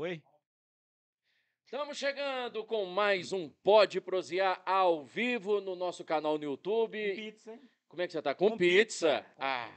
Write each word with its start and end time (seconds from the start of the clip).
Oi? 0.00 0.22
Estamos 1.64 1.98
chegando 1.98 2.64
com 2.64 2.84
mais 2.84 3.32
um 3.32 3.48
Pode 3.64 4.00
Prosear 4.00 4.62
ao 4.64 5.04
vivo 5.04 5.60
no 5.60 5.74
nosso 5.74 6.04
canal 6.04 6.38
no 6.38 6.44
YouTube. 6.44 6.96
Pizza, 7.16 7.50
hein? 7.50 7.60
Como 7.88 8.00
é 8.00 8.06
que 8.06 8.12
você 8.12 8.22
tá? 8.22 8.32
Com, 8.32 8.50
Com 8.50 8.56
pizza. 8.56 9.16
pizza. 9.16 9.26
Com 9.34 9.42
Ah, 9.42 9.76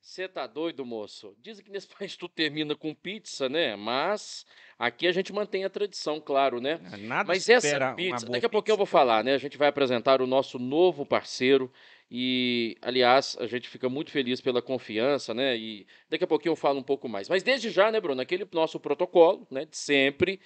você 0.00 0.28
tá 0.28 0.46
doido, 0.46 0.86
moço? 0.86 1.34
Dizem 1.40 1.64
que 1.64 1.70
nesse 1.72 1.88
país 1.98 2.16
tudo 2.16 2.32
termina 2.32 2.76
com 2.76 2.94
pizza, 2.94 3.48
né? 3.48 3.74
Mas 3.74 4.46
aqui 4.78 5.04
a 5.04 5.10
gente 5.10 5.32
mantém 5.32 5.64
a 5.64 5.68
tradição, 5.68 6.20
claro, 6.20 6.60
né? 6.60 6.78
Nada 7.00 7.26
Mas 7.26 7.48
essa 7.48 7.92
pizza, 7.94 8.24
daqui 8.24 8.46
a 8.46 8.48
pouquinho 8.48 8.74
eu 8.74 8.78
vou 8.78 8.86
falar, 8.86 9.24
né? 9.24 9.34
A 9.34 9.38
gente 9.38 9.58
vai 9.58 9.66
apresentar 9.66 10.22
o 10.22 10.28
nosso 10.28 10.60
novo 10.60 11.04
parceiro 11.04 11.72
e, 12.10 12.76
aliás, 12.80 13.36
a 13.40 13.46
gente 13.46 13.68
fica 13.68 13.88
muito 13.88 14.10
feliz 14.10 14.40
pela 14.40 14.62
confiança, 14.62 15.34
né? 15.34 15.56
E 15.56 15.86
daqui 16.08 16.24
a 16.24 16.26
pouquinho 16.26 16.52
eu 16.52 16.56
falo 16.56 16.78
um 16.78 16.82
pouco 16.82 17.08
mais. 17.08 17.28
Mas 17.28 17.42
desde 17.42 17.68
já, 17.70 17.90
né, 17.90 18.00
Bruno, 18.00 18.20
aquele 18.20 18.46
nosso 18.52 18.78
protocolo, 18.78 19.46
né, 19.50 19.64
de 19.64 19.76
sempre, 19.76 20.40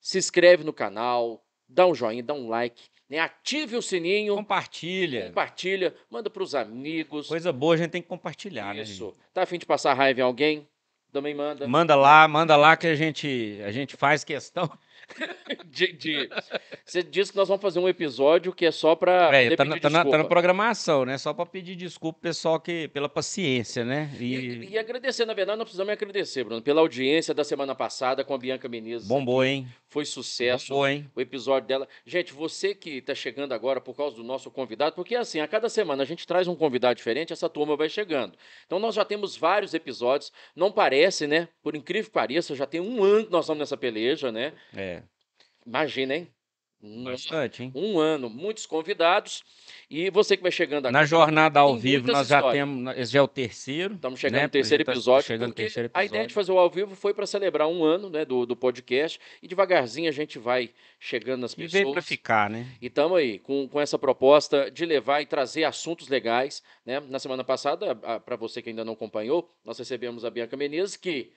se 0.00 0.16
inscreve 0.18 0.64
no 0.64 0.72
canal, 0.72 1.44
dá 1.68 1.86
um 1.86 1.94
joinha, 1.94 2.22
dá 2.22 2.32
um 2.32 2.48
like, 2.48 2.84
né? 3.08 3.18
Ative 3.18 3.76
o 3.76 3.82
sininho, 3.82 4.34
Compartilha. 4.34 5.26
compartilha, 5.26 5.94
manda 6.10 6.30
para 6.30 6.42
os 6.42 6.54
amigos. 6.54 7.28
Coisa 7.28 7.52
boa 7.52 7.74
a 7.74 7.76
gente 7.76 7.90
tem 7.90 8.02
que 8.02 8.08
compartilhar, 8.08 8.74
né? 8.74 8.82
Isso. 8.82 9.14
Tá 9.34 9.42
afim 9.42 9.58
de 9.58 9.66
passar 9.66 9.92
raiva 9.94 10.20
em 10.20 10.22
alguém? 10.24 10.66
Também 11.12 11.34
manda. 11.34 11.68
Manda 11.68 11.94
lá, 11.94 12.26
manda 12.26 12.56
lá 12.56 12.76
que 12.76 12.86
a 12.86 12.94
gente, 12.94 13.60
a 13.64 13.70
gente 13.70 13.96
faz 13.96 14.24
questão. 14.24 14.70
De, 15.66 15.92
de- 15.92 16.28
Você 16.84 17.02
disse 17.02 17.30
que 17.32 17.36
nós 17.36 17.48
vamos 17.48 17.62
fazer 17.62 17.78
um 17.78 17.88
episódio 17.88 18.52
que 18.52 18.64
é 18.66 18.70
só 18.70 18.94
para 18.94 19.34
É, 19.36 19.54
tá, 19.56 19.64
na, 19.64 19.78
tá 19.78 19.90
na- 19.90 20.04
tá 20.04 20.18
na 20.18 20.24
programação, 20.24 21.04
né? 21.04 21.16
Só 21.18 21.32
pra 21.32 21.44
pedir 21.46 21.76
desculpa 21.76 22.18
pro 22.18 22.28
pessoal 22.30 22.58
que, 22.58 22.88
pela 22.88 23.08
paciência, 23.08 23.84
né? 23.84 24.10
E, 24.18 24.34
E, 24.34 24.68
e 24.70 24.78
agradecer, 24.78 25.24
na 25.24 25.34
verdade, 25.34 25.58
nós 25.58 25.64
precisamos 25.66 25.92
agradecer, 25.92 26.44
Bruno, 26.44 26.62
pela 26.62 26.80
audiência 26.80 27.32
da 27.34 27.44
semana 27.44 27.74
passada 27.74 28.24
com 28.24 28.34
a 28.34 28.38
Bianca 28.38 28.68
Menezes. 28.68 29.06
bombou, 29.06 29.44
hein? 29.44 29.66
Foi 29.88 30.04
sucesso. 30.04 30.68
Bombou, 30.68 30.88
hein? 30.88 31.10
O 31.14 31.20
episódio 31.20 31.68
dela. 31.68 31.88
Gente, 32.04 32.32
você 32.32 32.74
que 32.74 32.98
está 32.98 33.14
chegando 33.14 33.52
agora 33.52 33.80
por 33.80 33.94
causa 33.96 34.16
do 34.16 34.24
nosso 34.24 34.50
convidado, 34.50 34.94
porque 34.94 35.14
assim, 35.14 35.40
a 35.40 35.48
cada 35.48 35.68
semana 35.68 36.02
a 36.02 36.06
gente 36.06 36.26
traz 36.26 36.48
um 36.48 36.54
convidado 36.56 36.94
diferente, 36.96 37.32
essa 37.32 37.48
turma 37.48 37.76
vai 37.76 37.88
chegando. 37.88 38.34
Então 38.66 38.78
nós 38.78 38.94
já 38.94 39.04
temos 39.04 39.36
vários 39.36 39.72
episódios. 39.74 40.32
Não 40.54 40.70
parece, 40.72 41.26
né? 41.26 41.48
Por 41.62 41.74
incrível 41.76 42.08
que 42.10 42.14
pareça, 42.14 42.54
já 42.54 42.66
tem 42.66 42.80
um 42.80 43.02
ano 43.04 43.26
que 43.26 43.32
nós 43.32 43.44
estamos 43.44 43.60
nessa 43.60 43.76
peleja, 43.76 44.30
né? 44.32 44.52
É, 44.74 44.95
Imagina, 45.66 46.14
hein? 46.16 46.28
Bastante, 47.02 47.64
hein? 47.64 47.72
Um 47.74 47.98
ano, 47.98 48.28
muitos 48.30 48.64
convidados. 48.66 49.42
E 49.90 50.08
você 50.10 50.36
que 50.36 50.42
vai 50.42 50.52
chegando 50.52 50.86
agora. 50.86 50.92
Na 50.92 51.04
jornada 51.06 51.58
ao 51.58 51.76
vivo, 51.76 52.06
nós 52.12 52.28
já 52.28 52.36
histórias. 52.36 52.52
temos. 52.64 52.96
Esse 52.98 53.12
já 53.12 53.18
é 53.18 53.22
o 53.22 53.26
terceiro. 53.26 53.94
Estamos 53.94 54.20
chegando 54.20 54.36
né? 54.36 54.42
no 54.44 54.50
terceiro 54.50 54.84
Tá 54.84 54.92
episódio. 54.92 55.26
chegando 55.26 55.48
no 55.48 55.54
porque 55.54 55.62
terceiro 55.62 55.90
A 55.94 56.04
ideia 56.04 56.10
de 56.10 56.26
episódio. 56.26 56.34
fazer 56.34 56.52
o 56.52 56.58
ao 56.58 56.70
vivo 56.70 56.94
foi 56.94 57.12
para 57.14 57.26
celebrar 57.26 57.66
um 57.66 57.82
ano 57.82 58.08
né, 58.10 58.24
do, 58.24 58.44
do 58.46 58.54
podcast. 58.54 59.18
E 59.42 59.48
devagarzinho 59.48 60.08
a 60.08 60.12
gente 60.12 60.38
vai 60.38 60.70
chegando 61.00 61.40
nas 61.40 61.54
E 61.54 61.66
veio 61.66 61.86
pessoas. 61.86 62.06
ficar, 62.06 62.48
né? 62.50 62.66
E 62.80 62.86
estamos 62.86 63.18
aí 63.18 63.38
com, 63.40 63.66
com 63.66 63.80
essa 63.80 63.98
proposta 63.98 64.70
de 64.70 64.84
levar 64.84 65.22
e 65.22 65.26
trazer 65.26 65.64
assuntos 65.64 66.08
legais. 66.08 66.62
Né? 66.84 67.00
Na 67.00 67.18
semana 67.18 67.42
passada, 67.42 67.96
para 67.96 68.36
você 68.36 68.60
que 68.62 68.68
ainda 68.68 68.84
não 68.84 68.92
acompanhou, 68.92 69.50
nós 69.64 69.78
recebemos 69.78 70.24
a 70.24 70.30
Bianca 70.30 70.56
Menezes, 70.56 70.96
que 70.96 71.32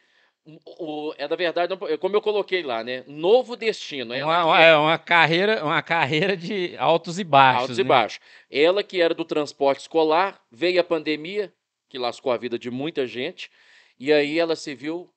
o- 0.65 1.13
é 1.17 1.27
da 1.27 1.35
verdade, 1.35 1.73
como 1.99 2.15
eu 2.15 2.21
coloquei 2.21 2.63
lá, 2.63 2.83
né? 2.83 3.03
Novo 3.07 3.55
destino. 3.55 4.13
Ela 4.13 4.25
Uma, 4.25 4.45
uma- 4.45 4.61
é 4.61 4.75
uma 4.75 4.97
carreira, 4.97 5.63
uma 5.63 5.81
carreira 5.81 6.35
de 6.35 6.75
altos 6.77 7.19
e 7.19 7.23
baixos. 7.23 7.61
altos 7.61 7.79
e 7.79 7.83
né? 7.83 7.87
baixos. 7.87 8.19
Ela 8.49 8.83
que 8.83 9.01
era 9.01 9.13
do 9.13 9.25
transporte 9.25 9.81
escolar, 9.81 10.41
veio 10.51 10.79
a 10.81 10.83
pandemia, 10.83 11.53
que 11.87 11.97
lascou 11.97 12.31
a 12.31 12.37
vida 12.37 12.57
de 12.57 12.71
muita 12.71 13.05
gente, 13.05 13.49
e 13.99 14.11
aí 14.11 14.39
ela 14.39 14.55
se 14.55 14.73
viu 14.73 15.11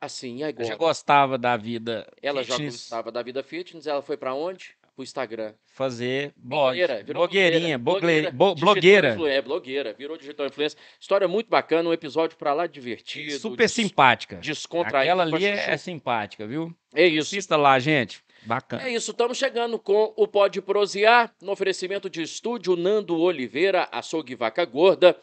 assim, 0.00 0.38
e 0.38 0.44
agora? 0.44 0.64
já 0.64 0.76
gostava 0.76 1.38
da 1.38 1.56
vida. 1.56 2.06
Ela 2.22 2.42
já 2.42 2.54
fitness, 2.56 2.82
gostava 2.82 3.10
da 3.10 3.22
vida 3.22 3.42
fitness, 3.42 3.86
ela 3.86 4.02
foi 4.02 4.16
para 4.16 4.34
onde? 4.34 4.75
Pro 4.96 5.02
Instagram. 5.04 5.52
fazer 5.66 6.32
blog. 6.38 6.74
Blogueira, 6.74 7.04
Blogueirinha, 7.04 7.78
blogueira, 7.78 8.30
blogueira. 8.32 9.10
influ- 9.12 9.26
É, 9.26 9.42
blogueira, 9.42 9.92
virou 9.92 10.16
digital 10.16 10.46
influencer. 10.46 10.78
História 10.98 11.28
muito 11.28 11.48
bacana, 11.50 11.86
um 11.90 11.92
episódio 11.92 12.38
pra 12.38 12.54
lá 12.54 12.66
divertido. 12.66 13.38
Super 13.38 13.68
simpática. 13.68 14.36
Descontraído. 14.36 14.96
Aquela 15.20 15.22
ali 15.36 15.44
é, 15.44 15.70
é 15.72 15.76
simpática, 15.76 16.46
viu? 16.46 16.74
É 16.94 17.06
isso. 17.06 17.28
Assista 17.28 17.56
lá, 17.58 17.78
gente. 17.78 18.24
Bacana. 18.46 18.84
É 18.88 18.90
isso, 18.92 19.10
estamos 19.10 19.36
chegando 19.36 19.78
com 19.78 20.14
o 20.16 20.26
Pode 20.26 20.62
Prosear, 20.62 21.30
no 21.42 21.52
oferecimento 21.52 22.08
de 22.08 22.22
estúdio 22.22 22.74
Nando 22.74 23.18
Oliveira, 23.20 23.88
açougue 23.92 24.34
Vaca 24.34 24.64
Gorda, 24.64 25.14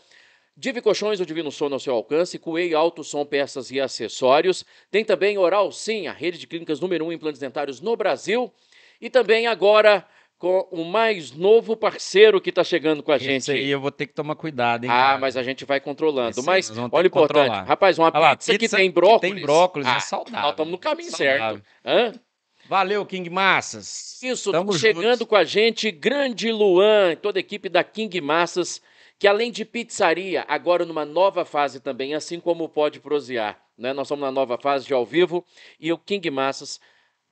Divi 0.55 0.81
Colchões, 0.81 1.19
o 1.19 1.25
Divino 1.25 1.51
Sono 1.51 1.73
ao 1.75 1.79
seu 1.79 1.95
alcance, 1.95 2.38
Coei 2.38 2.75
Alto 2.75 3.03
Som 3.03 3.25
Peças 3.25 3.72
e 3.72 3.79
Acessórios, 3.81 4.63
tem 4.91 5.03
também 5.03 5.35
Oral 5.38 5.72
Sim, 5.72 6.05
a 6.05 6.11
rede 6.11 6.38
de 6.38 6.45
clínicas 6.45 6.79
número 6.79 7.05
um 7.05 7.11
em 7.11 7.16
implantes 7.16 7.40
dentários 7.40 7.81
no 7.81 7.95
Brasil, 7.95 8.53
e 8.99 9.09
também 9.09 9.47
agora 9.47 10.05
com 10.37 10.67
o 10.71 10.83
mais 10.83 11.31
novo 11.31 11.73
parceiro 11.77 12.41
que 12.41 12.49
está 12.49 12.65
chegando 12.65 13.01
com 13.01 13.13
a 13.13 13.17
gente. 13.17 13.43
Esse 13.43 13.51
aí 13.53 13.69
eu 13.69 13.79
vou 13.79 13.91
ter 13.91 14.07
que 14.07 14.13
tomar 14.13 14.35
cuidado, 14.35 14.83
hein? 14.83 14.89
Ah, 14.91 14.93
cara? 14.93 15.17
mas 15.19 15.37
a 15.37 15.43
gente 15.43 15.63
vai 15.63 15.79
controlando. 15.79 16.43
Mas 16.43 16.69
olha 16.69 16.87
o 16.87 16.89
que 16.91 17.07
importante. 17.07 17.47
controlar. 17.47 17.63
Rapaz, 17.63 17.97
uma 17.97 18.07
Olha 18.07 18.19
lá, 18.19 18.35
pizza, 18.35 18.51
que 18.51 18.59
pizza 18.59 18.75
tem 18.75 18.89
que 18.89 18.93
brócolis. 18.93 19.33
tem 19.35 19.41
brócolis, 19.41 19.87
é 19.87 19.91
ah, 19.91 19.99
saudável. 20.01 20.41
Nós 20.41 20.51
estamos 20.51 20.71
no 20.71 20.77
caminho 20.77 21.11
Saudável. 21.11 21.61
certo. 21.83 22.17
Hã? 22.17 22.19
Valeu, 22.67 23.05
King 23.05 23.29
Massas. 23.29 24.21
Isso, 24.21 24.51
Tamo 24.51 24.71
estamos 24.71 24.81
chegando 24.81 25.19
juntos. 25.19 25.27
com 25.27 25.35
a 25.37 25.45
gente, 25.45 25.89
grande 25.91 26.51
Luan, 26.51 27.15
toda 27.15 27.39
a 27.39 27.41
equipe 27.41 27.69
da 27.69 27.83
King 27.83 28.19
Massas, 28.19 28.81
que 29.17 29.27
além 29.27 29.49
de 29.49 29.63
pizzaria, 29.63 30.43
agora 30.47 30.85
numa 30.85 31.05
nova 31.05 31.45
fase 31.45 31.79
também, 31.79 32.15
assim 32.15 32.39
como 32.39 32.67
pode 32.67 32.99
prosear. 32.99 33.61
Né? 33.77 33.93
Nós 33.93 34.07
estamos 34.07 34.23
na 34.23 34.31
nova 34.31 34.57
fase 34.57 34.85
de 34.85 34.93
ao 34.93 35.05
vivo 35.05 35.45
e 35.79 35.91
o 35.91 35.97
King 35.97 36.29
Massas 36.29 36.79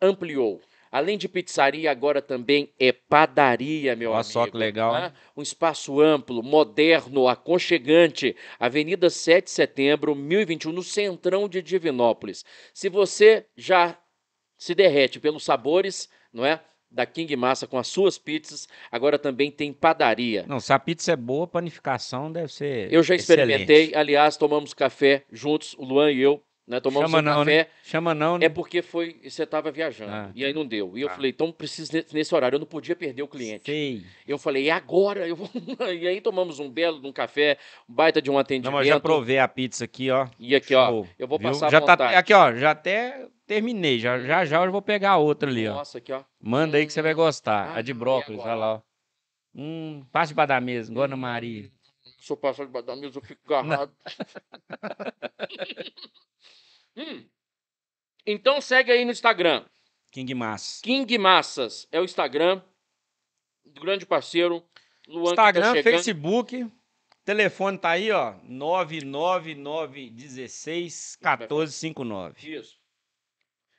ampliou. 0.01 0.61
Além 0.91 1.18
de 1.18 1.29
pizzaria, 1.29 1.90
agora 1.90 2.22
também 2.22 2.74
é 2.78 2.91
padaria, 2.91 3.96
meu 3.96 4.09
Olha 4.12 4.19
amigo. 4.19 4.31
só 4.31 4.46
que 4.46 4.57
legal, 4.57 4.94
né? 4.94 5.13
Um 5.38 5.41
espaço 5.41 6.02
amplo, 6.02 6.44
moderno, 6.44 7.29
aconchegante. 7.29 8.35
Avenida 8.59 9.09
7 9.09 9.46
de 9.46 9.52
Setembro, 9.52 10.13
1021, 10.13 10.72
no 10.72 10.84
centrão 10.84 11.47
de 11.47 11.62
Divinópolis. 11.62 12.44
Se 12.74 12.90
você 12.90 13.46
já 13.56 13.97
se 14.57 14.75
derrete 14.75 15.19
pelos 15.19 15.46
sabores, 15.46 16.09
não 16.34 16.46
é? 16.46 16.59
Da 16.94 17.06
King 17.06 17.34
Massa 17.38 17.66
com 17.66 17.78
as 17.78 17.88
suas 17.88 18.18
pizzas, 18.18 18.68
agora 18.91 19.18
também 19.18 19.50
tem 19.50 19.72
padaria. 19.72 20.44
Não, 20.46 20.59
se 20.59 20.73
a 20.73 20.78
pizza 20.78 21.13
é 21.13 21.16
boa, 21.16 21.46
a 21.46 21.47
panificação 21.47 22.29
deve 22.29 22.52
ser. 22.52 22.91
Eu 22.91 23.02
já 23.02 23.16
experimentei, 23.16 23.84
excelente. 23.84 23.96
aliás, 23.96 24.35
tomamos 24.35 24.73
café 24.73 25.23
juntos, 25.31 25.73
o 25.78 25.85
Luan 25.85 26.12
e 26.12 26.19
eu, 26.19 26.44
né? 26.72 26.80
Tomamos 26.80 27.12
Chama 27.12 27.20
um 27.20 27.22
não, 27.22 27.40
café. 27.46 27.58
né? 27.58 27.68
Chama 27.84 28.14
não, 28.16 28.38
né? 28.38 28.46
É 28.46 28.50
porque 28.50 28.82
foi, 28.82 29.20
você 29.24 29.44
estava 29.44 29.70
viajando, 29.72 30.12
Ah. 30.12 30.32
e 30.34 30.44
aí 30.46 30.54
não 30.54 30.66
deu. 30.66 30.98
E 30.98 31.02
eu 31.02 31.08
Ah. 31.09 31.12
falei, 31.12 31.32
então 31.32 31.52
preciso 31.52 31.92
nesse- 32.14 32.34
horário, 32.34 32.56
eu 32.56 32.59
não 32.59 32.66
podia 32.66 32.96
perder 32.96 33.22
o 33.24 33.28
cliente. 33.28 33.66
Sei. 33.66 34.04
Eu 34.28 34.38
falei, 34.38 34.64
e 34.64 34.72
agora? 34.72 35.28
Eu 35.28 35.36
vou... 35.36 35.50
e 35.94 36.08
aí 36.08 36.22
tomamos 36.22 36.59
um 36.59 36.70
belo 36.70 37.00
de 37.02 37.08
um 37.08 37.12
café, 37.12 37.58
um 37.88 37.94
baita 37.94 38.22
de 38.22 38.30
um 38.30 38.34
Não, 38.34 38.40
atendimento. 38.40 38.73
mas 38.73 38.88
eu 38.88 38.94
já 38.94 39.00
provei 39.00 39.38
a 39.38 39.47
pizza 39.47 39.84
aqui, 39.85 40.09
ó. 40.09 40.28
E 40.40 40.56
aqui, 40.56 40.73
ó, 40.73 40.88
Show, 40.88 41.08
eu 41.20 41.28
vou 41.28 41.38
viu? 41.38 41.50
passar 41.50 41.70
já 41.70 41.79
tá 41.82 41.91
vontade. 41.94 42.16
Aqui, 42.16 42.34
ó, 42.34 42.56
já 42.56 42.72
até 42.72 43.28
terminei. 43.46 44.00
Já 44.00 44.17
já, 44.20 44.46
já 44.46 44.64
eu 44.64 44.72
vou 44.72 44.82
pegar 44.82 45.17
outra 45.17 45.50
ali, 45.50 45.67
ó. 45.67 45.74
Nossa, 45.76 45.97
aqui, 45.97 46.14
ó. 46.14 46.24
Manda 46.41 46.78
aí 46.78 46.85
que 46.88 46.94
você 46.94 47.02
vai 47.02 47.14
gostar. 47.14 47.72
Ah, 47.72 47.78
a 47.79 47.82
de 47.82 47.91
e 47.91 47.94
brócolis, 47.94 48.40
olha 48.41 48.56
lá, 48.56 48.74
ó. 48.76 48.82
Hum, 49.53 50.06
passa 50.12 50.29
debaixo 50.29 50.47
da 50.47 50.62
mesa, 50.62 50.90
igual 50.90 51.03
a 51.03 51.06
Ana 51.08 51.17
Maria. 51.17 51.70
Se 52.20 52.32
eu 52.32 52.38
passar 52.38 52.66
debaixo 52.66 52.85
da 52.88 52.96
mesa, 52.96 53.17
eu 53.17 53.22
fico 53.22 53.53
agarrado. 53.53 53.91
Hum. 56.97 57.26
Então 58.26 58.59
segue 58.61 58.91
aí 58.91 59.05
no 59.05 59.11
Instagram. 59.11 59.66
King 60.11 60.34
Mass. 60.35 60.82
King 60.84 61.17
Massas 61.17 61.88
é 61.91 61.99
o 61.99 62.03
Instagram. 62.03 62.61
do 63.66 63.82
Grande 63.82 64.05
parceiro. 64.05 64.64
Luan 65.08 65.34
tá 65.35 65.43
Instagram, 65.49 65.73
chegando. 65.73 65.84
Facebook. 65.84 66.72
Telefone 67.23 67.78
tá 67.78 67.91
aí, 67.91 68.11
ó. 68.11 68.34
99916 68.43 71.17
1459. 71.22 72.55
Isso. 72.58 72.79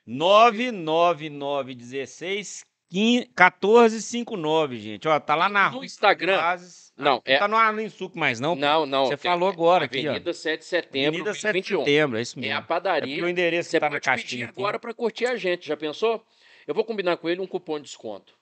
99916 0.05 2.63
1459, 2.91 4.77
gente. 4.79 5.07
Ó, 5.07 5.19
tá 5.19 5.35
lá 5.35 5.49
na 5.49 5.69
No. 5.71 5.83
Instagram. 5.83 6.37
Oasis. 6.37 6.82
Não, 6.95 7.17
Ah, 7.17 7.21
é- 7.25 7.39
tá 7.39 7.47
no 7.47 7.55
Arlindo 7.57 7.89
Suco 7.89 8.17
mais 8.17 8.39
não. 8.39 8.55
Não, 8.55 8.85
não. 8.85 9.05
Você 9.07 9.17
falou 9.17 9.49
agora 9.49 9.85
aqui, 9.85 10.05
ó. 10.07 10.11
Avenida 10.11 10.31
7 10.33 10.59
de 10.59 10.65
Setembro, 10.65 11.09
Avenida 11.09 11.33
7 11.33 11.47
de 11.47 11.51
21. 11.53 11.79
Setembro, 11.79 12.17
é 12.17 12.21
isso 12.21 12.37
É 12.37 12.41
mesmo. 12.41 12.55
a 12.55 12.59
É 12.59 12.61
padaria. 12.61 13.15
porque 13.15 13.25
o 13.25 13.29
endereço 13.29 13.69
Você 13.69 13.77
que 13.77 13.81
tá 13.81 13.89
na 13.89 13.95
pedir 13.95 14.05
caixinha 14.05 14.45
aqui. 14.45 14.59
agora 14.59 14.77
para 14.79 14.93
curtir 14.93 15.25
a 15.25 15.35
gente, 15.35 15.67
já 15.67 15.75
pensou? 15.75 16.23
Eu 16.67 16.73
vou 16.75 16.83
combinar 16.85 17.17
com 17.17 17.27
ele 17.27 17.41
um 17.41 17.47
cupom 17.47 17.77
de 17.77 17.85
desconto. 17.85 18.33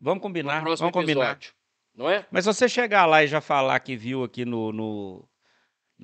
Vamos 0.00 0.22
combinar, 0.22 0.62
vamos 0.62 0.80
combinar. 0.92 1.30
episódio. 1.32 1.52
Não 1.94 2.10
é? 2.10 2.26
Mas 2.30 2.44
se 2.44 2.52
você 2.52 2.68
chegar 2.68 3.06
lá 3.06 3.24
e 3.24 3.26
já 3.26 3.40
falar 3.40 3.78
que 3.80 3.96
viu 3.96 4.22
aqui 4.22 4.44
no, 4.44 4.70
no, 4.72 5.28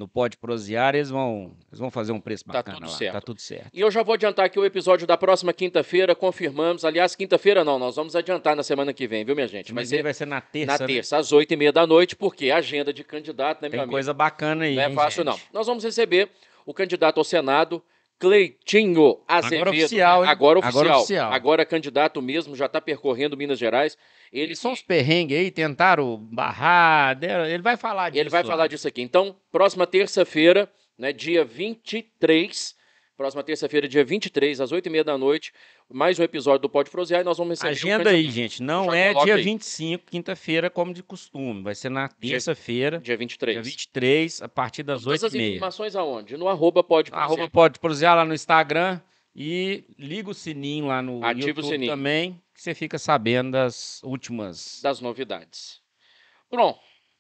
no 0.01 0.09
Pode 0.09 0.39
Prosear, 0.39 0.95
eles 0.95 1.11
vão, 1.11 1.53
eles 1.69 1.79
vão 1.79 1.91
fazer 1.91 2.11
um 2.13 2.19
preço 2.19 2.43
Tá 2.47 2.55
bacana 2.55 2.79
tudo 2.79 2.89
lá. 2.91 2.97
certo. 2.97 3.13
Tá 3.13 3.21
tudo 3.21 3.39
certo. 3.41 3.69
E 3.73 3.81
eu 3.83 3.91
já 3.91 4.03
vou 4.03 4.15
adiantar 4.15 4.47
aqui 4.47 4.59
o 4.59 4.65
episódio 4.65 5.07
da 5.07 5.15
próxima 5.15 5.53
quinta-feira, 5.53 6.15
confirmamos. 6.15 6.87
Aliás, 6.87 7.15
quinta-feira 7.15 7.63
não, 7.63 7.79
nós 7.79 7.97
vamos 7.97 8.17
adiantar 8.17 8.57
na 8.57 8.63
semana 8.63 8.95
que 8.95 9.07
vem, 9.07 9.27
viu, 9.27 9.35
minha 9.35 9.47
gente? 9.47 9.75
Vai 9.75 9.83
Mas 9.83 9.93
ele 9.93 9.99
ser 9.99 10.03
vai 10.03 10.15
ser 10.15 10.27
na 10.27 10.41
terça, 10.41 10.73
na 10.73 10.79
né? 10.79 10.87
terça, 10.87 11.17
às 11.19 11.31
oito 11.33 11.53
e 11.53 11.57
meia 11.57 11.71
da 11.71 11.87
noite, 11.87 12.17
porque 12.17 12.51
a 12.51 12.57
agenda 12.57 12.95
de 12.95 13.05
candidato, 13.05 13.59
né, 13.61 13.69
meu 13.69 13.73
Tem 13.73 13.81
amigo? 13.81 13.93
coisa 13.93 14.15
bacana 14.15 14.65
aí, 14.65 14.75
Não 14.75 14.83
é 14.83 14.91
fácil, 14.91 15.23
gente? 15.23 15.33
não. 15.35 15.41
Nós 15.53 15.67
vamos 15.67 15.85
receber 15.85 16.31
o 16.65 16.73
candidato 16.73 17.19
ao 17.19 17.25
Senado, 17.25 17.83
Cleitinho 18.21 19.19
Azevedo. 19.27 19.63
Agora 19.63 19.71
oficial, 19.71 20.25
hein? 20.25 20.31
Agora 20.31 20.59
oficial. 20.59 20.83
Agora 20.83 20.99
oficial. 20.99 21.33
Agora 21.33 21.65
candidato 21.65 22.21
mesmo, 22.21 22.55
já 22.55 22.67
está 22.67 22.79
percorrendo 22.79 23.35
Minas 23.37 23.59
Gerais. 23.59 23.97
Ele, 24.31 24.55
são 24.55 24.73
os 24.73 24.83
perrengues 24.83 25.39
aí, 25.39 25.51
tentaram 25.51 26.19
barrar. 26.31 27.19
Ele 27.23 27.63
vai 27.63 27.79
falar 27.79 28.11
disso. 28.11 28.21
ele 28.21 28.29
vai 28.29 28.45
falar 28.45 28.67
disso 28.67 28.87
aqui. 28.87 29.01
Então, 29.01 29.35
próxima 29.51 29.87
terça-feira, 29.87 30.71
né, 30.99 31.15
dia 31.15 31.45
23, 31.45 32.75
próxima 33.21 33.43
terça-feira, 33.43 33.87
dia 33.87 34.03
23, 34.03 34.63
às 34.63 34.73
8h30 34.73 35.05
da 35.05 35.19
noite, 35.19 35.53
mais 35.91 36.19
um 36.19 36.23
episódio 36.23 36.61
do 36.61 36.71
Pode 36.71 36.89
Prosear 36.89 37.21
e 37.21 37.25
nós 37.25 37.37
vamos 37.37 37.51
receber 37.61 37.69
o 37.69 37.73
Agenda 37.95 38.09
aí, 38.11 38.17
candidato- 38.25 38.35
gente. 38.35 38.63
Não 38.63 38.87
Já 38.87 38.97
é 38.97 39.13
dia 39.25 39.35
aí. 39.35 39.43
25, 39.43 40.11
quinta-feira, 40.11 40.71
como 40.71 40.95
de 40.95 41.03
costume. 41.03 41.63
Vai 41.63 41.75
ser 41.75 41.91
na 41.91 42.09
Dia- 42.19 42.31
terça-feira, 42.31 42.99
Dia 42.99 43.19
23. 43.19 43.57
dia 43.57 43.63
23, 43.63 44.41
a 44.41 44.49
partir 44.49 44.83
das 44.85 45.03
Todas 45.03 45.23
as 45.23 45.35
8h30. 45.35 45.51
informações 45.57 45.95
aonde? 45.97 46.39
No 46.39 46.49
arroba 46.49 46.83
Pode 46.83 47.11
Prosear. 47.11 47.27
Arroba 47.31 47.51
pode 47.51 47.79
prosear 47.79 48.17
lá 48.17 48.25
no 48.25 48.33
Instagram 48.33 48.99
e 49.37 49.85
liga 49.99 50.31
o 50.31 50.35
sininho 50.35 50.87
lá 50.87 51.03
no 51.03 51.23
Ativa 51.23 51.45
o 51.45 51.49
YouTube 51.51 51.67
sininho. 51.75 51.93
também, 51.93 52.41
que 52.55 52.63
você 52.63 52.75
fica 52.75 52.99
sabendo 52.99 53.51
das 53.51 54.03
últimas. 54.03 54.81
das 54.83 54.99
novidades. 55.03 55.79
Bom, 56.51 56.75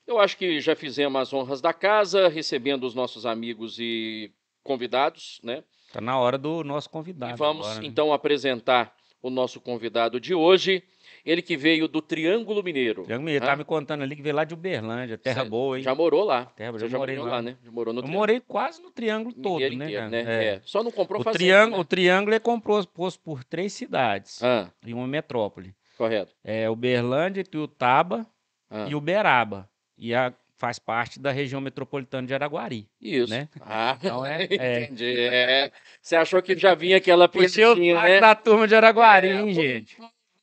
eu 0.06 0.18
acho 0.18 0.38
que 0.38 0.62
já 0.62 0.74
fizemos 0.74 1.20
as 1.20 1.30
honras 1.34 1.60
da 1.60 1.74
casa, 1.74 2.26
recebendo 2.26 2.84
os 2.86 2.94
nossos 2.94 3.26
amigos 3.26 3.78
e 3.78 4.32
convidados, 4.62 5.38
né? 5.42 5.62
Tá 5.92 6.00
na 6.00 6.18
hora 6.18 6.38
do 6.38 6.62
nosso 6.64 6.88
convidado. 6.88 7.32
e 7.32 7.36
vamos 7.36 7.66
agora, 7.66 7.80
né? 7.80 7.86
então 7.86 8.12
apresentar 8.12 8.94
o 9.22 9.28
nosso 9.28 9.60
convidado 9.60 10.18
de 10.20 10.32
hoje, 10.34 10.82
ele 11.26 11.42
que 11.42 11.56
veio 11.56 11.86
do 11.86 12.00
Triângulo 12.00 12.62
Mineiro. 12.62 13.04
Tiago 13.04 13.22
Mineiro 13.22 13.44
Hã? 13.44 13.48
tá 13.48 13.56
me 13.56 13.64
contando 13.64 14.02
ali 14.02 14.16
que 14.16 14.22
veio 14.22 14.34
lá 14.34 14.44
de 14.44 14.54
Uberlândia, 14.54 15.18
terra 15.18 15.42
Cê 15.42 15.48
boa, 15.50 15.76
hein? 15.76 15.82
Já 15.82 15.94
morou 15.94 16.24
lá. 16.24 16.46
Terra, 16.56 16.72
Você 16.72 16.86
já 16.88 16.92
já 16.92 16.98
morou 16.98 17.26
lá. 17.26 17.42
né? 17.42 17.56
Já 17.62 17.70
morou 17.70 17.92
no 17.92 18.00
Eu 18.00 18.08
morei 18.08 18.40
quase 18.40 18.80
no 18.80 18.90
triângulo 18.90 19.34
todo, 19.34 19.58
Mineiro 19.60 19.76
né? 19.76 19.86
inteiro, 19.86 20.10
né? 20.10 20.44
É. 20.44 20.44
É. 20.54 20.60
Só 20.64 20.82
não 20.82 20.90
comprou 20.90 21.20
O, 21.20 21.24
fazenda, 21.24 21.38
triângulo, 21.38 21.76
né? 21.76 21.80
o 21.80 21.84
triângulo 21.84 22.34
é 22.34 22.38
composto 22.38 23.20
por 23.22 23.44
três 23.44 23.72
cidades 23.74 24.42
Ah, 24.42 24.70
e 24.86 24.94
uma 24.94 25.06
metrópole. 25.06 25.74
correto. 25.98 26.32
É 26.42 26.70
Uberlândia, 26.70 27.44
Tuiutaba 27.44 28.26
Ah, 28.70 28.86
e 28.88 28.94
Uberaba. 28.94 29.68
E 29.98 30.14
a, 30.14 30.32
faz 30.60 30.78
parte 30.78 31.18
da 31.18 31.32
região 31.32 31.58
metropolitana 31.60 32.26
de 32.26 32.34
Araguari. 32.34 32.86
Isso. 33.00 33.30
né? 33.32 33.48
Ah, 33.62 33.96
Então 33.98 34.24
é- 34.26 34.44
é. 34.52 34.82
entendi. 34.84 35.14
É. 35.18 35.72
Você 36.02 36.14
achou 36.14 36.40
que 36.42 36.56
já 36.56 36.74
vinha 36.74 36.98
aquela 36.98 37.24
o 37.24 37.28
piadinha, 37.28 38.00
né? 38.00 38.20
da 38.20 38.34
turma 38.34 38.68
de 38.68 38.74
Araguari, 38.74 39.28
É, 39.28 39.40
hein, 39.40 39.52
gente? 39.54 39.96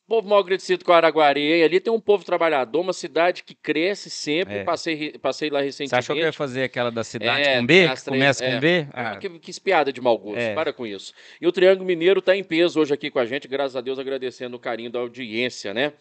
povo 0.08 0.28
mal 0.30 0.40
agradecido 0.40 0.84
com 0.86 0.92
Araguari. 0.94 1.42
hein? 1.42 1.64
Ali 1.64 1.80
tem 1.80 1.92
um 1.94 2.00
povo 2.00 2.24
trabalhador, 2.24 2.80
uma 2.82 2.94
cidade 2.94 3.44
que 3.44 3.54
cresce 3.54 4.10
sempre. 4.10 4.56
É. 4.60 4.64
Passei, 4.64 5.12
passei 5.20 5.50
lá 5.52 5.60
Você 5.60 5.66
recentemente. 5.66 5.96
achou 5.96 6.16
que 6.16 6.22
eu 6.22 6.26
ia 6.26 6.34
fazer 6.34 6.64
aquela 6.64 6.90
da 6.90 7.04
cidade 7.04 7.42
É, 7.48 7.60
com 7.60 7.66
B? 7.66 7.90
Que 7.90 8.06
começa 8.06 8.44
é. 8.46 8.54
com 8.54 8.60
B? 8.60 8.88
Ah, 8.94 9.12
Ah, 9.12 9.16
que, 9.18 9.30
que 9.38 9.60
piada 9.62 9.92
de 9.94 10.00
mau 10.02 10.18
gosto, 10.18 10.40
É. 10.40 10.54
para 10.56 10.72
com 10.74 10.88
isso. 10.88 11.14
E 11.42 11.46
o 11.46 11.52
Triângulo 11.52 11.86
Mineiro 11.86 12.20
está 12.20 12.36
em 12.36 12.44
peso 12.44 12.80
hoje 12.80 12.92
aqui 12.94 13.12
com 13.12 13.20
a 13.20 13.26
gente, 13.26 13.48
graças 13.50 13.76
a 13.76 13.82
Deus, 13.82 14.00
agradecendo 14.00 14.56
o 14.56 14.60
carinho 14.60 14.90
da 14.90 14.98
audiência, 15.00 15.74
né? 15.76 15.92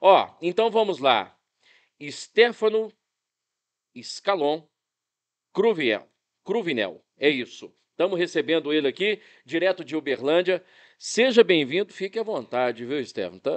Ó, 0.00 0.26
então 0.42 0.70
vamos 0.70 0.98
lá. 0.98 1.32
Stefano 2.10 2.90
Scalon 4.02 4.62
Cruviel. 5.52 6.06
Cruvinel, 6.44 7.02
é 7.18 7.28
isso. 7.28 7.72
Estamos 7.92 8.18
recebendo 8.18 8.72
ele 8.72 8.88
aqui, 8.88 9.20
direto 9.44 9.84
de 9.84 9.94
Uberlândia. 9.94 10.62
Seja 10.98 11.42
bem-vindo, 11.42 11.92
fique 11.92 12.18
à 12.18 12.22
vontade, 12.22 12.84
viu, 12.84 13.04
Stefano? 13.04 13.40
Tá, 13.40 13.50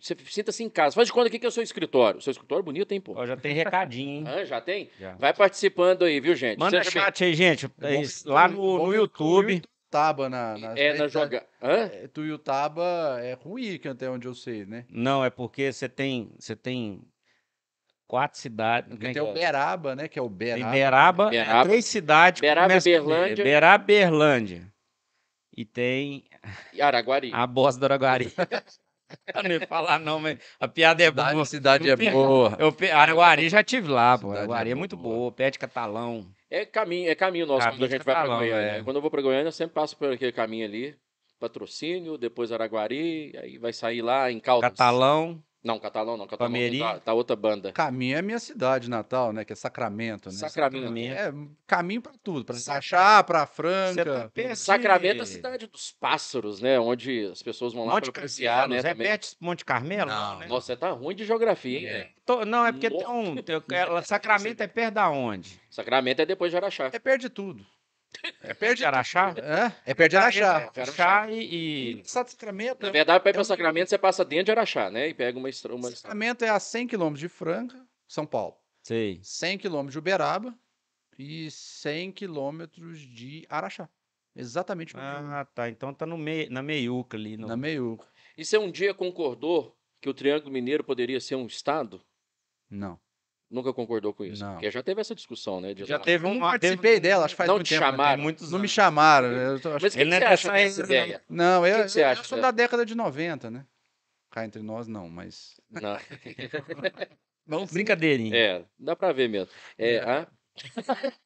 sinta-se 0.00 0.62
em 0.62 0.68
casa. 0.68 0.94
Faz 0.94 1.06
de 1.08 1.12
conta 1.12 1.28
aqui 1.28 1.38
que 1.38 1.46
é 1.46 1.48
o 1.48 1.52
seu 1.52 1.62
escritório. 1.62 2.20
Seu 2.20 2.32
escritório 2.32 2.62
é 2.62 2.64
bonito, 2.64 2.92
hein, 2.92 3.00
pô? 3.00 3.14
ó, 3.16 3.24
já 3.26 3.36
tem 3.36 3.52
recadinho, 3.52 4.10
hein? 4.10 4.24
Ah, 4.28 4.44
já 4.44 4.60
tem? 4.60 4.90
Já. 4.98 5.14
Vai 5.16 5.32
participando 5.32 6.04
aí, 6.04 6.20
viu, 6.20 6.34
gente? 6.34 6.58
Manda 6.58 6.82
Seja 6.82 6.90
bem- 6.94 7.02
chat 7.04 7.24
aí, 7.24 7.34
gente. 7.34 7.66
É 7.80 8.02
lá 8.26 8.48
no, 8.48 8.56
bom 8.56 8.86
no 8.88 8.94
YouTube. 8.94 9.60
Tuiutaba 9.60 10.28
na, 10.28 10.58
na 10.58 10.78
É 10.78 10.94
na 10.94 11.06
joga. 11.08 11.46
Hã? 11.62 11.90
É, 11.92 12.08
Tuiutaba 12.08 13.18
é 13.22 13.34
ruim, 13.34 13.78
que 13.78 13.88
até 13.88 14.08
onde 14.10 14.26
eu 14.26 14.34
sei, 14.34 14.66
né? 14.66 14.84
Não, 14.88 15.24
é 15.24 15.30
porque 15.30 15.72
você 15.72 15.88
tem, 15.88 16.32
você 16.38 16.54
tem 16.56 17.02
quatro 18.10 18.38
cidades. 18.40 18.92
É 19.00 19.12
tem 19.12 19.22
o 19.22 19.28
é? 19.28 19.32
Beraba, 19.32 19.94
né? 19.94 20.08
Que 20.08 20.18
é 20.18 20.22
o 20.22 20.28
Tem 20.28 20.68
Beraba. 20.68 21.30
Três 21.62 21.84
cidades. 21.84 22.40
que 22.40 22.46
Beraba 22.46 22.66
e 22.66 22.70
começam 22.70 22.92
com 22.92 22.98
B. 22.98 23.14
Berlândia. 23.14 23.44
Beraba 23.44 23.82
e 23.84 23.86
Berlândia. 23.86 24.72
E 25.56 25.64
tem 25.64 26.24
E 26.72 26.82
Araguari. 26.82 27.30
a 27.32 27.46
Bosta 27.46 27.78
do 27.78 27.84
Araguari. 27.84 28.32
Eu 29.34 29.42
não 29.42 29.50
ia 29.50 29.66
falar 29.66 29.98
não, 29.98 30.20
mas 30.20 30.38
a 30.60 30.68
piada 30.68 31.02
é 31.02 31.10
boa. 31.10 31.44
Cidade, 31.44 31.84
cidade 31.84 31.90
é 32.06 32.10
boa. 32.12 32.56
Eu, 32.60 32.72
pe- 32.72 32.90
Araguari 32.92 33.48
já 33.48 33.62
tive 33.62 33.88
lá, 33.88 34.16
pô. 34.16 34.28
Cidade 34.28 34.38
Araguari 34.38 34.68
é 34.68 34.72
é 34.72 34.74
muito 34.76 34.96
boa. 34.96 35.14
boa, 35.16 35.32
pé 35.32 35.50
de 35.50 35.58
catalão. 35.58 36.26
É 36.48 36.64
caminho, 36.64 37.08
é 37.10 37.14
caminho 37.16 37.46
nosso 37.46 37.60
Caminho 37.60 37.78
quando 37.80 37.88
a 37.88 37.92
gente 37.92 38.04
vai 38.04 38.14
para 38.14 38.22
Catalão, 38.22 38.38
Goiânia. 38.38 38.70
é. 38.78 38.82
Quando 38.82 38.96
eu 38.96 39.02
vou 39.02 39.10
para 39.10 39.22
Goiânia, 39.22 39.48
eu 39.48 39.52
sempre 39.52 39.74
passo 39.74 39.96
por 39.96 40.12
aquele 40.12 40.32
caminho 40.32 40.64
ali. 40.64 40.96
Patrocínio, 41.40 42.18
depois 42.18 42.52
Araguari, 42.52 43.32
aí 43.42 43.58
vai 43.58 43.72
sair 43.72 44.02
lá 44.02 44.30
em 44.30 44.38
Caldas. 44.38 44.70
Catalão, 44.70 45.42
Não, 45.62 45.78
Catalão 45.78 46.16
não. 46.16 46.26
Catalão 46.26 46.50
Palmeirim. 46.50 46.78
tá, 46.78 46.98
tá 47.00 47.12
outra 47.12 47.36
banda. 47.36 47.70
Caminho 47.72 48.16
é 48.16 48.22
minha 48.22 48.38
cidade 48.38 48.88
natal, 48.88 49.30
né? 49.32 49.44
Que 49.44 49.52
é 49.52 49.56
Sacramento, 49.56 50.30
né? 50.30 50.34
Sacramento. 50.34 51.12
É, 51.12 51.32
caminho 51.66 52.00
pra 52.00 52.12
tudo. 52.22 52.46
Pra 52.46 52.54
Sachá, 52.56 53.22
pra 53.22 53.44
Você 53.46 53.52
Franca. 53.54 54.30
tá 54.34 54.54
Sacramento 54.54 55.18
é 55.18 55.22
a 55.22 55.26
cidade 55.26 55.66
dos 55.66 55.92
pássaros, 55.92 56.60
né? 56.62 56.80
Onde 56.80 57.26
as 57.30 57.42
pessoas 57.42 57.74
vão 57.74 57.84
lá 57.84 57.94
Monte 57.94 58.10
para 58.10 58.22
passear, 58.22 58.68
né? 58.68 58.78
é 58.78 58.82
também. 58.82 59.18
de 59.18 59.28
Monte 59.38 59.64
Carmelo? 59.64 60.10
Não, 60.10 60.38
né? 60.38 60.46
Nossa, 60.46 60.68
você 60.68 60.76
tá 60.76 60.90
ruim 60.92 61.14
de 61.14 61.24
geografia, 61.26 61.78
hein? 61.78 61.84
velho? 61.86 62.08
Tô- 62.24 62.44
não, 62.46 62.64
é 62.64 62.72
porque 62.72 62.88
tem 62.88 63.06
um. 63.06 63.34
Sacramento 64.04 64.60
é 64.62 64.66
perto 64.66 64.94
da 64.94 65.10
onde? 65.10 65.60
Sacramento 65.70 66.20
é 66.20 66.26
depois 66.26 66.50
de 66.50 66.56
Araxá. 66.56 66.88
É 66.92 66.98
perto 66.98 67.20
de 67.20 67.28
tudo. 67.28 67.66
É 68.42 68.54
perto 68.54 68.78
de 68.78 68.84
Araxá? 68.84 69.34
É, 69.36 69.90
é 69.90 69.94
perto 69.94 70.10
de 70.10 70.16
Araxá. 70.16 70.70
Araxá 70.76 71.30
e. 71.30 71.38
e- 71.38 72.00
Estado 72.00 72.26
de 72.26 72.32
Sacramento. 72.32 72.82
Na 72.82 72.88
é- 72.88 72.92
verdade, 72.92 73.20
para 73.20 73.30
ir 73.30 73.32
é 73.32 73.34
para 73.34 73.44
Sacramento, 73.44 73.88
você 73.88 73.98
passa 73.98 74.24
dentro 74.24 74.46
de 74.46 74.50
Araxá, 74.52 74.90
né? 74.90 75.08
E 75.08 75.14
pega 75.14 75.38
uma 75.38 75.48
estrada. 75.48 75.76
Uma... 75.76 75.90
Sacramento 75.90 76.44
é 76.44 76.48
a 76.48 76.58
100 76.60 76.86
quilômetros 76.88 77.20
de 77.20 77.28
Franca, 77.28 77.86
São 78.08 78.26
Paulo. 78.26 78.56
Sei. 78.82 79.20
100 79.22 79.58
quilômetros 79.58 79.92
de 79.92 79.98
Uberaba 79.98 80.54
e 81.18 81.50
100 81.50 82.12
quilômetros 82.12 83.00
de 83.00 83.46
Araxá. 83.48 83.88
Exatamente 84.34 84.94
Ah, 84.96 85.46
tá. 85.54 85.68
Então 85.68 85.92
tá 85.92 86.06
no 86.06 86.16
meio, 86.16 86.50
na 86.50 86.62
meiuca 86.62 87.16
ali. 87.16 87.36
No... 87.36 87.46
na 87.48 87.56
meio. 87.56 87.98
E 88.36 88.44
você 88.44 88.56
um 88.56 88.70
dia 88.70 88.94
concordou 88.94 89.76
que 90.00 90.08
o 90.08 90.14
Triângulo 90.14 90.52
Mineiro 90.52 90.82
poderia 90.84 91.20
ser 91.20 91.34
um 91.34 91.46
estado? 91.46 92.00
Não. 92.68 92.98
Nunca 93.50 93.72
concordou 93.72 94.14
com 94.14 94.24
isso? 94.24 94.44
Não. 94.44 94.52
Porque 94.52 94.70
já 94.70 94.80
teve 94.82 95.00
essa 95.00 95.12
discussão, 95.14 95.60
né? 95.60 95.74
de 95.74 95.84
Já 95.84 95.96
lá. 95.98 96.04
teve 96.04 96.24
Eu 96.24 96.30
um. 96.30 96.34
não 96.34 96.40
participei 96.40 97.00
dela, 97.00 97.24
acho 97.24 97.34
que 97.34 97.38
faz 97.38 97.48
Não 97.48 97.56
muito 97.56 97.66
te 97.66 97.70
tempo. 97.70 97.80
né? 97.84 97.90
chamaram? 97.90 98.14
Tem 98.14 98.22
muitos 98.22 98.50
Não 98.52 98.58
me 98.60 98.68
chamaram. 98.68 99.28
Eu 99.32 99.60
tô- 99.60 99.68
acho 99.74 99.82
Mas 99.84 99.92
que- 99.92 99.98
que, 99.98 100.02
Ele 100.04 100.10
que 100.10 100.14
não 100.14 100.18
você 100.20 100.24
é 100.24 100.32
acha 100.32 100.52
dessa 100.52 100.66
dessa 100.66 100.82
aí, 100.82 100.86
ideia? 100.86 101.22
Não, 101.28 101.66
eu, 101.66 101.76
que 101.78 101.82
que 101.82 101.88
você 101.88 101.98
eu- 102.00 102.04
eu 102.04 102.08
acha 102.10 102.22
sou 102.24 102.38
dela? 102.38 102.52
da 102.52 102.56
década 102.56 102.86
de 102.86 102.94
90, 102.94 103.50
né? 103.50 103.66
Cá 104.30 104.44
entre 104.44 104.62
nós, 104.62 104.86
não, 104.86 105.08
mas. 105.08 105.60
Não. 105.84 105.98
Não, 107.44 107.66
Brincadeirinha. 107.66 108.36
É, 108.36 108.64
dá 108.78 108.94
pra 108.94 109.10
ver 109.12 109.28
mesmo. 109.28 109.50
É, 109.76 109.96
hã? 109.98 110.26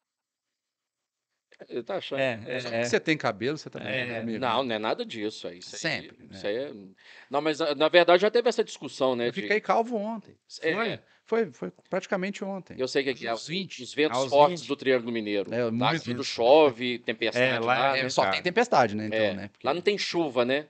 Ele 1.69 1.83
tá 1.83 1.95
achando. 1.97 2.19
É, 2.19 2.41
é, 2.47 2.59
Só 2.59 2.67
é. 2.69 2.79
que 2.81 2.85
você 2.89 2.99
tem 2.99 3.17
cabelo, 3.17 3.57
você 3.57 3.69
também. 3.69 3.87
É, 3.87 4.05
né, 4.05 4.19
amigo? 4.19 4.39
Não, 4.39 4.63
não 4.63 4.75
é 4.75 4.79
nada 4.79 5.05
disso. 5.05 5.47
Aí, 5.47 5.59
isso 5.59 5.73
aí- 5.75 5.79
Sempre, 5.79 6.17
né? 6.23 6.29
Isso 6.31 6.45
aí 6.47 6.55
é... 6.55 6.73
Não, 7.29 7.39
mas 7.41 7.61
ah, 7.61 7.73
na 7.75 7.87
verdade 7.87 8.21
já 8.23 8.29
teve 8.31 8.49
essa 8.49 8.63
discussão, 8.63 9.15
né? 9.15 9.27
Eu 9.27 9.31
de- 9.31 9.41
fiquei 9.41 9.61
calvo 9.61 9.95
ontem. 9.95 10.37
É, 10.61 10.73
Foi? 10.73 10.99
Foi, 11.25 11.51
foi 11.51 11.71
praticamente 11.89 12.43
ontem. 12.43 12.75
Eu 12.77 12.87
sei 12.87 13.03
que 13.03 13.09
aqui 13.09 13.25
é 13.27 13.33
Uns 13.33 13.47
20. 13.47 13.81
os 13.83 13.93
ventos 13.93 14.17
Aos 14.19 14.29
fortes 14.29 14.61
20. 14.61 14.67
do 14.67 14.75
Triângulo 14.75 15.11
Mineiro. 15.11 15.51
É, 15.53 15.63
lá 15.63 15.71
muito 15.71 16.03
tudo 16.03 16.17
vento. 16.17 16.23
chove, 16.23 16.99
tempestade 16.99 17.55
É, 17.55 17.59
lá 17.59 17.65
lá, 17.65 17.97
é- 17.97 18.03
né? 18.03 18.09
Só 18.09 18.21
cara. 18.21 18.33
tem 18.33 18.43
tempestade, 18.43 18.95
né? 18.95 19.07
Então, 19.07 19.17
É, 19.19 19.33
né? 19.33 19.47
Porque- 19.51 19.65
Lá 19.67 19.73
não 19.73 19.81
tem 19.81 19.97
chuva, 19.97 20.45
né? 20.45 20.67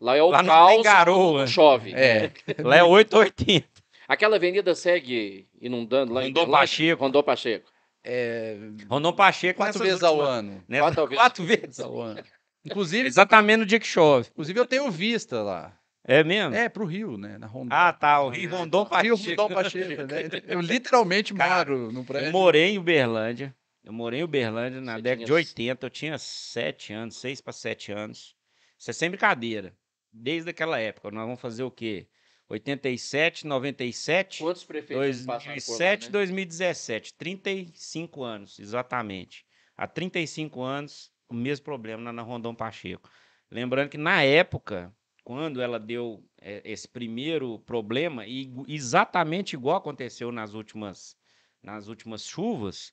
Lá 0.00 0.16
é 0.16 0.22
o 0.22 0.30
Lá 0.30 0.42
não 0.42 0.48
caos, 0.52 0.72
tem 0.72 0.82
garoa. 0.82 1.46
chove. 1.46 1.92
É, 1.94 2.32
Lá 2.58 2.76
é 2.76 2.82
880. 2.82 3.68
Aquela 4.08 4.34
avenida 4.36 4.74
segue 4.74 5.46
inundando 5.60 6.12
lá 6.12 6.22
em 6.22 6.26
Rondon 6.26 6.40
Uberlândia? 6.42 6.60
Pacheco. 6.60 7.02
Rondon 7.04 7.22
Pacheco. 7.22 7.70
é, 8.02 8.56
Rondon 8.88 9.12
Pacheco 9.12 9.56
quatro 9.56 9.78
vezes 9.82 10.02
ao 10.02 10.14
últimas- 10.16 10.38
ano. 10.38 10.64
nessas 10.68 10.84
Quatro 10.94 11.06
vezes. 11.06 11.16
Quatro 11.22 11.44
vezes. 11.44 11.80
Ao 11.80 12.00
ano. 12.00 12.22
Inclusive, 12.66 13.06
Exatamente 13.06 13.58
no 13.58 13.66
dia 13.66 13.78
que 13.78 13.86
chove. 13.86 14.28
inclusive, 14.32 14.58
eu 14.58 14.66
tenho 14.66 14.90
vista 14.90 15.40
lá. 15.42 15.72
É 16.06 16.22
mesmo? 16.22 16.54
É, 16.54 16.68
pro 16.68 16.84
Rio, 16.84 17.16
né? 17.16 17.38
Na 17.38 17.46
Rondônia. 17.46 17.88
Ah, 17.88 17.92
tá. 17.92 18.20
O 18.20 18.28
Rio 18.28 18.50
Rondon 18.50 18.82
Rio 18.82 19.16
Pacheco. 19.16 19.42
Rondon 19.42 19.54
Pacheco, 19.54 20.02
né? 20.02 20.42
Eu 20.46 20.60
literalmente 20.60 21.32
Cara, 21.32 21.70
moro 21.70 21.90
no 21.92 22.04
prédio. 22.04 22.28
Eu 22.28 22.32
morei 22.32 22.74
em 22.74 22.78
Uberlândia. 22.78 23.54
Eu 23.82 23.92
morei 23.92 24.20
em 24.20 24.22
Uberlândia 24.22 24.80
na 24.80 24.96
Você 24.96 25.02
década 25.02 25.16
tinha 25.18 25.26
de 25.26 25.32
80. 25.32 25.86
Eu 25.86 25.90
tinha 25.90 26.18
7 26.18 26.92
anos, 26.92 27.16
6 27.16 27.40
para 27.40 27.52
7 27.52 27.92
anos. 27.92 28.36
Isso 28.78 28.90
é 28.90 28.92
sem 28.92 29.08
brincadeira. 29.08 29.74
Desde 30.12 30.50
aquela 30.50 30.78
época. 30.78 31.10
Nós 31.10 31.24
vamos 31.24 31.40
fazer 31.40 31.62
o 31.62 31.70
quê? 31.70 32.06
87, 32.48 33.46
97, 33.46 34.42
Quantos 34.42 34.64
prefeitos 34.64 35.22
passaram 35.24 35.40
por 35.42 35.48
lá, 35.48 35.54
2007, 35.54 36.04
né? 36.06 36.10
2017. 36.12 37.14
35 37.14 38.22
anos, 38.22 38.58
exatamente. 38.58 39.44
Há 39.76 39.86
35 39.86 40.62
anos, 40.62 41.10
o 41.28 41.34
mesmo 41.34 41.64
problema 41.64 42.02
na- 42.02 42.12
na 42.12 42.22
Rondon 42.22 42.54
Pacheco. 42.54 43.08
Lembrando 43.50 43.88
que 43.88 43.98
na 43.98 44.22
época, 44.22 44.92
quando 45.24 45.60
ela 45.62 45.80
deu 45.80 46.22
eh, 46.40 46.62
esse 46.64 46.88
primeiro 46.88 47.58
problema, 47.60 48.26
e 48.26 48.52
exatamente 48.68 49.54
igual 49.54 49.76
aconteceu 49.78 50.30
nas 50.30 50.54
últimas, 50.54 51.16
nas 51.62 51.88
últimas 51.88 52.24
chuvas, 52.26 52.92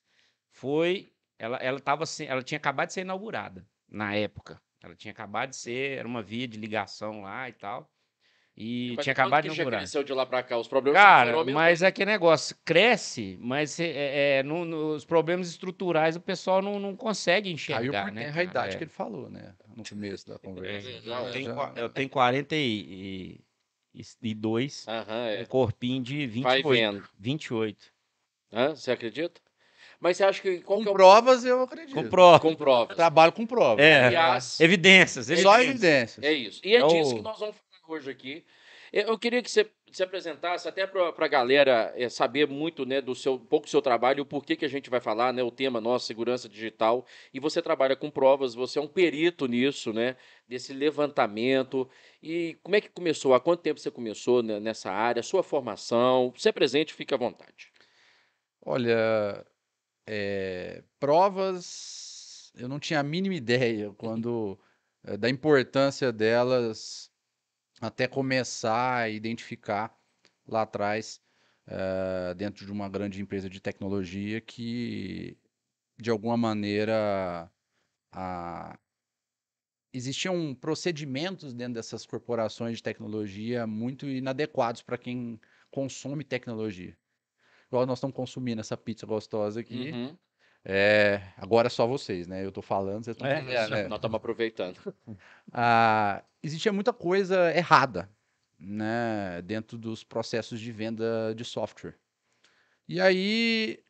foi 0.50 1.14
ela 1.38 1.58
ela, 1.58 1.80
tava, 1.80 2.06
ela 2.28 2.44
tinha 2.44 2.58
acabado 2.58 2.88
de 2.88 2.94
ser 2.94 3.02
inaugurada. 3.02 3.68
na 3.90 4.16
época. 4.16 4.62
Ela 4.82 4.96
tinha 4.96 5.12
acabado 5.12 5.50
de 5.52 5.58
ser, 5.58 5.98
era 6.00 6.08
uma 6.08 6.24
via 6.24 6.48
de 6.48 6.58
ligação 6.58 7.22
lá 7.22 7.50
e 7.50 7.54
tal. 7.54 7.92
E 8.64 8.94
Mas 8.96 9.04
tinha 9.06 9.14
acabado 9.14 9.42
que 9.44 9.50
de 9.50 9.56
já 9.56 9.64
inaugurar. 9.64 9.80
cresceu 9.80 10.04
de 10.04 10.14
lá 10.14 10.24
pra 10.24 10.44
cá? 10.44 10.56
Os 10.56 10.68
problemas 10.68 11.02
Cara, 11.02 11.34
foram 11.34 11.52
mas 11.52 11.82
é 11.82 11.92
que 11.92 12.06
negócio, 12.06 12.56
cresce, 12.64 13.36
mas 13.42 13.80
é, 13.80 14.38
é, 14.40 14.44
no- 14.44 14.64
nos 14.66 15.04
problemas 15.04 15.50
estruturais 15.50 16.16
o 16.16 16.22
pessoal 16.22 16.62
não, 16.62 16.80
não 16.80 16.96
consegue 16.96 17.46
Caiu 17.50 17.56
enxergar, 17.56 18.04
por 18.06 18.14
né? 18.14 18.26
terra 18.26 18.42
a 18.42 18.44
idade 18.44 18.76
É. 18.76 18.78
que 18.78 18.84
ele 18.84 18.92
falou, 18.92 19.32
né? 19.32 19.56
No 19.76 19.84
começo 19.84 20.28
da 20.28 20.38
conversa. 20.38 20.88
É, 20.90 21.02
Já- 21.02 21.22
Eu 21.24 21.32
tenho, 21.32 21.56
já- 21.56 21.74
eu 21.76 21.90
tenho 21.90 22.08
42 22.10 24.88
Aham, 24.88 25.24
um 25.24 25.28
é. 25.28 25.46
corpinho 25.46 26.04
de 26.04 26.28
Vai 26.42 26.62
28. 26.62 26.70
vendo. 26.70 27.04
28. 27.20 27.86
Hã? 28.54 28.76
Você 28.76 28.92
acredita? 28.92 29.42
Mas 30.00 30.18
você 30.18 30.24
acha 30.24 30.40
que. 30.42 30.60
Qual 30.62 30.78
Com 30.80 30.84
que 30.84 30.90
é 30.90 30.92
o... 30.92 30.96
provas, 30.96 31.46
eu 31.46 31.62
acredito. 31.64 31.94
Com 31.96 32.08
prova. 32.10 32.40
Com 32.40 32.56
provas. 32.56 32.96
Trabalho 32.96 33.32
com 33.32 33.46
provas. 33.46 33.84
É. 33.84 34.06
Aliás, 34.06 34.60
Evidências. 34.60 35.26
Só 35.28 35.32
evidências. 35.60 35.70
evidências. 35.70 36.24
É 36.26 36.34
isso. 36.34 36.62
E 36.64 36.76
é 36.76 36.80
É 36.80 36.88
disso 36.88 37.12
o- 37.12 37.16
que 37.18 37.22
nós 37.22 37.40
vamos 37.40 37.56
falar 37.56 37.71
hoje 37.94 38.10
aqui. 38.10 38.46
Eu 38.92 39.08
eu 39.08 39.20
queria 39.20 39.42
que 39.42 39.50
você 39.50 39.70
se 39.92 40.04
apresentasse 40.04 40.68
até 40.68 40.88
para 40.88 41.14
a 41.18 41.28
galera 41.28 41.94
eh, 41.96 42.10
saber 42.10 42.48
muito 42.48 42.86
né, 42.86 43.02
do 43.02 43.14
seu 43.16 43.34
um 43.36 43.46
pouco 43.46 43.66
do 43.68 43.70
seu 43.70 43.82
trabalho, 43.82 44.24
o 44.24 44.26
porquê 44.26 44.56
que 44.56 44.66
a 44.66 44.70
gente 44.70 44.90
vai 44.90 45.00
falar, 45.02 45.34
né, 45.34 45.44
o 45.44 45.52
tema 45.52 45.82
nosso, 45.82 46.06
segurança 46.06 46.48
digital. 46.50 47.06
E 47.34 47.40
você 47.40 47.62
trabalha 47.62 47.96
com 47.96 48.10
provas, 48.10 48.54
você 48.54 48.80
é 48.80 48.82
um 48.82 48.88
perito 48.88 49.48
nisso, 49.48 49.94
né? 49.94 50.16
Desse 50.48 50.74
levantamento. 50.74 51.90
E 52.22 52.58
como 52.64 52.76
é 52.76 52.82
que 52.82 52.90
começou? 52.90 53.34
Há 53.34 53.40
quanto 53.40 53.62
tempo 53.62 53.80
você 53.80 53.92
começou 53.92 54.42
né, 54.44 54.60
nessa 54.60 54.92
área? 54.92 55.24
Sua 55.24 55.44
formação? 55.44 56.34
Se 56.38 56.50
é 56.50 56.52
presente, 56.52 56.94
fique 56.94 57.14
à 57.14 57.18
vontade. 57.18 57.72
Olha, 58.64 59.46
é, 60.08 60.84
provas, 61.00 62.52
eu 62.56 62.68
não 62.68 62.80
tinha 62.80 63.00
a 63.00 63.04
mínima 63.04 63.36
ideia 63.36 63.92
quando 63.98 64.60
eh, 65.04 65.18
da 65.18 65.30
importância 65.30 66.12
delas 66.12 67.11
até 67.82 68.08
começar 68.08 68.98
a 69.04 69.10
identificar 69.10 69.98
lá 70.48 70.64
atrás, 70.64 71.22
eh, 71.68 72.34
dentro 72.36 72.66
de 72.66 72.72
uma 72.72 72.90
grande 72.90 73.22
empresa 73.22 73.50
de 73.50 73.60
tecnologia 73.62 74.42
que, 74.42 75.38
de 76.00 76.10
alguma 76.12 76.38
maneira, 76.38 77.52
existiam 79.94 80.54
procedimentos 80.56 81.54
dentro 81.54 81.74
dessas 81.76 82.06
corporações 82.06 82.78
de 82.78 82.84
tecnologia 82.84 83.68
muito 83.68 84.06
inadequados 84.08 84.82
para 84.82 84.98
quem 84.98 85.40
consome 85.70 86.24
tecnologia. 86.24 86.98
Igual 87.68 87.86
nós 87.88 88.00
estamos 88.00 88.16
consumindo 88.16 88.62
essa 88.62 88.78
pizza 88.78 89.06
gostosa 89.08 89.62
aqui. 89.62 90.00
Uhum. 90.00 90.18
É, 90.64 91.34
agora 91.38 91.68
é 91.68 91.70
só 91.70 91.88
vocês, 91.88 92.28
né? 92.28 92.46
Eu 92.46 92.52
tô 92.52 92.62
falando, 92.62 93.04
vocês 93.04 93.16
estão 93.16 93.28
É, 93.28 93.36
comendo, 93.36 93.70
né? 93.70 93.88
Nós 93.88 93.98
estamos 93.98 94.16
aproveitando. 94.18 94.80
Ah, 95.52 96.24
existia 96.44 96.72
muita 96.72 96.94
coisa 96.94 97.54
errada, 97.56 98.10
né, 98.60 99.42
dentro 99.44 99.78
dos 99.78 100.04
processos 100.04 100.60
de 100.60 100.72
venda 100.72 101.34
de 101.36 101.44
software. 101.44 101.96
E 102.88 103.00
aí, 103.02 103.84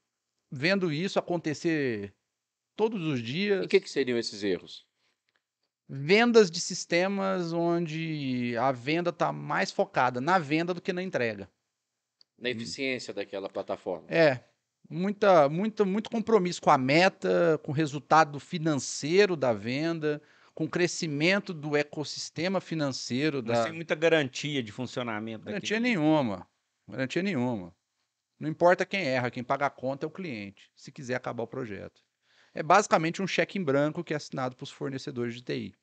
vendo 0.51 0.91
isso 0.91 1.19
acontecer 1.19 2.15
todos 2.75 3.01
os 3.03 3.19
E 3.19 3.23
dias, 3.23 3.65
o 3.65 3.67
que, 3.67 3.79
que 3.81 3.89
seriam 3.89 4.17
esses 4.17 4.43
erros? 4.43 4.87
vendas 5.87 6.49
de 6.49 6.59
sistemas 6.59 7.53
onde 7.53 8.55
a 8.57 8.71
venda 8.71 9.09
está 9.11 9.31
mais 9.31 9.71
focada 9.71 10.19
na 10.21 10.39
venda 10.39 10.73
do 10.73 10.81
que 10.81 10.91
na 10.93 11.03
entrega. 11.03 11.47
Na 12.37 12.49
eficiência 12.49 13.13
daquela 13.13 13.49
plataforma. 13.49 14.07
É, 14.09 14.43
muita, 14.91 15.47
muita, 15.49 15.85
muito 15.85 16.09
compromisso 16.09 16.61
com 16.61 16.69
a 16.69 16.77
meta, 16.77 17.59
com 17.63 17.71
o 17.71 17.75
resultado 17.75 18.39
financeiro 18.39 19.35
da 19.37 19.53
venda, 19.53 20.21
com 20.53 20.65
o 20.65 20.69
crescimento 20.69 21.53
do 21.53 21.77
ecossistema 21.77 22.59
financeiro 22.59 23.41
Mas 23.45 23.59
da 23.59 23.63
tem 23.63 23.71
muita 23.71 23.95
garantia 23.95 24.61
de 24.61 24.71
funcionamento 24.71 25.45
garantia 25.45 25.79
daquele. 25.79 25.79
nenhuma, 25.79 26.47
garantia 26.87 27.23
nenhuma. 27.23 27.73
Não 28.39 28.49
importa 28.49 28.85
quem 28.85 29.01
erra, 29.01 29.31
quem 29.31 29.43
paga 29.43 29.67
a 29.67 29.69
conta 29.69 30.05
é 30.05 30.07
o 30.07 30.11
cliente, 30.11 30.69
se 30.75 30.91
quiser 30.91 31.15
acabar 31.15 31.43
o 31.43 31.47
projeto. 31.47 32.01
É 32.53 32.61
basicamente 32.61 33.21
um 33.21 33.27
cheque 33.27 33.57
em 33.57 33.63
branco 33.63 34.03
que 34.03 34.13
é 34.13 34.17
assinado 34.17 34.55
para 34.55 34.63
os 34.63 34.71
fornecedores 34.71 35.35
de 35.35 35.41
TI. 35.41 35.75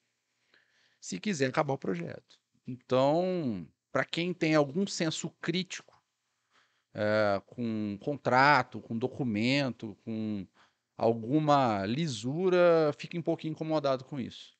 Se 1.01 1.19
quiser 1.19 1.47
acabar 1.47 1.73
o 1.75 1.79
projeto. 1.79 2.39
Então, 2.67 3.67
para 3.91 4.05
quem 4.05 4.35
tem 4.35 4.55
algum 4.55 4.87
senso 4.87 5.31
crítico 5.41 5.88
eh, 6.95 7.41
com 7.47 7.99
contrato, 8.01 8.81
com 8.81 8.99
documento, 8.99 9.97
com 10.05 10.47
alguma 10.97 11.87
lisura, 11.87 12.93
fica 12.99 13.19
um 13.19 13.23
pouquinho 13.23 13.53
incomodado 13.53 14.05
com 14.05 14.19
isso. 14.21 14.57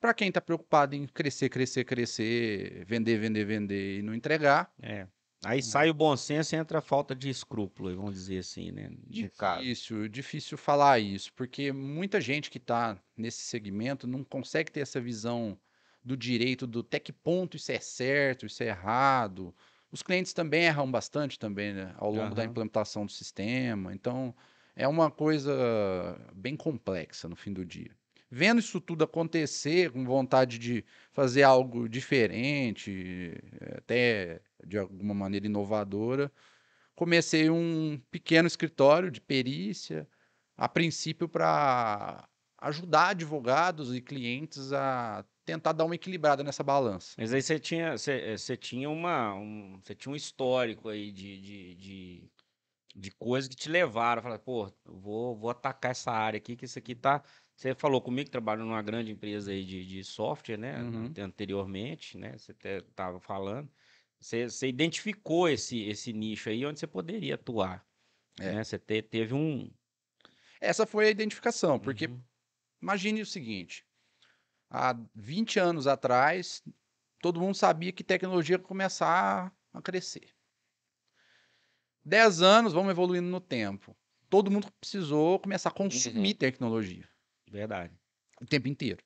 Para 0.00 0.14
quem 0.14 0.28
está 0.28 0.40
preocupado 0.40 0.94
em 0.94 1.06
crescer, 1.06 1.48
crescer, 1.48 1.84
crescer, 1.84 2.84
vender, 2.86 3.18
vender, 3.18 3.44
vender 3.44 3.98
e 3.98 4.02
não 4.02 4.14
entregar, 4.14 4.72
É. 4.82 5.08
Aí 5.44 5.62
sai 5.62 5.88
o 5.88 5.94
bom 5.94 6.16
senso 6.16 6.54
e 6.54 6.58
entra 6.58 6.78
a 6.78 6.82
falta 6.82 7.14
de 7.14 7.28
escrúpulo, 7.28 7.94
vamos 7.94 8.14
dizer 8.14 8.38
assim, 8.38 8.72
né? 8.72 8.90
De 9.06 9.28
caso. 9.30 9.62
Difícil, 9.62 10.08
difícil 10.08 10.58
falar 10.58 10.98
isso, 10.98 11.32
porque 11.34 11.72
muita 11.72 12.20
gente 12.20 12.50
que 12.50 12.58
está 12.58 13.00
nesse 13.16 13.42
segmento 13.42 14.06
não 14.06 14.24
consegue 14.24 14.70
ter 14.72 14.80
essa 14.80 15.00
visão 15.00 15.60
do 16.02 16.16
direito 16.16 16.66
do 16.66 16.80
até 16.80 16.98
que 16.98 17.12
ponto 17.12 17.56
isso 17.56 17.70
é 17.70 17.78
certo, 17.78 18.46
isso 18.46 18.62
é 18.62 18.66
errado. 18.66 19.54
Os 19.90 20.02
clientes 20.02 20.32
também 20.34 20.64
erram 20.64 20.90
bastante 20.90 21.38
também, 21.38 21.72
né, 21.72 21.94
ao 21.96 22.10
longo 22.10 22.34
da 22.34 22.44
Aham. 22.44 22.44
implementação 22.44 23.06
do 23.06 23.12
sistema. 23.12 23.94
Então, 23.94 24.34
é 24.76 24.86
uma 24.86 25.10
coisa 25.10 25.52
bem 26.34 26.56
complexa 26.56 27.28
no 27.28 27.34
fim 27.36 27.52
do 27.52 27.64
dia. 27.64 27.96
Vendo 28.30 28.58
isso 28.60 28.80
tudo 28.80 29.04
acontecer, 29.04 29.90
com 29.90 30.04
vontade 30.04 30.58
de 30.58 30.84
fazer 31.12 31.42
algo 31.42 31.88
diferente, 31.88 33.32
até 33.78 34.42
de 34.66 34.76
alguma 34.78 35.14
maneira 35.14 35.46
inovadora, 35.46 36.30
comecei 36.94 37.50
um 37.50 38.00
pequeno 38.10 38.48
escritório 38.48 39.10
de 39.10 39.20
perícia, 39.20 40.08
a 40.56 40.68
princípio 40.68 41.28
para 41.28 42.28
ajudar 42.60 43.10
advogados 43.10 43.94
e 43.94 44.00
clientes 44.02 44.72
a 44.72 45.24
tentar 45.52 45.72
dar 45.72 45.84
uma 45.84 45.94
equilibrada 45.94 46.44
nessa 46.44 46.62
balança. 46.62 47.14
Mas 47.18 47.32
aí 47.32 47.40
você 47.42 47.58
tinha, 47.58 47.96
você, 47.96 48.12
eh, 48.12 48.36
você 48.36 48.56
tinha 48.56 48.90
uma, 48.90 49.34
um, 49.34 49.80
você 49.82 49.94
tinha 49.94 50.12
um 50.12 50.16
histórico 50.16 50.88
aí 50.90 51.10
de, 51.10 51.40
de, 51.40 51.74
de, 51.74 52.30
de 52.94 53.10
coisas 53.12 53.48
que 53.48 53.56
te 53.56 53.68
levaram 53.68 54.20
a 54.20 54.22
falar, 54.22 54.38
pô, 54.38 54.70
vou, 54.84 55.36
vou 55.36 55.50
atacar 55.50 55.92
essa 55.92 56.10
área 56.12 56.36
aqui, 56.38 56.56
que 56.56 56.64
isso 56.66 56.78
aqui 56.78 56.94
tá. 56.94 57.22
Você 57.56 57.74
falou 57.74 58.00
comigo 58.02 58.26
que 58.26 58.30
trabalhou 58.30 58.66
numa 58.66 58.82
grande 58.82 59.10
empresa 59.10 59.50
aí 59.52 59.64
de, 59.64 59.84
de 59.86 60.04
software, 60.04 60.58
né? 60.58 60.82
Uhum. 60.82 61.06
ante- 61.06 61.20
Anteriormente, 61.20 62.18
né? 62.18 62.36
Você 62.38 62.52
estava 62.52 63.20
falando. 63.20 63.70
Você, 64.20 64.48
você 64.50 64.68
identificou 64.68 65.48
esse, 65.48 65.82
esse 65.84 66.12
nicho 66.12 66.48
aí 66.50 66.64
onde 66.66 66.78
você 66.80 66.86
poderia 66.86 67.36
atuar. 67.36 67.86
É. 68.40 68.52
Né? 68.54 68.64
Você 68.64 68.78
te- 68.78 69.02
teve 69.02 69.34
um. 69.34 69.70
Essa 70.60 70.86
foi 70.86 71.06
a 71.06 71.10
identificação, 71.10 71.78
porque 71.78 72.06
Uhum. 72.06 72.22
imagine 72.82 73.22
o 73.22 73.26
seguinte: 73.26 73.87
há 74.70 74.96
20 75.14 75.58
anos 75.58 75.86
atrás, 75.86 76.62
todo 77.20 77.40
mundo 77.40 77.54
sabia 77.54 77.92
que 77.92 78.04
tecnologia 78.04 78.56
ia 78.56 78.58
começar 78.58 79.52
a 79.72 79.82
crescer. 79.82 80.28
10 82.04 82.40
anos, 82.42 82.72
vamos 82.72 82.90
evoluindo 82.90 83.28
no 83.28 83.40
tempo. 83.40 83.96
Todo 84.30 84.50
mundo 84.50 84.70
precisou 84.80 85.38
começar 85.38 85.70
a 85.70 85.72
consumir 85.72 86.34
tecnologia. 86.34 87.08
Verdade. 87.50 87.94
o 88.40 88.46
tempo 88.46 88.68
inteiro. 88.68 89.02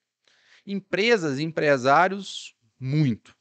Empresas 0.66 1.38
e 1.38 1.42
empresários, 1.42 2.54
muito. 2.78 3.34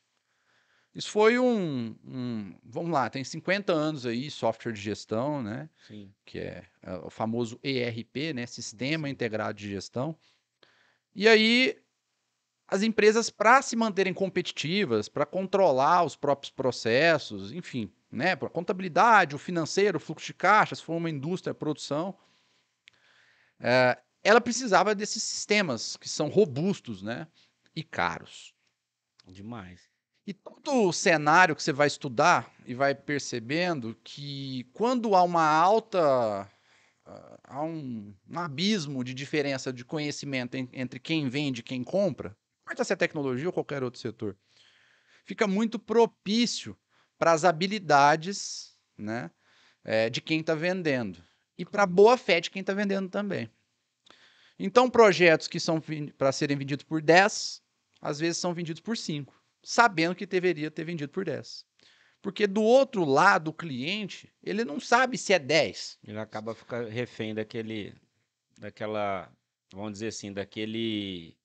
Isso 0.94 1.10
foi 1.10 1.40
um, 1.40 1.96
um- 2.04 2.56
Vamos 2.64 2.92
lá, 2.92 3.10
tem 3.10 3.24
50 3.24 3.74
anos 3.74 4.06
aí, 4.06 4.30
software 4.30 4.72
de 4.74 4.80
gestão, 4.82 5.42
né? 5.42 5.70
Sim. 5.88 6.14
Que 6.26 6.40
é, 6.40 6.66
é, 6.82 6.94
o 6.98 7.10
famoso 7.10 7.60
ERP, 7.64 8.34
né? 8.34 8.46
Sistema 8.46 9.10
Integrado 9.10 9.58
de 9.58 9.70
Gestão. 9.70 10.18
E 11.16 11.28
aí, 11.28 11.81
as 12.72 12.82
empresas, 12.84 13.30
para 13.30 13.62
se 13.62 13.76
manterem 13.76 14.14
competitivas, 14.14 15.10
para 15.10 15.26
controlar 15.26 16.04
os 16.06 16.16
próprios 16.16 16.52
processos, 16.52 17.52
enfim, 17.52 17.92
né? 18.12 18.36
Para 18.36 18.50
contabilidade, 18.50 19.36
o 19.36 19.40
financeiro, 19.40 19.98
o 19.98 20.00
fluxo 20.00 20.28
de 20.28 20.34
caixa, 20.34 20.76
se 20.76 20.84
for 20.84 20.96
uma 20.96 21.10
indústria, 21.10 21.54
produção, 21.54 22.18
é, 23.60 23.98
ela 24.24 24.42
precisava 24.42 24.96
desses 24.96 25.24
sistemas 25.24 25.98
que 25.98 26.10
são 26.10 26.30
robustos, 26.30 27.02
né? 27.02 27.28
E 27.76 27.84
caros. 27.84 28.54
Demais. 29.28 29.90
E 30.26 30.34
todo 30.34 30.88
o 30.88 30.94
cenário 30.94 31.56
que 31.56 31.64
você 31.64 31.74
vai 31.74 31.88
estudar 31.88 32.54
e 32.66 32.74
vai 32.74 32.94
percebendo 32.96 33.96
que 34.04 34.66
quando 34.74 35.16
há 35.16 35.24
uma 35.24 35.44
alta. 35.46 36.50
ah, 37.06 37.40
há 37.44 37.64
um, 37.64 38.16
um 38.30 38.40
abismo 38.40 39.04
de 39.04 39.14
diferença 39.14 39.74
de 39.74 39.84
conhecimento 39.86 40.56
en- 40.56 40.70
entre 40.74 41.00
quem 41.00 41.28
vende 41.30 41.62
e 41.62 41.64
quem 41.64 41.84
compra, 41.84 42.36
importa 42.72 42.84
se 42.84 42.94
é 42.94 42.96
tecnologia 42.96 43.48
ou 43.48 43.54
qualquer 43.54 43.84
outro 43.84 44.00
setor, 44.00 44.38
fica 45.26 45.46
muito 45.46 45.78
propício 45.78 46.78
para 47.18 47.34
as 47.34 47.44
habilidades 47.44 48.78
né, 48.98 49.30
eh, 49.84 50.10
de 50.10 50.22
quem 50.22 50.40
está 50.40 50.56
vendendo 50.56 51.22
e 51.58 51.66
para 51.66 51.84
a 51.84 51.88
boa 51.88 52.18
fé 52.18 52.40
de 52.40 52.50
quem 52.50 52.62
está 52.62 52.74
vendendo 52.74 53.10
também. 53.10 53.50
Então, 54.58 54.90
projetos 54.90 55.48
que 55.48 55.60
são 55.60 55.82
para 56.18 56.32
serem 56.32 56.58
vendidos 56.58 56.84
por 56.84 57.02
10, 57.02 57.62
às 58.00 58.20
vezes 58.20 58.38
são 58.38 58.54
vendidos 58.54 58.82
por 58.82 58.96
5, 58.96 59.34
sabendo 59.64 60.16
que 60.16 60.26
deveria 60.26 60.72
ter 60.72 60.84
vendido 60.84 61.12
por 61.12 61.26
10. 61.26 61.66
Porque 62.22 62.46
do 62.46 62.62
outro 62.62 63.04
lado, 63.04 63.50
o 63.50 63.54
cliente, 63.54 64.32
ele 64.44 64.64
não 64.64 64.80
sabe 64.80 65.18
se 65.18 65.34
é 65.34 65.40
10. 65.40 66.00
Ele 66.08 66.20
acaba 66.20 66.54
ficando 66.54 66.88
refém 66.88 67.34
daquele, 67.34 67.96
daquela, 68.60 69.32
vamos 69.74 69.94
dizer 69.94 70.08
assim, 70.08 70.32
daquele, 70.32 71.36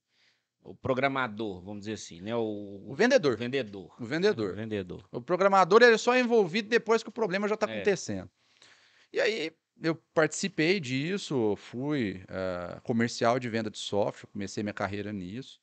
o 0.71 0.75
programador, 0.75 1.61
vamos 1.63 1.81
dizer 1.81 1.93
assim, 1.95 2.21
né? 2.21 2.35
O, 2.37 2.85
O 2.91 2.95
vendedor. 2.95 3.35
o 3.35 3.37
vendedor. 3.37 3.95
O 4.01 4.05
vendedor. 4.05 4.53
O 4.53 4.57
vendedor. 4.57 5.09
O 5.13 5.21
programador 5.21 5.83
ele 5.83 5.95
é 5.95 5.99
só 5.99 6.17
envolvido 6.17 6.69
depois 6.69 7.03
que 7.03 7.09
o 7.09 7.13
problema 7.13 7.47
já 7.49 7.55
está 7.55 7.69
É. 7.71 7.75
acontecendo. 7.77 8.31
E 9.13 9.21
aí 9.21 9.53
eu 9.83 9.95
participei 10.15 10.81
disso, 10.81 11.55
fui 11.57 12.25
ah, 12.29 12.81
comercial 12.83 13.39
de 13.39 13.49
venda 13.49 13.71
de 13.71 13.79
software, 13.79 14.29
comecei 14.33 14.63
minha 14.63 14.73
carreira 14.75 15.13
nisso. 15.13 15.61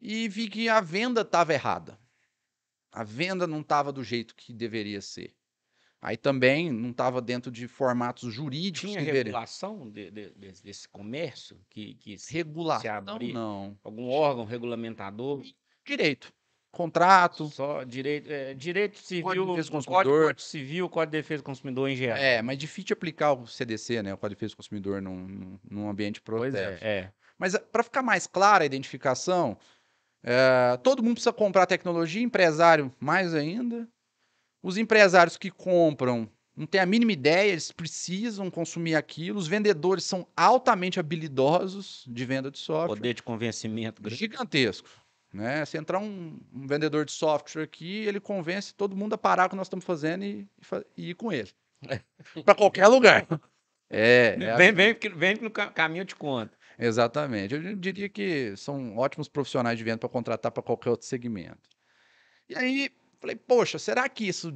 E 0.00 0.28
vi 0.28 0.48
que 0.48 0.68
a 0.68 0.80
venda 0.80 1.22
estava 1.22 1.52
errada. 1.54 1.98
A 2.92 3.02
venda 3.02 3.46
não 3.46 3.60
estava 3.60 3.92
do 3.92 4.04
jeito 4.04 4.34
que 4.34 4.52
deveria 4.52 5.00
ser. 5.00 5.34
Aí 6.00 6.16
também 6.16 6.70
não 6.70 6.90
estava 6.90 7.20
dentro 7.22 7.50
de 7.50 7.66
formatos 7.66 8.32
jurídicos 8.32 8.90
Tinha 8.90 9.00
regulação 9.00 9.90
de- 9.90 10.10
de- 10.10 10.30
desse, 10.30 10.62
desse 10.62 10.88
comércio 10.88 11.58
que, 11.70 11.94
que 11.94 12.18
se- 12.18 12.32
Regulação, 12.34 12.94
abrir. 12.96 13.32
não. 13.32 13.76
algum 13.82 14.08
órgão 14.10 14.44
regulamentador 14.44 15.42
Direito. 15.84 16.32
Contrato. 16.70 17.48
só 17.48 17.82
direito 17.84 18.30
é, 18.30 18.52
direito 18.52 18.98
civil 18.98 19.24
Código 19.24 19.44
de 19.46 19.50
Defesa 19.52 19.68
do 19.68 19.72
Consumidor. 19.72 20.22
Código 20.26 20.40
civil 20.42 20.88
Código 20.90 21.10
de 21.12 21.18
defesa 21.18 21.42
do 21.42 21.46
consumidor 21.46 21.88
em 21.88 21.96
geral 21.96 22.18
É, 22.18 22.42
mas 22.42 22.58
difícil 22.58 22.92
aplicar 22.92 23.32
o 23.32 23.46
CDC, 23.46 24.02
né? 24.02 24.12
O 24.12 24.18
Código 24.18 24.34
de 24.36 24.40
Defesa 24.40 24.52
do 24.52 24.56
Consumidor 24.58 25.00
num, 25.00 25.58
num- 25.70 25.88
ambiente 25.88 26.20
pois 26.20 26.52
protesto. 26.52 26.84
é, 26.84 26.88
é. 26.98 27.12
Mas 27.38 27.56
para 27.72 27.82
ficar 27.82 28.02
mais 28.02 28.26
clara 28.26 28.62
a 28.62 28.66
identificação, 28.66 29.56
eh, 30.22 30.76
todo 30.82 31.02
mundo 31.02 31.14
precisa 31.14 31.32
comprar 31.32 31.64
tecnologia, 31.66 32.20
empresário 32.22 32.92
mais 33.00 33.34
ainda. 33.34 33.88
Os 34.62 34.76
empresários 34.76 35.36
que 35.36 35.50
compram 35.50 36.28
não 36.56 36.66
têm 36.66 36.80
a 36.80 36.86
mínima 36.86 37.12
ideia, 37.12 37.50
eles 37.50 37.70
precisam 37.70 38.50
consumir 38.50 38.94
aquilo. 38.94 39.38
Os 39.38 39.46
vendedores 39.46 40.04
são 40.04 40.26
altamente 40.36 40.98
habilidosos 40.98 42.04
de 42.08 42.24
venda 42.24 42.50
de 42.50 42.58
software. 42.58 42.96
poder 42.96 43.14
de 43.14 43.22
convencimento 43.22 44.00
grande. 44.00 44.16
Gigantesco. 44.18 44.88
Né? 45.32 45.64
Se 45.66 45.76
entrar 45.76 45.98
um, 45.98 46.40
um 46.52 46.66
vendedor 46.66 47.04
de 47.04 47.12
software 47.12 47.62
aqui, 47.62 47.98
ele 48.06 48.18
convence 48.18 48.74
todo 48.74 48.96
mundo 48.96 49.12
a 49.12 49.18
parar 49.18 49.46
o 49.46 49.50
que 49.50 49.56
nós 49.56 49.66
estamos 49.66 49.84
fazendo 49.84 50.24
e, 50.24 50.48
e 50.96 51.10
ir 51.10 51.14
com 51.14 51.30
ele. 51.30 51.50
para 52.44 52.54
qualquer 52.54 52.86
lugar. 52.86 53.26
É, 53.88 54.36
é 54.40 54.56
vem, 54.56 54.72
vem, 54.72 54.94
que- 54.96 55.08
vem 55.08 55.36
que 55.36 55.44
no 55.44 55.50
ca- 55.50 55.70
caminho 55.70 56.02
eu 56.02 56.06
te 56.06 56.16
conto 56.16 56.58
Exatamente. 56.76 57.54
Eu 57.54 57.76
diria 57.76 58.08
que 58.08 58.52
são 58.56 58.96
ótimos 58.96 59.28
profissionais 59.28 59.78
de 59.78 59.84
venda 59.84 59.98
para 59.98 60.08
contratar 60.08 60.50
para 60.50 60.60
qualquer 60.60 60.90
outro 60.90 61.06
segmento. 61.06 61.68
E 62.48 62.56
aí, 62.56 62.90
falei, 63.26 63.36
poxa, 63.36 63.78
será 63.78 64.08
que 64.08 64.26
isso 64.26 64.52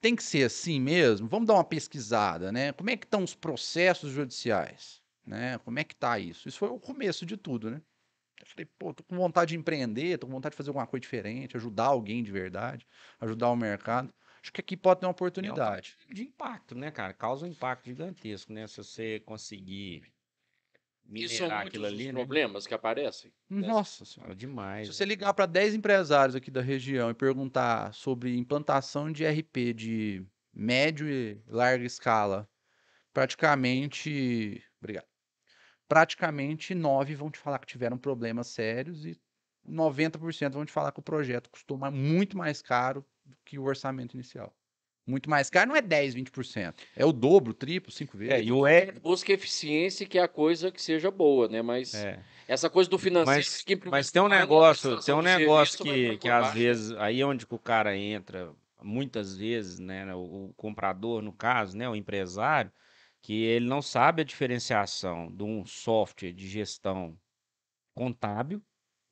tem 0.00 0.16
que 0.16 0.22
ser 0.22 0.44
assim 0.44 0.80
mesmo? 0.80 1.28
Vamos 1.28 1.46
dar 1.46 1.54
uma 1.54 1.64
pesquisada, 1.64 2.50
né? 2.50 2.72
Como 2.72 2.90
é 2.90 2.96
que 2.96 3.06
estão 3.06 3.22
os 3.22 3.34
processos 3.34 4.10
judiciais? 4.12 5.00
Né? 5.24 5.58
Como 5.58 5.78
é 5.78 5.84
que 5.84 5.94
tá 5.94 6.18
isso? 6.18 6.48
Isso 6.48 6.58
foi 6.58 6.68
o 6.68 6.80
começo 6.80 7.24
de 7.24 7.36
tudo, 7.36 7.70
né? 7.70 7.82
Eu 8.40 8.46
falei, 8.46 8.66
pô, 8.78 8.94
tô 8.94 9.02
com 9.02 9.16
vontade 9.16 9.50
de 9.50 9.56
empreender, 9.56 10.18
tô 10.18 10.26
com 10.26 10.32
vontade 10.32 10.52
de 10.52 10.56
fazer 10.56 10.70
alguma 10.70 10.86
coisa 10.86 11.00
diferente, 11.00 11.56
ajudar 11.56 11.86
alguém 11.86 12.22
de 12.22 12.30
verdade, 12.30 12.86
ajudar 13.20 13.50
o 13.50 13.56
mercado. 13.56 14.12
Acho 14.40 14.52
que 14.52 14.60
aqui 14.60 14.76
pode 14.76 15.00
ter 15.00 15.06
uma 15.06 15.12
oportunidade. 15.12 15.96
de 16.08 16.22
impacto 16.22 16.74
né 16.74 16.90
cara 16.92 17.12
causa 17.12 17.44
um 17.44 17.48
impacto 17.48 17.86
gigantesco 17.86 18.52
né 18.52 18.66
se 18.68 18.76
você 18.76 19.20
conseguir 19.20 20.04
minerar 21.08 21.66
aquilo 21.66 21.86
os 21.86 21.92
ali 21.92 22.06
né? 22.06 22.12
problemas 22.12 22.66
que 22.66 22.74
aparecem. 22.74 23.32
Nossa 23.48 24.04
senhora. 24.04 24.34
Demais 24.34 24.88
Se 24.88 24.94
você 24.94 25.04
ligar 25.04 25.32
para 25.32 25.46
10 25.46 25.74
empresários 25.74 26.36
aqui 26.36 26.50
da 26.50 26.60
região 26.60 27.10
e 27.10 27.14
perguntar 27.14 27.94
sobre 27.94 28.36
implantação 28.36 29.10
de 29.10 29.24
RP 29.26 29.72
de 29.74 30.26
médio 30.52 31.08
e 31.08 31.40
larga 31.46 31.84
escala, 31.84 32.48
praticamente. 33.12 34.62
Obrigado. 34.80 35.06
Praticamente 35.88 36.74
9 36.74 37.14
vão 37.14 37.30
te 37.30 37.38
falar 37.38 37.58
que 37.58 37.66
tiveram 37.66 37.96
problemas 37.96 38.48
sérios 38.48 39.06
e 39.06 39.18
90% 39.66 40.52
vão 40.52 40.64
te 40.64 40.72
falar 40.72 40.92
que 40.92 41.00
o 41.00 41.02
projeto 41.02 41.50
custou 41.50 41.78
muito 41.90 42.36
mais 42.36 42.60
caro 42.60 43.04
do 43.24 43.36
que 43.44 43.58
o 43.58 43.64
orçamento 43.64 44.14
inicial. 44.14 44.54
Muito 45.08 45.30
mais 45.30 45.48
caro 45.48 45.70
não 45.70 45.76
é 45.76 45.80
10, 45.80 46.14
20%. 46.14 46.74
É 46.94 47.04
o 47.04 47.12
dobro, 47.12 47.52
o 47.52 47.54
triplo, 47.54 47.90
cinco 47.90 48.18
vezes. 48.18 48.34
é, 48.34 48.42
e 48.42 48.52
o 48.52 48.68
E 48.68 48.92
Busca 48.92 49.32
eficiência, 49.32 50.06
que 50.06 50.18
é 50.18 50.22
a 50.22 50.28
coisa 50.28 50.70
que 50.70 50.82
seja 50.82 51.10
boa, 51.10 51.48
né? 51.48 51.62
Mas 51.62 51.94
é. 51.94 52.22
essa 52.46 52.68
coisa 52.68 52.90
do 52.90 52.98
financeiro... 52.98 53.40
Mas, 53.40 53.62
que 53.62 53.88
mas 53.88 54.10
tem 54.10 54.20
um 54.20 54.28
negócio, 54.28 55.00
tem 55.02 55.14
um 55.14 55.22
negócio 55.22 55.78
serviço, 55.78 56.12
que, 56.12 56.18
que 56.18 56.28
às 56.28 56.52
vezes, 56.52 56.92
aí 56.98 57.22
é 57.22 57.26
onde 57.26 57.46
que 57.46 57.54
o 57.54 57.58
cara 57.58 57.96
entra, 57.96 58.52
muitas 58.82 59.34
vezes, 59.34 59.78
né, 59.78 60.14
o, 60.14 60.48
o 60.48 60.54
comprador, 60.54 61.22
no 61.22 61.32
caso, 61.32 61.74
né, 61.74 61.88
o 61.88 61.96
empresário, 61.96 62.70
que 63.22 63.44
ele 63.44 63.66
não 63.66 63.80
sabe 63.80 64.20
a 64.20 64.24
diferenciação 64.24 65.34
de 65.34 65.42
um 65.42 65.64
software 65.64 66.32
de 66.32 66.46
gestão 66.46 67.18
contábil, 67.94 68.62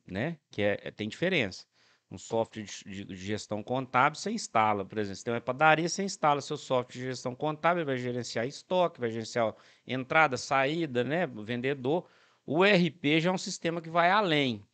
né, 0.06 0.36
que 0.50 0.60
é, 0.60 0.78
é- 0.82 0.90
tem 0.90 1.08
diferença. 1.08 1.64
Um 2.10 2.18
software 2.18 2.62
de, 2.64 3.04
de- 3.04 3.16
gestão 3.16 3.62
contábil 3.62 4.18
você 4.18 4.30
instala, 4.30 4.84
por 4.84 4.98
exemplo, 4.98 5.16
você 5.16 5.24
tem 5.24 5.34
uma 5.34 5.40
padaria, 5.40 5.88
você 5.88 6.04
instala 6.04 6.40
seu 6.40 6.56
software 6.56 6.92
de 7.00 7.06
gestão 7.06 7.34
contábil, 7.34 7.84
vai 7.84 7.96
gerenciar 7.96 8.46
estoque, 8.46 9.00
vai 9.00 9.10
gerenciar 9.10 9.54
entrada, 9.86 10.36
saída, 10.36 11.02
né, 11.02 11.26
vendedor. 11.26 12.08
O 12.46 12.64
ERP 12.64 13.20
já 13.20 13.30
é 13.30 13.32
um 13.32 13.38
sistema 13.38 13.80
que 13.80 13.90
vai 13.90 14.10
além. 14.10 14.64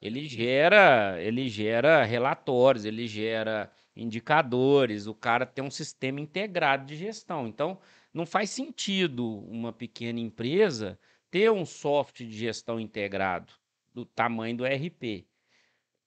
Ele 0.00 0.26
gera, 0.28 1.20
ele 1.22 1.48
gera 1.48 2.04
relatórios, 2.04 2.84
ele 2.84 3.06
gera 3.06 3.72
indicadores, 3.96 5.06
o 5.06 5.14
cara 5.14 5.46
tem 5.46 5.64
um 5.64 5.70
sistema 5.70 6.20
integrado 6.20 6.84
de 6.86 6.96
gestão. 6.96 7.46
Então, 7.46 7.78
não 8.12 8.26
faz 8.26 8.50
sentido 8.50 9.38
uma 9.46 9.72
pequena 9.72 10.18
empresa 10.20 10.98
ter 11.30 11.50
um 11.50 11.64
software 11.64 12.26
de 12.26 12.36
gestão 12.36 12.78
integrado 12.80 13.52
do 13.94 14.04
tamanho 14.04 14.56
do 14.56 14.66
ERP. 14.66 15.26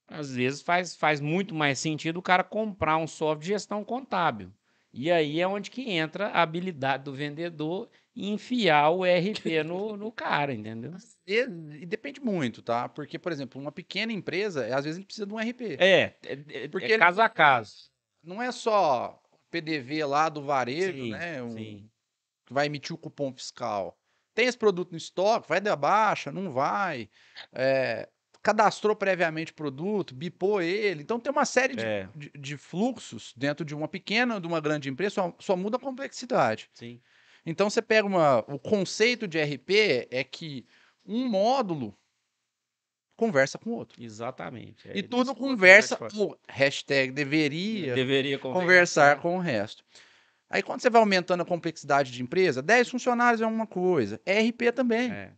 Às 0.08 0.32
vezes 0.36 0.62
faz, 0.62 0.96
faz 0.96 1.20
muito 1.20 1.54
mais 1.56 1.80
sentido 1.80 2.18
o 2.18 2.22
cara 2.22 2.44
comprar 2.44 2.98
um 2.98 3.08
software 3.08 3.42
de 3.42 3.48
gestão 3.48 3.84
contábil. 3.84 4.52
E 4.94 5.12
aí 5.12 5.42
é 5.42 5.48
onde 5.48 5.70
que 5.72 5.90
entra 5.92 6.28
a 6.28 6.42
habilidade 6.42 7.04
do 7.04 7.14
vendedor 7.14 7.90
e 8.16 8.30
enfiar 8.30 8.92
o 8.92 9.06
ERP 9.06 9.46
no, 9.66 9.98
no 9.98 10.12
cara, 10.12 10.54
entendeu? 10.54 10.94
E, 11.28 11.42
e 11.82 11.86
depende 11.86 12.22
muito, 12.22 12.62
tá? 12.62 12.88
Porque, 12.88 13.20
por 13.20 13.32
exemplo, 13.32 13.60
uma 13.60 13.72
pequena 13.74 14.14
empresa, 14.14 14.74
às 14.74 14.86
vezes 14.86 14.98
ele 14.98 15.06
precisa 15.06 15.26
de 15.26 15.34
um 15.34 15.40
RP. 15.40 15.76
É, 15.80 16.16
é, 16.24 16.68
Porque 16.70 16.86
é 16.86 16.92
ele- 16.92 17.00
caso 17.00 17.22
a 17.22 17.28
caso. 17.28 17.90
Não 18.24 18.42
é 18.42 18.52
só 18.54 19.22
PDV 19.52 20.06
lá 20.06 20.30
do 20.30 20.42
varejo, 20.42 21.04
Sim, 21.04 21.12
né? 21.12 21.44
um- 21.44 21.52
sim. 21.52 21.90
que 22.46 22.54
vai 22.54 22.68
emitir 22.68 22.96
o 22.96 22.98
cupom 22.98 23.34
fiscal. 23.34 23.98
Tem 24.34 24.48
esse 24.48 24.58
produto 24.58 24.92
no 24.92 24.98
estoque, 24.98 25.50
vai 25.50 25.60
dar 25.60 25.76
baixa, 25.76 26.32
não 26.32 26.52
vai. 26.52 27.10
É, 27.54 28.08
cadastrou 28.46 28.96
previamente 28.96 29.52
o 29.52 29.56
produto, 29.56 30.14
bipou 30.14 30.62
ele. 30.62 31.02
Então 31.02 31.20
tem 31.20 31.32
uma 31.32 31.46
série 31.46 31.76
de, 31.76 31.84
É, 31.84 32.08
de- 32.16 32.30
de 32.38 32.56
fluxos 32.58 33.34
dentro 33.36 33.66
de 33.66 33.74
uma 33.74 33.88
pequena 33.88 34.36
ou 34.36 34.40
de 34.40 34.46
uma 34.46 34.62
grande 34.62 34.88
empresa, 34.88 35.16
só, 35.16 35.36
só 35.40 35.56
muda 35.58 35.78
a 35.78 35.80
complexidade. 35.80 36.70
sim. 36.72 37.02
Então 37.44 37.70
você 37.70 37.82
pega 37.82 38.08
uma. 38.08 38.40
O 38.48 38.58
conceito 38.60 39.28
de 39.28 39.40
RP 39.40 40.08
é 40.12 40.24
que 40.24 40.64
um 41.06 41.28
módulo 41.28 41.96
conversa 43.16 43.58
com 43.58 43.72
o 43.72 43.74
outro. 43.74 44.02
Exatamente. 44.04 44.88
é, 44.90 44.98
E 44.98 45.02
tudo 45.04 45.34
conversa, 45.34 45.98
ou 46.16 46.38
hashtag 46.48 47.12
deveria. 47.12 47.94
Deveria 47.96 48.38
conversar 48.38 49.20
com 49.22 49.38
o 49.38 49.40
resto. 49.40 49.84
Aí 50.50 50.62
quando 50.62 50.82
você 50.82 50.90
vai 50.90 51.00
aumentando 51.02 51.42
a 51.42 51.46
complexidade 51.46 52.12
de 52.12 52.22
empresa, 52.22 52.62
10 52.62 52.90
funcionários 52.90 53.42
é 53.42 53.48
uma 53.48 53.66
coisa, 53.66 54.20
RP 54.26 54.72
também. 54.72 55.12
É, 55.12 55.32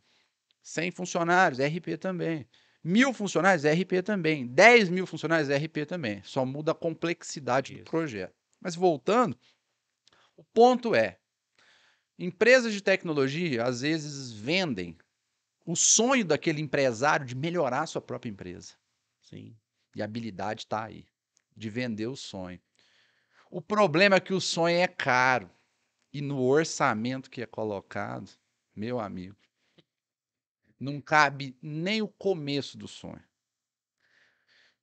100 0.62 0.92
funcionários, 0.92 1.60
RP 1.60 1.98
também. 1.98 2.46
Mil 2.88 3.12
funcionários, 3.12 3.66
RP 3.66 4.02
também. 4.02 4.48
10 4.48 4.88
mil 4.88 5.06
funcionários, 5.06 5.50
RP 5.50 5.86
também. 5.86 6.24
Só 6.24 6.46
muda 6.46 6.72
a 6.72 6.76
complexidade 6.76 7.74
do 7.74 7.80
Isso. 7.80 7.92
projeto. 7.92 8.34
Mas 8.62 8.76
voltando, 8.76 9.38
o 10.38 10.44
ponto 10.54 10.96
é: 10.96 11.20
empresas 12.18 12.72
de 12.72 12.82
tecnologia 12.82 13.66
às 13.66 13.82
vezes 13.82 14.32
vendem 14.32 14.98
o 15.66 15.76
sonho 15.76 16.24
daquele 16.24 16.62
empresário 16.62 17.26
de 17.26 17.36
melhorar 17.36 17.82
a 17.82 17.88
sua 17.88 18.02
própria 18.02 18.30
empresa. 18.30 18.76
sim. 19.22 19.54
E 19.94 20.02
a 20.02 20.06
habilidade 20.06 20.62
está 20.62 20.86
aí, 20.86 21.06
de 21.58 21.70
vender 21.70 22.08
o 22.08 22.16
sonho. 22.16 22.62
O 23.52 23.62
problema 23.62 24.16
é 24.16 24.22
que 24.22 24.34
o 24.34 24.40
sonho 24.40 24.78
é 24.78 24.88
caro. 24.88 25.50
E 26.14 26.22
no 26.22 26.42
orçamento 26.42 27.30
que 27.30 27.42
é 27.42 27.46
colocado, 27.46 28.32
meu 28.74 28.98
amigo, 28.98 29.36
não 30.80 31.02
cabe 31.02 31.58
nem 31.62 32.02
o 32.02 32.08
começo 32.08 32.78
do 32.78 32.88
sonho. 32.88 33.24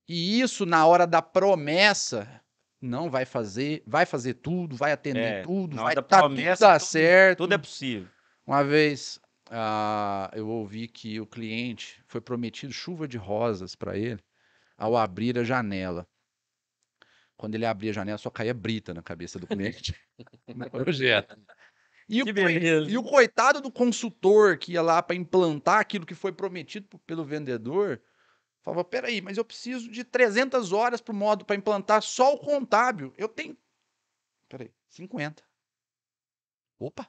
E 0.08 0.40
isso, 0.40 0.66
na 0.66 0.86
hora 0.86 1.06
da 1.06 1.22
promessa, 1.22 2.40
não 2.80 3.10
vai 3.10 3.24
fazer, 3.24 3.82
vai 3.86 4.04
fazer 4.04 4.34
tudo, 4.34 4.76
vai 4.76 4.92
atender 4.92 5.20
É, 5.20 5.42
tudo, 5.42 5.76
vai 5.76 5.94
tá 5.94 6.02
promessa, 6.02 6.66
tudo 6.66 6.72
dar 6.72 6.78
tudo- 6.78 6.88
certo. 6.88 7.38
Tudo 7.38 7.54
é 7.54 7.58
possível. 7.58 8.08
Uma 8.46 8.62
vez 8.62 9.18
ah, 9.50 10.30
eu 10.34 10.48
ouvi 10.48 10.88
que 10.88 11.20
o 11.20 11.26
cliente 11.26 12.02
foi 12.06 12.20
prometido 12.20 12.72
chuva 12.72 13.06
de 13.08 13.16
rosas 13.16 13.74
para 13.74 13.96
ele 13.96 14.22
ao 14.76 14.96
abrir 14.96 15.38
a 15.38 15.44
janela. 15.44 16.06
Quando 17.36 17.54
ele 17.54 17.66
abria 17.66 17.90
a 17.90 17.94
janela, 17.94 18.18
só 18.18 18.30
caía 18.30 18.54
brita 18.54 18.94
na 18.94 19.02
cabeça 19.02 19.38
do 19.38 19.46
cliente. 19.46 19.94
projeto. 20.70 21.36
E 22.08 22.22
o, 22.22 22.26
e 22.88 22.98
o 22.98 23.02
coitado 23.02 23.60
do 23.60 23.70
consultor 23.70 24.58
que 24.58 24.72
ia 24.72 24.82
lá 24.82 25.02
para 25.02 25.16
implantar 25.16 25.80
aquilo 25.80 26.04
que 26.04 26.14
foi 26.14 26.32
prometido 26.32 26.98
pelo 27.06 27.24
vendedor, 27.24 28.02
falava: 28.62 28.84
peraí, 28.84 29.20
mas 29.20 29.38
eu 29.38 29.44
preciso 29.44 29.90
de 29.90 30.04
300 30.04 30.72
horas 30.72 31.00
para 31.00 31.12
o 31.12 31.16
modo 31.16 31.44
para 31.44 31.56
implantar 31.56 32.02
só 32.02 32.34
o 32.34 32.38
contábil. 32.38 33.12
Eu 33.16 33.28
tenho. 33.28 33.56
Peraí, 34.48 34.70
50. 34.88 35.42
Opa! 36.78 37.08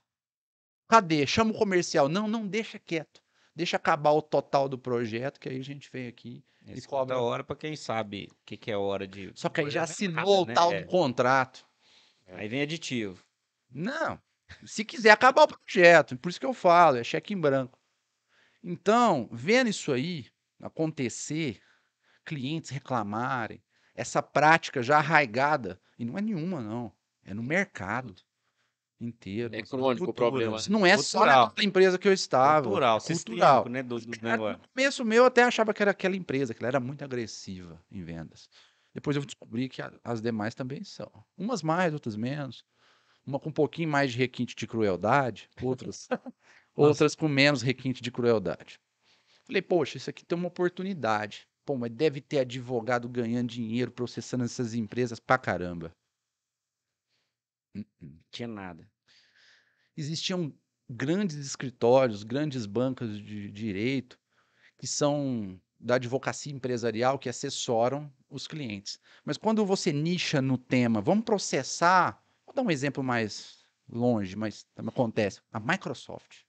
Cadê? 0.88 1.26
Chama 1.26 1.52
o 1.52 1.58
comercial. 1.58 2.08
Não, 2.08 2.28
não, 2.28 2.48
deixa 2.48 2.80
quieto. 2.80 3.22
Deixa 3.56 3.78
acabar 3.78 4.12
o 4.12 4.22
total 4.22 4.68
do 4.70 4.78
projeto, 4.78 5.40
que 5.40 5.50
aí 5.50 5.60
a 5.60 5.64
gente 5.64 5.90
vem 5.92 6.08
aqui. 6.08 6.44
Esse 6.68 6.88
cobra- 6.88 7.16
cobra 7.16 7.22
hora 7.22 7.44
para 7.44 7.56
quem 7.56 7.76
sabe 7.76 8.28
o 8.32 8.36
que, 8.46 8.58
que 8.58 8.72
é 8.72 8.78
hora 8.78 9.08
de. 9.08 9.32
Só 9.36 9.50
que 9.50 9.62
aí 9.62 9.70
já 9.70 9.84
assinou 9.84 10.44
o 10.44 10.46
né? 10.46 10.54
tal 10.54 10.72
É. 10.72 10.82
do 10.82 10.88
contrato. 10.88 11.66
Aí 12.28 12.48
vem 12.48 12.62
aditivo. 12.62 13.24
Não. 13.72 14.20
Se 14.66 14.86
quiser 14.86 15.12
acabar 15.12 15.44
o 15.44 15.48
projeto, 15.48 16.18
por 16.18 16.30
isso 16.30 16.40
que 16.40 16.46
eu 16.46 16.54
falo, 16.54 16.98
é 16.98 17.04
cheque 17.04 17.34
em 17.34 17.40
branco. 17.40 17.80
Então, 18.64 19.30
vendo 19.32 19.70
isso 19.70 19.92
aí 19.92 20.28
acontecer, 20.62 21.62
clientes 22.24 22.70
reclamarem, 22.70 23.64
essa 23.94 24.22
prática 24.22 24.82
já 24.82 24.98
arraigada, 24.98 25.80
e 25.98 26.06
não 26.06 26.18
é 26.18 26.22
nenhuma, 26.22 26.62
não, 26.62 26.92
é 27.24 27.34
no 27.34 27.44
mercado 27.44 28.16
inteiro. 29.00 29.56
É 29.56 29.62
crônico 29.62 30.10
o 30.10 30.14
problema. 30.14 30.58
Não 30.70 30.86
é 30.86 30.98
só 30.98 31.20
Cultural. 31.20 31.46
naquela 31.48 31.68
empresa 31.68 31.98
que 31.98 32.08
eu 32.08 32.14
estava. 32.14 32.64
Cultural, 32.64 33.00
cultural. 33.00 33.18
sistêmico, 33.18 33.70
né? 33.70 33.84
Do, 33.84 34.00
do. 34.00 34.08
No 34.08 34.60
começo 34.74 35.06
meu, 35.06 35.24
eu 35.24 35.26
até 35.26 35.44
achava 35.44 35.74
que 35.74 35.82
era 35.82 35.92
aquela 35.92 36.16
empresa, 36.16 36.54
que 36.54 36.62
ela 36.62 36.70
era 36.70 36.80
muito 36.80 37.04
agressiva 37.04 37.82
em 37.92 38.04
vendas. 38.04 38.50
Depois 38.94 39.16
eu 39.18 39.26
descobri 39.26 39.68
que 39.68 39.82
as 40.04 40.22
demais 40.22 40.56
também 40.56 40.84
são. 40.84 41.12
Umas 41.38 41.62
mais, 41.62 41.94
outras 41.94 42.16
menos. 42.16 42.66
Uma 43.26 43.40
com 43.40 43.50
um 43.50 43.54
pouquinho 43.54 43.90
mais 43.90 44.12
de 44.12 44.18
requinte 44.18 44.56
de 44.56 44.68
crueldade, 44.68 45.50
outras, 45.62 46.08
outras 46.76 47.16
com 47.16 47.28
menos 47.28 47.62
requinte 47.62 48.02
de 48.02 48.12
crueldade. 48.12 48.80
Falei, 49.46 49.62
poxa, 49.62 49.98
isso 49.98 50.10
aqui 50.10 50.26
tem 50.26 50.38
uma 50.38 50.48
oportunidade. 50.48 51.48
Pô, 51.66 51.76
mas 51.76 51.92
deve 51.92 52.22
ter 52.22 52.40
advogado 52.40 53.10
ganhando 53.10 53.50
dinheiro 53.50 53.92
processando 53.92 54.44
essas 54.44 54.74
empresas 54.74 55.20
pra 55.20 55.38
caramba. 55.38 55.96
Uh-uh. 57.76 58.20
Tinha 58.32 58.48
nada. 58.48 58.90
existiam 59.98 60.54
grandes 60.90 61.38
escritórios, 61.38 62.24
grandes 62.24 62.66
bancas 62.66 63.18
de 63.20 63.50
direito 63.50 64.20
que 64.78 64.86
são 64.86 65.60
da 65.80 65.96
advocacia 65.96 66.54
empresarial 66.54 67.20
que 67.20 67.30
assessoram 67.30 68.12
os 68.30 68.48
clientes. 68.48 69.00
Mas 69.24 69.38
quando 69.38 69.66
você 69.66 69.92
nicha 69.92 70.42
no 70.42 70.58
tema, 70.58 71.02
vamos 71.02 71.26
processar, 71.26 72.24
vou 72.56 72.64
dar 72.64 72.70
um 72.70 72.72
exemplo 72.72 73.04
mais 73.04 73.66
longe, 73.88 74.36
mas 74.36 74.64
também 74.74 74.90
acontece, 74.90 75.42
a 75.52 75.60
Microsoft. 75.60 76.44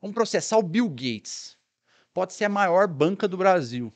Vamos 0.00 0.14
processar 0.14 0.58
o 0.58 0.62
Bill 0.62 0.88
Gates. 0.88 1.56
Pode 2.12 2.34
ser 2.34 2.44
a 2.44 2.48
maior 2.48 2.86
banca 2.86 3.26
do 3.26 3.36
Brasil. 3.36 3.92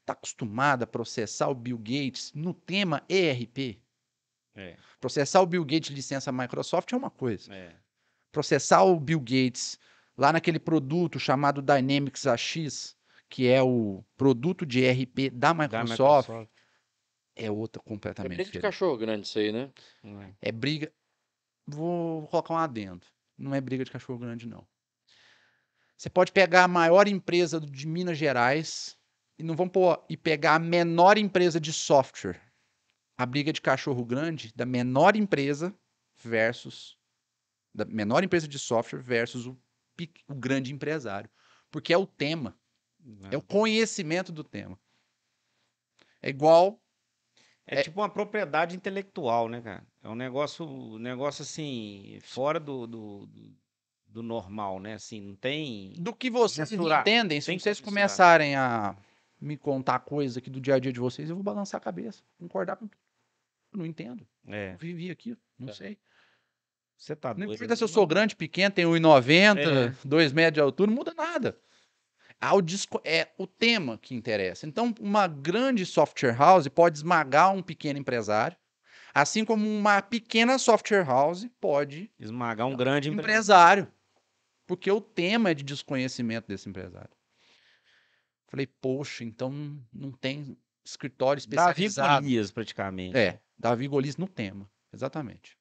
Está 0.00 0.12
acostumada 0.12 0.84
a 0.84 0.86
processar 0.86 1.48
o 1.48 1.54
Bill 1.54 1.78
Gates 1.78 2.32
no 2.34 2.52
tema 2.54 3.02
ERP. 3.08 3.80
É, 4.54 4.76
Processar 5.00 5.40
o 5.40 5.46
Bill 5.46 5.64
Gates 5.64 5.90
licença 5.90 6.32
Microsoft 6.32 6.92
é 6.92 6.96
uma 6.96 7.10
coisa 7.10 7.54
é. 7.54 7.72
processar 8.32 8.82
o 8.82 8.98
Bill 8.98 9.20
Gates 9.20 9.78
lá 10.18 10.32
naquele 10.32 10.58
produto 10.58 11.20
chamado 11.20 11.62
Dynamics 11.62 12.26
AX, 12.26 12.96
que 13.28 13.46
é 13.46 13.62
o 13.62 14.04
produto 14.16 14.66
de 14.66 14.82
ERP 14.82 15.30
da 15.32 15.52
Da 15.52 15.54
Microsoft, 15.54 16.28
Microsoft. 16.28 16.59
É 17.40 17.50
outra 17.50 17.82
É 17.84 17.88
completamente 17.88 18.36
briga 18.36 18.50
de 18.50 18.60
cachorro 18.60 18.96
grande 18.96 19.26
isso 19.26 19.38
aí, 19.38 19.50
né? 19.50 19.70
É. 20.42 20.48
É 20.48 20.52
briga. 20.52 20.92
Vou 21.66 22.26
colocar 22.28 22.54
um 22.54 22.58
adendo. 22.58 23.06
Não 23.36 23.54
é 23.54 23.60
briga 23.60 23.84
de 23.84 23.90
cachorro 23.90 24.18
grande, 24.18 24.46
não. 24.46 24.66
Você 25.96 26.10
pode 26.10 26.32
pegar 26.32 26.64
a 26.64 26.68
maior 26.68 27.08
empresa 27.08 27.60
de 27.60 27.86
Minas 27.86 28.18
Gerais 28.18 28.98
e 29.38 29.42
não 29.42 29.56
vamos 29.56 29.72
pôr, 29.72 30.04
e 30.08 30.16
pegar 30.16 30.56
a 30.56 30.58
menor 30.58 31.16
empresa 31.16 31.58
de 31.58 31.72
software. 31.72 32.40
A 33.16 33.24
briga 33.24 33.52
de 33.52 33.60
cachorro 33.60 34.04
grande 34.04 34.52
da 34.54 34.66
menor 34.66 35.16
empresa 35.16 35.74
versus 36.22 36.98
da 37.74 37.84
menor 37.84 38.24
empresa 38.24 38.48
de 38.48 38.58
software 38.58 39.00
versus 39.00 39.46
o, 39.46 39.56
o 40.28 40.34
grande 40.34 40.72
empresário. 40.72 41.30
Porque 41.70 41.92
é 41.92 41.96
o 41.96 42.06
tema, 42.06 42.58
é 43.30 43.36
o 43.36 43.42
conhecimento 43.42 44.32
do 44.32 44.42
tema. 44.42 44.78
É 46.20 46.28
igual 46.28 46.82
É, 47.78 47.82
tipo 47.82 48.00
uma 48.00 48.08
propriedade 48.08 48.74
intelectual, 48.76 49.48
né, 49.48 49.60
cara? 49.60 49.86
É 50.02 50.08
um 50.08 50.14
negócio, 50.14 50.66
um 50.66 50.98
negócio 50.98 51.42
assim, 51.42 52.18
fora 52.22 52.58
do, 52.58 52.86
do, 52.86 53.28
do- 54.06 54.22
normal, 54.22 54.80
né? 54.80 54.94
Assim, 54.94 55.20
não 55.20 55.36
tem. 55.36 55.92
do 55.98 56.12
que 56.14 56.28
vocês 56.30 56.70
entendem. 56.72 57.40
Se 57.40 57.46
Tem 57.46 57.58
vocês 57.58 57.80
começarem 57.80 58.56
a 58.56 58.96
me 59.40 59.56
contar 59.56 60.00
coisas 60.00 60.36
aqui 60.36 60.50
do 60.50 60.60
dia 60.60 60.74
a 60.74 60.78
dia 60.78 60.92
de 60.92 61.00
vocês, 61.00 61.30
eu 61.30 61.36
vou 61.36 61.42
balançar 61.44 61.80
a 61.80 61.84
cabeça, 61.84 62.22
concordar 62.38 62.76
com 62.76 62.86
tudo. 62.88 63.00
Não 63.72 63.86
entendo. 63.86 64.26
É, 64.48 64.76
vivi 64.76 65.10
aqui, 65.10 65.36
não 65.58 65.68
É. 65.68 65.72
sei. 65.72 65.98
você 66.96 67.14
tá 67.14 67.32
Não 67.34 67.46
importa 67.52 67.76
se 67.76 67.84
eu 67.84 67.88
sou 67.88 68.04
grande, 68.06 68.34
pequeno, 68.36 68.74
tenho 68.74 68.90
1,90, 68.90 69.58
É. 69.60 69.94
2 70.04 70.32
metros 70.32 70.54
de 70.54 70.60
altura, 70.60 70.90
não 70.90 70.96
muda 70.98 71.14
nada. 71.14 71.56
Ah, 72.40 72.54
o 72.54 72.62
disco- 72.62 73.00
É 73.04 73.28
o 73.36 73.46
tema 73.46 73.98
que 73.98 74.14
interessa. 74.14 74.66
Então, 74.66 74.94
uma 74.98 75.26
grande 75.26 75.84
software 75.84 76.34
house 76.36 76.66
pode 76.68 76.98
esmagar 76.98 77.52
um 77.52 77.62
pequeno 77.62 77.98
empresário, 77.98 78.56
assim 79.12 79.44
como 79.44 79.68
uma 79.68 80.00
pequena 80.00 80.58
software 80.58 81.04
house 81.04 81.46
pode 81.60 82.10
Esmagar 82.18 82.66
um 82.66 82.76
grande 82.76 83.10
empre- 83.10 83.22
empresário. 83.22 83.92
Porque 84.66 84.90
o 84.90 85.00
tema 85.00 85.50
é 85.50 85.54
de 85.54 85.64
desconhecimento 85.64 86.46
desse 86.48 86.68
empresário. 86.68 87.10
Falei, 88.48 88.66
poxa, 88.66 89.22
então 89.22 89.52
não 89.92 90.10
tem 90.10 90.56
escritório 90.84 91.40
Davi 91.46 91.56
especializado. 91.84 92.22
Golias, 92.24 92.50
praticamente. 92.50 93.16
É, 93.16 93.38
Davi 93.58 93.86
Golias 93.86 94.16
no 94.16 94.26
tema, 94.26 94.68
exatamente. 94.92 95.58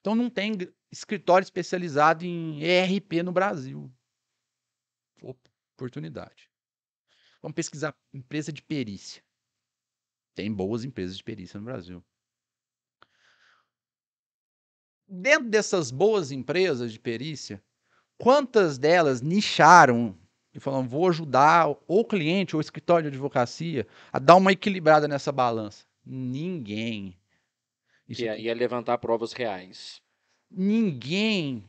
Então 0.00 0.14
não 0.14 0.30
tem 0.30 0.56
escritório 0.90 1.44
especializado 1.44 2.24
em 2.24 2.62
ERP 2.62 3.22
no 3.22 3.30
Brasil. 3.32 3.92
Opa, 5.22 5.47
oportunidade. 5.78 6.50
Vamos 7.40 7.54
pesquisar 7.54 7.94
empresa 8.12 8.52
de 8.52 8.60
perícia. 8.60 9.22
Tem 10.34 10.52
boas 10.52 10.84
empresas 10.84 11.16
de 11.16 11.22
perícia 11.22 11.58
no 11.58 11.64
Brasil. 11.64 12.04
Dentro 15.06 15.48
dessas 15.48 15.90
boas 15.90 16.32
empresas 16.32 16.92
de 16.92 16.98
perícia, 17.00 17.62
quantas 18.18 18.76
delas 18.76 19.22
nicharam 19.22 20.18
e 20.52 20.60
falaram, 20.60 20.88
vou 20.88 21.08
ajudar 21.08 21.68
o 21.86 22.04
cliente 22.04 22.56
ou 22.56 22.58
o 22.58 22.60
escritório 22.60 23.10
de 23.10 23.16
advocacia 23.16 23.86
a 24.12 24.18
dar 24.18 24.36
uma 24.36 24.52
equilibrada 24.52 25.06
nessa 25.06 25.30
balança? 25.30 25.86
Ninguém. 26.04 27.16
Isso 28.08 28.22
aqui- 28.22 28.30
ia, 28.30 28.38
ia 28.38 28.54
levantar 28.54 28.98
provas 28.98 29.32
reais. 29.32 30.02
Ninguém 30.50 31.68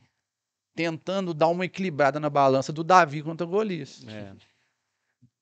tentando 0.80 1.34
dar 1.34 1.48
uma 1.48 1.66
equilibrada 1.66 2.18
na 2.18 2.30
balança 2.30 2.72
do 2.72 2.82
Davi 2.82 3.22
contra 3.22 3.46
o 3.46 3.50
Golias. 3.50 4.04
É. 4.08 4.32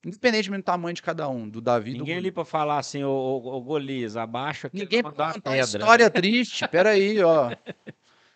Independentemente 0.05 0.63
do 0.63 0.65
tamanho 0.65 0.95
de 0.95 1.03
cada 1.03 1.29
um, 1.29 1.49
do 1.49 1.61
Davi 1.61 1.91
e 1.91 1.95
do 1.95 1.99
Ninguém 2.01 2.17
ali 2.17 2.33
pra 2.33 2.45
falar 2.45 2.79
assim, 2.79 3.05
ô, 3.05 3.11
ô, 3.11 3.57
ô 3.57 3.61
Golias, 3.61 4.17
abaixa 4.17 4.67
aqui. 4.67 4.79
Ninguém 4.79 5.03
pra 5.03 5.11
mandar 5.11 5.35
contar 5.35 5.51
pedra. 5.51 5.65
história 5.65 6.11
triste. 6.11 6.67
Peraí, 6.69 7.23
ó. 7.23 7.51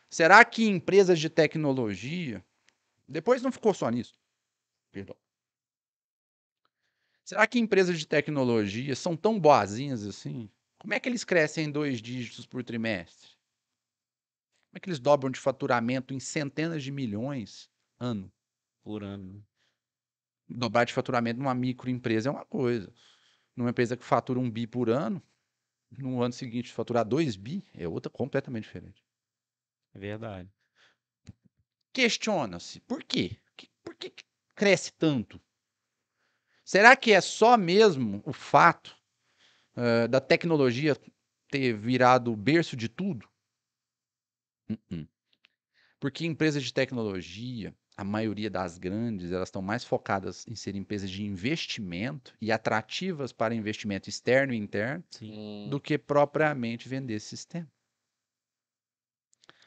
Será 0.09 0.45
que 0.45 0.67
empresas 0.67 1.19
de 1.19 1.29
tecnologia. 1.29 2.45
Depois 3.09 3.43
não 3.43 3.51
ficou 3.51 3.75
só 3.75 3.91
nisso. 3.91 4.15
Perdão. 4.91 5.17
Será 7.25 7.47
que 7.47 7.59
empresas 7.59 7.99
de 7.99 8.07
tecnologia 8.07 8.95
são 8.95 9.17
tão 9.17 9.39
boazinhas 9.39 10.05
assim? 10.05 10.49
Como 10.79 10.95
é 10.95 11.01
que 11.01 11.09
eles 11.09 11.25
crescem 11.25 11.67
em 11.67 11.71
dois 11.71 12.03
dígitos 12.03 12.45
por 12.45 12.63
trimestre? 12.65 13.31
Como 14.73 14.79
é 14.79 14.81
que 14.81 14.89
eles 14.89 14.99
dobram 14.99 15.31
de 15.31 15.39
faturamento 15.39 16.15
em 16.15 16.19
centenas 16.19 16.83
de 16.83 16.91
milhões 16.91 17.71
ano? 18.01 18.33
Por 18.83 19.05
ano. 19.05 19.47
Dobrar 20.49 20.85
de 20.85 20.95
faturamento 20.95 21.39
numa 21.39 21.55
microempresa 21.55 22.31
é 22.31 22.33
uma 22.33 22.47
coisa. 22.47 22.91
Numa 23.55 23.69
empresa 23.69 23.99
que 23.99 24.05
fatura 24.05 24.41
um 24.41 24.51
bi 24.51 24.67
por 24.67 24.89
ano, 24.89 25.23
no 25.91 26.23
ano 26.23 26.33
seguinte 26.33 26.73
faturar 26.73 27.05
dois 27.05 27.37
bi 27.37 27.63
é 27.75 27.87
outra 27.87 28.09
completamente 28.09 28.65
diferente. 28.65 29.05
É 29.93 29.99
verdade. 29.99 30.51
Questiona-se, 31.93 32.81
por 32.81 33.05
quê? 33.05 33.37
Por 33.85 33.95
que 33.95 34.11
cresce 34.55 34.91
tanto? 34.95 35.39
Será 36.65 36.97
que 36.97 37.13
é 37.13 37.21
só 37.21 37.59
mesmo 37.59 38.23
o 38.25 38.33
fato 38.33 38.97
eh, 39.77 40.09
da 40.09 40.19
tecnologia 40.19 40.97
ter 41.51 41.75
virado 41.75 42.33
o 42.33 42.37
berço 42.37 42.75
de 42.75 42.89
tudo? 42.89 43.31
Uh-uh. 44.71 45.09
Porque 46.01 46.27
empresas 46.27 46.63
de 46.63 46.73
tecnologia 46.73 47.75
a 47.97 48.05
maioria 48.05 48.51
das 48.51 48.79
grandes, 48.79 49.33
elas 49.33 49.49
estão 49.49 49.63
mais 49.63 49.85
focadas 49.85 50.47
em 50.49 50.55
ser 50.55 50.75
empresas 50.75 51.11
de 51.11 51.23
investimento 51.25 52.35
e 52.41 52.51
atrativas 52.51 53.33
para 53.33 53.55
investimento 53.55 54.09
externo 54.09 54.55
e 54.55 54.57
interno 54.57 55.05
Sim. 55.11 55.69
Do 55.71 55.81
que 55.81 55.99
propriamente 55.99 56.89
vender 56.89 57.21
sistema. 57.21 57.71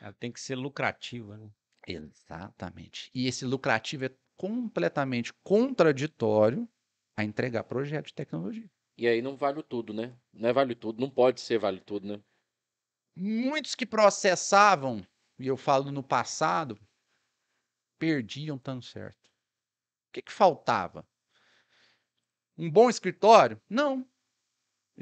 Ela 0.01 0.13
tem 0.13 0.31
que 0.31 0.39
ser 0.39 0.55
lucrativa, 0.55 1.37
né? 1.37 1.49
Exatamente. 1.87 3.09
E 3.13 3.27
esse 3.27 3.45
lucrativo 3.45 4.05
é 4.05 4.11
completamente 4.35 5.33
contraditório 5.43 6.67
a 7.15 7.23
entregar 7.23 7.63
projeto 7.63 8.07
de 8.07 8.13
tecnologia. 8.13 8.69
E 8.97 9.07
aí 9.07 9.21
não 9.21 9.37
vale 9.37 9.61
tudo, 9.61 9.93
né? 9.93 10.17
Não 10.33 10.49
é 10.49 10.53
vale 10.53 10.75
tudo, 10.75 10.99
não 10.99 11.09
pode 11.09 11.41
ser 11.41 11.59
vale 11.59 11.79
tudo, 11.79 12.07
né? 12.07 12.21
Muitos 13.15 13.75
que 13.75 13.85
processavam, 13.85 15.05
e 15.39 15.47
eu 15.47 15.55
falo 15.55 15.91
no 15.91 16.03
passado, 16.03 16.77
perdiam 17.97 18.57
tão 18.57 18.81
certo. 18.81 19.27
O 20.09 20.11
que, 20.13 20.21
que 20.21 20.31
faltava? 20.31 21.07
Um 22.57 22.69
bom 22.69 22.89
escritório? 22.89 23.61
Não. 23.69 24.07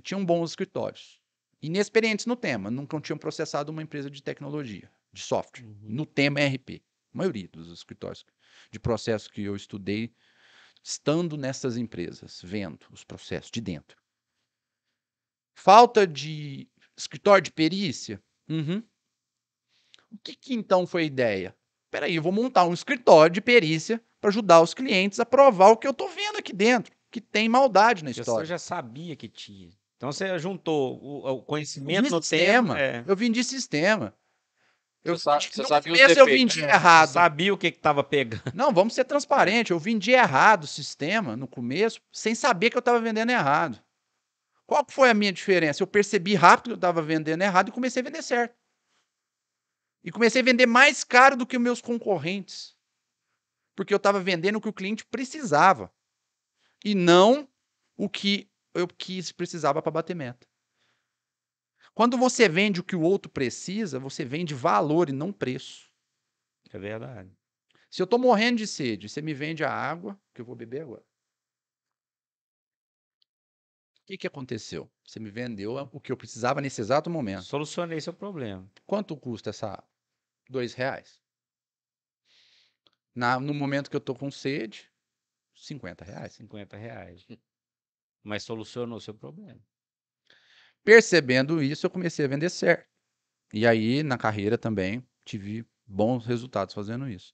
Tinham 0.01 0.25
bons 0.25 0.51
escritórios. 0.51 1.21
Inexperientes 1.61 2.25
no 2.25 2.35
tema, 2.35 2.69
nunca 2.69 2.99
tinham 2.99 3.17
processado 3.17 3.71
uma 3.71 3.81
empresa 3.81 4.09
de 4.09 4.21
tecnologia, 4.21 4.91
de 5.11 5.21
software, 5.21 5.63
Uhum. 5.65 5.77
no 5.81 6.05
tema 6.05 6.39
RP. 6.41 6.83
A 7.13 7.17
maioria 7.17 7.47
dos 7.47 7.71
escritórios 7.71 8.25
de 8.71 8.79
processo 8.79 9.29
que 9.29 9.43
eu 9.43 9.55
estudei, 9.55 10.13
estando 10.83 11.37
nessas 11.37 11.77
empresas, 11.77 12.41
vendo 12.43 12.85
os 12.91 13.03
processos 13.03 13.51
de 13.51 13.61
dentro. 13.61 14.01
Falta 15.55 16.05
de 16.05 16.67
escritório 16.97 17.41
de 17.43 17.51
perícia? 17.51 18.21
Uhum. 18.49 18.83
O 20.11 20.17
que, 20.23 20.35
que 20.35 20.53
então 20.53 20.85
foi 20.85 21.03
a 21.03 21.05
ideia? 21.05 21.55
Peraí, 21.89 22.15
eu 22.15 22.21
vou 22.21 22.31
montar 22.31 22.65
um 22.65 22.73
escritório 22.73 23.33
de 23.33 23.41
perícia 23.41 24.01
para 24.19 24.29
ajudar 24.29 24.61
os 24.61 24.73
clientes 24.73 25.19
a 25.19 25.25
provar 25.25 25.69
o 25.69 25.77
que 25.77 25.85
eu 25.87 25.91
estou 25.91 26.09
vendo 26.09 26.37
aqui 26.37 26.53
dentro, 26.53 26.93
que 27.11 27.21
tem 27.21 27.47
maldade 27.49 28.03
na 28.03 28.11
Você 28.13 28.21
história. 28.21 28.45
já 28.45 28.57
sabia 28.57 29.15
que 29.15 29.27
tinha. 29.27 29.69
Então 29.97 30.11
você 30.11 30.37
juntou 30.39 30.99
o, 31.01 31.29
o 31.29 31.41
conhecimento 31.43 32.09
no 32.11 32.21
sistema. 32.21 32.75
tema. 32.75 32.79
É, 32.79 33.03
Eu 33.07 33.15
vendi 33.15 33.43
sistema. 33.43 34.13
Eu, 35.03 35.17
Você 35.17 35.23
sa- 35.23 35.35
acho 35.35 35.49
que 35.49 35.55
você 35.55 35.61
no 35.63 35.67
sabia 35.67 35.93
os 35.93 35.99
começo 35.99 36.19
eu 36.19 36.25
vendi 36.25 36.63
É, 36.63 36.69
errado. 36.69 37.09
sabia 37.09 37.53
o 37.53 37.57
que 37.57 37.67
estava 37.67 38.03
pegando. 38.03 38.53
Não, 38.53 38.73
vamos 38.73 38.93
ser 38.93 39.03
transparentes. 39.03 39.71
Eu 39.71 39.79
vendi 39.79 40.11
errado 40.11 40.63
o 40.63 40.67
sistema 40.67 41.35
no 41.35 41.47
começo, 41.47 41.99
sem 42.11 42.33
saber 42.33 42.69
que 42.69 42.77
eu 42.77 42.79
estava 42.79 42.99
vendendo 43.01 43.29
errado. 43.29 43.81
Qual 44.73 44.83
foi 44.89 45.11
a 45.11 45.13
minha 45.13 45.31
diferença? 45.31 45.83
Eu 45.83 45.87
percebi 45.87 46.33
rápido 46.33 46.63
que 46.63 46.71
eu 46.71 46.75
estava 46.77 46.99
vendendo 46.99 47.43
errado 47.43 47.69
e 47.69 47.71
comecei 47.71 48.01
a 48.01 48.05
vender 48.05 48.23
certo. 48.23 48.57
E 50.03 50.11
comecei 50.11 50.41
a 50.41 50.43
vender 50.43 50.65
mais 50.65 51.03
caro 51.03 51.37
do 51.37 51.45
que 51.45 51.55
os 51.55 51.61
meus 51.61 51.79
concorrentes. 51.79 52.75
Porque 53.75 53.93
eu 53.93 53.97
estava 53.97 54.19
vendendo 54.19 54.55
o 54.55 54.61
que 54.61 54.67
o 54.67 54.73
cliente 54.73 55.05
precisava. 55.05 55.93
E 56.83 56.95
não 56.95 57.47
o 57.95 58.09
que 58.09 58.49
eu 58.73 58.87
quis 58.87 59.31
precisava 59.31 59.79
para 59.79 59.91
bater 59.91 60.15
meta. 60.15 60.47
Quando 61.93 62.17
você 62.17 62.49
vende 62.49 62.79
o 62.79 62.83
que 62.83 62.95
o 62.95 63.01
outro 63.01 63.31
precisa, 63.31 63.99
você 63.99 64.25
vende 64.25 64.55
valor 64.55 65.07
e 65.07 65.11
não 65.11 65.31
preço. 65.31 65.87
É 66.71 66.79
verdade. 66.79 67.31
Se 67.91 68.01
eu 68.01 68.07
tô 68.07 68.17
morrendo 68.17 68.57
de 68.57 68.65
sede, 68.65 69.07
você 69.07 69.21
me 69.21 69.35
vende 69.35 69.63
a 69.63 69.71
água 69.71 70.19
que 70.33 70.41
eu 70.41 70.45
vou 70.45 70.55
beber 70.55 70.81
agora. 70.81 71.05
O 74.03 74.05
que, 74.05 74.17
que 74.17 74.27
aconteceu? 74.27 74.91
Você 75.07 75.17
me 75.17 75.31
vendeu 75.31 75.75
o 75.91 75.99
que 75.99 76.11
eu 76.11 76.17
precisava 76.17 76.59
nesse 76.59 76.81
exato 76.81 77.09
momento. 77.09 77.43
Solucionei 77.43 78.01
seu 78.01 78.13
problema. 78.13 78.69
Quanto 78.85 79.15
custa 79.15 79.49
essa 79.49 79.67
água? 79.67 79.87
Dois 80.49 80.73
reais. 80.73 81.21
Na- 83.15 83.39
no 83.39 83.53
momento 83.53 83.89
que 83.89 83.95
eu 83.95 84.01
tô 84.01 84.13
com 84.13 84.29
sede, 84.29 84.91
50 85.55 86.03
reais. 86.03 86.33
50 86.33 86.75
reais. 86.75 87.25
Mas 88.21 88.43
solucionou 88.43 88.99
seu 88.99 89.13
problema. 89.13 89.61
Percebendo 90.83 91.63
isso, 91.63 91.85
eu 91.85 91.89
comecei 91.89 92.25
a 92.25 92.27
vender 92.27 92.49
certo. 92.49 92.85
E 93.53 93.65
aí, 93.65 94.03
na 94.03 94.17
carreira 94.17 94.57
também, 94.57 95.01
tive 95.23 95.65
bons 95.85 96.25
resultados 96.25 96.73
fazendo 96.73 97.07
isso. 97.07 97.33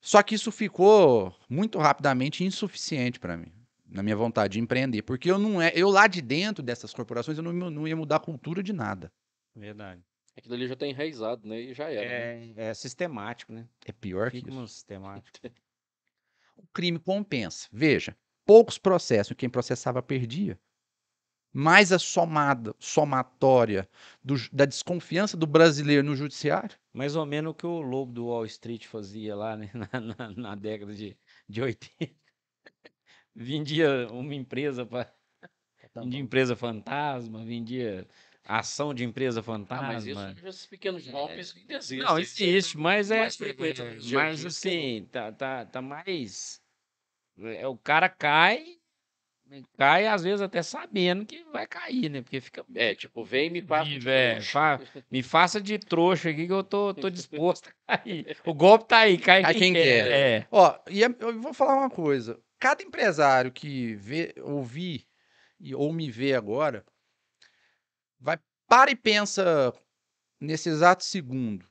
Só 0.00 0.22
que 0.22 0.36
isso 0.36 0.52
ficou 0.52 1.34
muito 1.48 1.78
rapidamente 1.78 2.44
insuficiente 2.44 3.18
para 3.18 3.36
mim, 3.36 3.52
na 3.88 4.02
minha 4.02 4.16
vontade 4.16 4.52
de 4.54 4.60
empreender, 4.60 5.02
porque 5.02 5.30
eu 5.30 5.38
não 5.38 5.60
é, 5.60 5.72
eu 5.74 5.88
lá 5.88 6.06
de 6.06 6.20
dentro 6.20 6.62
dessas 6.62 6.92
corporações 6.92 7.38
eu 7.38 7.42
não, 7.44 7.52
não 7.52 7.88
ia 7.88 7.96
mudar 7.96 8.16
a 8.16 8.20
cultura 8.20 8.62
de 8.62 8.72
nada. 8.72 9.12
Verdade. 9.54 10.02
Aquilo 10.36 10.54
ali 10.54 10.68
já 10.68 10.76
tá 10.76 10.86
enraizado, 10.86 11.48
né? 11.48 11.60
E 11.60 11.74
já 11.74 11.90
era. 11.90 12.08
né? 12.08 12.52
É, 12.56 12.68
é 12.68 12.74
sistemático, 12.74 13.52
né? 13.52 13.66
É 13.84 13.90
pior 13.92 14.30
que 14.30 14.38
isso. 14.38 14.68
sistemático. 14.68 15.38
O 16.56 16.66
crime 16.72 16.98
compensa. 16.98 17.68
Veja, 17.70 18.16
poucos 18.44 18.78
processos, 18.78 19.36
quem 19.36 19.48
processava 19.48 20.02
perdia. 20.02 20.58
Mais 21.52 21.92
a 21.92 21.98
somada, 21.98 22.74
somatória 22.78 23.88
do 24.22 24.34
da 24.52 24.64
desconfiança 24.64 25.36
do 25.36 25.46
brasileiro 25.46 26.02
no 26.04 26.14
judiciário. 26.16 26.76
Mais 26.92 27.16
ou 27.16 27.24
menos 27.24 27.52
o 27.52 27.54
que 27.54 27.64
o 27.66 27.80
lobo 27.80 28.12
do 28.12 28.26
Wall 28.26 28.44
Street 28.44 28.86
fazia 28.86 29.34
lá, 29.36 29.56
né? 29.56 29.70
Na, 29.92 30.00
na- 30.00 30.30
na 30.30 30.54
década 30.54 30.92
de, 30.94 31.16
de 31.48 31.62
80. 31.62 32.14
Vendia 33.40 34.08
uma 34.10 34.34
empresa 34.34 34.84
para. 34.84 35.12
Vendia 35.94 36.18
empresa 36.20 36.56
fantasma, 36.56 37.44
vendia 37.44 38.04
ação 38.44 38.92
de 38.92 39.04
empresa 39.04 39.38
Ah, 39.40 39.42
fantasma. 39.44 39.86
mas 39.92 40.06
isso, 40.06 40.34
esses 40.44 40.66
pequenos 40.66 41.06
golpes 41.06 41.54
ainda 41.56 41.74
existem. 41.74 41.98
Não, 41.98 42.18
existe, 42.18 42.76
mas 42.76 43.12
é. 43.12 43.20
mais 43.20 43.36
dias 43.36 44.12
Mas 44.12 44.44
assim, 44.44 45.06
tá, 45.12 45.30
tá, 45.30 45.64
tá 45.66 45.80
mais. 45.80 46.60
É, 47.40 47.66
o 47.68 47.76
cara 47.76 48.08
cai, 48.08 48.76
cai 49.76 50.08
às 50.08 50.24
vezes 50.24 50.40
até 50.40 50.60
sabendo 50.60 51.24
que 51.24 51.44
vai 51.44 51.66
cair, 51.66 52.08
né? 52.10 52.20
Porque 52.22 52.40
fica. 52.40 52.64
É, 52.74 52.92
tipo, 52.94 53.24
vem 53.24 53.46
e 53.46 53.50
me 53.50 53.62
passa. 53.62 53.88
Ih, 53.88 53.98
de 53.98 54.04
velho, 54.04 54.34
trouxa. 54.36 54.50
fa- 54.50 54.80
me 55.08 55.22
faça 55.22 55.60
de 55.60 55.78
trouxa 55.78 56.30
aqui 56.30 56.46
que 56.46 56.52
eu 56.52 56.64
tô, 56.64 56.92
tô 56.92 57.08
disposto 57.08 57.70
a 57.86 57.98
cair. 57.98 58.36
O 58.44 58.52
golpe 58.52 58.88
tá 58.88 58.98
aí, 58.98 59.16
cai 59.16 59.42
Cai 59.42 59.52
quem, 59.52 59.60
quem 59.60 59.72
quer. 59.74 60.04
quer. 60.08 60.10
É. 60.42 60.46
Ó, 60.50 60.76
e 60.90 61.04
é- 61.04 61.14
eu 61.20 61.40
vou 61.40 61.54
falar 61.54 61.76
uma 61.76 61.90
coisa. 61.90 62.40
Cada 62.58 62.82
empresário 62.82 63.52
que 63.52 63.94
vê, 63.94 64.34
ouvir 64.42 65.06
e- 65.60 65.74
ou 65.74 65.92
me 65.92 66.10
vê 66.10 66.34
agora, 66.34 66.84
vai 68.18 68.38
para 68.66 68.90
e 68.90 68.96
pensa 68.96 69.72
nesse 70.40 70.68
exato 70.68 71.04
segundo. 71.04 71.66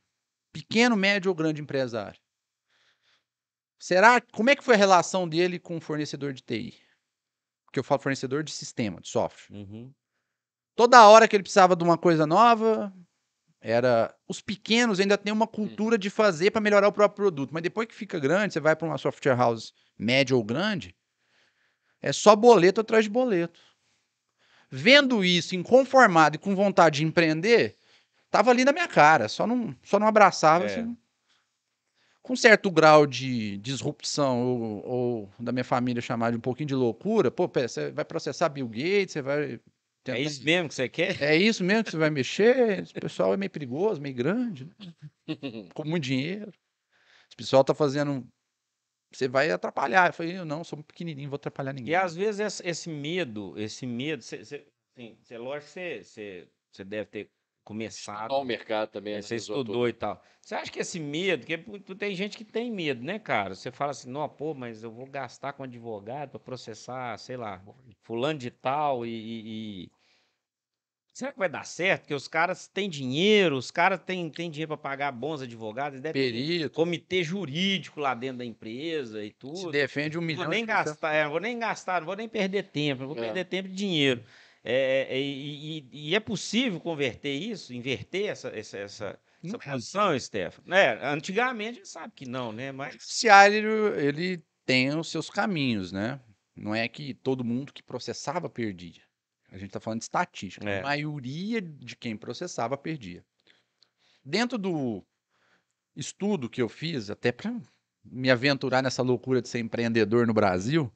Pequeno, 0.51 0.95
médio 0.95 1.29
ou 1.29 1.35
grande 1.35 1.61
empresário. 1.61 2.19
Será, 3.79 4.19
como 4.19 4.49
é 4.49 4.55
que 4.55 4.63
foi 4.63 4.73
a 4.73 4.77
relação 4.77 5.27
dele 5.27 5.59
com 5.59 5.77
o 5.77 5.81
fornecedor 5.81 6.33
de 6.33 6.41
TI? 6.41 6.73
Porque 7.65 7.79
eu 7.79 7.83
falo 7.83 8.01
fornecedor 8.01 8.43
de 8.43 8.51
sistema, 8.51 8.99
de 8.99 9.07
software. 9.07 9.55
Uhum. 9.55 9.93
Toda 10.75 11.07
hora 11.07 11.27
que 11.27 11.35
ele 11.35 11.43
precisava 11.43 11.75
de 11.75 11.83
uma 11.83 11.97
coisa 11.97 12.25
nova, 12.25 12.93
era. 13.59 14.15
Os 14.27 14.41
pequenos 14.41 14.99
ainda 14.99 15.17
têm 15.17 15.33
uma 15.33 15.47
cultura 15.47 15.97
de 15.97 16.09
fazer 16.09 16.51
para 16.51 16.61
melhorar 16.61 16.87
o 16.87 16.93
próprio 16.93 17.15
produto, 17.15 17.53
mas 17.53 17.63
depois 17.63 17.87
que 17.87 17.93
fica 17.93 18.19
grande, 18.19 18.53
você 18.53 18.59
vai 18.59 18.75
para 18.75 18.87
uma 18.87 18.97
software 18.97 19.35
house 19.35 19.73
média 19.97 20.35
ou 20.35 20.43
grande, 20.43 20.95
é 22.01 22.11
só 22.13 22.35
boleto 22.35 22.81
atrás 22.81 23.05
de 23.05 23.09
boleto. 23.09 23.59
Vendo 24.69 25.23
isso, 25.23 25.55
inconformado 25.55 26.35
e 26.35 26.39
com 26.39 26.55
vontade 26.55 26.99
de 26.99 27.05
empreender, 27.05 27.75
tava 28.29 28.51
ali 28.51 28.65
na 28.65 28.73
minha 28.73 28.87
cara, 28.87 29.29
só 29.29 29.47
não, 29.47 29.75
só 29.83 29.97
não 29.99 30.07
abraçava. 30.07 30.65
É. 30.65 30.67
assim. 30.67 30.97
com 32.21 32.35
certo 32.35 32.69
grau 32.69 33.07
de 33.07 33.57
disrupção 33.59 34.41
ou, 34.43 34.85
ou 34.85 35.29
da 35.39 35.53
minha 35.53 35.63
família 35.63 36.01
chamar 36.01 36.31
de 36.31 36.37
um 36.37 36.41
pouquinho 36.41 36.67
de 36.67 36.75
loucura, 36.75 37.31
pô, 37.31 37.47
pera, 37.47 37.69
você 37.69 37.89
vai 37.91 38.03
processar 38.03 38.49
Bill 38.49 38.67
Gates, 38.67 39.13
você 39.13 39.21
vai 39.21 39.53
É 39.53 39.59
tentar- 40.03 40.19
isso 40.19 40.43
mesmo 40.43 40.67
que 40.67 40.75
você 40.75 40.89
quer? 40.89 41.21
é 41.23 41.37
isso 41.37 41.63
mesmo 41.63 41.85
que 41.85 41.91
você 41.91 41.97
vai 41.97 42.09
mexer? 42.09 42.79
Esse 42.83 42.93
pessoal 42.93 43.33
é 43.33 43.37
meio 43.37 43.49
perigoso, 43.49 44.01
meio 44.01 44.15
grande, 44.15 44.65
né? 44.65 44.73
com 45.73 45.85
muito 45.85 46.03
dinheiro. 46.03 46.51
Esse 47.29 47.37
pessoal 47.37 47.63
tá 47.63 47.73
fazendo. 47.73 48.27
Você 49.11 49.27
vai 49.27 49.49
atrapalhar. 49.51 50.07
Eu 50.09 50.13
falei, 50.13 50.37
eu 50.37 50.45
não, 50.45 50.63
sou 50.63 50.77
muito 50.77 50.87
pequenininho, 50.87 51.29
vou 51.29 51.35
atrapalhar 51.37 51.73
ninguém. 51.73 51.91
E 51.91 51.95
às 51.95 52.15
vezes 52.15 52.61
esse, 52.63 52.89
medo, 52.89 53.53
esse 53.57 53.85
medo, 53.85 54.21
você, 54.23 54.43
você, 54.43 54.67
assim, 54.95 55.17
você- 55.23 55.37
lógico 55.37 55.73
que 55.73 56.03
você, 56.03 56.47
você, 56.71 56.83
deve 56.83 57.05
ter 57.05 57.31
começado. 57.63 58.31
Ao 58.33 58.45
mercado 58.45 58.89
também. 58.91 59.13
É, 59.15 59.21
Você 59.21 59.33
analisou 59.35 59.55
estudou 59.61 59.75
tudo. 59.83 59.89
e 59.89 59.93
tal. 59.93 60.21
Você 60.41 60.55
acha 60.55 60.71
que 60.71 60.79
esse 60.79 60.99
medo, 60.99 61.45
porque 61.45 61.57
tu 61.81 61.95
tem 61.95 62.15
gente 62.15 62.37
que 62.37 62.45
tem 62.45 62.71
medo, 62.71 63.03
né, 63.03 63.19
cara? 63.19 63.53
Você 63.55 63.71
fala 63.71 63.91
assim, 63.91 64.09
não, 64.09 64.27
pô, 64.29 64.53
mas 64.53 64.83
eu 64.83 64.91
vou 64.91 65.05
gastar 65.05 65.53
com 65.53 65.63
advogado 65.63 66.29
para 66.31 66.39
processar, 66.39 67.17
sei 67.17 67.35
lá, 67.35 67.61
fulano 68.03 68.39
de 68.39 68.49
tal 68.51 69.05
e, 69.05 69.09
e- 69.09 69.83
e- 69.85 69.91
Será 71.17 71.31
que 71.31 71.39
vai 71.39 71.49
dar 71.49 71.65
certo? 71.65 72.01
Porque 72.01 72.13
os 72.13 72.27
caras 72.27 72.67
têm 72.67 72.87
dinheiro, 72.87 73.57
os 73.57 73.71
caras 73.71 73.99
têm, 74.05 74.29
têm 74.29 74.51
dinheiro 74.51 74.67
para 74.67 74.77
pagar 74.77 75.11
bons 75.11 75.41
advogados, 75.41 75.93
eles 75.93 76.03
devem 76.03 76.21
ter 76.21 76.31
Perito, 76.31 76.75
comitê 76.75 77.23
jurídico 77.23 77.99
lá 77.99 78.13
dentro 78.13 78.37
da 78.37 78.45
empresa 78.45 79.23
e 79.23 79.29
se 79.29 79.33
tudo. 79.33 79.71
defende 79.71 80.15
um 80.15 80.21
milhão 80.21 80.43
vou 80.43 80.51
nem 80.51 80.63
gastar, 80.63 81.15
é, 81.15 81.23
não 81.23 81.31
vou 81.31 81.39
nem 81.39 81.57
gastar, 81.57 82.01
não 82.01 82.05
vou 82.05 82.15
nem 82.15 82.29
perder 82.29 82.65
tempo, 82.65 83.01
não 83.01 83.07
vou 83.07 83.17
É. 83.17 83.21
perder 83.21 83.45
tempo 83.45 83.67
e 83.67 83.71
dinheiro. 83.71 84.23
É, 84.63 85.07
é, 85.09 85.19
e, 85.19 85.79
e- 85.79 86.09
e 86.09 86.15
é 86.15 86.19
possível 86.19 86.79
converter 86.79 87.33
isso, 87.33 87.73
inverter 87.73 88.27
essa, 88.27 88.49
essa, 88.49 88.77
essa, 88.77 89.19
essa 89.43 89.55
é. 89.55 89.71
posição, 89.71 90.19
Stefano? 90.19 90.71
É, 90.71 91.03
antigamente 91.03 91.69
a 91.71 91.73
gente 91.81 91.89
sabe 91.89 92.13
que 92.15 92.27
não, 92.29 92.51
né? 92.51 92.69
O 92.69 92.75
Mas 92.75 92.91
judiciário, 92.93 93.99
ele 93.99 94.43
tem 94.67 94.95
os 94.95 95.09
seus 95.09 95.31
caminhos, 95.31 95.91
né? 95.91 96.19
Não 96.55 96.75
é 96.75 96.87
que 96.87 97.15
todo 97.15 97.43
mundo 97.43 97.73
que 97.73 97.81
processava 97.81 98.47
perdia. 98.47 99.06
A 99.49 99.57
gente 99.57 99.67
está 99.67 99.79
falando 99.79 99.99
de 99.99 100.05
estatística. 100.05 100.69
É. 100.69 100.79
A 100.79 100.83
maioria 100.83 101.61
de 101.61 101.95
quem 101.95 102.17
processava 102.17 102.77
perdia. 102.77 103.25
Dentro 104.23 104.57
do 104.57 105.05
estudo 105.95 106.49
que 106.49 106.61
eu 106.61 106.67
fiz, 106.67 107.09
até 107.09 107.31
para 107.31 107.55
me 108.03 108.29
aventurar 108.29 108.83
nessa 108.83 109.01
loucura 109.01 109.41
de 109.41 109.47
ser 109.47 109.59
empreendedor 109.59 110.27
no 110.27 110.33
Brasil, 110.33 110.91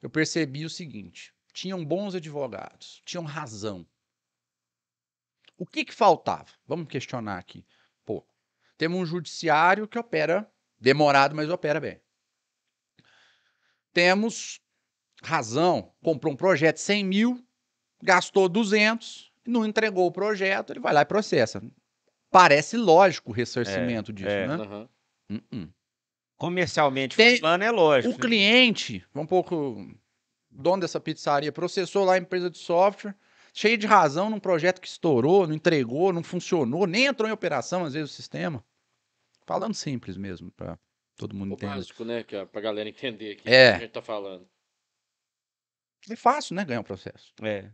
eu 0.00 0.08
percebi 0.08 0.64
o 0.64 0.70
seguinte: 0.70 1.34
tinham 1.52 1.84
bons 1.84 2.14
advogados, 2.14 3.02
tinham 3.04 3.24
razão. 3.24 3.86
O 5.58 5.66
que 5.66 5.84
que 5.84 5.94
faltava? 5.94 6.50
Vamos 6.66 6.88
questionar 6.88 7.38
aqui. 7.38 7.66
Pô, 8.04 8.24
temos 8.76 9.00
um 9.00 9.06
judiciário 9.06 9.88
que 9.88 9.98
opera 9.98 10.50
demorado, 10.78 11.34
mas 11.34 11.48
opera 11.48 11.80
bem. 11.80 12.00
Temos 13.92 14.60
razão, 15.26 15.92
comprou 16.02 16.32
um 16.32 16.36
projeto 16.36 16.76
de 16.76 16.82
100 16.82 17.04
mil, 17.04 17.44
gastou 18.02 18.48
200, 18.48 19.32
não 19.46 19.64
entregou 19.66 20.06
o 20.06 20.12
projeto, 20.12 20.72
ele 20.72 20.80
vai 20.80 20.92
lá 20.92 21.02
e 21.02 21.06
processa. 21.06 21.62
Parece 22.30 22.76
lógico 22.76 23.30
o 23.30 23.34
ressarcimento 23.34 24.12
disso, 24.12 24.28
é. 24.30 24.46
né? 24.46 24.54
Aham. 24.54 24.88
Uh-uh. 25.30 25.68
comercialmente 26.36 27.16
Tem- 27.16 27.38
falando 27.38 27.62
é 27.62 27.70
lógico. 27.70 28.14
O 28.14 28.18
cliente, 28.18 29.04
um 29.14 29.26
pouco, 29.26 29.90
dono 30.50 30.80
dessa 30.82 31.00
pizzaria, 31.00 31.50
processou 31.50 32.04
lá 32.04 32.14
a 32.14 32.18
empresa 32.18 32.48
de 32.50 32.58
software, 32.58 33.14
cheio 33.52 33.76
de 33.78 33.86
razão 33.86 34.28
num 34.30 34.38
projeto 34.38 34.80
que 34.80 34.86
estourou, 34.86 35.46
não 35.46 35.54
entregou, 35.54 36.12
não 36.12 36.22
funcionou, 36.22 36.86
nem 36.86 37.06
entrou 37.06 37.28
em 37.28 37.32
operação, 37.32 37.84
às 37.84 37.94
vezes, 37.94 38.10
o 38.10 38.14
sistema. 38.14 38.62
Falando 39.46 39.74
simples 39.74 40.16
mesmo, 40.16 40.50
para 40.52 40.78
todo 41.16 41.34
mundo 41.34 41.52
O 41.52 41.54
entender. 41.54 41.72
básico, 41.74 42.04
né? 42.04 42.22
Que 42.22 42.36
é 42.36 42.44
pra 42.44 42.60
galera 42.60 42.88
entender 42.88 43.32
aqui 43.32 43.42
É. 43.48 43.68
o 43.70 43.72
que 43.72 43.76
a 43.76 43.80
gente 43.80 43.92
tá 43.92 44.02
falando. 44.02 44.46
É 46.08 46.16
fácil, 46.16 46.54
né, 46.54 46.64
ganhar 46.64 46.80
um 46.80 46.84
processo. 46.84 47.32
É. 47.42 47.70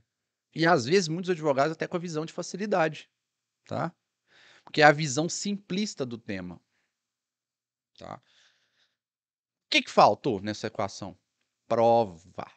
E 0.54 0.66
às 0.66 0.84
vezes 0.86 1.08
muitos 1.08 1.30
advogados 1.30 1.72
até 1.72 1.86
com 1.86 1.96
a 1.96 2.00
visão 2.00 2.24
de 2.24 2.32
facilidade, 2.32 3.10
tá? 3.64 3.94
Porque 4.64 4.82
é 4.82 4.84
a 4.84 4.92
visão 4.92 5.28
simplista 5.28 6.04
do 6.04 6.18
tema, 6.18 6.60
tá? 7.98 8.16
O 9.66 9.70
que 9.70 9.82
que 9.82 9.90
faltou 9.90 10.40
nessa 10.40 10.66
equação? 10.66 11.18
Prova. 11.66 12.50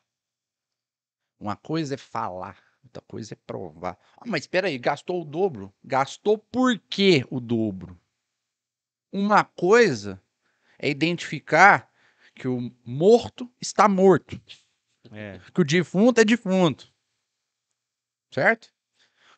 Uma 1.39 1.55
coisa 1.55 1.95
é 1.95 1.97
falar, 1.97 2.61
outra 2.83 3.01
coisa 3.07 3.33
é 3.33 3.37
provar. 3.45 3.97
Ah, 4.17 4.25
mas 4.25 4.43
espera 4.43 4.67
aí, 4.67 4.77
gastou 4.77 5.21
o 5.21 5.25
dobro? 5.25 5.73
Gastou 5.83 6.37
por 6.37 6.77
que 6.77 7.25
o 7.29 7.39
dobro? 7.39 7.99
Uma 9.11 9.45
coisa 9.45 10.21
é 10.77 10.89
identificar 10.89 11.89
que 12.33 12.47
o 12.47 12.69
morto 12.85 13.49
está 13.61 13.87
morto 13.87 14.41
É. 15.11 15.39
que 15.53 15.61
o 15.61 15.63
defunto 15.65 16.21
é 16.21 16.25
defunto. 16.25 16.93
Certo? 18.31 18.73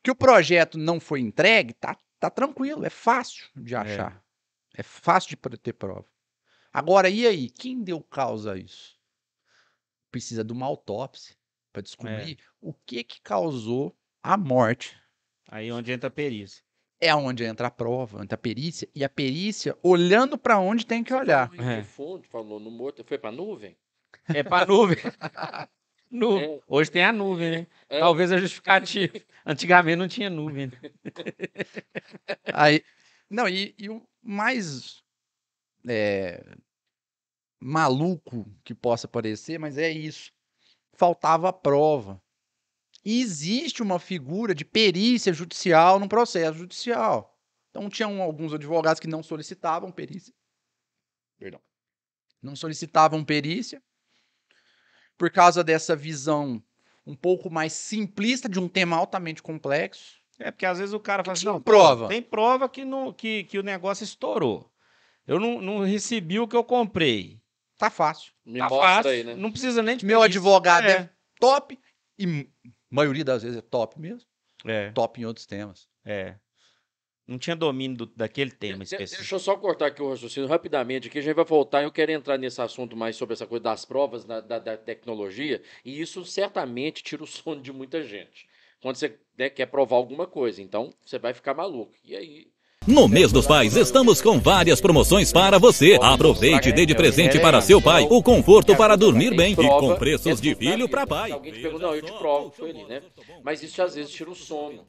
Que 0.04 0.12
o 0.12 0.16
projeto 0.16 0.78
não 0.78 1.00
foi 1.00 1.20
entregue, 1.20 1.74
tá, 1.74 1.98
tá 2.20 2.30
tranquilo, 2.30 2.86
é 2.86 2.90
fácil 2.90 3.48
de 3.56 3.76
achar. 3.76 4.24
É, 4.76 4.84
fácil 4.84 5.30
de 5.30 5.58
ter 5.58 5.74
prova. 5.74 6.06
Agora, 6.72 7.10
e 7.10 7.26
aí? 7.26 7.50
Quem 7.50 7.84
deu 7.84 8.02
causa 8.02 8.54
a 8.54 8.58
isso? 8.58 9.00
Precisa 10.12 10.44
de 10.44 10.54
uma 10.54 10.66
autópsia 10.66 11.36
para 11.74 11.82
descobrir 11.82 12.38
o 12.62 12.74
que 12.74 13.04
que 13.04 13.22
causou 13.22 13.98
a 14.22 14.38
morte. 14.38 14.96
Aí 15.50 15.72
onde 15.72 15.92
entra 15.92 16.08
a 16.08 16.12
perícia. 16.12 16.64
É 17.00 17.14
onde 17.16 17.44
entra 17.44 17.68
a 17.68 17.72
prova, 17.72 18.24
entra 18.24 18.36
a 18.36 18.40
perícia, 18.40 18.90
e 18.94 19.04
a 19.04 19.10
perícia 19.10 19.78
olhando 19.84 20.38
para 20.38 20.60
onde 20.60 20.86
tem 20.86 21.04
que 21.04 21.14
olhar. 21.14 21.52
Em 21.54 21.62
É. 21.62 21.76
defunto, 21.78 22.28
falou 22.28 22.60
no 22.60 22.72
morto, 22.72 23.04
foi 23.04 23.18
pra 23.18 23.32
nuvem? 23.32 23.78
É 24.34 24.44
pra 24.44 24.66
nuvem. 24.66 24.98
Nu- 26.10 26.40
É. 26.40 26.60
Hoje 26.68 26.90
tem 26.90 27.04
a 27.04 27.12
nuvem, 27.12 27.52
né? 27.52 27.68
É. 27.90 28.00
Talvez 28.00 28.32
a 28.32 28.38
justificativa. 28.38 29.14
Antigamente 29.46 29.98
não 29.98 30.08
tinha 30.08 30.30
nuvem. 30.30 30.68
né? 30.68 30.72
Aí, 32.54 32.84
não, 33.30 33.48
e, 33.48 33.76
e 33.78 33.90
o 33.90 34.02
mais 34.22 35.04
é, 35.88 36.42
maluco 37.60 38.50
que 38.64 38.74
possa 38.74 39.08
parecer, 39.08 39.60
mas 39.60 39.78
é 39.78 39.90
isso. 39.92 40.32
Faltava 40.94 41.52
prova. 41.52 42.22
E 43.04 43.22
existe 43.22 43.82
uma 43.84 44.00
figura 44.00 44.56
de 44.56 44.66
perícia 44.66 45.34
judicial 45.34 46.00
num 46.00 46.08
processo 46.08 46.58
judicial. 46.58 47.38
Então, 47.70 47.90
tinham 47.90 48.22
alguns 48.22 48.54
advogados 48.54 49.00
que 49.00 49.08
não 49.08 49.22
solicitavam 49.22 49.92
perícia. 49.92 50.34
Perdão. 51.38 51.62
Não 52.42 52.56
solicitavam 52.56 53.24
perícia 53.24 53.82
por 55.18 55.30
causa 55.32 55.64
dessa 55.64 55.96
visão 55.96 56.62
um 57.06 57.16
pouco 57.16 57.50
mais 57.50 57.74
simplista 57.74 58.48
de 58.50 58.60
um 58.60 58.68
tema 58.68 58.98
altamente 58.98 59.42
complexo. 59.42 60.18
É 60.40 60.52
porque 60.52 60.66
às 60.66 60.78
vezes 60.78 60.94
o 60.94 61.00
cara 61.00 61.24
fala 61.24 61.34
assim, 61.34 61.46
não, 61.46 61.62
prova. 61.62 62.08
Tem 62.10 62.22
prova 62.22 62.70
que, 62.70 62.86
não, 62.86 63.12
que, 63.12 63.46
que 63.46 63.58
o 63.58 63.64
negócio 63.64 64.04
estourou. 64.04 64.70
Eu 65.26 65.40
não, 65.40 65.60
não 65.62 65.80
recebi 65.84 66.40
o 66.40 66.48
que 66.48 66.56
eu 66.56 66.64
comprei. 66.64 67.40
Tá 67.78 67.90
fácil. 67.90 68.32
Me 68.46 68.60
Tá 68.60 68.70
mostra 68.70 68.88
fácil. 68.88 69.12
aí, 69.12 69.24
né? 69.24 69.36
Não 69.36 69.52
precisa 69.52 69.82
nem 69.82 69.98
de 69.98 70.06
Meu 70.06 70.22
advogado 70.22 70.86
é, 70.86 70.92
É. 70.92 71.10
top 71.40 71.80
e 72.20 72.48
maioria 72.90 73.24
das 73.26 73.44
vezes 73.44 73.58
é 73.58 73.62
top 73.62 74.00
mesmo. 74.00 74.28
É, 74.66 74.92
Top 74.92 75.20
em 75.22 75.26
outros 75.26 75.46
temas. 75.46 75.88
é. 76.06 76.36
Não 77.28 77.38
tinha 77.38 77.56
domínio 77.56 77.98
do- 77.98 78.06
daquele 78.06 78.52
tema 78.52 78.84
específico. 78.84 79.18
Deixa 79.18 79.36
eu 79.36 79.40
só 79.40 79.58
cortar 79.58 79.88
aqui 79.88 80.02
o 80.02 80.10
raciocínio 80.10 80.48
rapidamente, 80.48 81.08
aqui 81.10 81.20
a 81.20 81.22
gente 81.22 81.36
vai 81.36 81.44
voltar. 81.44 81.84
Eu 81.84 81.92
quero 81.92 82.12
entrar 82.12 82.38
nesse 82.38 82.62
assunto 82.62 82.96
mais 82.96 83.16
sobre 83.18 83.34
essa 83.34 83.46
coisa 83.46 83.64
das 83.64 83.84
provas 83.84 84.24
da, 84.24 84.40
da- 84.40 84.60
da 84.60 84.78
tecnologia, 84.78 85.62
e 85.84 86.00
isso 86.00 86.24
certamente 86.26 87.04
tira 87.04 87.24
o 87.24 87.28
sono 87.28 87.62
de 87.62 87.74
muita 87.74 88.02
gente. 88.02 88.48
Quando 88.82 88.96
você 88.96 89.20
né, 89.38 89.50
quer 89.50 89.66
provar 89.66 89.98
alguma 89.98 90.26
coisa, 90.28 90.62
então 90.62 90.94
você 91.06 91.20
vai 91.20 91.34
ficar 91.34 91.54
maluco. 91.54 91.94
E 92.04 92.16
aí, 92.16 92.48
No 92.88 93.06
mês 93.08 93.34
dos 93.34 93.46
pais, 93.46 93.76
estamos 93.76 94.22
com 94.22 94.40
várias 94.40 94.80
promoções 94.80 95.34
para 95.34 95.58
você. 95.60 95.98
Aproveite 96.02 96.70
e 96.70 96.72
dê 96.72 96.86
de 96.86 96.96
presente 96.96 97.38
para 97.40 97.60
seu 97.60 97.82
pai 97.82 98.08
o 98.10 98.24
conforto 98.24 98.76
para 98.78 98.96
dormir 98.96 99.36
bem 99.36 99.52
e 99.52 99.56
com 99.56 99.94
preços 99.96 100.40
de 100.40 100.56
filho 100.56 100.88
para 100.88 101.06
pai. 101.06 101.32
Alguém 101.32 101.52
te 101.52 101.60
pergunta, 101.60 101.86
não, 101.86 101.96
eu 101.96 102.02
te 102.02 102.12
provo, 102.14 102.50
foi 102.58 102.70
ali, 102.70 102.86
né? 102.86 103.02
Mas 103.44 103.62
isso 103.62 103.82
às 103.82 103.96
vezes 103.96 104.12
tira 104.12 104.30
o 104.30 104.36
sono. 104.36 104.84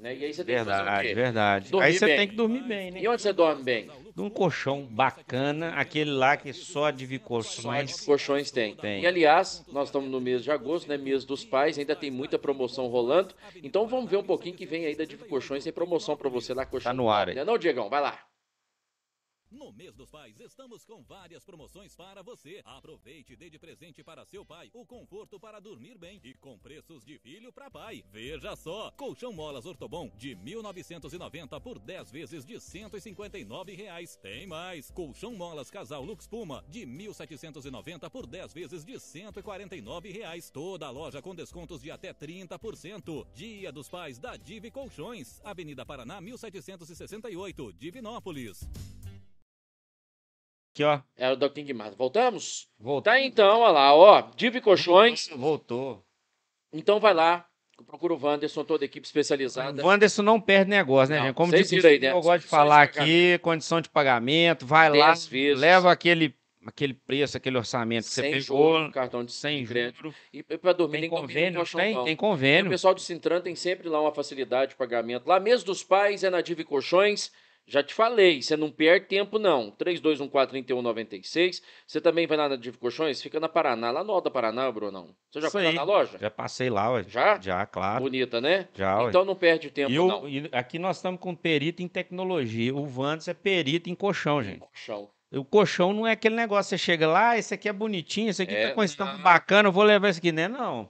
Né? 0.00 0.16
E 0.16 0.24
aí 0.26 0.34
você 0.34 0.44
tem 0.44 0.56
que 0.58 0.64
fazer 0.64 0.70
o 0.70 0.84
Verdade, 0.84 1.08
quê? 1.08 1.14
verdade. 1.14 1.70
Dormir 1.70 1.86
Aí 1.86 1.98
você 1.98 2.06
bem. 2.06 2.16
tem 2.18 2.28
que 2.28 2.36
dormir 2.36 2.62
bem, 2.62 2.90
né? 2.90 3.00
E 3.02 3.08
onde 3.08 3.22
você 3.22 3.32
dorme 3.32 3.62
bem? 3.62 3.88
Num 4.14 4.28
colchão 4.28 4.82
bacana, 4.90 5.70
aquele 5.76 6.10
lá 6.10 6.36
que 6.36 6.52
só 6.52 6.90
de 6.90 7.04
Só 7.06 7.12
de 7.12 7.18
colchões. 7.20 8.00
colchões 8.00 8.50
tem. 8.50 8.74
Tem. 8.74 9.02
E 9.02 9.06
aliás, 9.06 9.64
nós 9.72 9.88
estamos 9.88 10.10
no 10.10 10.20
mês 10.20 10.42
de 10.42 10.50
agosto, 10.50 10.88
né? 10.88 10.96
Mês 10.96 11.24
dos 11.24 11.44
pais, 11.44 11.78
ainda 11.78 11.94
tem 11.94 12.10
muita 12.10 12.36
promoção 12.38 12.88
rolando. 12.88 13.32
Então 13.62 13.86
vamos 13.86 14.10
ver 14.10 14.16
um 14.16 14.22
pouquinho 14.24 14.56
que 14.56 14.66
vem 14.66 14.86
aí 14.86 14.96
da 14.96 15.04
Div 15.04 15.22
Colchões, 15.28 15.62
tem 15.64 15.72
promoção 15.72 16.16
para 16.16 16.28
você 16.28 16.52
lá, 16.52 16.66
colchão. 16.66 16.90
Tá 16.90 16.94
no 16.94 17.08
ar 17.08 17.28
aí. 17.28 17.37
Não, 17.44 17.58
Diegão, 17.58 17.88
vai 17.88 18.00
lá. 18.00 18.27
No 19.50 19.72
mês 19.72 19.94
dos 19.94 20.10
pais, 20.10 20.38
estamos 20.40 20.84
com 20.84 21.02
várias 21.02 21.42
promoções 21.42 21.96
para 21.96 22.22
você. 22.22 22.60
Aproveite 22.64 23.32
e 23.32 23.36
dê 23.36 23.48
de 23.48 23.58
presente 23.58 24.04
para 24.04 24.26
seu 24.26 24.44
pai 24.44 24.70
o 24.74 24.84
conforto 24.84 25.40
para 25.40 25.58
dormir 25.58 25.96
bem 25.96 26.20
e 26.22 26.34
com 26.34 26.58
preços 26.58 27.02
de 27.04 27.18
filho 27.18 27.50
para 27.50 27.70
pai. 27.70 28.04
Veja 28.12 28.54
só, 28.56 28.90
colchão 28.90 29.32
molas 29.32 29.64
Ortobon 29.64 30.10
de 30.18 30.34
1990 30.34 31.58
por 31.60 31.78
10 31.78 32.10
vezes 32.10 32.44
de 32.44 32.60
159 32.60 33.72
reais. 33.74 34.16
Tem 34.16 34.46
mais, 34.46 34.90
colchão 34.90 35.34
molas 35.34 35.70
Casal 35.70 36.04
Lux 36.04 36.26
Puma 36.26 36.62
de 36.68 36.84
1790 36.84 38.10
por 38.10 38.26
10 38.26 38.52
vezes 38.52 38.84
de 38.84 39.00
149 39.00 40.10
reais. 40.10 40.50
Toda 40.50 40.86
a 40.86 40.90
loja 40.90 41.22
com 41.22 41.34
descontos 41.34 41.80
de 41.80 41.90
até 41.90 42.12
30%. 42.12 43.26
Dia 43.32 43.72
dos 43.72 43.88
Pais 43.88 44.18
da 44.18 44.36
Div 44.36 44.70
Colchões, 44.70 45.40
Avenida 45.42 45.86
Paraná 45.86 46.20
1768, 46.20 47.72
Divinópolis. 47.72 48.68
Aqui, 50.78 50.84
ó. 50.84 51.00
Era 51.16 51.32
o 51.34 51.36
Dr. 51.36 51.48
King 51.54 51.72
Mata. 51.74 51.94
Voltamos? 51.96 52.68
Voltou. 52.78 53.02
Tá 53.12 53.20
então, 53.20 53.60
olha 53.60 53.72
lá, 53.72 53.94
ó. 53.94 54.22
Div 54.36 54.60
Colchões. 54.60 55.28
Voltou. 55.34 56.04
Então 56.72 57.00
vai 57.00 57.12
lá. 57.14 57.44
Procura 57.86 58.12
o 58.14 58.18
Wanderson, 58.20 58.64
toda 58.64 58.84
a 58.84 58.86
equipe 58.86 59.06
especializada. 59.06 59.82
O 59.82 59.86
Wanderson 59.86 60.22
não 60.22 60.40
perde 60.40 60.68
negócio, 60.70 61.12
né, 61.14 61.20
Não, 61.20 61.26
gente? 61.26 61.34
Como 61.36 61.50
vocês 61.52 61.70
viram 61.70 61.90
aí, 61.90 61.98
né? 62.00 62.10
eu 62.10 62.20
gosto 62.20 62.42
de 62.42 62.48
falar 62.48 62.88
de 62.90 62.98
aqui, 62.98 63.38
condição 63.38 63.80
de 63.80 63.88
pagamento, 63.88 64.66
vai 64.66 64.90
lá, 64.90 65.14
vezes. 65.14 65.60
leva 65.60 65.92
aquele, 65.92 66.34
aquele 66.66 66.92
preço, 66.92 67.36
aquele 67.36 67.56
orçamento 67.56 68.02
que 68.04 68.10
você 68.10 68.20
sem 68.22 68.32
pegou, 68.32 68.78
juros, 68.78 68.92
cartão 68.92 69.24
de 69.24 69.30
sem 69.30 69.64
crédito. 69.64 69.96
juros. 69.98 70.16
E 70.32 70.42
para 70.42 70.72
dormir 70.72 71.00
Tem 71.02 71.08
tem 71.08 71.18
convênio, 71.20 71.56
colchão 71.60 71.80
tem, 71.80 71.94
bom. 71.94 72.02
tem 72.04 72.12
E 72.12 72.14
o 72.14 72.18
convênio. 72.18 72.68
pessoal 72.70 72.94
do 72.94 73.00
Sintran 73.00 73.40
tem 73.40 73.54
sempre 73.54 73.88
lá 73.88 74.00
uma 74.00 74.12
facilidade 74.12 74.72
de 74.72 74.76
pagamento. 74.76 75.28
Lá, 75.28 75.38
mês 75.38 75.62
dos 75.62 75.84
pais, 75.84 76.24
é 76.24 76.30
na 76.30 76.40
Div 76.40 76.60
Colchões. 76.64 77.30
Já 77.68 77.82
te 77.82 77.92
falei, 77.92 78.40
você 78.40 78.56
não 78.56 78.70
perde 78.70 79.06
tempo, 79.06 79.38
não. 79.38 79.70
3214-3196. 80.52 81.62
Você 81.86 82.00
também 82.00 82.26
vai 82.26 82.36
lá 82.36 82.48
na 82.48 82.56
Div 82.56 82.76
Colchões? 82.76 83.20
Fica 83.22 83.38
na 83.38 83.48
Paraná, 83.48 83.90
lá 83.90 84.02
no 84.02 84.12
Alto 84.12 84.24
da 84.24 84.30
Paraná, 84.30 84.70
Brunão. 84.72 85.14
Você 85.30 85.40
já 85.40 85.48
Isso 85.48 85.52
foi 85.52 85.64
lá 85.64 85.72
na 85.72 85.82
loja? 85.82 86.18
Já 86.18 86.30
passei 86.30 86.70
lá, 86.70 86.90
ué. 86.92 87.04
Já? 87.08 87.38
Já, 87.40 87.66
claro. 87.66 88.02
Bonita, 88.02 88.40
né? 88.40 88.68
Já, 88.74 89.02
ué. 89.02 89.08
Então 89.08 89.24
não 89.24 89.34
perde 89.36 89.70
tempo, 89.70 89.90
E, 89.92 89.98
o- 89.98 90.08
não. 90.08 90.28
e 90.28 90.48
aqui 90.52 90.78
nós 90.78 90.96
estamos 90.96 91.20
com 91.20 91.34
perito 91.34 91.82
em 91.82 91.88
tecnologia. 91.88 92.74
O 92.74 92.86
Vandes 92.86 93.28
é 93.28 93.34
perito 93.34 93.90
em 93.90 93.94
colchão, 93.94 94.42
gente. 94.42 94.60
Colchão. 94.60 95.10
O 95.30 95.44
colchão 95.44 95.92
não 95.92 96.06
é 96.06 96.12
aquele 96.12 96.34
negócio, 96.34 96.70
você 96.70 96.78
chega 96.78 97.06
lá, 97.06 97.30
"Ah, 97.30 97.38
esse 97.38 97.52
aqui 97.52 97.68
é 97.68 97.72
bonitinho, 97.72 98.30
esse 98.30 98.42
aqui 98.42 98.54
É, 98.54 98.68
tá 98.68 98.74
com 98.74 98.82
estampa 98.82 99.12
não. 99.12 99.22
bacana, 99.22 99.68
eu 99.68 99.72
vou 99.72 99.84
levar 99.84 100.08
esse 100.08 100.18
aqui, 100.18 100.32
né? 100.32 100.48
Não. 100.48 100.88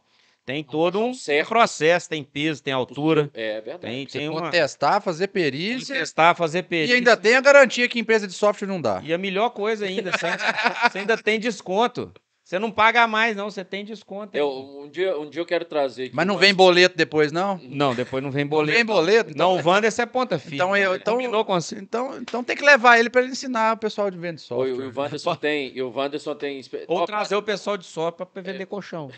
Tem 0.48 0.64
todo 0.64 0.98
um 0.98 1.12
certo. 1.12 1.48
processo, 1.48 2.08
tem 2.08 2.24
peso, 2.24 2.62
tem 2.62 2.72
altura, 2.72 3.30
É 3.34 3.60
verdade. 3.60 3.80
tem, 3.94 4.06
Você 4.08 4.18
tem 4.18 4.30
pode 4.30 4.42
uma... 4.44 4.50
testar, 4.50 4.98
fazer 5.02 5.28
perícia 5.28 5.94
testar, 5.94 6.34
fazer 6.34 6.60
e 6.60 6.62
perícia. 6.62 6.96
ainda 6.96 7.14
tem 7.18 7.36
a 7.36 7.40
garantia 7.42 7.86
que 7.86 7.98
empresa 7.98 8.26
de 8.26 8.32
software 8.32 8.66
não 8.66 8.80
dá. 8.80 8.98
E 9.04 9.12
a 9.12 9.18
melhor 9.18 9.50
coisa 9.50 9.84
ainda, 9.84 10.10
você 10.10 10.98
ainda 11.00 11.18
tem 11.18 11.38
desconto. 11.38 12.10
Você 12.48 12.58
não 12.58 12.70
paga 12.70 13.06
mais, 13.06 13.36
não, 13.36 13.50
você 13.50 13.62
tem 13.62 13.84
desconto. 13.84 14.34
Eu, 14.34 14.48
um, 14.48 14.88
dia, 14.88 15.14
um 15.18 15.28
dia 15.28 15.42
eu 15.42 15.44
quero 15.44 15.66
trazer 15.66 16.04
aqui 16.04 16.16
Mas 16.16 16.26
não 16.26 16.38
vem 16.38 16.54
boleto 16.54 16.96
depois, 16.96 17.30
não? 17.30 17.60
Não, 17.62 17.94
depois 17.94 18.22
não 18.24 18.30
vem 18.30 18.44
Não 18.44 18.48
boleto. 18.48 18.74
vem 18.74 18.86
boleto? 18.86 19.36
Não, 19.36 19.58
o 19.60 19.68
Wanderson 19.68 20.00
é 20.00 20.06
ponta 20.06 20.38
firme. 20.38 20.56
Então 20.56 20.74
eu- 20.74 20.96
então- 20.96 21.12
combinou 21.16 21.44
com 21.44 21.52
você. 21.52 21.76
Então, 21.78 22.16
então 22.16 22.42
tem 22.42 22.56
que 22.56 22.64
levar 22.64 22.98
ele 22.98 23.10
para 23.10 23.20
ele 23.20 23.32
ensinar 23.32 23.74
o 23.74 23.76
pessoal 23.76 24.10
de 24.10 24.16
venda 24.16 24.36
de 24.36 24.50
Oi, 24.50 24.68
software. 24.70 24.86
o 24.86 24.98
Wanderson 24.98 25.34
tem. 25.36 25.76
E 25.76 25.82
o 25.82 25.90
Wanderson 25.94 26.34
tem. 26.36 26.62
Ou 26.86 27.04
trazer 27.04 27.36
o 27.36 27.42
pessoal 27.42 27.76
de 27.76 27.84
software 27.84 28.24
para 28.24 28.40
vender 28.40 28.64
colchão. 28.64 29.10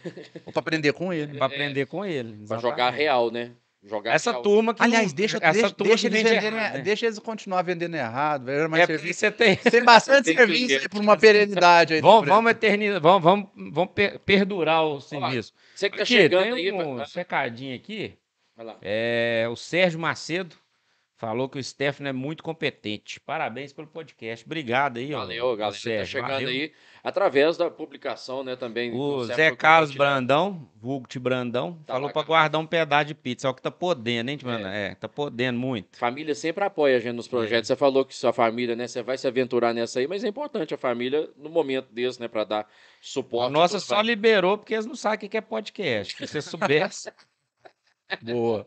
Ou 0.45 0.53
para 0.53 0.59
aprender 0.59 0.93
com 0.93 1.13
ele. 1.13 1.39
Para 1.39 1.47
aprender 1.47 1.87
com 1.87 2.05
ele. 2.05 2.37
Pra 2.49 2.59
jogar 2.59 2.91
real, 2.91 3.31
né? 3.31 3.53
Jogar 3.83 4.13
Essa 4.15 4.35
turma 4.35 4.75
que. 4.75 4.83
Aliás, 4.83 5.11
deixa, 5.15 5.39
essa 5.41 5.53
deixa, 5.53 5.71
turma 5.71 5.89
deixa 5.89 6.09
que 6.11 6.15
eles 6.15 6.23
venderem- 6.31 6.59
errado, 6.59 6.73
né? 6.75 6.81
deixa 6.83 7.07
eles 7.07 7.19
continuar 7.19 7.63
vendendo 7.63 7.95
errado. 7.95 8.45
velho, 8.45 8.69
mais 8.69 8.83
É 8.83 8.87
porque 8.87 8.99
serviço. 8.99 9.21
você 9.21 9.31
tem. 9.31 9.57
Tem 9.57 9.83
bastante 9.83 10.25
Tem 10.37 10.37
serviço 10.37 10.91
por 10.91 11.01
uma 11.01 11.17
perenidade 11.17 11.95
aí. 11.95 12.01
Vamos, 12.03 12.29
vamos 12.29 12.51
eternizar, 12.51 13.01
vamos, 13.01 13.23
vamos, 13.23 13.49
vamos 13.73 13.91
per- 13.95 14.19
perdurar 14.19 14.85
o 14.85 15.01
serviço. 15.01 15.55
Você 15.75 15.89
que 15.89 15.97
tá 15.97 16.03
Aqui, 16.03 16.13
chegando 16.15 16.43
tem 16.55 16.69
aí. 16.69 16.73
um 16.73 16.97
vai- 16.97 17.07
secadinho 17.07 17.75
aqui. 17.75 18.19
Vai 18.55 18.67
lá. 18.67 18.77
É, 18.83 19.47
o 19.51 19.57
Sérgio 19.57 19.99
Macedo 19.99 20.55
falou 21.21 21.51
que 21.51 21.59
o 21.59 21.63
Stefano 21.63 22.09
é 22.09 22.13
muito 22.15 22.43
competente. 22.43 23.21
Parabéns 23.21 23.75
pelo 23.75 23.87
podcast. 23.87 24.43
Obrigado 24.47 24.97
aí, 24.97 25.13
ó. 25.13 25.19
Valeu, 25.19 25.55
galera. 25.55 25.75
Tá 25.75 25.79
Sérgio, 25.79 26.07
chegando 26.07 26.31
valeu. 26.31 26.49
aí 26.49 26.73
através 27.05 27.59
da 27.59 27.71
publicação, 27.71 28.43
né? 28.43 28.57
Também. 28.57 28.91
O 28.95 29.23
Zé 29.27 29.55
Carlos. 29.55 29.95
Brandão, 29.95 30.67
Vugt 30.77 31.19
Brandão, 31.19 31.79
Tá 31.87 31.93
falou 31.93 32.11
cara. 32.11 32.27
guardar 32.27 32.59
um 32.59 32.67
pedaço 32.67 33.05
de 33.05 33.15
pizza. 33.15 33.47
É 33.47 33.51
o 33.51 33.55
que 33.55 33.61
tá 33.61 33.71
podendo, 33.71 34.31
hein, 34.31 34.39
Brandão? 34.43 34.71
É, 34.71 34.95
tá 34.95 35.07
podendo 35.07 35.59
muito. 35.59 35.99
Família 35.99 36.35
sempre 36.35 36.65
apoia 36.65 36.97
a 36.97 37.01
gente 37.01 37.15
nos 37.15 37.29
projetos. 37.29 37.69
Você 37.69 37.77
falou 37.77 38.03
que 38.03 38.17
sua 38.17 38.33
família, 38.33 38.75
né? 38.75 38.89
Você 38.89 39.03
vai 39.03 39.19
se 39.19 39.29
aventurar 39.29 39.75
nessa 39.75 40.01
aí, 40.01 40.07
mas 40.07 40.25
é 40.25 40.29
importante 40.29 40.73
a 40.73 40.79
família 40.79 41.29
no 41.37 41.51
momento 41.51 41.93
desse, 41.93 42.19
né? 42.19 42.29
Pra 42.29 42.45
dar 42.45 42.67
suporte. 42.99 43.49
A 43.49 43.51
nossa 43.51 43.79
só 43.79 44.01
liberou 44.01 44.57
porque 44.57 44.73
eles 44.73 44.87
não 44.87 44.95
sabem 44.95 45.27
o 45.27 45.31
que 45.31 45.37
é 45.37 45.43
podcast. 45.43 46.17
Se 46.17 46.27
você 46.27 46.41
soubesse. 46.41 47.13
Boa. 48.23 48.67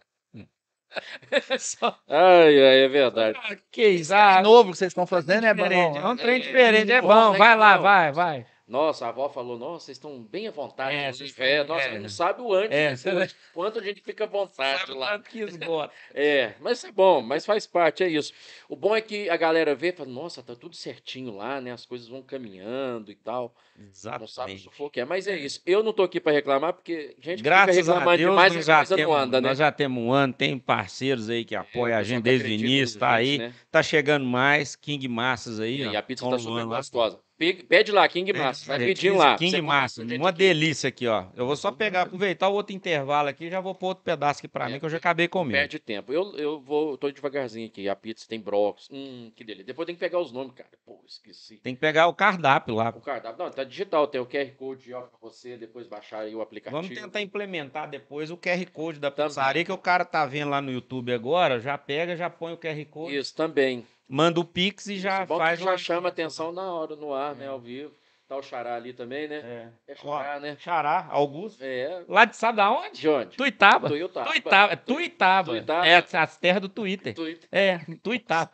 só... 1.59 1.97
Ai, 2.09 2.59
ai, 2.61 2.79
é 2.85 2.87
verdade. 2.87 3.37
Ah, 3.41 3.55
que 3.71 3.87
isso? 3.87 4.13
Ah, 4.13 4.37
De 4.37 4.43
novo 4.43 4.71
que 4.71 4.77
vocês 4.77 4.89
estão 4.91 5.05
fazendo 5.07 5.45
é 5.45 5.53
bom. 5.53 5.63
diferente. 5.63 5.97
É 5.97 6.07
um 6.07 6.15
trem 6.15 6.35
É, 6.35 6.39
diferente. 6.39 6.91
É 6.91 7.01
bom, 7.01 7.07
bom. 7.07 7.31
né, 7.33 7.37
Vai 7.37 7.55
lá, 7.55 7.77
bom. 7.77 7.83
vai, 7.83 8.11
vai. 8.11 8.45
Nossa, 8.65 9.05
a 9.05 9.09
avó 9.09 9.27
falou, 9.27 9.59
nossa, 9.59 9.85
vocês 9.87 9.97
estão 9.97 10.23
bem 10.23 10.47
à 10.47 10.51
vontade. 10.51 10.95
É, 10.95 11.11
no 11.11 11.15
inverno. 11.25 11.61
estão- 11.63 11.75
Nossa, 11.75 11.87
é. 11.87 11.99
não 11.99 12.09
sabe 12.09 12.41
o 12.41 12.53
antes, 12.53 13.05
É, 13.05 13.27
Quanto- 13.53 13.79
a 13.79 13.83
gente 13.83 14.01
fica 14.01 14.23
à 14.23 14.27
vontade 14.27 14.79
Sabe 14.87 14.93
lá. 14.97 15.09
quanto 15.11 15.29
que 15.29 15.39
esgota. 15.39 15.93
É, 16.15 16.53
mas 16.61 16.81
é 16.83 16.91
bom, 16.91 17.21
mas 17.21 17.45
faz 17.45 17.67
parte, 17.67 18.03
é 18.03 18.07
isso. 18.07 18.31
O 18.69 18.75
bom 18.75 18.95
é 18.95 19.01
que 19.01 19.29
a 19.29 19.35
galera 19.35 19.75
vê 19.75 19.89
e 19.89 19.91
fala, 19.91 20.09
nossa, 20.09 20.41
tá 20.41 20.55
tudo 20.55 20.75
certinho 20.77 21.35
lá, 21.35 21.59
né? 21.59 21.71
As 21.73 21.85
coisas 21.85 22.07
vão 22.07 22.21
caminhando 22.21 23.11
e 23.11 23.15
tal. 23.15 23.53
Não 23.75 23.87
sabe 23.91 24.23
o 24.23 24.25
Exatamente. 24.27 24.63
sufoco 24.63 24.91
que 24.91 24.99
é, 25.01 25.05
mas 25.05 25.27
é 25.27 25.35
isso. 25.35 25.59
Eu 25.65 25.83
não 25.83 25.91
tô 25.91 26.03
aqui 26.03 26.19
pra 26.21 26.31
reclamar, 26.31 26.73
porque 26.73 27.15
gente 27.19 27.37
que 27.37 27.43
Graças 27.43 27.75
fica 27.75 27.91
a 27.91 27.95
reclamando 27.95 28.17
Deus, 28.17 28.29
demais, 28.29 28.55
a 28.57 28.61
já, 28.61 28.77
coisa 28.77 28.95
temos, 28.95 29.13
não 29.15 29.21
anda, 29.21 29.41
né? 29.41 29.49
nós 29.49 29.57
já 29.57 29.71
temos 29.71 30.01
um 30.03 30.11
ano, 30.13 30.31
tem 30.33 30.57
parceiros 30.57 31.29
aí 31.29 31.43
que 31.43 31.55
apoiam 31.55 31.95
É, 31.97 31.99
a 31.99 32.03
gente 32.03 32.23
desde 32.23 32.47
o 32.47 32.51
início, 32.51 32.99
tá 32.99 33.11
aí, 33.11 33.31
vídeos, 33.31 33.49
né? 33.49 33.55
tá 33.71 33.83
chegando 33.83 34.25
mais, 34.25 34.75
King 34.75 35.07
Massas 35.07 35.59
aí, 35.59 35.81
E 35.81 35.87
ó, 35.87 35.97
a 35.99 36.01
pizza 36.03 36.21
São 36.21 36.31
tá 36.31 36.37
super 36.39 36.65
gostosa. 36.65 37.19
Pe- 37.53 37.63
Pede 37.63 37.91
lá, 37.91 38.07
King 38.07 38.31
Massa. 38.33 38.65
Vai 38.65 38.79
pedindo 38.79 39.17
lá. 39.17 39.35
King 39.37 39.61
Massa, 39.61 40.03
uma 40.03 40.31
que- 40.31 40.37
delícia 40.37 40.87
aqui, 40.87 41.07
ó. 41.07 41.25
Eu 41.35 41.45
vou 41.45 41.55
só 41.55 41.71
pegar, 41.71 42.03
aproveitar 42.03 42.47
o 42.47 42.53
outro 42.53 42.75
intervalo 42.75 43.27
aqui, 43.27 43.49
já 43.49 43.59
vou 43.59 43.75
pôr 43.75 43.87
outro 43.87 44.03
pedaço 44.03 44.39
aqui 44.39 44.47
pra 44.47 44.69
É, 44.69 44.73
mim, 44.73 44.79
que 44.79 44.85
eu 44.85 44.89
já 44.89 44.97
acabei 44.97 45.27
comendo. 45.27 45.57
Perde 45.57 45.79
tempo. 45.79 46.13
Eu, 46.13 46.35
eu 46.37 46.59
vou, 46.59 46.97
tô 46.97 47.11
devagarzinho 47.11 47.67
aqui. 47.67 47.89
A 47.89 47.95
pizza 47.95 48.25
tem 48.27 48.39
brócolis. 48.39 48.87
Hum, 48.91 49.31
que 49.35 49.43
delícia. 49.43 49.65
Depois 49.65 49.85
tem 49.85 49.95
que 49.95 49.99
pegar 49.99 50.19
os 50.19 50.31
nomes, 50.31 50.53
cara. 50.53 50.69
Pô, 50.85 50.99
esqueci. 51.07 51.57
Tem 51.57 51.73
que 51.75 51.81
pegar 51.81 52.07
o 52.07 52.13
cardápio 52.13 52.75
lá. 52.75 52.89
O 52.95 53.01
cardápio. 53.01 53.43
Não, 53.43 53.51
tá 53.51 53.63
digital. 53.63 54.07
Tem 54.07 54.21
o 54.21 54.25
QR 54.25 54.51
Code 54.57 54.93
ó, 54.93 55.01
pra 55.01 55.17
você 55.21 55.57
depois 55.57 55.87
baixar 55.87 56.19
aí 56.21 56.33
o 56.35 56.41
aplicativo. 56.41 56.81
Vamos 56.81 56.97
tentar 56.97 57.21
implementar 57.21 57.89
depois 57.89 58.31
o 58.31 58.37
QR 58.37 58.65
Code 58.71 58.99
da 58.99 59.11
Também. 59.11 59.29
pizzaria, 59.29 59.65
que 59.65 59.71
o 59.71 59.77
cara 59.77 60.05
tá 60.05 60.25
vendo 60.25 60.49
lá 60.49 60.61
no 60.61 60.71
YouTube 60.71 61.11
agora, 61.13 61.59
já 61.59 61.77
pega, 61.77 62.15
já 62.15 62.29
põe 62.29 62.53
o 62.53 62.57
QR 62.57 62.85
Code, 62.85 63.15
Isso, 63.17 63.35
também. 63.35 63.85
Manda 64.13 64.39
o 64.39 64.45
Pix 64.45 64.85
e 64.87 64.99
já 64.99 65.25
que 65.25 65.35
faz 65.35 65.59
já 65.59 65.71
lá. 65.71 65.77
chama 65.77 66.09
atenção 66.09 66.51
na 66.51 66.71
hora, 66.71 66.95
no 66.95 67.13
ar, 67.13 67.35
né? 67.35 67.47
Ao 67.47 67.59
vivo. 67.59 67.95
Tá 68.27 68.37
o 68.37 68.41
Xará 68.43 68.75
ali 68.75 68.93
também, 68.93 69.27
né? 69.27 69.71
É. 69.87 69.91
É 69.91 69.95
Xará, 69.95 70.39
né? 70.39 70.55
Xará, 70.59 71.07
Augusto. 71.09 71.61
É. 71.63 72.05
Lá 72.07 72.23
de 72.25 72.35
sabe 72.35 72.57
da 72.57 72.71
onde? 72.71 73.01
De 73.01 73.09
onde? 73.09 73.35
Tuitaba. 73.35 73.89
Tuiutaba. 73.89 74.29
Tuitaba. 74.31 74.77
Tuitaba. 74.77 75.51
Tuitaba. 75.51 75.87
É 75.87 75.95
as 75.97 76.37
terras 76.37 76.61
do 76.61 76.69
Twitter. 76.69 77.13
Tuit- 77.13 77.47
É, 77.51 77.79
Tuitaba. 78.01 78.51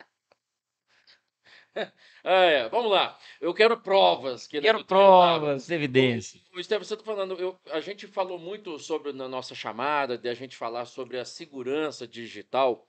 Ah, 2.22 2.44
é. 2.44 2.68
Vamos 2.68 2.90
lá. 2.90 3.16
Eu 3.40 3.54
quero 3.54 3.80
provas. 3.80 4.46
Que 4.46 4.60
Quero 4.60 4.84
provas, 4.84 5.70
evidências. 5.70 6.42
O 6.54 6.60
Estevam, 6.60 6.84
você 6.84 6.92
está 6.94 7.06
falando, 7.06 7.34
eu- 7.40 7.58
a 7.70 7.80
gente 7.80 8.06
falou 8.06 8.38
muito 8.38 8.78
sobre 8.78 9.12
na 9.12 9.26
nossa 9.28 9.54
chamada, 9.54 10.18
de 10.18 10.28
a 10.28 10.34
gente 10.34 10.54
falar 10.56 10.84
sobre 10.84 11.18
a 11.18 11.24
segurança 11.24 12.06
digital. 12.06 12.86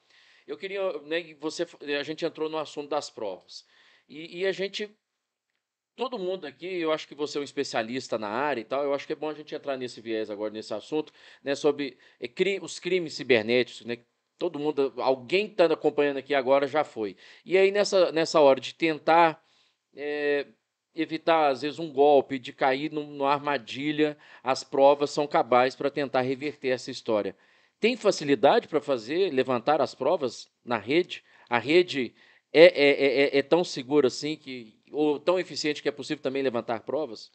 Eu 0.52 0.58
queria, 0.58 0.82
né, 1.04 1.34
você, 1.40 1.66
a 1.98 2.04
gente 2.04 2.26
entrou 2.26 2.50
no 2.50 2.58
assunto 2.58 2.90
das 2.90 3.10
provas. 3.10 3.66
E, 4.10 4.40
e 4.42 4.46
a 4.46 4.52
gente, 4.52 4.94
todo 5.96 6.20
mundo 6.20 6.46
aqui, 6.46 6.66
eu 6.66 6.92
acho 6.92 7.08
que 7.08 7.16
você 7.16 7.38
é 7.38 7.42
um 7.42 7.44
especialista 7.44 8.18
na 8.18 8.28
área 8.28 8.60
e 8.60 8.66
tal, 8.66 8.84
eu 8.84 8.94
acho 8.94 9.08
que 9.08 9.14
é 9.14 9.16
bom 9.16 9.30
a 9.30 9.34
gente 9.34 9.56
entrar 9.56 9.78
nesse 9.78 10.02
viés 10.02 10.30
agora, 10.30 10.52
nesse 10.52 10.74
assunto, 10.74 11.14
né, 11.42 11.56
sobre 11.56 11.98
eh, 12.20 12.28
cri- 12.28 12.60
os 12.62 12.80
crimes 12.80 13.14
cibernéticos, 13.14 13.86
né, 13.86 14.00
todo 14.38 14.60
mundo, 14.60 14.94
alguém 14.98 15.46
está 15.48 15.66
acompanhando 15.66 16.18
aqui 16.18 16.34
agora 16.36 16.68
já 16.68 16.84
foi. 16.84 17.16
E 17.46 17.58
aí, 17.58 17.72
nessa, 17.72 18.12
nessa 18.12 18.42
hora 18.42 18.60
de 18.60 18.74
tentar 18.76 19.42
eh, 19.96 20.48
evitar, 20.94 21.48
às 21.50 21.62
vezes, 21.62 21.80
um 21.80 21.92
golpe, 21.94 22.38
de 22.40 22.52
cair 22.52 22.92
num- 22.92 23.08
numa 23.08 23.32
armadilha, 23.34 24.18
as 24.44 24.64
provas 24.66 25.12
são 25.12 25.26
cabais 25.28 25.76
para 25.78 25.90
tentar 25.90 26.22
reverter 26.22 26.70
essa 26.70 26.92
história. 26.92 27.38
Tem 27.82 27.98
facilidade 27.98 28.68
para 28.70 28.80
fazer, 28.80 29.32
levantar 29.34 29.82
as 29.82 29.94
provas 29.96 30.50
na 30.64 30.78
rede? 30.78 31.22
A 31.50 31.58
rede 31.60 32.16
é, 32.54 32.64
é, 32.66 32.90
é, 32.92 33.24
é- 33.36 33.40
é 33.40 33.44
tão 33.44 33.64
segura 33.64 34.08
assim, 34.08 34.38
que, 34.38 34.82
ou 34.92 35.20
tão 35.20 35.40
eficiente 35.40 35.82
que 35.84 35.90
é 35.90 35.92
possível 35.92 36.24
também 36.24 36.44
levantar 36.44 36.82
provas? 36.82 37.32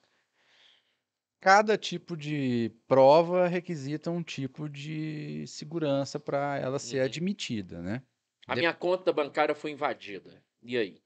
Cada 1.40 1.76
tipo 1.78 2.16
de 2.16 2.70
prova 2.88 3.46
requisita 3.46 4.10
um 4.10 4.22
tipo 4.22 4.68
de 4.68 5.46
segurança 5.46 6.18
para 6.18 6.58
ela 6.58 6.78
ser 6.78 7.00
Uhum. 7.00 7.04
admitida, 7.04 7.80
né? 7.82 8.02
A 8.44 8.56
De- 8.56 8.60
minha 8.60 8.74
conta 8.74 9.12
bancária 9.12 9.54
foi 9.54 9.70
invadida. 9.70 10.44
E 10.60 10.76
aí? 10.76 11.00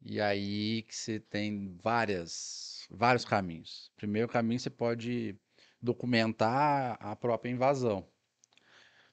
E 0.00 0.20
aí 0.20 0.82
que 0.82 0.94
você 0.94 1.18
tem 1.20 1.76
várias, 1.82 2.86
vários 2.90 3.24
caminhos. 3.24 3.90
Primeiro 3.96 4.28
caminho, 4.28 4.60
você 4.60 4.70
pode 4.70 5.38
documentar 5.80 6.96
a 7.00 7.16
própria 7.16 7.50
invasão. 7.50 8.08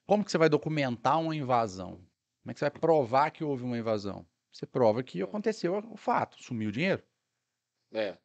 Como 0.05 0.23
que 0.23 0.31
você 0.31 0.37
vai 0.37 0.49
documentar 0.49 1.19
uma 1.19 1.35
invasão? 1.35 1.97
Como 2.41 2.51
é 2.51 2.53
que 2.53 2.59
você 2.59 2.69
vai 2.69 2.79
provar 2.79 3.31
que 3.31 3.43
houve 3.43 3.63
uma 3.63 3.77
invasão? 3.77 4.25
Você 4.51 4.65
prova 4.65 5.03
que 5.03 5.21
aconteceu 5.21 5.77
o 5.91 5.97
fato, 5.97 6.41
sumiu 6.41 6.69
o 6.69 6.71
dinheiro. 6.71 7.03
É. 7.91 8.17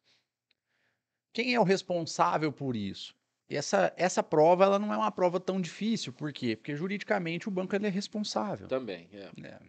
Quem 1.33 1.53
é 1.53 1.59
o 1.59 1.63
responsável 1.63 2.51
por 2.51 2.75
isso? 2.75 3.15
Essa, 3.49 3.93
essa 3.97 4.23
prova 4.23 4.63
ela 4.63 4.79
não 4.79 4.93
é 4.93 4.97
uma 4.97 5.11
prova 5.11 5.39
tão 5.39 5.59
difícil. 5.59 6.13
Por 6.13 6.31
quê? 6.31 6.55
Porque 6.55 6.75
juridicamente 6.75 7.47
o 7.47 7.51
banco 7.51 7.75
ele 7.75 7.87
é 7.87 7.89
responsável. 7.89 8.67
Também, 8.67 9.09
é. 9.11 9.29
né? 9.35 9.59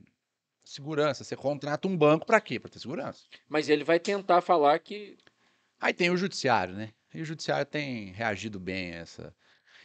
Segurança. 0.65 1.25
Você 1.25 1.35
contrata 1.35 1.89
um 1.89 1.97
banco 1.97 2.25
para 2.27 2.41
quê? 2.41 2.61
Para 2.61 2.71
ter 2.71 2.79
segurança. 2.79 3.27
Mas 3.49 3.69
ele 3.69 3.83
vai 3.83 3.99
tentar 3.99 4.41
falar 4.41 4.79
que. 4.79 5.17
Aí 5.81 5.93
tem 5.93 6.11
o 6.11 6.17
judiciário, 6.17 6.75
né? 6.75 6.93
E 7.13 7.21
o 7.21 7.25
judiciário 7.25 7.67
tem 7.67 8.13
reagido 8.13 8.61
bem 8.61 8.93
a 8.93 8.97
essa. 8.99 9.35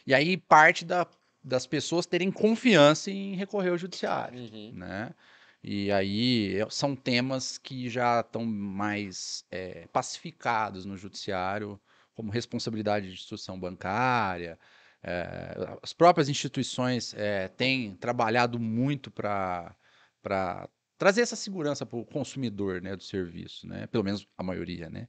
E 0.06 0.14
aí 0.14 0.36
parte 0.36 0.84
da, 0.84 1.04
das 1.42 1.66
pessoas 1.66 2.06
terem 2.06 2.30
confiança 2.32 3.10
em 3.10 3.34
recorrer 3.36 3.70
ao 3.70 3.78
judiciário, 3.78 4.40
Uhum. 4.52 4.72
né? 4.72 5.14
E 5.62 5.90
aí 5.92 6.56
são 6.70 6.94
temas 6.96 7.58
que 7.58 7.88
já 7.88 8.20
estão 8.20 8.44
mais 8.44 9.44
é, 9.50 9.88
pacificados 9.88 10.84
no 10.84 10.96
judiciário, 10.96 11.80
como 12.14 12.30
responsabilidade 12.30 13.06
de 13.08 13.14
instituição 13.14 13.58
bancária. 13.58 14.58
é, 15.02 15.54
as 15.82 15.92
próprias 15.92 16.28
instituições 16.28 17.14
é, 17.14 17.48
têm 17.48 17.96
trabalhado 17.96 18.58
muito 18.58 19.10
para 19.10 19.76
para 20.22 20.68
trazer 20.98 21.22
essa 21.22 21.36
segurança 21.36 21.86
para 21.86 21.96
o 21.98 22.04
consumidor 22.04 22.82
né, 22.82 22.96
do 22.96 23.02
serviço, 23.04 23.66
né? 23.68 23.86
Pelo 23.86 24.02
menos 24.04 24.26
a 24.36 24.42
maioria, 24.42 24.90
né? 24.90 25.08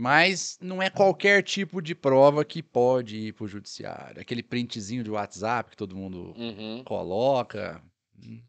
Mas 0.00 0.56
não 0.62 0.82
é 0.82 0.88
qualquer 0.88 1.42
tipo 1.42 1.82
de 1.82 1.94
prova 1.94 2.42
que 2.44 2.62
pode 2.62 3.16
ir 3.18 3.32
para 3.34 3.44
o 3.44 3.48
judiciário. 3.48 4.20
Aquele 4.20 4.42
printzinho 4.42 5.04
de 5.04 5.10
WhatsApp 5.10 5.70
que 5.70 5.76
todo 5.76 5.94
mundo 5.94 6.32
Uhum. 6.38 6.82
coloca, 6.84 7.82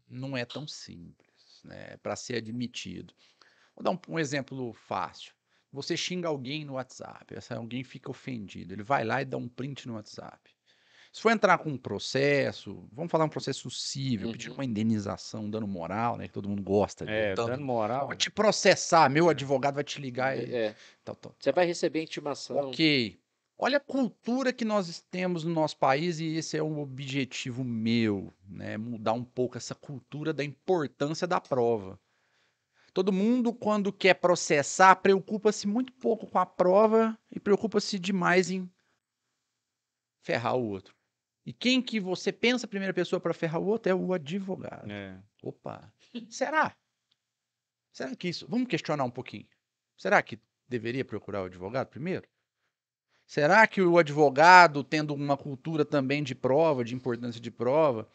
não 0.08 0.34
é 0.36 0.44
tão 0.46 0.66
simples, 0.66 1.60
né? 1.64 1.96
Para 1.98 2.16
ser 2.16 2.36
admitido. 2.36 3.14
Vou 3.76 3.84
dar 3.84 3.90
um, 3.90 3.98
um 4.08 4.18
exemplo 4.18 4.72
fácil. 4.72 5.34
Você 5.72 5.96
xinga 5.96 6.28
alguém 6.28 6.64
no 6.64 6.74
WhatsApp, 6.74 7.34
essa 7.34 7.56
alguém 7.56 7.84
fica 7.84 8.10
ofendido, 8.10 8.74
ele 8.74 8.82
vai 8.82 9.04
lá 9.04 9.22
e 9.22 9.24
dá 9.26 9.36
um 9.36 9.48
print 9.48 9.86
no 9.86 9.94
WhatsApp. 9.94 10.50
Se 11.12 11.20
for 11.20 11.30
entrar 11.30 11.58
com 11.58 11.68
um 11.68 11.76
processo, 11.76 12.88
vamos 12.90 13.12
falar 13.12 13.26
um 13.26 13.28
processo 13.28 13.68
pedir 14.32 14.48
Uhum. 14.48 14.54
uma 14.54 14.64
indenização, 14.64 15.44
um 15.44 15.50
dano 15.50 15.66
moral, 15.68 16.16
né? 16.16 16.26
Que 16.26 16.32
todo 16.32 16.48
mundo 16.48 16.62
gosta 16.62 17.04
de 17.04 17.12
É, 17.12 17.34
tanto. 17.34 17.50
dando 17.50 17.62
moral. 17.62 18.06
Vou 18.06 18.16
te 18.16 18.30
processar, 18.30 19.10
meu 19.10 19.28
advogado 19.28 19.74
vai 19.74 19.84
te 19.84 20.00
ligar 20.00 20.38
e 20.38 20.54
É, 20.54 20.74
tal, 21.04 21.14
tal. 21.14 21.34
você 21.38 21.52
vai 21.52 21.66
receber 21.66 22.02
intimação. 22.02 22.56
Ok. 22.56 23.20
Olha 23.58 23.76
a 23.76 23.80
cultura 23.80 24.54
que 24.54 24.64
nós 24.64 25.02
temos 25.10 25.44
no 25.44 25.52
nosso 25.52 25.76
país 25.76 26.18
e 26.18 26.34
esse 26.34 26.56
é 26.56 26.62
um 26.62 26.80
objetivo 26.80 27.62
meu, 27.62 28.32
né? 28.48 28.78
Mudar 28.78 29.12
um 29.12 29.22
pouco 29.22 29.58
essa 29.58 29.74
cultura 29.74 30.32
da 30.32 30.42
importância 30.42 31.26
da 31.26 31.38
prova. 31.40 32.00
Todo 32.94 33.12
mundo, 33.12 33.52
quando 33.52 33.92
quer 33.92 34.14
processar, 34.14 34.96
preocupa-se 34.96 35.66
muito 35.68 35.92
pouco 35.92 36.26
com 36.26 36.38
a 36.38 36.46
prova 36.46 37.16
e 37.30 37.38
preocupa-se 37.38 37.98
demais 37.98 38.50
em 38.50 38.68
ferrar 40.22 40.56
o 40.56 40.64
outro. 40.68 40.94
E 41.44 41.52
quem 41.52 41.82
que 41.82 41.98
você 41.98 42.32
pensa 42.32 42.66
a 42.66 42.68
primeira 42.68 42.94
pessoa 42.94 43.20
para 43.20 43.34
ferrar 43.34 43.60
o 43.60 43.66
outro 43.66 43.90
é 43.90 43.94
o 43.94 44.12
advogado. 44.12 44.90
É. 44.90 45.20
Opa, 45.42 45.92
será? 46.30 46.76
Será 47.92 48.14
que 48.14 48.28
isso. 48.28 48.46
Vamos 48.48 48.68
questionar 48.68 49.04
um 49.04 49.10
pouquinho. 49.10 49.46
Será 49.96 50.22
que 50.22 50.40
deveria 50.68 51.04
procurar 51.04 51.42
o 51.42 51.46
advogado 51.46 51.88
primeiro? 51.88 52.26
Será 53.26 53.66
que 53.66 53.80
o 53.80 53.98
advogado, 53.98 54.84
tendo 54.84 55.14
uma 55.14 55.36
cultura 55.36 55.84
também 55.84 56.22
de 56.22 56.34
prova, 56.34 56.84
de 56.84 56.94
importância 56.94 57.40
de 57.40 57.50
prova, 57.50 58.08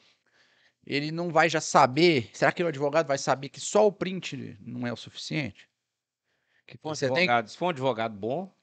ele 0.86 1.12
não 1.12 1.30
vai 1.30 1.50
já 1.50 1.60
saber? 1.60 2.30
Será 2.34 2.52
que 2.52 2.64
o 2.64 2.68
advogado 2.68 3.08
vai 3.08 3.18
saber 3.18 3.50
que 3.50 3.60
só 3.60 3.86
o 3.86 3.92
print 3.92 4.58
não 4.62 4.88
é 4.88 4.94
o 4.94 4.98
suficiente? 4.98 5.70
Que 6.66 6.78
for 6.78 6.96
você 6.96 7.08
tem 7.08 7.18
advogado, 7.18 7.50
se 7.50 7.58
for 7.58 7.66
um 7.66 7.70
advogado 7.70 8.16
bom, 8.18 8.54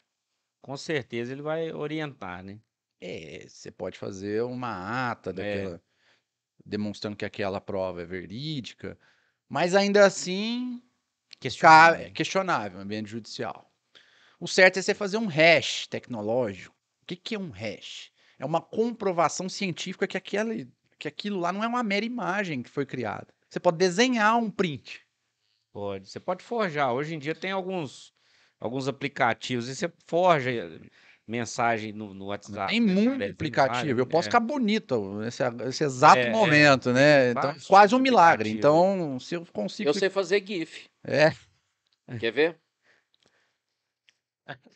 com 0.61 0.77
certeza 0.77 1.33
ele 1.33 1.43
vai 1.43 1.73
orientar, 1.73 2.43
né? 2.43 2.61
É, 3.07 3.47
você 3.47 3.71
pode 3.71 3.99
fazer 3.99 4.43
uma 4.43 5.11
ata 5.11 5.29
É. 5.31 5.35
daquela, 5.35 5.83
demonstrando 6.65 7.17
que 7.17 7.25
aquela 7.25 7.61
prova 7.61 8.01
é 8.03 8.07
verídica, 8.07 8.99
mas 9.49 9.75
ainda 9.75 10.07
assim 10.07 10.83
Ca- 11.29 11.39
Questionável. 11.39 12.13
questionável, 12.13 12.81
ambiente 12.81 13.11
judicial. 13.11 13.71
O 14.41 14.49
certo 14.49 14.79
é 14.79 14.83
você 14.83 14.95
fazer 14.95 15.19
um 15.19 15.27
hash 15.27 15.87
tecnológico. 15.87 16.75
O 17.03 17.07
que, 17.07 17.17
que 17.17 17.35
é 17.35 17.39
um 17.39 17.51
hash? 17.51 18.11
É 18.39 18.45
uma 18.47 18.63
comprovação 18.63 19.49
científica 19.49 20.07
que, 20.09 20.19
que 20.99 21.09
aquilo 21.09 21.39
lá 21.39 21.53
não 21.53 21.63
é 21.63 21.67
uma 21.67 21.83
mera 21.83 22.07
imagem 22.07 22.63
que 22.63 22.71
foi 22.71 22.87
criada. 22.87 23.35
Você 23.51 23.61
pode 23.61 23.77
desenhar 23.77 24.39
um 24.39 24.51
print. 24.51 25.07
Pode. 25.73 26.09
Você 26.09 26.19
pode 26.19 26.43
forjar. 26.43 26.95
Hoje 26.95 27.15
em 27.15 27.19
dia 27.19 27.35
tem 27.35 27.51
alguns, 27.51 28.15
alguns 28.59 28.89
aplicativos 28.89 29.69
e 29.69 29.77
você 29.77 29.93
forja 30.07 30.51
mensagem 31.27 31.93
no, 31.93 32.13
no 32.13 32.27
WhatsApp. 32.27 32.71
Tem 32.71 32.81
né, 32.81 32.93
muito 32.93 33.25
aplicativo. 33.25 34.01
Eu 34.01 34.07
posso 34.07 34.29
é. 34.29 34.31
ficar 34.31 34.41
bonito 34.41 35.15
nesse, 35.19 35.49
nesse 35.51 35.85
exato 35.85 36.19
É, 36.19 36.27
é. 36.27 36.31
momento, 36.31 36.93
né? 36.93 37.31
Então, 37.31 37.55
quase 37.67 37.95
um 37.95 37.99
milagre. 37.99 38.51
Então, 38.51 39.19
se 39.19 39.35
eu 39.35 39.47
consigo. 39.47 39.89
Eu 39.89 39.95
sei 39.95 40.11
fazer 40.11 40.45
GIF. 40.47 40.89
É, 41.03 41.33
Quer 42.21 42.33
ver? 42.33 42.59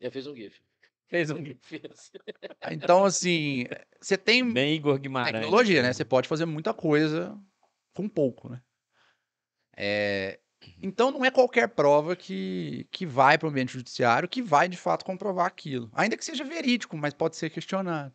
Eu 0.00 0.10
fiz 0.10 0.26
um 0.26 0.34
GIF. 0.34 0.60
Fez 1.06 1.30
um 1.30 1.36
Fiz. 1.62 2.12
então, 2.70 3.04
assim, 3.04 3.66
você 4.00 4.16
tem 4.16 4.50
bem 4.50 4.74
Igor 4.74 4.98
Guimarães. 4.98 5.34
Tecnologia, 5.34 5.82
né? 5.82 5.92
Você 5.92 6.04
pode 6.04 6.28
fazer 6.28 6.44
muita 6.44 6.74
coisa 6.74 7.38
com 7.94 8.08
pouco, 8.08 8.48
né? 8.48 8.60
É, 9.76 10.40
Então 10.82 11.10
não 11.10 11.24
é 11.24 11.30
qualquer 11.30 11.68
prova 11.68 12.14
que, 12.14 12.86
que 12.90 13.06
vai 13.06 13.38
para 13.38 13.46
o 13.46 13.50
ambiente 13.50 13.72
judiciário 13.72 14.28
que 14.28 14.42
vai 14.42 14.68
de 14.68 14.76
fato 14.76 15.04
comprovar 15.04 15.46
aquilo. 15.46 15.90
Ainda 15.94 16.16
que 16.16 16.24
seja 16.24 16.44
verídico, 16.44 16.96
mas 16.96 17.14
pode 17.14 17.36
ser 17.36 17.50
questionado. 17.50 18.12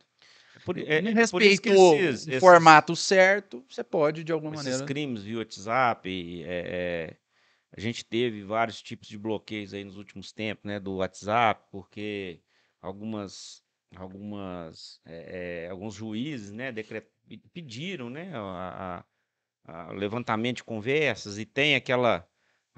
Por, 0.65 0.77
é, 0.77 0.81
é 0.97 1.27
por 1.27 1.41
isso 1.41 1.61
que 1.61 1.69
respeitou 1.69 1.99
esses- 1.99 2.25
o 2.27 2.29
esses- 2.29 2.39
formato 2.39 2.95
certo, 2.95 3.63
você 3.69 3.83
pode 3.83 4.23
de 4.23 4.31
alguma 4.31 4.53
Esses 4.53 4.65
maneira. 4.65 4.85
crimes 4.85 5.23
via 5.23 5.37
WhatsApp, 5.39 6.43
é, 6.43 6.47
é, 6.47 7.17
a 7.75 7.79
gente 7.79 8.03
teve 8.03 8.43
vários 8.43 8.81
tipos 8.81 9.07
de 9.07 9.17
bloqueios 9.17 9.73
aí 9.73 9.83
nos 9.83 9.95
últimos 9.97 10.31
tempos, 10.31 10.65
né, 10.65 10.79
do 10.79 10.95
WhatsApp, 10.97 11.63
porque 11.71 12.41
algumas, 12.81 13.63
algumas, 13.95 14.99
é, 15.05 15.65
é, 15.65 15.69
alguns 15.69 15.93
juízes, 15.93 16.51
né, 16.51 16.71
decre- 16.71 17.07
pe- 17.27 17.41
pediram, 17.53 18.09
né, 18.09 18.31
a, 18.33 19.03
a- 19.65 19.85
a 19.89 19.91
levantamento 19.93 20.57
de 20.57 20.63
conversas 20.63 21.37
e 21.37 21.45
tem 21.45 21.75
aquela, 21.75 22.27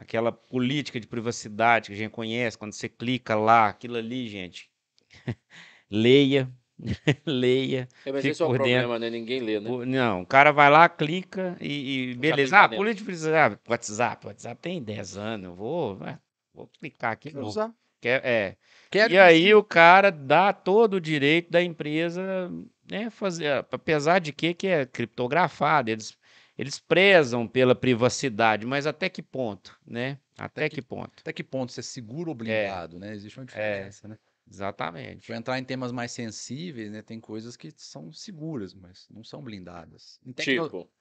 aquela 0.02 0.32
política 0.32 1.00
de 1.00 1.06
privacidade 1.08 1.88
que 1.88 1.94
a 1.94 1.98
gente 1.98 2.12
conhece, 2.12 2.58
quando 2.58 2.74
você 2.74 2.90
clica 2.90 3.36
lá, 3.36 3.68
aquilo 3.70 3.96
ali, 3.98 4.28
gente, 4.28 4.70
leia, 5.90 6.52
leia. 7.26 7.88
É, 8.06 8.12
mas 8.12 8.26
esse 8.26 8.42
é 8.42 8.46
o 8.46 8.50
por 8.50 8.58
problema, 8.58 8.98
né? 8.98 9.10
Ninguém 9.10 9.40
lê, 9.40 9.60
né? 9.60 9.70
Não, 9.86 10.22
o 10.22 10.26
cara 10.26 10.52
vai 10.52 10.70
lá, 10.72 10.90
clica 10.90 11.56
e, 11.62 12.12
e 12.12 12.16
beleza. 12.16 12.58
Ah, 12.58 12.62
dentro. 12.62 12.78
política 12.78 13.00
de 13.00 13.06
privacidade, 13.06 13.60
WhatsApp, 13.70 14.28
WhatsApp 14.28 14.62
tem 14.62 14.82
10 14.82 15.18
anos, 15.18 15.46
eu 15.46 15.56
vou, 15.56 15.98
ah, 16.02 16.20
vou 16.54 16.68
clicar 16.80 17.12
aqui. 17.12 17.30
Vou. 17.30 17.46
usar. 17.46 17.72
Quer- 18.02 18.26
é. 18.26 18.58
Quero 18.90 19.14
E 19.14 19.18
aí 19.20 19.54
o 19.54 19.64
cara 19.64 20.12
dá 20.12 20.52
todo 20.52 20.96
o 20.96 21.02
direito 21.02 21.52
da 21.52 21.62
empresa, 21.62 22.52
né, 22.90 23.12
fazer, 23.12 23.64
apesar 23.72 24.20
de 24.20 24.34
que 24.34 24.56
que 24.56 24.68
é 24.68 24.86
criptografado, 24.88 25.92
eles 25.92 26.18
eles 26.62 26.78
prezam 26.78 27.48
pela 27.48 27.74
privacidade, 27.74 28.68
mas 28.68 28.86
até 28.86 29.10
que 29.10 29.24
ponto, 29.24 29.76
né? 29.84 30.20
Até 30.38 30.70
que- 30.70 30.76
que 30.76 30.82
ponto? 30.84 31.12
Até 31.20 31.34
que 31.34 31.44
ponto 31.44 31.72
você 31.72 31.80
é 31.80 31.84
seguro 31.84 32.30
ou 32.30 32.36
blindado, 32.36 33.00
né? 33.00 33.16
Existe 33.16 33.40
uma 33.40 33.46
diferença, 33.48 34.08
né? 34.08 34.16
Se 34.46 34.54
Exatamente. 34.58 35.26
for 35.26 35.34
entrar 35.34 35.58
em 35.58 35.64
temas 35.64 35.92
mais 35.92 36.12
sensíveis, 36.12 36.92
né? 36.92 37.02
Tem 37.02 37.20
coisas 37.20 37.58
que 37.58 37.74
são 37.76 38.12
seguras, 38.12 38.76
mas 38.76 39.08
não 39.10 39.24
são 39.24 39.42
blindadas. 39.42 40.20
Tecno- 40.36 40.66
Tipo, 40.66 40.92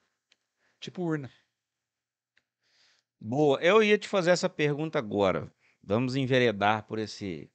tipo 0.79 1.03
urna. 1.03 1.29
Boa, 3.19 3.61
eu 3.61 3.83
ia 3.83 3.99
te 3.99 4.07
fazer 4.07 4.31
essa 4.31 4.49
pergunta 4.49 4.97
agora. 4.97 5.53
Vamos 5.83 6.15
enveredar 6.15 6.87
por 6.87 6.97
esse 6.97 7.51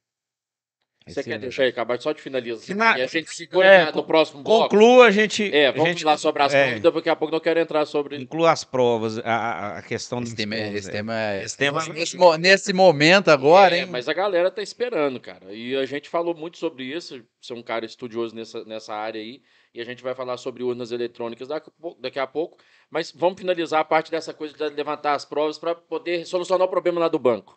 você 1.13 1.23
quer 1.23 1.39
deixar 1.39 1.63
ele 1.63 1.71
acabar 1.71 1.99
só 2.01 2.11
de 2.11 2.21
finalizar? 2.21 2.59
Fina- 2.63 2.97
E 2.97 3.01
a 3.01 3.07
gente 3.07 3.33
segura 3.33 3.65
É, 3.65 3.91
no 3.91 4.03
próximo 4.03 4.43
bloco? 4.43 4.69
Conclua, 4.69 5.07
a 5.07 5.11
gente. 5.11 5.53
É, 5.55 5.67
a 5.67 5.71
vamos 5.71 5.89
gente, 5.89 6.03
falar 6.03 6.17
sobre 6.17 6.43
as 6.43 6.53
é. 6.53 6.71
provas, 6.79 6.93
daqui 6.93 7.09
a 7.09 7.15
pouco 7.15 7.33
não 7.33 7.39
quero 7.39 7.59
entrar 7.59 7.85
sobre... 7.85 8.17
Inclua 8.17 8.51
as 8.51 8.63
provas, 8.63 9.17
a- 9.19 9.23
a, 9.23 9.77
a 9.77 9.81
questão 9.81 10.19
Esse 10.19 10.31
das 10.31 10.37
tema, 10.37 10.55
é- 10.55 10.61
provas, 10.63 10.79
esse 10.79 10.89
é. 10.89 10.91
tema 10.91 11.19
é. 11.19 11.43
Esse 11.43 11.57
tema- 11.57 11.85
nesse, 11.89 12.17
nesse 12.39 12.73
momento 12.73 13.29
agora, 13.29 13.75
É, 13.75 13.79
hein? 13.81 13.85
mas 13.89 14.07
a 14.09 14.13
galera 14.13 14.49
tá 14.51 14.61
esperando, 14.61 15.19
cara. 15.19 15.53
E 15.53 15.75
a 15.75 15.85
gente 15.85 16.09
falou 16.09 16.33
muito 16.35 16.57
sobre 16.57 16.83
isso. 16.83 17.21
Você 17.41 17.53
é 17.53 17.55
um 17.55 17.63
cara 17.63 17.85
estudioso 17.85 18.35
nessa, 18.35 18.63
nessa 18.65 18.93
área 18.93 19.21
aí. 19.21 19.41
E 19.73 19.81
a 19.81 19.85
gente 19.85 20.01
vai 20.01 20.15
falar 20.15 20.37
sobre 20.37 20.63
urnas 20.63 20.91
eletrônicas 20.91 21.47
daqui, 21.47 21.69
a 21.69 21.81
pouco- 21.81 22.01
daqui 22.01 22.19
a 22.19 22.25
pouco. 22.25 22.57
Mas 22.89 23.11
vamos 23.15 23.39
finalizar 23.39 23.79
a 23.81 23.83
parte 23.83 24.09
dessa 24.09 24.33
coisa 24.33 24.53
de 24.55 24.69
levantar 24.75 25.13
as 25.13 25.23
provas 25.25 25.57
para 25.59 25.75
poder 25.75 26.25
solucionar 26.25 26.65
o 26.67 26.69
problema 26.69 26.99
lá 27.01 27.07
do 27.07 27.19
banco. 27.19 27.56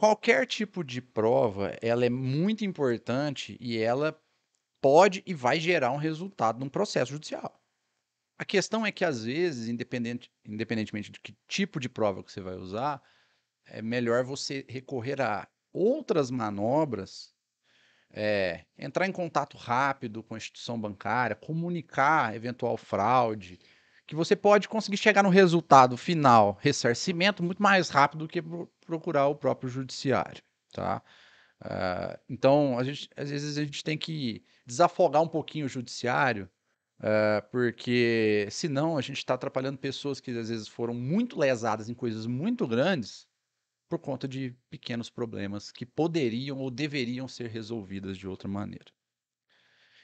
Qualquer 0.00 0.46
tipo 0.46 0.82
de 0.82 1.02
prova, 1.02 1.76
ela 1.82 2.06
é 2.06 2.08
muito 2.08 2.64
importante 2.64 3.58
e 3.60 3.76
ela 3.76 4.18
pode 4.80 5.22
e 5.26 5.34
vai 5.34 5.60
gerar 5.60 5.92
um 5.92 5.98
resultado 5.98 6.58
num 6.58 6.70
processo 6.70 7.12
judicial. 7.12 7.60
A 8.38 8.44
questão 8.46 8.86
é 8.86 8.90
que, 8.90 9.04
às 9.04 9.26
vezes, 9.26 9.68
independente, 9.68 10.32
independentemente 10.42 11.12
de 11.12 11.20
que 11.20 11.36
tipo 11.46 11.78
de 11.78 11.86
prova 11.86 12.24
que 12.24 12.32
você 12.32 12.40
vai 12.40 12.56
usar, 12.56 13.02
é 13.66 13.82
melhor 13.82 14.24
você 14.24 14.64
recorrer 14.70 15.20
a 15.20 15.46
outras 15.70 16.30
manobras, 16.30 17.34
é, 18.10 18.64
entrar 18.78 19.06
em 19.06 19.12
contato 19.12 19.58
rápido 19.58 20.22
com 20.22 20.32
a 20.32 20.38
instituição 20.38 20.80
bancária, 20.80 21.36
comunicar 21.36 22.34
eventual 22.34 22.78
fraude, 22.78 23.60
que 24.10 24.16
você 24.16 24.34
pode 24.34 24.68
conseguir 24.68 24.96
chegar 24.96 25.22
no 25.22 25.28
resultado 25.28 25.96
final, 25.96 26.58
ressarcimento, 26.60 27.44
muito 27.44 27.62
mais 27.62 27.90
rápido 27.90 28.26
do 28.26 28.28
que 28.28 28.42
pro- 28.42 28.66
procurar 28.84 29.28
o 29.28 29.36
próprio 29.36 29.70
judiciário, 29.70 30.42
tá? 30.72 31.00
Ah, 31.60 32.18
então, 32.28 32.76
a 32.76 32.82
gente- 32.82 33.08
às 33.16 33.30
vezes 33.30 33.56
a 33.56 33.64
gente 33.64 33.84
tem 33.84 33.96
que 33.96 34.44
desafogar 34.66 35.22
um 35.22 35.28
pouquinho 35.28 35.66
o 35.66 35.68
judiciário, 35.68 36.50
ah, 37.00 37.40
porque 37.52 38.48
senão 38.50 38.98
a 38.98 39.00
gente 39.00 39.18
está 39.18 39.34
atrapalhando 39.34 39.78
pessoas 39.78 40.20
que 40.20 40.32
às 40.32 40.48
vezes 40.48 40.66
foram 40.66 40.92
muito 40.94 41.38
lesadas 41.38 41.88
em 41.88 41.94
coisas 41.94 42.26
muito 42.26 42.66
grandes 42.66 43.28
por 43.88 44.00
conta 44.00 44.28
de 44.28 44.56
pequenos 44.70 45.10
problemas 45.10 45.72
que 45.72 45.86
poderiam 45.86 46.58
ou 46.58 46.70
deveriam 46.70 47.28
ser 47.28 47.48
resolvidas 47.50 48.18
de 48.18 48.26
outra 48.28 48.48
maneira. 48.48 48.92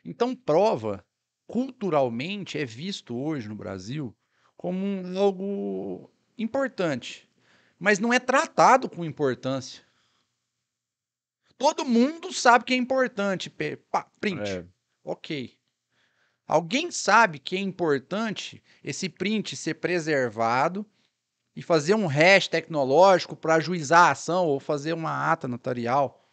Então, 0.05 0.35
prova, 0.35 1.05
culturalmente, 1.47 2.59
é 2.59 2.65
visto 2.65 3.17
hoje 3.17 3.49
no 3.49 3.55
Brasil 3.55 4.17
como 4.57 4.85
um- 4.85 5.19
algo 5.19 6.11
importante, 6.37 7.29
mas 7.79 7.99
não 7.99 8.13
é 8.13 8.19
tratado 8.19 8.89
com 8.89 9.05
importância. 9.05 9.83
Todo 11.59 11.85
mundo 11.85 12.33
sabe 12.33 12.65
que 12.65 12.75
é 12.75 12.77
importante. 12.77 13.51
pá, 13.91 14.07
print. 14.21 14.43
É. 14.43 14.65
Ok. 15.05 15.57
Alguém 16.47 16.91
sabe 16.91 17.39
que 17.39 17.57
é 17.57 17.61
importante 17.61 18.63
esse 18.85 19.09
print 19.09 19.57
ser 19.57 19.75
preservado 19.75 20.87
e 21.55 21.63
fazer 21.63 21.95
um 21.95 22.07
hash 22.07 22.47
tecnológico 22.49 23.35
para 23.35 23.55
ajuizar 23.55 24.09
a 24.09 24.11
ação 24.13 24.47
ou 24.47 24.61
fazer 24.61 24.93
uma 24.93 25.33
ata 25.33 25.49
notarial 25.49 26.26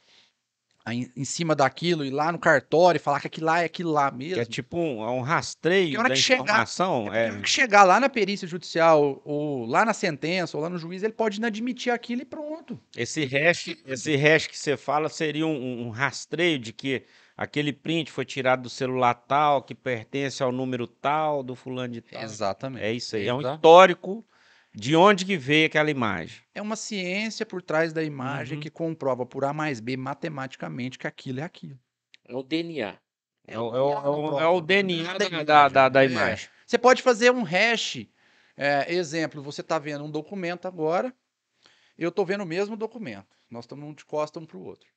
aí 0.86 1.10
em 1.16 1.24
cima 1.24 1.56
daquilo, 1.56 2.04
ir 2.04 2.12
lá 2.12 2.32
no 2.32 2.38
cartório 2.40 2.98
e 2.98 3.02
falar 3.02 3.20
que 3.22 3.28
aquilo 3.28 3.46
lá 3.48 3.62
é 3.62 3.66
aquilo 3.66 3.92
lá 3.92 4.12
mesmo. 4.12 4.36
Que 4.36 4.40
é 4.42 4.46
tipo 4.46 4.78
um, 4.78 5.02
é 5.04 5.10
um 5.10 5.22
rastreio 5.22 5.92
Que 5.92 5.98
hora 5.98 6.10
da 6.10 6.16
que 6.16 6.22
chegar- 6.22 6.44
informação. 6.44 7.14
É, 7.14 7.28
É, 7.28 7.32
porque 7.32 7.48
chegar 7.48 7.84
lá 7.84 8.00
na 8.00 8.10
perícia 8.10 8.48
judicial, 8.48 9.22
ou, 9.24 9.66
lá 9.66 9.86
na 9.86 9.94
sentença, 9.94 10.58
ou 10.58 10.64
lá 10.64 10.70
no 10.70 10.78
juiz, 10.78 11.04
ele 11.04 11.14
pode 11.14 11.38
inadmitir 11.38 11.94
aquilo 11.94 12.22
e 12.22 12.26
pronto. 12.26 12.80
Esse 12.96 13.26
hash, 13.26 13.76
esse 13.86 14.16
hash 14.16 14.48
que 14.48 14.58
você 14.58 14.76
fala 14.76 15.10
seria 15.10 15.48
um, 15.48 15.88
um 15.88 15.90
rastreio 15.90 16.60
de 16.60 16.74
que 16.74 17.04
aquele 17.36 17.72
print 17.74 18.12
foi 18.12 18.26
tirado 18.26 18.64
do 18.64 18.70
celular 18.70 19.14
tal, 19.14 19.64
que 19.64 19.74
pertence 19.74 20.44
ao 20.44 20.52
número 20.52 20.86
tal, 20.86 21.42
do 21.44 21.56
fulano 21.56 21.94
de 21.94 22.02
tal. 22.02 22.22
Exatamente. 22.22 22.84
É 22.84 22.92
isso 22.92 23.16
aí. 23.16 23.28
É 23.28 23.34
um 23.34 23.42
histórico 23.42 24.24
de 24.74 24.96
onde 24.96 25.26
que 25.26 25.38
veio 25.38 25.68
aquela 25.68 25.92
imagem. 25.92 26.42
É 26.54 26.62
uma 26.62 26.76
ciência 26.76 27.46
por 27.46 27.62
trás 27.62 27.94
da 27.94 28.04
imagem 28.04 28.58
Uhum. 28.58 28.62
que 28.62 28.70
comprova 28.70 29.26
por 29.26 29.46
A 29.46 29.54
mais 29.54 29.80
B 29.80 29.96
matematicamente 29.96 30.98
que 30.98 31.08
aquilo 31.08 31.40
é 31.40 31.44
aquilo. 31.44 31.80
É 32.26 32.36
o 32.36 32.42
DNA. 32.42 32.98
É 33.46 33.60
o, 33.60 33.76
é 33.76 33.82
o- 33.82 33.92
é 33.92 34.10
o- 34.10 34.40
é 34.40 34.48
o 34.48 34.62
DNA 34.62 35.18
da, 35.18 35.30
Da 35.30 35.44
da, 35.44 35.70
da, 35.70 35.90
da 35.90 36.04
É. 36.04 36.08
imagem. 36.08 36.50
Você 36.66 36.78
pode 36.78 37.02
fazer 37.02 37.32
um 37.32 37.44
hash. 37.44 38.08
é, 38.56 38.94
exemplo, 38.94 39.42
você 39.42 39.62
está 39.62 39.80
vendo 39.80 40.04
um 40.06 40.12
documento 40.12 40.68
agora, 40.68 41.12
eu 41.98 42.10
estou 42.10 42.24
vendo 42.24 42.42
o 42.42 42.46
mesmo 42.48 42.78
documento. 42.78 43.36
Nós 43.50 43.66
estamos 43.66 43.84
um 43.90 43.94
de 43.94 44.06
costa 44.06 44.40
um 44.40 44.46
para 44.46 44.58
o 44.58 44.64
outro. 44.64 44.88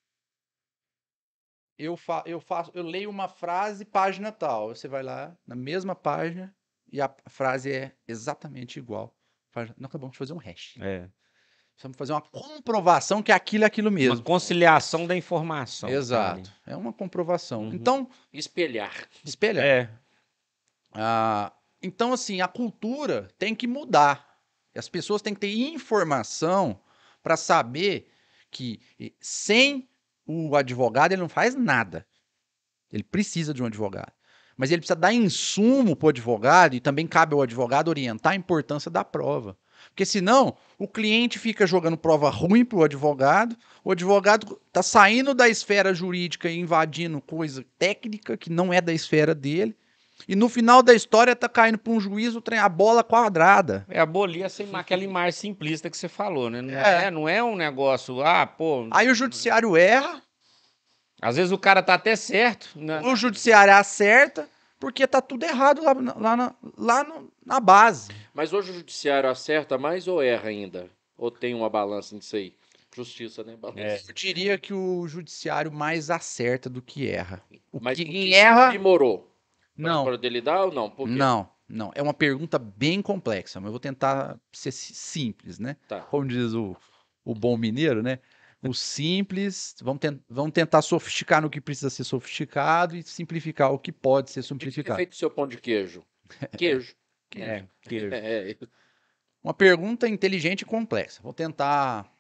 Eu, 1.79 1.97
fa 1.97 2.23
eu, 2.27 2.39
faço, 2.39 2.71
eu 2.75 2.83
leio 2.83 3.09
uma 3.09 3.29
frase, 3.29 3.85
página 3.85 4.31
tal. 4.31 4.69
Você 4.69 4.87
vai 4.89 5.03
lá 5.03 5.35
na 5.47 5.55
mesma 5.57 5.95
página 5.95 6.55
e 6.93 7.01
a 7.01 7.15
frase 7.29 7.73
é 7.73 7.97
exatamente 8.07 8.79
igual. 8.79 9.16
Nós 9.65 9.89
acabamos 9.89 10.13
de 10.13 10.19
fazer 10.19 10.33
um 10.33 10.39
hash. 10.39 10.75
É. 10.81 11.09
Precisamos 11.73 11.97
fazer 11.99 12.13
uma 12.13 12.23
comprovação 12.23 13.23
que 13.23 13.31
aquilo 13.31 13.65
é 13.65 13.67
aquilo 13.67 13.91
mesmo. 13.91 14.17
Uma 14.17 14.23
conciliação 14.23 15.07
da 15.07 15.15
informação. 15.15 15.89
Exato. 15.91 16.51
É 16.67 16.75
uma 16.75 16.93
comprovação. 16.93 17.65
Uhum. 17.65 17.75
Então, 17.75 18.09
Espelhar. 18.33 19.07
espelha. 19.23 19.61
É. 19.61 19.91
Ah, 20.95 21.53
então, 21.83 22.15
assim, 22.15 22.41
a 22.41 22.49
cultura 22.49 23.29
tem 23.39 23.55
que 23.55 23.67
mudar. 23.67 24.27
As 24.75 24.89
pessoas 24.89 25.21
têm 25.21 25.35
que 25.35 25.41
ter 25.41 25.55
informação 25.55 26.81
para 27.23 27.37
saber 27.37 28.11
que 28.51 28.81
sem 29.21 29.89
o 30.27 30.57
advogado 30.57 31.13
ele 31.13 31.21
não 31.21 31.29
faz 31.29 31.55
nada. 31.55 32.07
Ele 32.91 33.03
precisa 33.03 33.53
de 33.53 33.63
um 33.63 33.67
advogado. 33.67 34.13
Mas 34.57 34.71
ele 34.71 34.81
precisa 34.81 34.97
dar 34.99 35.13
insumo 35.13 35.95
para 35.95 36.07
o 36.07 36.09
advogado 36.11 36.75
e 36.75 36.81
também 36.81 37.07
cabe 37.07 37.35
ao 37.35 37.43
advogado 37.43 37.89
orientar 37.89 38.33
a 38.33 38.37
importância 38.37 38.91
da 38.91 39.05
prova. 39.05 39.57
Porque 39.91 40.05
senão 40.05 40.57
o 40.79 40.89
cliente 40.89 41.39
fica 41.39 41.67
jogando 41.67 41.97
prova 41.97 42.29
ruim 42.31 42.65
para 42.65 42.79
o 42.79 42.85
advogado, 42.85 43.57
o 43.85 43.93
advogado 43.93 44.59
está 44.67 44.83
saindo 44.83 45.35
da 45.35 45.49
esfera 45.49 45.95
jurídica 45.95 46.49
e 46.51 46.59
invadindo 46.59 47.21
coisa 47.21 47.65
técnica 47.79 48.37
que 48.37 48.51
não 48.51 48.73
é 48.73 48.81
da 48.81 48.93
esfera 48.93 49.35
dele. 49.35 49.77
E 50.27 50.35
no 50.35 50.49
final 50.49 50.83
da 50.83 50.95
história 50.95 51.37
tá 51.37 51.49
caindo 51.49 51.77
para 51.79 51.93
um 51.93 52.01
juiz 52.01 52.35
o 52.35 52.41
trem, 52.41 52.59
a 52.59 52.69
bola 52.69 53.05
quadrada. 53.05 53.85
É 53.89 54.01
abolir 54.01 54.43
essa 54.43 54.63
ima- 54.63 54.81
aquela 54.81 55.05
imagem 55.05 55.33
simplista 55.39 55.91
que 55.91 55.97
você 55.97 56.09
falou, 56.09 56.49
né? 56.49 56.63
Não 56.63 56.73
É. 56.73 57.05
é, 57.05 57.11
não 57.11 57.29
é 57.29 57.45
um 57.45 57.55
negócio, 57.55 58.23
ah, 58.23 58.47
pô. 58.47 58.89
Aí 58.91 59.09
o 59.11 59.15
judiciário 59.15 59.77
erra, 59.77 60.23
Às 61.21 61.37
vezes 61.37 61.53
o 61.53 61.59
cara 61.59 61.83
tá 61.83 61.95
até 61.95 62.15
certo. 62.17 62.71
Né? 62.77 63.01
o 63.03 63.17
judiciário 63.17 63.75
acerta, 63.75 64.49
porque 64.79 65.07
tá 65.07 65.21
tudo 65.23 65.45
errado 65.45 65.83
lá, 65.83 65.95
na- 65.95 66.15
lá, 66.15 66.37
na, 66.37 66.55
lá 66.77 67.05
no- 67.05 67.33
na 67.45 67.59
base. 67.61 68.11
Mas 68.35 68.53
hoje 68.53 68.71
o 68.71 68.75
judiciário 68.75 69.29
acerta 69.31 69.79
mais 69.79 70.07
ou 70.07 70.23
erra 70.23 70.49
ainda? 70.51 70.91
Ou 71.17 71.31
tem 71.31 71.55
uma 71.55 71.71
balança 71.71 72.15
nisso 72.15 72.37
aí? 72.37 72.55
Justiça, 72.95 73.43
né? 73.45 73.57
Balança. 73.57 73.81
É. 73.81 74.01
Eu 74.09 74.15
diria 74.15 74.59
que 74.59 74.73
o 74.73 75.07
judiciário 75.09 75.71
mais 75.73 76.11
acerta 76.11 76.69
do 76.71 76.81
que 76.81 77.09
erra. 77.09 77.43
O 77.73 77.79
Mas 77.81 77.97
que 77.97 78.03
o 78.03 78.07
quem 78.07 78.13
que 78.29 78.35
erra, 78.35 78.71
Demorou. 78.71 79.31
não. 79.77 80.05
Para 80.05 80.17
dele 80.19 80.41
dar 80.41 80.65
ou 80.65 80.73
não? 80.73 80.89
Por 80.91 81.07
quê? 81.09 81.15
Não, 81.15 81.49
não. 81.69 81.93
É 81.95 82.01
uma 82.03 82.15
pergunta 82.15 82.59
bem 82.59 83.03
complexa, 83.03 83.61
mas 83.61 83.67
eu 83.67 83.73
vou 83.73 83.81
tentar 83.81 84.39
ser 84.53 84.73
si- 84.73 84.95
simples, 84.95 85.59
né? 85.59 85.77
Tá. 85.89 86.01
Como 86.01 86.27
diz 86.27 86.55
o, 86.55 86.75
o 87.25 87.35
bom 87.35 87.57
mineiro, 87.59 88.03
né? 88.03 88.19
O 88.63 88.73
simples, 88.75 89.77
vamos, 89.81 90.01
ten- 90.01 90.21
vamos 90.29 90.53
tentar 90.53 90.83
sofisticar 90.83 91.41
no 91.43 91.51
que 91.51 91.61
precisa 91.61 91.91
ser 91.91 92.05
sofisticado 92.05 92.97
e 92.97 93.03
simplificar 93.03 93.71
o 93.73 93.79
que 93.79 93.93
pode 93.93 94.31
ser 94.31 94.41
que 94.41 94.47
é 94.47 94.49
simplificado. 94.49 94.97
feito 94.97 95.15
seu 95.15 95.31
pão 95.31 95.47
de 95.47 95.59
queijo? 95.59 96.05
Queijo. 96.59 96.95
É, 97.37 97.67
que- 97.83 98.07
É, 98.13 98.57
Uma 99.45 99.55
pergunta 99.55 100.09
inteligente 100.09 100.63
e 100.63 100.65
complexa. 100.65 101.23
Vou 101.23 101.33
tentar. 101.33 102.13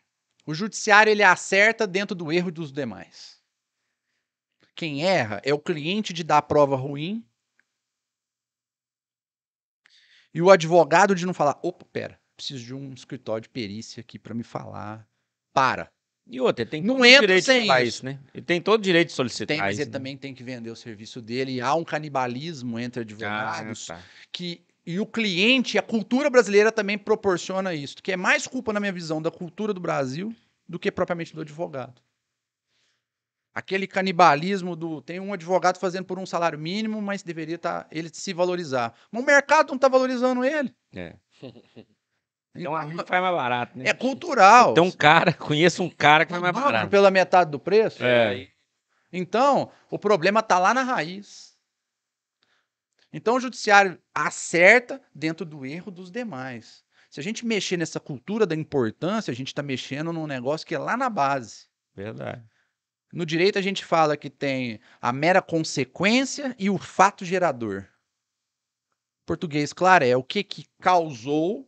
O 0.46 0.54
judiciário 0.54 1.10
ele 1.10 1.24
acerta 1.24 1.84
dentro 1.86 2.14
do 2.14 2.30
erro 2.30 2.52
dos 2.52 2.70
demais. 2.70 3.42
Quem 4.76 5.04
erra 5.04 5.40
é 5.44 5.52
o 5.52 5.58
cliente 5.58 6.12
de 6.12 6.22
dar 6.22 6.42
prova 6.42 6.76
ruim 6.76 7.26
e 10.32 10.40
o 10.40 10.50
advogado 10.50 11.14
de 11.16 11.26
não 11.26 11.34
falar: 11.34 11.58
opa, 11.62 11.84
pera, 11.86 12.20
preciso 12.36 12.64
de 12.64 12.74
um 12.74 12.92
escritório 12.92 13.42
de 13.42 13.48
perícia 13.48 14.00
aqui 14.00 14.18
para 14.20 14.34
me 14.34 14.44
falar. 14.44 15.08
Para. 15.52 15.90
E 16.28 16.40
outra, 16.40 16.62
ele 16.62 16.70
tem 16.70 16.82
Não 16.82 16.96
todo 16.96 17.04
entra 17.06 17.20
direito 17.20 17.40
de 17.44 17.46
sem 17.46 17.66
falar 17.66 17.82
isso. 17.84 18.04
né? 18.04 18.18
Ele 18.34 18.44
tem 18.44 18.60
todo 18.60 18.80
o 18.80 18.82
direito 18.82 19.08
de 19.08 19.14
solicitar 19.14 19.46
Tem, 19.46 19.58
mas 19.58 19.78
ele 19.78 19.86
né? 19.86 19.92
também 19.92 20.16
tem 20.16 20.34
que 20.34 20.42
vender 20.42 20.70
o 20.70 20.76
serviço 20.76 21.22
dele. 21.22 21.52
E 21.52 21.60
há 21.60 21.72
um 21.74 21.84
canibalismo 21.84 22.78
entre 22.80 23.00
Ah, 23.00 23.02
advogados. 23.02 23.86
tá. 23.86 24.00
que 24.32 24.64
e 24.84 25.00
o 25.00 25.06
cliente, 25.06 25.78
a 25.78 25.82
cultura 25.82 26.30
brasileira 26.30 26.70
também 26.70 26.96
proporciona 26.96 27.74
isso, 27.74 27.96
que 28.00 28.12
é 28.12 28.16
mais 28.16 28.46
culpa 28.46 28.72
na 28.72 28.78
minha 28.78 28.92
visão 28.92 29.20
da 29.20 29.32
cultura 29.32 29.74
do 29.74 29.80
Brasil 29.80 30.32
do 30.68 30.78
que 30.78 30.92
propriamente 30.92 31.34
do 31.34 31.40
advogado. 31.40 32.00
Aquele 33.52 33.86
canibalismo 33.86 34.76
do 34.76 35.00
tem 35.00 35.18
um 35.18 35.32
advogado 35.32 35.78
fazendo 35.78 36.04
por 36.04 36.18
um 36.18 36.26
salário 36.26 36.58
mínimo, 36.58 37.00
mas 37.00 37.22
deveria 37.22 37.58
tá, 37.58 37.86
ele 37.90 38.10
se 38.12 38.32
valorizar. 38.32 38.94
Mas 39.10 39.22
o 39.22 39.26
mercado 39.26 39.68
não 39.68 39.76
está 39.76 39.88
valorizando 39.88 40.44
ele. 40.44 40.72
É. 40.94 41.16
Então 42.60 42.74
a 42.74 42.86
gente 42.86 43.04
faz 43.04 43.22
mais 43.22 43.34
barato, 43.34 43.78
né? 43.78 43.84
É 43.88 43.94
cultural. 43.94 44.74
Tem 44.74 44.82
um 44.82 44.90
cara, 44.90 45.32
conheço 45.34 45.82
um 45.82 45.90
cara 45.90 46.24
que 46.24 46.30
faz 46.30 46.42
mais 46.42 46.54
barato. 46.54 46.90
pela 46.90 47.10
metade 47.10 47.50
do 47.50 47.58
preço. 47.58 48.04
É. 48.04 48.48
Então, 49.12 49.70
o 49.90 49.98
problema 49.98 50.40
está 50.40 50.58
lá 50.58 50.74
na 50.74 50.82
raiz. 50.82 51.56
Então, 53.12 53.36
o 53.36 53.40
judiciário 53.40 53.98
acerta 54.14 55.00
dentro 55.14 55.46
do 55.46 55.64
erro 55.64 55.90
dos 55.90 56.10
demais. 56.10 56.84
Se 57.08 57.20
a 57.20 57.22
gente 57.22 57.46
mexer 57.46 57.76
nessa 57.76 57.98
cultura 57.98 58.44
da 58.44 58.54
importância, 58.54 59.30
a 59.30 59.34
gente 59.34 59.48
está 59.48 59.62
mexendo 59.62 60.12
num 60.12 60.26
negócio 60.26 60.66
que 60.66 60.74
é 60.74 60.78
lá 60.78 60.96
na 60.96 61.08
base. 61.08 61.66
Verdade. 61.94 62.44
No 63.12 63.24
direito, 63.24 63.58
a 63.58 63.62
gente 63.62 63.84
fala 63.84 64.16
que 64.16 64.28
tem 64.28 64.80
a 65.00 65.12
mera 65.12 65.40
consequência 65.40 66.54
e 66.58 66.68
o 66.68 66.76
fato 66.76 67.24
gerador. 67.24 67.86
Português, 69.24 69.72
claro, 69.72 70.04
é 70.04 70.16
o 70.16 70.22
que, 70.22 70.44
que 70.44 70.66
causou 70.80 71.66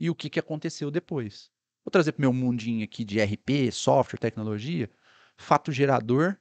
e 0.00 0.08
o 0.10 0.14
que, 0.14 0.30
que 0.30 0.40
aconteceu 0.40 0.90
depois. 0.90 1.50
Vou 1.84 1.90
trazer 1.92 2.12
para 2.12 2.18
o 2.20 2.22
meu 2.22 2.32
mundinho 2.32 2.82
aqui 2.82 3.04
de 3.04 3.20
RP, 3.20 3.70
software, 3.70 4.18
tecnologia. 4.18 4.90
Fato 5.36 5.70
gerador 5.70 6.36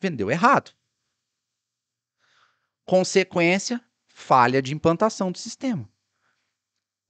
vendeu 0.00 0.30
errado. 0.30 0.72
Consequência, 2.84 3.80
falha 4.08 4.62
de 4.62 4.74
implantação 4.74 5.30
do 5.30 5.38
sistema. 5.38 5.88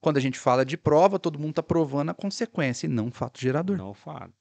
Quando 0.01 0.17
a 0.17 0.21
gente 0.21 0.37
fala 0.39 0.65
de 0.65 0.77
prova, 0.77 1.19
todo 1.19 1.39
mundo 1.39 1.51
está 1.51 1.63
provando 1.63 2.09
a 2.09 2.13
consequência 2.13 2.85
e 2.85 2.89
não 2.89 3.07
o 3.07 3.11
fato 3.11 3.39
gerador 3.39 3.77
Não 3.77 3.93
falo. 3.93 4.33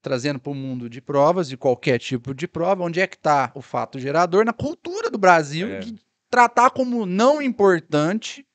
trazendo 0.00 0.38
para 0.40 0.50
o 0.52 0.54
mundo 0.54 0.88
de 0.88 1.00
provas, 1.00 1.48
de 1.48 1.56
qualquer 1.56 1.98
tipo 1.98 2.34
de 2.34 2.46
prova, 2.48 2.84
onde 2.84 3.00
é 3.00 3.06
que 3.06 3.16
está 3.16 3.50
o 3.54 3.60
fato 3.62 3.98
gerador 3.98 4.44
na 4.44 4.52
cultura 4.52 5.10
do 5.10 5.18
Brasil 5.18 5.68
É. 5.68 5.78
de 5.80 6.00
tratar 6.30 6.70
como 6.70 7.04
não 7.06 7.40
importante 7.42 8.46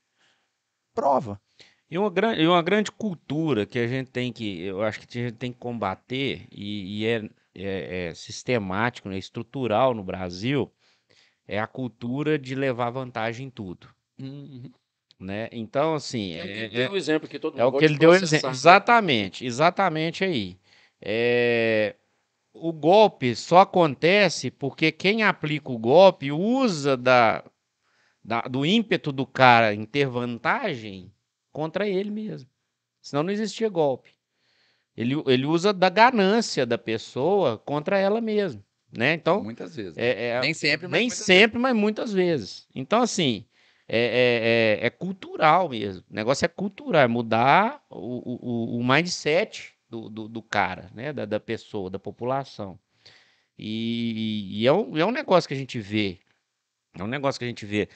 prova. 0.94 1.42
E 1.94 1.98
uma, 2.00 2.10
gran- 2.10 2.34
e 2.36 2.48
uma 2.48 2.64
grande 2.64 2.92
cultura 2.92 3.68
que 3.68 3.78
a 3.78 3.86
gente 3.86 4.10
tem 4.10 4.34
que, 4.34 4.64
eu 4.64 4.82
acho 4.82 5.00
que 5.00 5.20
a 5.20 5.22
gente 5.26 5.36
tem 5.36 5.54
que 5.54 5.60
combater, 5.60 6.48
e, 6.52 7.02
e 7.02 7.06
é, 7.06 7.30
é- 7.54 8.06
é 8.08 8.14
sistemático, 8.16 9.08
né, 9.08 9.16
estrutural 9.16 9.94
no 9.94 10.04
Brasil, 10.04 10.72
é 11.48 11.60
a 11.60 11.68
cultura 11.68 12.40
de 12.40 12.56
levar 12.56 12.90
vantagem 12.90 13.46
em 13.46 13.50
tudo. 13.52 13.88
Né? 15.20 15.50
Então, 15.52 15.94
assim, 15.94 16.34
É, 16.34 16.86
é, 16.86 16.90
o 16.90 16.98
exemplo 16.98 17.30
que 17.30 17.38
todo 17.38 17.60
é 17.60 17.64
o 17.64 17.68
mundo 17.68 17.78
que 17.78 17.86
ele 17.86 17.96
deu 17.96 18.10
processar. 18.10 18.38
exemplo. 18.38 18.50
Exatamente, 18.50 19.46
exatamente 19.46 20.24
aí. 20.24 20.58
É, 21.00 21.96
o 22.56 22.74
golpe 22.74 23.36
só 23.36 23.60
acontece 23.60 24.50
porque 24.50 24.92
quem 24.92 25.22
aplica 25.22 25.72
o 25.72 25.78
golpe 25.78 26.32
usa 26.32 26.98
da, 26.98 27.44
da- 28.26 28.42
do 28.42 28.66
ímpeto 28.66 29.12
do 29.12 29.28
cara 29.28 29.76
em 29.76 29.86
ter 29.86 30.08
vantagem 30.08 31.13
contra 31.54 31.88
ele 31.88 32.12
mesmo. 32.12 32.50
Senão 33.02 33.24
não 33.24 33.32
existia 33.32 33.70
golpe. 33.70 34.10
Ele, 34.98 35.16
ele 35.28 35.46
usa 35.46 35.72
da 35.72 35.90
ganância 35.90 36.66
da 36.66 36.78
pessoa 36.78 37.58
contra 37.58 37.98
ela 37.98 38.20
mesma, 38.20 38.64
né? 38.92 39.14
Então, 39.14 39.44
Muitas 39.44 39.76
vezes. 39.76 39.98
é, 39.98 40.30
é- 40.30 40.42
Nem 40.42 40.54
sempre, 40.54 40.88
mas 40.88 40.92
nem 41.00 41.08
muitas 41.08 41.26
sempre, 41.26 41.60
mas 41.60 41.76
muitas 41.76 42.14
vezes. 42.14 42.68
Então, 42.76 43.02
assim, 43.02 43.46
é, 43.88 44.80
é, 44.80 44.84
é, 44.84 44.88
é 44.88 44.90
cultural 44.90 45.70
mesmo. 45.70 46.04
O 46.10 46.14
negócio 46.14 46.46
é 46.46 46.48
cultural, 46.48 47.02
é 47.02 47.08
mudar 47.08 47.84
o, 47.90 48.76
o, 48.76 48.80
o 48.80 48.84
mindset 48.84 49.74
do, 49.90 50.10
do, 50.10 50.28
do 50.28 50.42
cara, 50.42 50.92
né? 50.94 51.12
Da, 51.12 51.26
da 51.26 51.40
pessoa, 51.40 51.90
da 51.90 52.00
população. 52.00 52.78
E, 53.58 54.62
e 54.62 54.68
é, 54.68 54.74
um, 54.74 54.98
é 54.98 55.06
um 55.06 55.12
negócio 55.12 55.48
que 55.48 55.54
a 55.54 55.58
gente 55.58 55.80
vê. 55.80 56.20
É 56.98 57.04
um 57.04 57.08
negócio 57.08 57.40
que 57.40 57.46
a 57.46 57.48
gente 57.48 57.66
vê. 57.66 57.90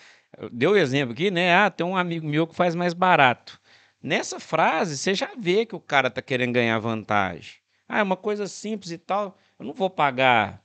Deu 0.52 0.72
o 0.72 0.78
exemplo 0.78 1.14
aqui, 1.14 1.32
né? 1.32 1.56
Ah, 1.56 1.70
tem 1.70 1.86
um 1.86 1.96
amigo 1.98 2.28
meu 2.28 2.46
que 2.46 2.56
faz 2.56 2.76
mais 2.76 2.94
barato. 2.94 3.60
Nessa 4.02 4.40
frase, 4.40 4.98
você 4.98 5.14
já 5.14 5.32
vê 5.38 5.66
que 5.66 5.76
o 5.76 5.80
cara 5.80 6.10
tá 6.10 6.22
querendo 6.22 6.54
ganhar 6.54 6.78
vantagem. 6.80 7.56
Ah, 7.90 8.00
é 8.00 8.04
uma 8.04 8.18
coisa 8.18 8.48
simples 8.48 8.92
e 8.92 8.98
tal. 8.98 9.38
Eu 9.60 9.66
não 9.66 9.74
vou 9.74 9.90
pagar 9.90 10.62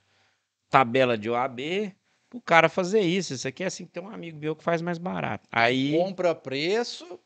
tabela 0.69 1.17
de 1.17 1.31
OAB 1.31 1.93
o 2.35 2.41
cara 2.41 2.69
fazer 2.69 3.01
isso. 3.01 3.33
Isso 3.35 3.47
aqui 3.49 3.63
é 3.63 3.67
assim, 3.67 3.87
tem 3.87 4.03
um 4.03 4.09
amigo 4.09 4.39
meu 4.39 4.55
que 4.57 4.63
faz 4.65 4.83
mais 4.83 4.99
barato. 4.99 5.49
Aí 5.53 5.93
Compra 5.93 6.35
preço, 6.35 7.19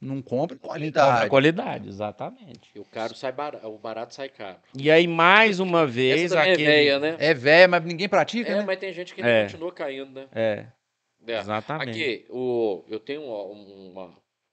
não 0.00 0.20
compra 0.20 0.56
compra 0.56 0.68
qualidade. 0.68 1.30
qualidade, 1.30 1.88
exatamente. 1.88 2.70
E 2.74 2.78
o 2.78 2.84
caro 2.84 3.14
sai 3.14 3.32
barato, 3.32 3.66
o 3.66 3.78
barato 3.78 4.14
sai 4.14 4.28
caro. 4.28 4.58
E 4.76 4.90
aí, 4.90 5.06
mais 5.06 5.60
uma 5.60 5.86
vez, 5.86 6.24
Essa 6.32 6.36
também 6.36 6.52
aquele... 6.52 6.68
é 6.68 6.74
velha, 6.74 6.98
né? 6.98 7.16
É 7.18 7.34
velho, 7.34 7.70
mas 7.70 7.84
ninguém 7.84 8.08
pratica, 8.08 8.50
É, 8.50 8.56
né? 8.56 8.64
mas 8.66 8.78
tem 8.78 8.92
gente 8.92 9.14
que 9.14 9.22
É. 9.22 9.44
continua 9.44 9.72
caindo, 9.72 10.10
né? 10.12 10.26
É, 10.32 10.66
É. 11.26 11.38
exatamente. 11.40 11.90
Aqui, 11.90 12.26
o, 12.30 12.84
eu 12.88 12.98
tenho 13.00 13.22
um, 13.22 13.90
uma- 13.92 14.06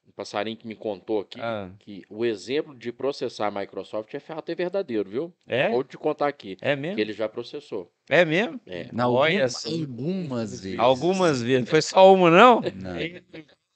um 0.08 0.12
passarinho 0.16 0.58
que 0.58 0.68
me 0.68 0.76
contou 0.76 1.22
aqui 1.22 1.40
Ah, 1.42 1.70
que 1.80 2.04
o 2.10 2.26
exemplo 2.26 2.76
de 2.76 2.92
processar 2.92 3.48
a 3.48 3.52
Microsoft 3.52 4.14
é 4.14 4.20
fato 4.20 4.52
e 4.52 4.56
verdadeiro, 4.56 5.10
viu? 5.10 5.34
é? 5.48 5.70
Vou 5.70 5.84
te 5.84 5.98
contar 5.98 6.28
aqui, 6.28 6.58
É 6.62 6.76
que 6.76 6.82
mesmo? 6.82 7.00
ele 7.00 7.14
já 7.14 7.28
processou. 7.30 7.92
É 8.10 8.26
mesmo? 8.26 8.60
É. 8.66 8.90
Não, 8.92 9.14
Olha 9.14 9.34
algumas, 9.44 9.56
assim. 9.56 9.82
algumas 9.82 10.62
vezes. 10.62 10.80
Algumas 10.80 11.42
vezes. 11.42 11.70
Foi 11.70 11.82
só 11.82 12.14
uma, 12.14 12.30
não? 12.30 12.62
Não. 12.62 12.98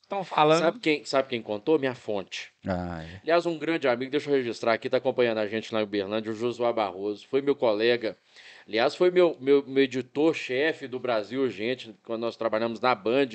Estão 0.02 0.24
falando. 0.24 0.60
Sabe 0.60 0.80
quem, 0.80 1.04
sabe 1.04 1.28
quem 1.28 1.42
contou? 1.42 1.78
Minha 1.78 1.94
fonte. 1.94 2.50
Ah, 2.66 3.04
é. 3.04 3.20
Aliás, 3.24 3.46
um 3.46 3.58
grande 3.58 3.88
amigo, 3.90 4.10
deixa 4.10 4.30
eu 4.30 4.36
registrar 4.36 4.74
aqui, 4.74 4.90
tá 4.90 4.98
acompanhando 4.98 5.40
a 5.40 5.48
gente 5.48 5.74
lá 5.74 5.82
em 5.82 5.84
Uberlândia, 5.84 6.32
o 6.32 6.36
Josué 6.36 6.72
Barroso. 6.72 7.28
Foi 7.28 7.42
meu 7.42 7.56
colega. 7.56 8.18
Aliás, 8.68 8.96
foi 8.96 9.10
meu, 9.10 9.38
meu, 9.40 9.64
meu 9.66 9.84
editor-chefe 9.84 10.88
do 10.90 11.00
Brasil 11.00 11.42
Urgente, 11.42 11.96
quando 12.04 12.22
nós 12.22 12.36
trabalhamos 12.36 12.82
na 12.82 12.94
Band, 12.94 13.30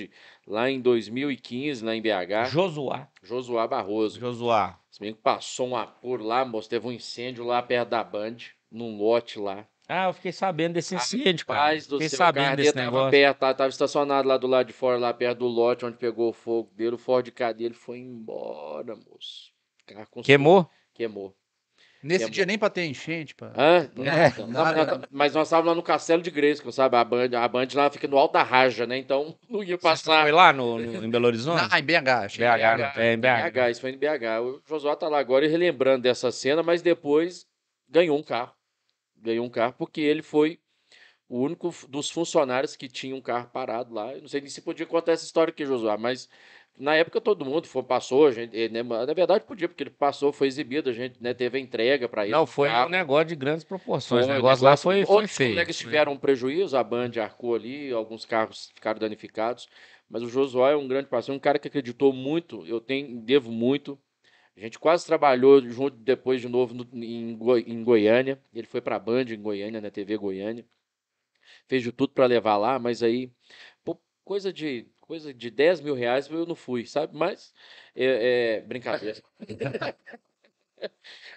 lá 0.46 0.70
em 0.70 0.78
2015, 0.78 1.82
lá 1.82 1.94
em 1.96 2.02
BH. 2.02 2.50
Josuá. 2.50 3.08
Josué 3.22 3.66
Barroso. 3.66 4.20
Josuá. 4.20 4.78
Se 4.90 5.00
bem 5.00 5.14
que 5.14 5.20
passou 5.20 5.68
um 5.68 5.76
apuro 5.76 6.22
lá, 6.22 6.44
moço, 6.44 6.68
teve 6.68 6.86
um 6.86 6.92
incêndio 6.92 7.44
lá 7.44 7.62
perto 7.62 7.88
da 7.88 8.04
Band, 8.04 8.36
num 8.70 8.98
lote 8.98 9.38
lá. 9.38 9.66
Ah, 9.88 10.06
eu 10.06 10.12
fiquei 10.12 10.32
sabendo 10.32 10.74
desse 10.74 10.94
incêndio, 10.94 11.46
cara. 11.46 11.60
Paz 11.60 11.86
do 11.86 11.96
Fiquei 11.96 12.06
o 12.14 12.16
sabendo 12.16 12.56
desse 12.56 12.72
tava 12.72 12.84
negócio. 12.84 13.10
perto, 13.10 13.38
tava, 13.38 13.68
estacionado 13.68 14.28
lá 14.28 14.36
do 14.36 14.46
lado 14.46 14.66
de 14.66 14.72
fora, 14.74 14.98
lá 14.98 15.14
perto 15.14 15.38
do 15.38 15.46
lote 15.46 15.84
onde 15.86 15.96
pegou 15.96 16.28
o 16.28 16.32
fogo 16.32 16.70
dele, 16.74 16.94
o 16.94 16.98
Ford 16.98 17.26
K 17.30 17.52
dele 17.52 17.74
foi 17.74 17.98
embora, 17.98 18.94
moço. 18.96 19.50
Queimou? 20.22 20.68
Queimou. 20.94 21.34
Nesse 22.02 22.24
É 22.24 22.28
dia 22.30 22.44
nem 22.44 22.58
pra 22.58 22.68
ter 22.68 22.84
enchente, 22.84 23.34
pá. 23.34 23.52
Hã? 23.56 23.88
É, 23.98 24.40
Não, 24.40 24.46
nada. 24.48 24.84
não, 24.86 24.98
não, 24.98 25.06
mas 25.10 25.34
nós 25.34 25.46
estávamos 25.46 25.68
lá 25.70 25.74
no 25.76 25.82
Castelo 25.82 26.20
de 26.20 26.30
Grayskull, 26.30 26.72
sabe? 26.72 26.96
A 26.96 27.04
Band, 27.04 27.30
a 27.38 27.46
Band 27.46 27.68
lá 27.74 27.90
fica 27.90 28.08
no 28.08 28.18
alto 28.18 28.32
da 28.32 28.42
Raja, 28.42 28.86
né? 28.86 28.98
Então 28.98 29.38
não 29.48 29.62
ia 29.62 29.78
passar. 29.78 30.22
Foi 30.22 30.32
lá 30.32 30.52
no, 30.52 30.78
no- 30.78 31.04
em 31.04 31.10
Belo 31.10 31.26
Horizonte? 31.26 31.68
Ah, 31.70 31.78
em 31.78 31.84
BH, 31.84 32.08
achei. 32.24 32.44
BH, 32.44 32.78
não, 32.78 33.02
é 33.02 33.12
em 33.14 33.18
BH. 33.18 33.50
BH, 33.50 33.70
isso 33.70 33.80
foi 33.80 33.90
em 33.90 33.98
BH. 33.98 34.40
O 34.42 34.60
Josué 34.68 34.96
tá 34.96 35.08
lá 35.08 35.18
agora 35.20 35.44
e 35.44 35.48
relembrando 35.48 36.02
dessa 36.02 36.32
cena, 36.32 36.62
mas 36.62 36.82
depois 36.82 37.46
ganhou 37.88 38.18
um 38.18 38.22
carro. 38.22 38.52
Ganhou 39.16 39.46
um 39.46 39.50
carro 39.50 39.74
porque 39.78 40.00
ele 40.00 40.22
foi 40.22 40.58
o 41.28 41.38
único 41.40 41.72
dos 41.88 42.10
funcionários 42.10 42.74
que 42.76 42.88
tinha 42.88 43.14
um 43.14 43.20
carro 43.20 43.48
parado 43.50 43.94
lá. 43.94 44.12
Eu 44.12 44.22
não 44.22 44.28
sei 44.28 44.40
nem 44.40 44.50
se 44.50 44.60
podia 44.60 44.84
contar 44.86 45.12
essa 45.12 45.24
história 45.24 45.50
aqui, 45.52 45.64
Josué, 45.64 45.96
mas 45.96 46.28
na 46.78 46.94
época 46.94 47.20
todo 47.20 47.44
mundo 47.44 47.66
foi, 47.66 47.82
passou, 47.82 48.26
a 48.26 48.32
gente, 48.32 48.56
eh, 48.56 48.68
né, 48.68 48.82
na 48.82 49.12
verdade 49.12 49.44
podia, 49.44 49.68
porque 49.68 49.82
ele 49.82 49.90
passou, 49.90 50.32
foi 50.32 50.46
exibido, 50.46 50.90
a 50.90 50.92
gente 50.92 51.22
né, 51.22 51.34
teve 51.34 51.58
a 51.58 51.60
entrega 51.60 52.08
para 52.08 52.24
ele. 52.24 52.32
Não, 52.32 52.46
foi 52.46 52.68
um 52.68 52.88
negócio 52.88 53.26
de 53.26 53.36
grandes 53.36 53.64
proporções. 53.64 54.26
Foi, 54.26 54.34
o 54.34 54.36
negócio 54.36 54.64
lá 54.64 54.76
foi, 54.76 55.04
foi 55.04 55.16
Outros 55.16 55.36
feio. 55.36 55.50
colegas 55.50 55.76
tiveram 55.76 56.12
um 56.12 56.16
prejuízo, 56.18 56.76
a 56.76 56.82
Band 56.82 57.10
arcou 57.20 57.54
ali, 57.54 57.92
alguns 57.92 58.24
carros 58.24 58.70
ficaram 58.74 58.98
danificados. 58.98 59.68
Mas 60.08 60.22
o 60.22 60.28
Josué 60.28 60.72
é 60.72 60.76
um 60.76 60.86
grande 60.88 61.08
parceiro, 61.08 61.36
um 61.36 61.40
cara 61.40 61.58
que 61.58 61.68
acreditou 61.68 62.12
muito, 62.12 62.66
eu 62.66 62.80
tenho, 62.80 63.20
devo 63.20 63.50
muito. 63.50 63.98
A 64.56 64.60
gente 64.60 64.78
quase 64.78 65.06
trabalhou 65.06 65.60
junto 65.68 65.96
depois 65.96 66.40
de 66.40 66.48
novo 66.48 66.74
no- 66.74 66.88
em, 66.94 67.32
em 67.66 67.84
Goiânia. 67.84 68.40
Ele 68.54 68.66
foi 68.66 68.80
para 68.80 68.96
a 68.96 68.98
Band 68.98 69.24
em 69.30 69.40
Goiânia, 69.42 69.80
na 69.80 69.90
TV 69.90 70.16
Goiânia. 70.16 70.66
Fez 71.68 71.82
de 71.82 71.92
tudo 71.92 72.12
para 72.12 72.26
levar 72.26 72.56
lá, 72.56 72.78
mas 72.78 73.02
aí, 73.02 73.30
pô, 73.84 74.00
coisa 74.24 74.52
de 74.52 74.86
coisa 75.12 75.34
de 75.34 75.50
10 75.50 75.78
mil 75.78 75.94
reais 75.94 76.30
eu 76.30 76.46
não 76.46 76.54
fui, 76.54 76.86
sabe? 76.86 77.14
Mas 77.14 77.52
é, 77.94 78.56
é 78.56 78.60
brincadeira. 78.62 79.22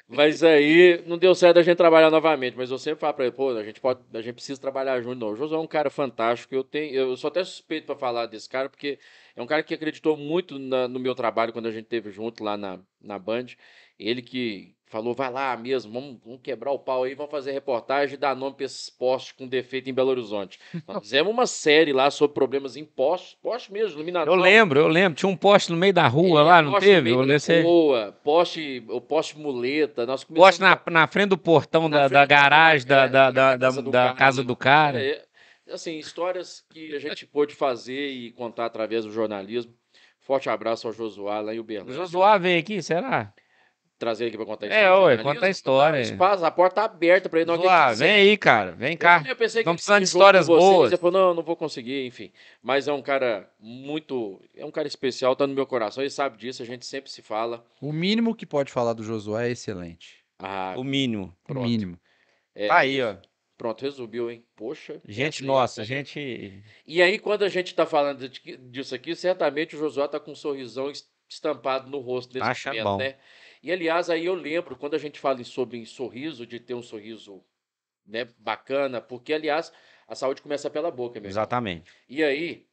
Mas 0.08 0.44
aí 0.44 1.04
não 1.06 1.18
deu 1.18 1.36
certo 1.36 1.60
a 1.60 1.62
gente 1.62 1.76
trabalhar 1.76 2.10
novamente. 2.10 2.56
Mas 2.56 2.72
eu 2.72 2.78
sempre 2.78 3.02
falo 3.02 3.14
pra 3.14 3.26
ele, 3.26 3.36
pô, 3.36 3.50
a 3.50 3.64
gente 3.64 3.82
pode, 3.82 4.00
a 4.14 4.22
gente 4.22 4.36
precisa 4.36 4.62
trabalhar 4.62 5.02
junto. 5.02 5.20
Não, 5.20 5.34
o 5.34 5.54
é 5.54 5.60
um 5.60 5.68
cara 5.68 5.90
fantástico. 5.90 6.56
Eu 6.56 6.64
tenho, 6.64 6.96
eu 6.96 7.18
sou 7.18 7.28
até 7.28 7.44
suspeito 7.44 7.86
pra 7.86 7.98
falar 7.98 8.28
desse 8.28 8.48
cara, 8.48 8.70
porque 8.70 8.98
é 9.36 9.42
um 9.42 9.48
cara 9.48 9.62
que 9.62 9.74
acreditou 9.74 10.16
muito 10.16 10.58
na- 10.58 10.88
no 10.88 11.00
meu 11.00 11.14
trabalho 11.14 11.52
quando 11.52 11.68
a 11.68 11.72
gente 11.72 11.86
teve 11.86 12.12
junto 12.12 12.44
lá 12.44 12.56
na, 12.56 12.80
na 13.02 13.20
Band. 13.20 13.48
Ele 14.00 14.22
que 14.22 14.75
falou, 14.88 15.14
vai 15.14 15.32
lá 15.32 15.58
mesmo, 15.58 15.92
vamos, 15.92 16.18
vamos 16.24 16.40
quebrar 16.42 16.72
o 16.72 16.80
pau 16.80 17.04
aí, 17.04 17.16
vamos 17.16 17.32
fazer 17.32 17.52
reportagem 17.52 18.16
e 18.16 18.18
dar 18.18 18.36
nome 18.36 18.56
pra 18.56 18.66
esses 18.66 18.90
postes 18.90 19.32
com 19.34 19.48
defeito 19.48 19.90
em 19.90 19.94
Belo 19.94 20.10
Horizonte. 20.12 20.60
Nós 20.88 21.00
fizemos 21.00 21.32
uma 21.34 21.48
série 21.48 21.92
lá 21.92 22.10
sobre 22.12 22.34
problemas 22.34 22.76
em 22.76 22.86
postes, 22.86 23.36
postes 23.42 23.72
mesmo, 23.72 23.98
iluminação. 23.98 24.34
Eu 24.34 24.40
lembro, 24.40 24.80
eu 24.80 24.88
lembro. 24.88 25.18
Tinha 25.18 25.30
um 25.30 25.36
poste 25.36 25.72
no 25.72 25.78
meio 25.78 25.94
da 25.94 26.08
rua 26.08 26.42
É, 26.42 26.44
lá, 26.44 26.62
não 26.62 26.72
poste 26.72 26.88
no 26.88 26.94
teve? 26.94 27.16
meio 27.16 27.22
Eu 27.22 27.64
rua, 27.64 28.18
poste, 28.24 28.84
o 28.90 29.02
poste 29.02 29.38
muleta. 29.38 30.06
Nós 30.06 30.24
Poste 30.24 30.62
na, 30.62 30.80
na 30.90 31.08
frente 31.08 31.30
do 31.30 31.38
portão 31.38 31.90
da, 31.90 32.02
frente 32.02 32.14
da 32.14 32.26
garagem 32.26 32.88
da, 32.88 33.04
é, 33.04 33.10
da, 33.10 33.32
da 33.32 33.56
da, 33.58 33.68
casa 33.68 33.82
do 33.82 33.92
da 33.92 34.04
cara. 34.04 34.16
casa 34.16 34.44
do 34.44 34.56
cara. 34.56 35.04
É, 35.04 35.26
assim, 35.72 35.98
histórias 35.98 36.64
que 36.70 36.96
a 36.96 37.00
gente 37.00 37.26
pôde 37.26 37.56
fazer 37.56 38.10
e 38.10 38.32
contar 38.32 38.66
através 38.66 39.06
do 39.06 39.12
jornalismo. 39.12 39.74
Forte 40.20 40.50
abraço 40.50 40.88
ao 40.88 40.94
Josué 40.94 41.40
lá 41.42 41.54
em 41.54 41.58
O 41.58 41.62
Uberlândia. 41.62 41.94
Josué 41.96 42.40
veio 42.40 42.60
aqui, 42.60 42.82
será? 42.82 43.32
Trazer 43.98 44.26
ele 44.26 44.30
aqui 44.30 44.38
para 44.38 44.46
contar 44.46 44.66
a 44.66 44.70
É, 44.70 44.72
história. 44.72 44.92
ué, 44.92 44.98
jornalismo. 45.16 45.34
conta 45.34 45.46
a 45.46 45.50
história. 45.50 46.00
O 46.00 46.02
espaço, 46.02 46.46
a 46.46 46.52
porta 46.52 46.76
tá 46.76 46.84
aberta 46.86 47.30
para 47.30 47.40
ele. 47.40 47.48
Não, 47.48 47.56
Josué, 47.56 47.94
vem 47.96 48.12
aí, 48.12 48.38
cara. 48.38 48.72
Vem 48.74 48.98
cá. 48.98 49.24
Eu 49.26 49.36
pensei 49.38 49.64
que 49.64 49.70
precisando 49.72 50.00
de 50.00 50.04
histórias 50.06 50.48
vocês, 50.48 50.70
boas. 50.70 50.92
Ele 50.92 51.00
falou, 51.02 51.12
não, 51.28 51.34
não 51.34 51.44
vou 51.44 51.56
conseguir, 51.56 52.06
enfim. 52.06 52.30
Mas 52.62 52.90
é 52.90 52.94
um 52.94 53.02
cara 53.02 53.50
muito... 53.58 54.42
É 54.54 54.66
um 54.66 54.72
cara 54.72 54.86
especial, 54.88 55.34
tá 55.34 55.48
no 55.48 55.54
meu 55.54 55.66
coração. 55.66 56.04
Ele 56.04 56.10
sabe 56.10 56.38
disso, 56.38 56.62
a 56.62 56.66
gente 56.66 56.86
sempre 56.86 57.10
se 57.10 57.22
fala. 57.22 57.66
O 57.82 57.94
mínimo 57.94 58.36
que 58.36 58.46
pode 58.46 58.70
falar 58.70 58.92
do 58.92 59.02
Josué 59.04 59.48
é 59.48 59.52
excelente. 59.52 60.18
Ah, 60.40 60.74
O 60.78 60.84
mínimo. 60.84 61.34
O 61.46 61.48
Pronto. 61.48 61.66
mínimo. 61.66 61.98
é, 62.54 62.68
Tá 62.68 62.78
aí, 62.80 63.02
ó. 63.02 63.16
Pronto, 63.58 63.82
resumiu, 63.82 64.30
hein? 64.30 64.44
Poxa. 64.58 65.00
Gente 65.08 65.38
assim, 65.38 65.46
nossa, 65.46 65.82
assim. 65.84 65.88
gente. 65.88 66.62
E 66.86 67.02
aí, 67.02 67.18
quando 67.18 67.44
a 67.44 67.48
gente 67.50 67.68
está 67.68 67.86
falando 67.86 68.28
disso 68.28 68.94
aqui, 68.94 69.16
certamente 69.16 69.78
o 69.78 69.80
Josué 69.80 70.04
está 70.04 70.20
com 70.20 70.32
um 70.32 70.36
sorrisão 70.36 70.92
es- 70.92 71.08
estampado 71.30 71.90
no 71.90 72.00
rosto 72.00 72.34
desse 72.34 72.46
Acha 72.46 72.70
momento, 72.72 72.84
bom. 72.84 72.98
né? 72.98 73.16
E, 73.66 73.72
aliás, 73.72 74.12
aí 74.12 74.28
eu 74.28 74.36
lembro, 74.36 74.76
quando 74.76 74.94
a 74.94 75.00
gente 75.00 75.20
fala 75.20 75.44
sobre 75.44 75.84
sorriso, 75.88 76.46
de 76.46 76.60
ter 76.60 76.76
um 76.76 76.84
sorriso 76.84 77.44
né, 78.06 78.26
bacana, 78.38 79.02
porque, 79.02 79.34
aliás, 79.34 79.74
a 80.08 80.14
saúde 80.14 80.40
começa 80.40 80.70
pela 80.70 80.92
boca, 80.92 81.20
meu 81.20 81.32
irmão. 81.32 81.42
Exatamente. 81.42 81.92
E 82.08 82.24
aí, 82.24 82.68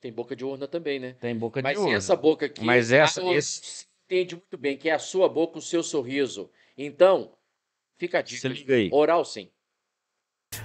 tem 0.00 0.12
boca 0.12 0.34
de 0.34 0.44
urna 0.44 0.66
também, 0.66 0.98
né? 0.98 1.12
Tem 1.20 1.36
boca 1.36 1.62
Mas 1.62 1.78
de 1.78 1.84
urna. 1.84 1.96
essa 1.98 2.16
boca 2.16 2.46
aqui, 2.46 2.64
Mas 2.64 2.90
essa- 2.90 3.22
a- 3.22 3.32
esse- 3.32 3.86
entende 4.04 4.34
muito 4.34 4.58
bem 4.58 4.76
que 4.76 4.88
é 4.88 4.92
a 4.92 4.98
sua 4.98 5.28
boca, 5.28 5.58
o 5.58 5.62
seu 5.62 5.84
sorriso. 5.84 6.50
Então, 6.76 7.38
fica 7.96 8.18
a 8.18 8.22
dica. 8.22 8.40
Se 8.40 8.48
liga 8.48 8.74
aí. 8.74 8.90
Oral 8.92 9.24
sim. 9.24 9.52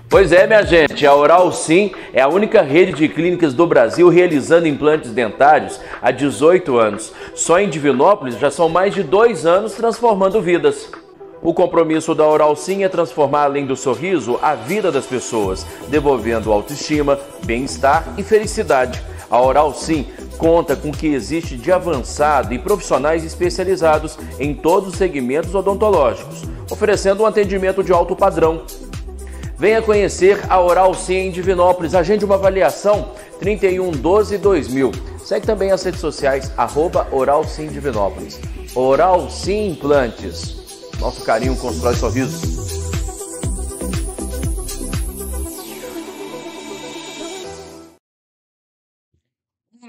Pois 0.10 0.32
é, 0.32 0.47
minha 0.47 0.64
gente, 0.64 1.05
a 1.05 1.14
Oral 1.14 1.51
Sim 1.51 1.91
é 2.14 2.22
a 2.22 2.30
única 2.30 2.62
rede 2.62 2.93
de 2.93 3.10
clínicas 3.10 3.53
do 3.53 3.68
Brasil 3.68 4.08
realizando 4.08 4.66
implantes 4.66 5.12
dentários 5.12 5.82
há 6.01 6.12
18 6.12 6.78
anos. 6.78 7.12
Só 7.36 7.60
em 7.60 7.68
Divinópolis 7.68 8.39
já 8.39 8.49
são 8.49 8.70
mais 8.70 8.93
de 8.93 9.03
dois 9.03 9.45
anos 9.45 9.74
transformando 9.74 10.41
vidas. 10.41 10.89
O 11.41 11.53
compromisso 11.53 12.16
da 12.16 12.26
Oral 12.26 12.55
Sim 12.55 12.86
é 12.86 12.89
transformar, 12.89 13.43
além 13.43 13.66
do 13.66 13.76
sorriso, 13.76 14.39
a 14.41 14.55
vida 14.55 14.93
das 14.93 15.05
pessoas, 15.05 15.66
devolvendo 15.89 16.53
autoestima, 16.53 17.20
bem-estar 17.43 18.14
e 18.18 18.24
felicidade. 18.24 19.03
A 19.30 19.41
Oral 19.41 19.74
Sim 19.74 20.08
conta 20.38 20.74
com 20.74 20.88
o 20.88 20.93
que 20.93 21.08
existe 21.08 21.58
de 21.58 21.70
avançado 21.70 22.53
e 22.53 22.60
profissionais 22.60 23.26
especializados 23.26 24.18
em 24.39 24.53
todos 24.53 24.93
os 24.93 24.95
segmentos 24.95 25.53
odontológicos, 25.53 26.43
oferecendo 26.72 27.24
um 27.24 27.26
atendimento 27.26 27.84
de 27.84 27.91
alto 27.91 28.16
padrão. 28.16 28.62
Venha 29.58 29.82
conhecer 29.82 30.39
a 30.49 30.62
Oral 30.62 30.93
Sim 30.93 31.16
em 31.16 31.32
Divinópolis. 31.32 31.95
Agende 31.95 32.24
uma 32.24 32.36
avaliação 32.36 33.10
3112 33.39 34.38
2000. 34.38 34.91
Segue 35.18 35.47
também 35.47 35.72
as 35.72 35.84
redes 35.84 35.99
sociais, 35.99 36.51
arroba 36.55 37.08
Oral 37.12 37.43
Sim 37.43 37.68
Divinópolis. 37.68 38.39
Oral 38.76 39.30
Sim 39.32 39.72
Implantes. 39.72 40.55
Nosso 40.99 41.24
carinho 41.24 41.55
constrói 41.55 41.95
sorrisos. 41.95 42.66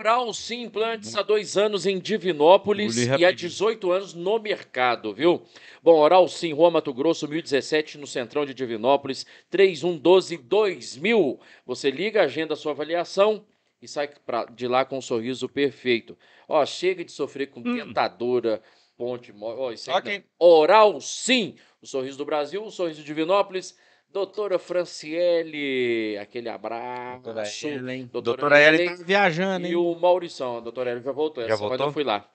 Oral 0.09 0.33
Sim 0.33 0.63
Implantes 0.63 1.15
há 1.15 1.21
dois 1.23 1.59
anos 1.59 1.85
em 1.85 1.99
Divinópolis 1.99 2.97
e 2.97 3.03
há 3.09 3.11
rapidinho. 3.13 3.37
18 3.37 3.93
anos 3.93 4.15
no 4.15 4.39
mercado, 4.39 5.13
viu? 5.13 5.43
Bom, 5.83 5.99
Oral 6.01 6.27
Sim, 6.29 6.55
Rua 6.55 6.71
Mato 6.71 6.95
Grosso, 6.95 7.29
1017, 7.29 7.99
no 7.99 8.07
centrão 8.07 8.47
de 8.47 8.55
Divinópolis, 8.55 9.27
3112-2000. 9.51 11.39
Você 11.67 11.91
liga, 11.91 12.23
agenda 12.23 12.55
a 12.55 12.57
sua 12.57 12.73
avaliação 12.73 13.45
e 13.83 13.87
sai 13.87 14.09
pra- 14.25 14.47
de 14.47 14.67
lá 14.67 14.83
com 14.87 14.97
um 14.97 15.03
sorriso 15.03 15.47
perfeito. 15.47 16.17
Ó, 16.49 16.65
chega 16.65 17.05
de 17.05 17.13
sofrer 17.13 17.49
com 17.49 17.61
dentadura, 17.61 18.63
ponte, 18.97 19.31
mo- 19.31 19.47
ó, 19.47 19.73
isso 19.73 19.91
aqui 19.91 20.09
não. 20.41 20.49
Oral 20.49 21.01
Sim, 21.03 21.55
o 21.83 21.87
sorriso 21.87 22.17
do 22.17 22.25
Brasil, 22.25 22.65
o 22.65 22.71
sorriso 22.71 23.01
de 23.01 23.07
Divinópolis. 23.07 23.77
Doutora 24.11 24.59
Franciele, 24.59 26.17
aquele 26.19 26.49
abraço. 26.49 27.23
Doutora 27.23 27.49
Ellen. 27.63 28.07
Doutora 28.07 28.23
Doutora 28.23 28.61
Ellen 28.63 28.81
Ellen 28.87 28.97
tá 28.97 29.05
viajando, 29.05 29.67
E 29.67 29.71
hein? 29.71 29.77
o 29.77 29.95
Maurição, 29.95 30.57
a 30.57 30.61
doutora 30.61 30.91
Ellen 30.91 31.03
já 31.03 31.13
voltou. 31.13 31.45
Já 31.47 31.55
Essa 31.55 31.63
voltou? 31.63 31.87
eu 31.87 31.93
fui 31.93 32.05
lá. 32.05 32.27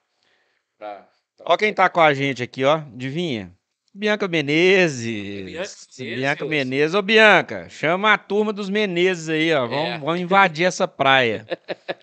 Pra- 0.78 1.08
Ó 1.40 1.56
quem 1.56 1.74
tá 1.74 1.88
com 1.88 2.00
a 2.00 2.14
gente 2.14 2.42
aqui, 2.42 2.64
ó. 2.64 2.76
Adivinha? 2.76 3.52
Bianca 3.92 4.26
Menezes. 4.28 5.04
Bianca 5.44 5.44
Menezes. 5.44 5.86
Bianca 5.98 6.44
Menezes. 6.44 6.94
Ô, 6.94 7.02
Bianca, 7.02 7.68
chama 7.68 8.12
a 8.12 8.18
turma 8.18 8.52
dos 8.52 8.68
Menezes 8.70 9.28
aí, 9.28 9.52
ó. 9.52 9.66
Vamos, 9.66 9.88
É. 9.88 9.98
vamos 9.98 10.20
invadir 10.20 10.66
essa 10.66 10.86
praia. 10.86 11.46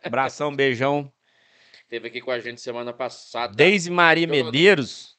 Abração, 0.03 0.53
beijão. 0.53 1.11
Teve 1.89 2.07
aqui 2.07 2.21
com 2.21 2.31
a 2.31 2.39
gente 2.39 2.59
semana 2.61 2.93
passada. 2.93 3.53
Deise 3.53 3.89
Maria 3.89 4.25
Eu- 4.25 4.29
Medeiros, 4.29 5.17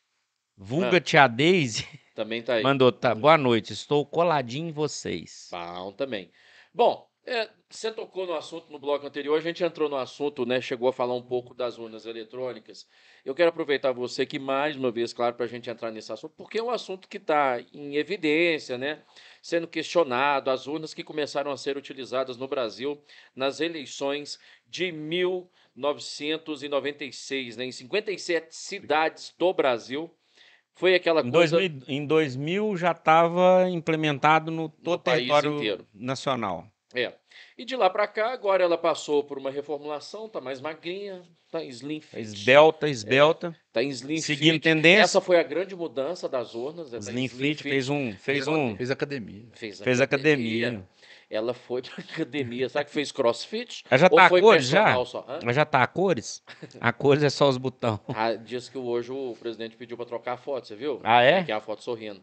vulga 0.57 0.97
Ah. 0.99 1.01
tia 1.01 1.27
Deise, 1.27 1.87
Também 2.15 2.43
tá 2.43 2.55
aí. 2.55 2.63
mandou, 2.63 2.93
tá, 2.93 3.15
boa 3.15 3.39
noite, 3.39 3.73
estou 3.73 4.05
coladinho 4.05 4.69
em 4.69 4.73
vocês. 4.73 5.49
Bom 5.51 5.93
também. 5.93 6.31
Bom, 6.75 7.09
é, 7.25 7.49
você 7.71 7.93
tocou 7.93 8.27
no 8.27 8.35
assunto 8.35 8.73
no 8.73 8.81
bloco 8.81 9.07
anterior, 9.07 9.39
a 9.39 9.41
gente 9.41 9.63
entrou 9.63 9.89
no 9.89 9.95
assunto, 9.97 10.45
né? 10.45 10.61
Chegou 10.61 10.89
a 10.89 10.93
falar 10.93 11.15
um 11.15 11.23
pouco 11.23 11.55
das 11.55 11.79
urnas 11.79 12.05
eletrônicas. 12.05 12.85
Eu 13.25 13.33
quero 13.33 13.51
aproveitar 13.51 13.93
você 13.93 14.23
aqui 14.23 14.41
mais 14.41 14.75
uma 14.77 14.91
vez, 14.91 15.13
claro, 15.13 15.37
para 15.37 15.45
a 15.45 15.49
gente 15.49 15.71
entrar 15.71 15.93
nesse 15.93 16.13
assunto, 16.13 16.35
porque 16.37 16.59
é 16.59 16.63
um 16.63 16.71
assunto 16.71 17.07
que 17.07 17.19
está 17.19 17.61
em 17.73 17.95
evidência, 17.95 18.77
né? 18.77 19.05
Sendo 19.41 19.69
questionado, 19.69 20.51
as 20.51 20.67
urnas 20.67 20.93
que 20.93 21.05
começaram 21.05 21.53
a 21.53 21.57
ser 21.57 21.77
utilizadas 21.77 22.37
no 22.37 22.49
Brasil 22.49 23.01
nas 23.37 23.61
eleições 23.61 24.41
de 24.67 24.91
1996, 24.91 27.57
né? 27.57 27.67
Em 27.67 27.73
57 27.73 28.53
cidades 28.55 29.33
do 29.39 29.55
Brasil. 29.55 30.13
Foi 30.75 30.95
aquela 30.95 31.21
Em 31.21 31.31
coisa. 31.31 31.57
2000, 31.57 31.83
em 31.89 32.07
2000 32.07 32.77
já 32.77 32.93
estava 32.93 33.69
implementado 33.71 34.51
no 34.51 34.69
todo 34.69 34.95
o 34.95 34.99
território 35.03 35.57
inteiro. 35.57 35.87
nacional. 35.95 36.67
É. 36.95 37.13
E 37.57 37.65
de 37.65 37.77
lá 37.77 37.89
para 37.89 38.07
cá, 38.07 38.33
agora 38.33 38.63
ela 38.63 38.77
passou 38.77 39.25
por 39.25 39.39
uma 39.39 39.51
reformulação, 39.51 40.29
tá 40.29 40.41
mais 40.41 40.61
magrinha, 40.61 41.23
tá 41.51 41.63
em 41.65 41.69
slim 41.69 42.01
fit. 42.01 42.21
Esbelta, 42.21 42.89
esbelta, 42.89 43.57
Tá 43.73 43.83
em 43.83 43.89
slim 43.89 44.19
seguindo 44.19 44.55
fit. 44.55 44.63
tendência. 44.65 45.03
Essa 45.03 45.21
foi 45.21 45.39
a 45.39 45.43
grande 45.43 45.75
mudança 45.75 46.29
das 46.29 46.55
urnas. 46.55 46.91
né? 46.93 46.99
Tá 46.99 47.13
em 47.13 47.25
Slim 47.25 47.29
Fit 47.29 47.63
fez 47.63 47.89
um, 47.89 48.13
fez 48.13 48.47
um, 48.49 48.77
Fez 48.77 48.91
academia. 48.91 49.45
fez, 49.55 49.81
fez 49.81 50.01
academia. 50.01 50.85
Ela 51.33 51.55
foi 51.55 51.81
pra 51.81 51.95
academia. 52.05 52.69
Será 52.69 52.85
que 52.85 52.91
fez 52.91 53.11
crossfit? 53.11 53.85
Ela 53.91 53.99
já 53.99 54.09
Ou 54.11 54.17
tá 54.19 54.27
a 54.27 54.29
foi 54.29 54.43
cores 54.43 54.67
já? 54.67 55.05
Só? 55.07 55.25
Hã? 55.27 55.41
Mas 55.43 55.57
já 55.57 55.65
tá 55.65 55.83
a 55.83 55.87
cores? 55.87 56.43
A 56.79 56.93
cores 56.93 57.23
é 57.23 57.31
só 57.31 57.49
os 57.49 57.57
botões. 57.57 57.99
Ah, 58.15 58.35
diz 58.35 58.69
que 58.69 58.77
hoje 58.77 59.11
o 59.11 59.35
presidente 59.41 59.75
pediu 59.75 59.97
para 59.97 60.05
trocar 60.05 60.35
a 60.35 60.37
foto, 60.37 60.67
você 60.67 60.77
viu? 60.77 61.01
Ah, 61.03 61.23
é? 61.23 61.43
Que 61.43 61.51
é 61.51 61.55
a 61.55 61.61
foto 61.61 61.83
sorrindo. 61.83 62.23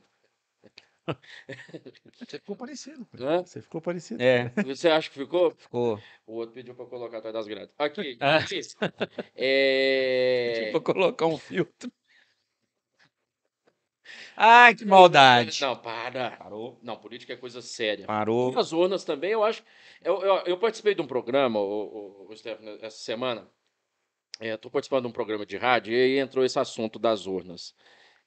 Você 2.14 2.38
ficou 2.38 2.56
parecido. 2.56 3.08
Hã? 3.20 3.44
Você 3.44 3.62
ficou 3.64 3.82
parecido. 3.82 4.22
É, 4.22 4.50
Você 4.64 4.88
acha 4.90 5.10
que 5.10 5.18
ficou? 5.18 5.50
ficou. 5.58 6.00
O 6.28 6.36
outro 6.36 6.54
pediu 6.54 6.76
para 6.76 6.86
colocar 6.86 7.18
atrás 7.18 7.34
das 7.34 7.48
grades. 7.48 7.74
Aqui. 7.80 8.16
Ah. 8.22 8.46
É... 9.36 10.66
Tipo, 10.66 10.82
colocar 10.82 11.26
um 11.26 11.38
filtro. 11.40 11.92
Ai, 14.42 14.74
que 14.74 14.86
maldade. 14.86 15.60
Não, 15.60 15.76
para. 15.76 16.32
Parou. 16.32 16.80
Não, 16.82 16.96
política 16.96 17.34
é 17.34 17.36
coisa 17.36 17.62
séria. 17.62 18.06
Parou. 18.06 18.58
As 18.58 18.72
urnas 18.72 19.04
também, 19.04 19.32
eu 19.32 19.44
acho. 19.44 19.62
Eu, 20.02 20.22
eu, 20.22 20.36
eu 20.46 20.58
participei 20.58 20.96
de 20.96 21.02
um 21.02 21.08
programa, 21.08 21.60
o, 21.60 22.26
o, 22.26 22.32
o 22.32 22.38
Stefano, 22.38 22.78
essa 22.82 22.98
semana. 22.98 23.46
Estou 24.40 24.72
participando 24.72 25.02
de 25.02 25.08
um 25.10 25.12
programa 25.12 25.46
de 25.46 25.58
rádio 25.58 25.94
e 25.94 25.98
aí 25.98 26.20
entrou 26.20 26.46
esse 26.46 26.58
assunto 26.58 26.98
das 26.98 27.26
urnas. 27.28 27.76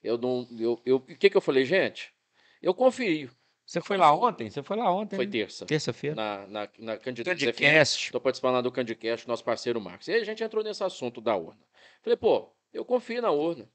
Eu 0.03 0.15
não. 0.19 0.47
Eu, 0.59 0.79
eu, 0.85 0.97
o 0.97 1.01
que, 1.01 1.31
que 1.31 1.35
eu 1.35 1.41
falei, 1.41 1.65
gente? 1.65 2.13
Eu 2.61 2.75
confio. 2.75 3.31
Você 3.65 3.81
foi 3.81 3.97
lá 3.97 4.13
ontem? 4.13 4.51
Você 4.51 4.61
foi 4.61 4.77
lá 4.77 4.91
ontem? 4.93 5.15
Foi 5.15 5.25
terça. 5.25 5.65
Terça-feira. 5.65 6.15
Na, 6.15 6.45
na, 6.45 6.69
na 6.77 6.97
Candidata 6.97 7.35
Candicast. 7.35 8.05
Estou 8.05 8.21
participando 8.21 8.53
lá 8.53 8.61
do 8.61 8.71
Candicast, 8.71 9.27
nosso 9.27 9.43
parceiro 9.43 9.81
Marcos. 9.81 10.07
E 10.09 10.11
aí 10.11 10.21
a 10.21 10.25
gente 10.25 10.43
entrou 10.43 10.63
nesse 10.63 10.83
assunto 10.83 11.19
da 11.19 11.35
urna. 11.35 11.65
Falei, 12.03 12.17
pô, 12.17 12.53
eu 12.71 12.85
confio 12.85 13.19
na 13.19 13.31
urna. 13.31 13.67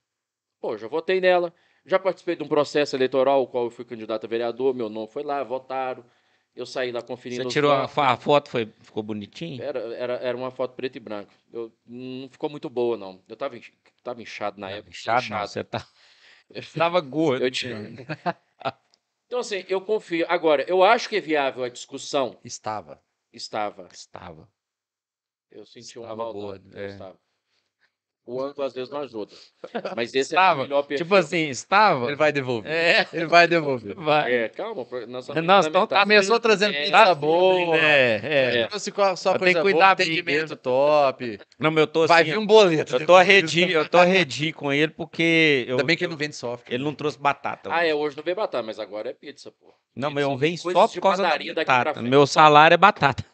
Pô, 0.60 0.76
já 0.76 0.86
votei 0.86 1.20
nela. 1.20 1.52
Já 1.88 1.98
participei 1.98 2.36
de 2.36 2.42
um 2.42 2.48
processo 2.48 2.94
eleitoral, 2.94 3.42
o 3.42 3.46
qual 3.46 3.64
eu 3.64 3.70
fui 3.70 3.84
candidato 3.84 4.24
a 4.24 4.28
vereador, 4.28 4.74
meu 4.74 4.90
nome 4.90 5.08
foi 5.08 5.22
lá, 5.22 5.42
votaram. 5.42 6.04
Eu 6.54 6.66
saí 6.66 6.92
lá 6.92 7.00
conferindo 7.00 7.44
Você 7.44 7.48
tirou 7.48 7.70
a, 7.72 7.84
a 7.84 8.16
foto, 8.16 8.50
foi, 8.50 8.66
ficou 8.80 9.02
bonitinho? 9.02 9.62
Era, 9.62 9.78
era, 9.94 10.12
era 10.14 10.36
uma 10.36 10.50
foto 10.50 10.74
preto 10.74 10.96
e 10.96 11.00
branco. 11.00 11.32
Eu, 11.52 11.72
não 11.86 12.28
ficou 12.28 12.50
muito 12.50 12.68
boa, 12.68 12.96
não. 12.96 13.22
Eu 13.28 13.36
tava, 13.36 13.58
tava 14.02 14.20
inchado 14.20 14.60
na 14.60 14.70
época. 14.70 14.90
Inchado, 14.90 15.30
não, 15.30 15.46
você 15.46 15.64
tá... 15.64 15.86
Tava 16.76 17.00
gordo. 17.00 17.44
Eu 17.44 17.50
tinha- 17.50 17.78
Então, 19.26 19.40
assim, 19.40 19.64
eu 19.68 19.80
confio. 19.80 20.26
Agora, 20.28 20.64
eu 20.68 20.82
acho 20.82 21.08
que 21.08 21.16
é 21.16 21.20
viável 21.20 21.62
a 21.62 21.68
discussão. 21.68 22.38
Estava. 22.42 23.00
Estava. 23.32 23.88
Estava. 23.92 24.48
Eu 25.50 25.64
senti 25.64 25.98
uma 25.98 26.06
Estava 26.06 26.24
maldade. 26.24 26.44
gordo, 26.44 26.76
eu 26.76 26.82
é. 26.82 26.86
estava. 26.86 27.18
O 28.30 28.42
ângulo 28.42 28.66
às 28.66 28.74
vezes 28.74 28.90
não 28.90 29.00
ajuda. 29.00 29.32
Mas 29.96 30.10
esse 30.10 30.34
é 30.34 30.36
Estava. 30.36 30.60
o 30.60 30.62
melhor 30.64 30.82
perfil. 30.82 31.06
Tipo 31.06 31.14
assim, 31.14 31.48
estava... 31.48 32.06
Ele 32.08 32.14
vai 32.16 32.30
devolver. 32.30 32.70
É, 32.70 33.06
Ele 33.10 33.24
vai 33.26 33.48
devolver. 33.48 33.94
vai. 33.94 34.30
É, 34.34 34.48
calma. 34.50 34.86
Nós 35.08 35.28
na 35.28 35.60
estamos- 35.60 35.80
metade. 35.80 36.02
Começou 36.02 36.38
trazendo 36.38 36.74
É, 36.74 36.82
pizza 36.84 37.14
boa. 37.14 37.74
É, 37.78 38.20
é. 38.60 38.66
Trouxe 38.66 38.92
co- 38.92 39.16
só 39.16 39.32
Eu 39.32 39.38
tenho 39.38 39.40
coisa 39.40 39.54
que 39.54 39.62
cuidar 39.62 39.78
boa, 39.78 39.90
atendimento 39.92 40.56
top. 40.56 41.40
Não, 41.58 41.70
mas 41.70 41.80
eu 41.80 41.86
tô 41.86 42.06
Vai 42.06 42.20
assim, 42.20 42.32
vir 42.32 42.38
um 42.38 42.46
boleto. 42.46 42.96
eu 42.96 43.06
tô 43.06 43.16
arredio, 43.16 43.70
eu 43.70 43.88
tô 43.88 43.96
arredio 43.96 44.52
com 44.54 44.70
ele 44.70 44.92
porque 44.92 45.64
eu, 45.66 45.76
Ainda 45.76 45.84
bem 45.84 45.96
que 45.96 46.04
ele 46.04 46.10
não 46.10 46.18
vende 46.18 46.36
software. 46.36 46.74
ele 46.74 46.84
não 46.84 46.94
trouxe 46.94 47.18
batata. 47.18 47.70
Ah, 47.72 47.86
é, 47.86 47.94
hoje 47.94 48.14
não 48.14 48.22
veio 48.22 48.36
batata, 48.36 48.62
mas 48.62 48.78
agora 48.78 49.08
é 49.08 49.14
pizza, 49.14 49.50
pô. 49.52 49.72
Não, 49.96 50.10
mas 50.10 50.22
São 50.22 50.32
eu 50.32 50.38
venho 50.38 50.58
coisas 50.60 50.82
só 50.82 50.86
por 50.86 51.00
causa 51.00 51.22
da 51.22 51.54
batata. 51.64 52.02
Meu 52.02 52.26
salário 52.26 52.74
é 52.74 52.76
batata. 52.78 53.24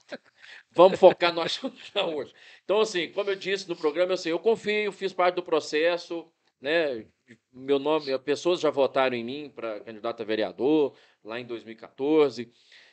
Vamos 0.76 0.98
focar 0.98 1.32
no 1.32 1.40
assunto 1.42 1.74
hoje. 1.96 2.32
Então, 2.64 2.80
assim, 2.80 3.10
como 3.12 3.30
eu 3.30 3.36
disse 3.36 3.68
no 3.68 3.76
programa, 3.76 4.14
assim, 4.14 4.30
eu 4.30 4.38
confio, 4.38 4.90
fiz 4.90 5.12
parte 5.12 5.36
do 5.36 5.42
processo, 5.42 6.26
né? 6.60 7.06
Meu 7.52 7.78
nome, 7.78 8.18
pessoas 8.20 8.60
já 8.60 8.70
votaram 8.70 9.16
em 9.16 9.24
mim 9.24 9.52
para 9.54 9.80
candidato 9.80 10.22
a 10.22 10.24
vereador 10.24 10.96
lá 11.22 11.38
em 11.38 11.44
2014. 11.44 12.50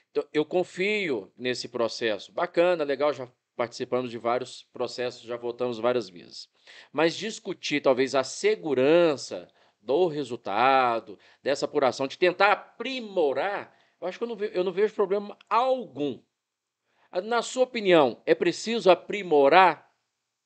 Então, 0.09 0.25
eu 0.33 0.45
confio 0.45 1.31
nesse 1.37 1.69
processo. 1.69 2.33
Bacana, 2.33 2.83
legal, 2.83 3.13
já 3.13 3.31
participamos 3.55 4.11
de 4.11 4.17
vários 4.17 4.63
processos, 4.73 5.21
já 5.21 5.37
votamos 5.37 5.79
várias 5.79 6.09
vezes. 6.09 6.49
Mas 6.91 7.15
discutir 7.15 7.81
talvez 7.81 8.13
a 8.13 8.23
segurança 8.23 9.47
do 9.81 10.07
resultado, 10.07 11.17
dessa 11.41 11.65
apuração, 11.65 12.07
de 12.07 12.17
tentar 12.17 12.51
aprimorar, 12.51 13.73
eu 14.01 14.07
acho 14.07 14.17
que 14.17 14.23
eu 14.23 14.27
não, 14.27 14.37
eu 14.37 14.63
não 14.63 14.71
vejo 14.71 14.93
problema 14.93 15.37
algum. 15.49 16.19
Na 17.19 17.41
sua 17.41 17.63
opinião, 17.63 18.21
é 18.25 18.33
preciso 18.33 18.89
aprimorar 18.89 19.91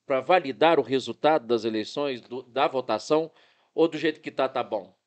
para 0.06 0.22
validar 0.22 0.80
o 0.80 0.84
resultado 0.84 1.46
das 1.46 1.64
eleições, 1.64 2.22
do- 2.22 2.42
da 2.44 2.68
votação, 2.68 3.32
ou 3.74 3.88
do 3.88 3.98
jeito 3.98 4.22
que 4.22 4.32
tá, 4.32 4.50
tá 4.50 4.64
bom? 4.64 4.98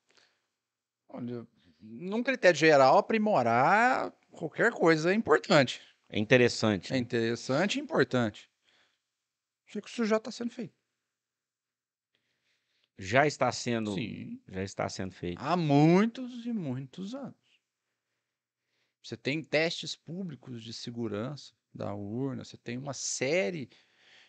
Olha, 1.09 1.47
num 1.81 2.23
critério 2.23 2.59
geral, 2.59 2.99
aprimorar 2.99 4.13
qualquer 4.31 4.73
coisa 4.73 5.11
é 5.11 5.15
importante. 5.15 5.81
É 6.09 6.19
interessante. 6.19 6.93
É 6.93 6.97
interessante 6.97 7.79
e 7.79 7.83
importante. 7.83 8.51
Acho 9.67 9.81
que 9.83 9.89
isso 9.89 10.05
já 10.05 10.17
está 10.17 10.31
sendo 10.31 10.51
feito. 10.51 10.75
Já 12.99 13.27
está 13.27 13.53
sendo, 13.53 13.95
Sim. 13.95 14.41
já 14.49 14.63
está 14.63 14.89
sendo 14.89 15.13
feito. 15.13 15.41
Há 15.41 15.57
muitos 15.57 16.45
e 16.47 16.53
muitos 16.53 17.15
anos. 17.15 17.37
Você 19.09 19.17
tem 19.17 19.43
testes 19.43 19.97
públicos 19.97 20.63
de 20.63 20.71
segurança 20.71 21.55
da 21.73 21.95
urna, 21.95 22.45
você 22.45 22.59
tem 22.59 22.77
uma 22.77 22.93
série 22.93 23.71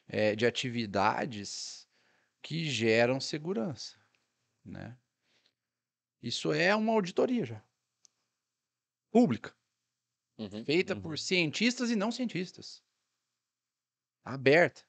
eh, 0.07 0.37
de 0.37 0.45
atividades 0.45 1.85
que 2.41 2.63
geram 2.63 3.19
segurança, 3.19 3.97
né? 4.65 4.97
Isso 6.23 6.53
é 6.53 6.73
uma 6.73 6.93
auditoria 6.93 7.43
já. 7.43 7.61
Pública, 9.11 9.55
Uhum. 10.37 10.65
feita 10.65 10.95
Uhum. 10.95 11.01
por 11.01 11.19
cientistas 11.19 11.91
e 11.91 11.97
não 11.97 12.11
cientistas. 12.13 12.81
aberta. 14.23 14.85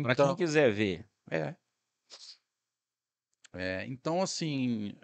Para 0.00 0.14
quem 0.14 0.34
Então, 0.34 0.36
quiser 0.36 0.70
ver. 0.72 1.04
é. 1.30 1.56
É, 3.52 3.86
então, 3.86 4.20
assim, 4.20 4.94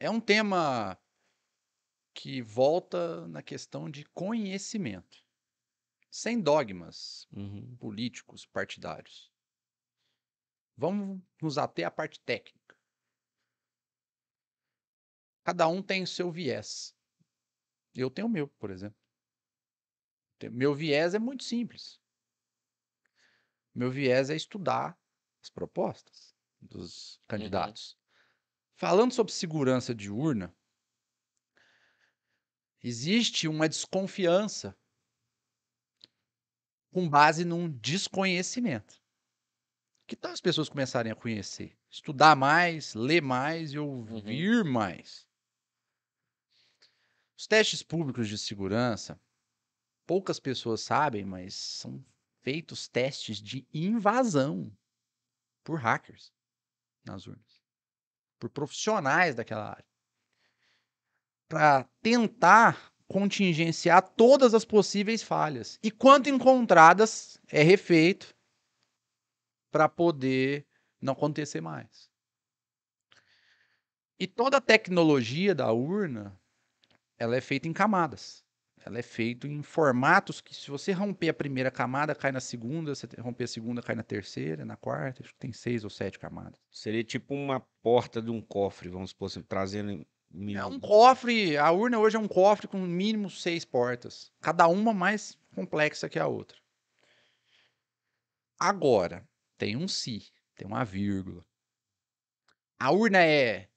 é 0.00 0.10
um 0.10 0.20
tema 0.20 0.98
que 2.18 2.42
volta 2.42 3.28
na 3.28 3.44
questão 3.44 3.88
de 3.88 4.04
conhecimento, 4.06 5.24
sem 6.10 6.42
dogmas 6.42 7.28
Uhum. 7.32 7.76
políticos, 7.76 8.44
partidários. 8.44 9.32
Vamos 10.76 11.22
nos 11.40 11.58
ater 11.58 11.86
à 11.86 11.92
parte 11.92 12.20
técnica. 12.20 12.76
Cada 15.44 15.68
um 15.68 15.80
tem 15.80 16.02
o 16.02 16.08
seu 16.08 16.28
viés. 16.28 16.92
Eu 17.94 18.10
tenho 18.10 18.26
o 18.26 18.30
meu, 18.30 18.48
por 18.48 18.72
exemplo. 18.72 18.98
Meu 20.50 20.74
viés 20.74 21.14
é 21.14 21.20
muito 21.20 21.44
simples. 21.44 22.00
Meu 23.72 23.92
viés 23.92 24.28
é 24.28 24.34
estudar 24.34 24.98
as 25.40 25.50
propostas 25.50 26.34
dos 26.60 27.20
candidatos. 27.28 27.96
Falando 28.76 29.12
sobre 29.12 29.32
segurança 29.32 29.94
de 29.94 30.10
urna, 30.10 30.57
existe 32.82 33.48
uma 33.48 33.68
desconfiança 33.68 34.76
com 36.92 37.08
base 37.08 37.44
num 37.44 37.70
desconhecimento. 37.70 39.00
Que 40.06 40.16
tal 40.16 40.32
as 40.32 40.40
pessoas 40.40 40.68
começarem 40.68 41.12
a 41.12 41.16
conhecer? 41.16 41.78
Estudar 41.90 42.34
mais, 42.34 42.94
ler 42.94 43.22
mais 43.22 43.72
e 43.72 43.78
ouvir 43.78 44.64
mais. 44.64 45.26
Os 47.36 47.46
testes 47.46 47.82
públicos 47.82 48.26
de 48.28 48.36
segurança, 48.36 49.20
poucas 50.06 50.40
pessoas 50.40 50.80
sabem, 50.80 51.24
mas 51.24 51.54
são 51.54 52.04
feitos 52.40 52.88
testes 52.88 53.40
de 53.40 53.66
invasão 53.72 54.74
por 55.62 55.78
hackers 55.78 56.32
nas 57.04 57.26
urnas, 57.26 57.62
por 58.38 58.48
profissionais 58.48 59.34
daquela 59.34 59.70
área, 59.70 59.84
para 61.48 61.84
tentar 62.02 62.92
contingenciar 63.08 64.02
todas 64.02 64.52
as 64.54 64.64
possíveis 64.64 65.22
falhas. 65.22 65.78
E 65.82 65.90
quando 65.90 66.28
encontradas, 66.28 67.40
é 67.50 67.62
refeito 67.62 68.34
para 69.70 69.88
poder 69.88 70.66
não 71.00 71.14
acontecer 71.14 71.60
mais. 71.60 72.10
E 74.18 74.26
toda 74.26 74.56
a 74.56 74.60
tecnologia 74.60 75.54
da 75.54 75.72
urna, 75.72 76.38
ela 77.16 77.36
é 77.36 77.40
feita 77.40 77.68
em 77.68 77.72
camadas. 77.72 78.44
Ela 78.84 78.98
é 78.98 79.02
feita 79.02 79.46
em 79.46 79.62
formatos 79.62 80.40
que, 80.40 80.54
se 80.54 80.70
você 80.70 80.92
romper 80.92 81.28
a 81.28 81.34
primeira 81.34 81.70
camada, 81.70 82.14
cai 82.14 82.32
na 82.32 82.40
segunda, 82.40 82.94
se 82.94 83.06
você 83.06 83.20
romper 83.20 83.44
a 83.44 83.48
segunda, 83.48 83.82
cai 83.82 83.94
na 83.94 84.02
terceira, 84.02 84.64
na 84.64 84.76
quarta, 84.76 85.22
acho 85.22 85.32
que 85.32 85.38
tem 85.38 85.52
seis 85.52 85.84
ou 85.84 85.90
sete 85.90 86.18
camadas. 86.18 86.60
Seria 86.70 87.04
tipo 87.04 87.34
uma 87.34 87.60
porta 87.82 88.22
de 88.22 88.30
um 88.30 88.40
cofre, 88.40 88.88
vamos 88.88 89.10
supor 89.10 89.30
trazendo. 89.48 90.06
Em- 90.32 90.54
É 90.56 90.64
um 90.64 90.78
cofre, 90.78 91.56
a 91.56 91.70
urna 91.70 91.98
hoje 91.98 92.16
é 92.16 92.18
um 92.18 92.28
cofre 92.28 92.68
com 92.68 92.78
mínimo 92.78 93.30
seis 93.30 93.64
portas, 93.64 94.32
cada 94.40 94.66
uma 94.68 94.92
mais 94.92 95.38
complexa 95.54 96.08
que 96.08 96.18
a 96.18 96.26
outra. 96.26 96.58
Agora, 98.58 99.28
tem 99.56 99.76
um 99.76 99.86
se, 99.88 100.32
tem 100.54 100.66
uma 100.66 100.84
vírgula. 100.84 101.44
A 102.78 102.90
urna 102.90 103.18
é 103.24 103.68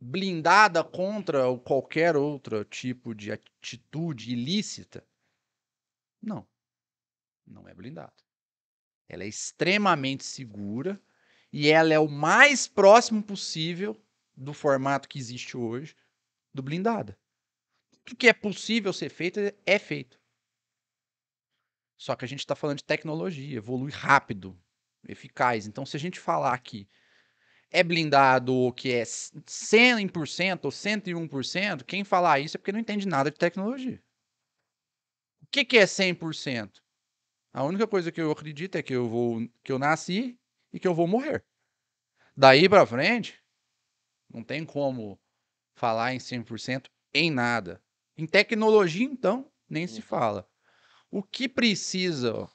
blindada 0.00 0.84
contra 0.84 1.44
qualquer 1.58 2.16
outro 2.16 2.64
tipo 2.64 3.14
de 3.14 3.32
atitude 3.32 4.32
ilícita? 4.32 5.06
Não. 6.20 6.46
Não 7.46 7.68
é 7.68 7.74
blindada. 7.74 8.12
Ela 9.08 9.24
é 9.24 9.28
extremamente 9.28 10.24
segura 10.24 11.00
e 11.52 11.68
ela 11.68 11.92
é 11.92 11.98
o 11.98 12.08
mais 12.08 12.66
próximo 12.66 13.22
possível 13.22 13.98
do 14.36 14.52
formato 14.52 15.08
que 15.08 15.18
existe 15.18 15.56
hoje 15.56 15.96
do 16.52 16.62
blindada. 16.62 17.18
Tudo 18.04 18.16
que 18.16 18.28
é 18.28 18.32
possível 18.32 18.92
ser 18.92 19.08
feito 19.08 19.40
é 19.66 19.78
feito. 19.78 20.20
Só 21.96 22.14
que 22.14 22.24
a 22.24 22.28
gente 22.28 22.40
está 22.40 22.54
falando 22.54 22.78
de 22.78 22.84
tecnologia, 22.84 23.56
evolui 23.56 23.90
rápido, 23.90 24.58
eficaz. 25.08 25.66
Então, 25.66 25.86
se 25.86 25.96
a 25.96 26.00
gente 26.00 26.20
falar 26.20 26.58
que 26.58 26.88
é 27.70 27.82
blindado 27.82 28.54
ou 28.54 28.72
que 28.72 28.92
é 28.92 29.02
100% 29.02 30.64
ou 30.64 30.70
101%, 30.70 31.84
quem 31.84 32.04
falar 32.04 32.40
isso 32.40 32.56
é 32.56 32.58
porque 32.58 32.72
não 32.72 32.80
entende 32.80 33.06
nada 33.06 33.30
de 33.30 33.36
tecnologia. 33.36 34.02
O 35.42 35.46
que, 35.50 35.64
que 35.64 35.78
é 35.78 35.84
100%? 35.84 36.80
A 37.52 37.62
única 37.62 37.86
coisa 37.86 38.10
que 38.10 38.20
eu 38.20 38.30
acredito 38.30 38.76
é 38.76 38.82
que 38.82 38.94
eu 38.94 39.08
vou 39.08 39.48
que 39.62 39.70
eu 39.70 39.78
nasci 39.78 40.38
e 40.72 40.80
que 40.80 40.88
eu 40.88 40.94
vou 40.94 41.06
morrer. 41.06 41.44
Daí 42.36 42.68
para 42.68 42.84
frente, 42.84 43.40
não 44.34 44.42
tem 44.42 44.64
como 44.64 45.18
falar 45.76 46.12
em 46.12 46.18
100% 46.18 46.86
em 47.14 47.30
nada. 47.30 47.80
Em 48.16 48.26
tecnologia, 48.26 49.04
então, 49.04 49.50
nem 49.70 49.86
se 49.86 50.02
fala. 50.02 50.46
O 51.08 51.22
que 51.22 51.48
precisa 51.48 52.48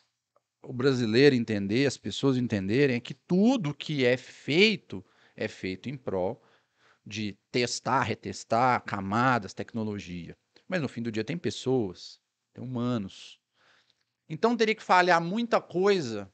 o 0.62 0.74
brasileiro 0.74 1.34
entender, 1.34 1.88
as 1.88 1.98
pessoas 1.98 2.36
entenderem, 2.36 2.98
é 2.98 3.00
que 3.00 3.14
tudo 3.14 3.74
que 3.74 4.06
é 4.06 4.18
feito 4.18 5.04
é 5.36 5.48
feito 5.48 5.90
em 5.90 5.96
prol 5.96 6.44
de 7.06 7.38
testar, 7.50 8.04
retestar 8.04 8.84
camadas, 8.84 9.54
tecnologia. 9.54 10.38
Mas 10.68 10.82
no 10.82 10.90
fim 10.90 11.02
do 11.02 11.12
dia 11.12 11.24
tem 11.24 11.38
pessoas, 11.38 12.20
tem 12.54 12.62
humanos. 12.62 13.40
Então 14.28 14.56
teria 14.56 14.76
que 14.76 14.84
falhar 14.84 15.22
muita 15.22 15.62
coisa. 15.62 16.32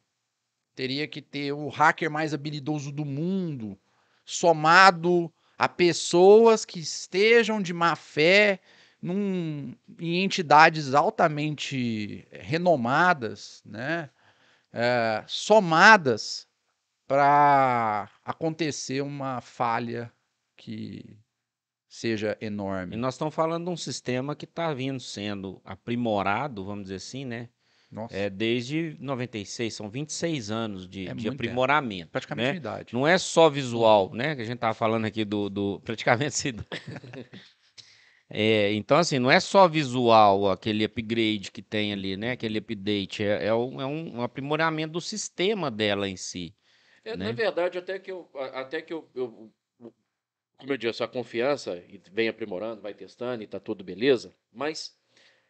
Teria 0.74 1.08
que 1.08 1.22
ter 1.22 1.54
o 1.54 1.70
hacker 1.70 2.10
mais 2.10 2.34
habilidoso 2.34 2.92
do 2.92 3.06
mundo, 3.06 3.80
somado 4.26 5.32
a 5.58 5.70
pessoas 5.70 6.66
que 6.66 6.80
estejam 6.80 7.62
de 7.62 7.74
má 7.74 7.96
fé 7.96 8.60
num, 9.02 9.76
em 10.00 10.24
entidades 10.24 10.94
altamente 10.94 12.28
renomadas, 12.32 13.62
né? 13.66 14.10
É, 14.74 15.24
somadas 15.28 16.48
para 17.08 18.10
acontecer 18.26 19.02
uma 19.02 19.40
falha 19.40 20.12
que 20.58 21.18
seja 21.88 22.38
E 22.42 22.48
enorme. 22.48 22.98
nós 22.98 23.14
estamos 23.14 23.34
falando 23.34 23.66
de 23.66 23.72
um 23.72 23.78
sistema 23.78 24.36
que 24.36 24.46
está 24.46 24.74
vindo 24.74 25.00
sendo 25.00 25.62
aprimorado, 25.64 26.66
vamos 26.66 26.86
dizer 26.86 26.96
assim, 26.96 27.24
né? 27.24 27.50
Nossa, 27.96 28.16
É, 28.16 28.30
desde 28.30 28.96
96, 29.00 29.74
são 29.74 29.90
26 29.90 30.52
anos 30.52 30.88
de, 30.88 31.08
É 31.08 31.14
de 31.14 31.28
aprimoramento. 31.28 32.12
praticamente 32.12 32.48
né? 32.48 32.54
a 32.54 32.58
idade. 32.58 32.94
Não 32.94 33.08
é 33.08 33.18
só 33.18 33.50
visual, 33.50 34.14
né? 34.14 34.36
Que 34.36 34.42
a 34.42 34.46
gente 34.46 34.60
tava 34.60 34.74
falando 34.74 35.06
aqui 35.06 35.24
do, 35.26 35.50
do 35.50 35.80
praticamente 35.86 36.36
se- 36.36 36.54
É, 38.28 38.74
então, 38.74 38.98
assim, 38.98 39.20
não 39.20 39.30
é 39.30 39.40
só 39.40 39.68
visual 39.68 40.50
aquele 40.50 40.84
upgrade 40.84 41.52
que 41.52 41.62
tem 41.62 41.94
ali, 41.94 42.18
né? 42.18 42.32
Aquele 42.32 42.58
update, 42.58 43.24
é, 43.24 43.46
é 43.46 43.54
um, 43.54 43.80
é 43.82 43.86
um 43.86 44.22
aprimoramento 44.24 44.94
do 44.94 45.02
sistema 45.02 45.70
dela 45.70 46.10
em 46.10 46.18
si. 46.18 46.54
É, 47.04 47.16
né? 47.16 47.26
Na 47.28 47.32
verdade, 47.32 47.78
até 47.78 48.00
que 48.00 48.12
eu, 48.12 48.28
a- 48.36 48.62
até 48.62 48.82
que 48.82 48.92
eu, 48.94 49.08
eu- 49.14 49.52
como 50.58 50.72
eu 50.74 50.78
disse, 50.78 51.04
a 51.04 51.08
confiança 51.08 51.82
vem 52.12 52.28
aprimorando, 52.30 52.82
vai 52.82 52.94
testando 52.94 53.44
e 53.44 53.48
tá 53.48 53.60
tudo 53.60 53.84
beleza, 53.84 54.34
mas 54.52 54.98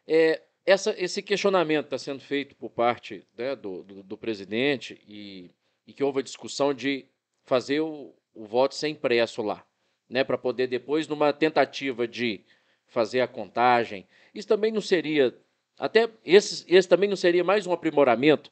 é, 0.06 0.42
essa, 0.66 0.94
esse 0.98 1.22
questionamento 1.22 1.84
está 1.84 1.96
sendo 1.96 2.20
feito 2.20 2.56
por 2.56 2.70
parte 2.70 3.24
né, 3.38 3.54
do, 3.54 3.84
do, 3.84 4.02
do 4.02 4.18
presidente 4.18 5.00
e, 5.06 5.48
e 5.86 5.92
que 5.92 6.02
houve 6.02 6.18
a 6.18 6.24
discussão 6.24 6.74
de 6.74 7.06
fazer 7.44 7.80
o, 7.80 8.12
o 8.34 8.44
voto 8.44 8.74
sem 8.74 8.92
impresso 8.92 9.40
lá, 9.42 9.64
né, 10.10 10.24
para 10.24 10.36
poder 10.36 10.66
depois, 10.66 11.06
numa 11.06 11.32
tentativa 11.32 12.08
de 12.08 12.44
fazer 12.88 13.20
a 13.20 13.28
contagem, 13.28 14.06
isso 14.34 14.48
também 14.48 14.72
não 14.72 14.80
seria, 14.80 15.34
até 15.78 16.10
esse, 16.24 16.64
esse 16.68 16.88
também 16.88 17.08
não 17.08 17.16
seria 17.16 17.44
mais 17.44 17.66
um 17.66 17.72
aprimoramento, 17.72 18.50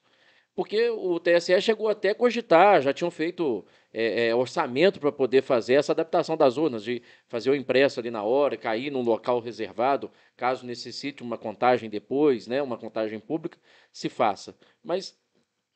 porque 0.55 0.88
o 0.88 1.18
TSE 1.18 1.61
chegou 1.61 1.88
até 1.88 2.11
a 2.11 2.14
cogitar, 2.14 2.80
já 2.80 2.92
tinham 2.92 3.11
feito 3.11 3.64
é, 3.92 4.28
é, 4.28 4.34
orçamento 4.34 5.00
para 5.00 5.11
poder 5.11 5.42
fazer 5.42 5.74
essa 5.74 5.92
adaptação 5.92 6.36
das 6.36 6.57
urnas, 6.57 6.84
de 6.84 7.02
fazer 7.26 7.50
o 7.50 7.55
impresso 7.57 7.98
ali 7.98 8.11
na 8.11 8.22
hora, 8.22 8.57
cair 8.57 8.90
num 8.90 9.02
local 9.02 9.40
reservado, 9.40 10.11
caso 10.36 10.64
necessite 10.64 11.22
uma 11.22 11.36
contagem 11.36 11.90
depois, 11.90 12.46
né, 12.46 12.62
uma 12.62 12.78
contagem 12.78 13.18
pública, 13.18 13.59
se 13.92 14.09
faça. 14.09 14.57
Mas 14.82 15.18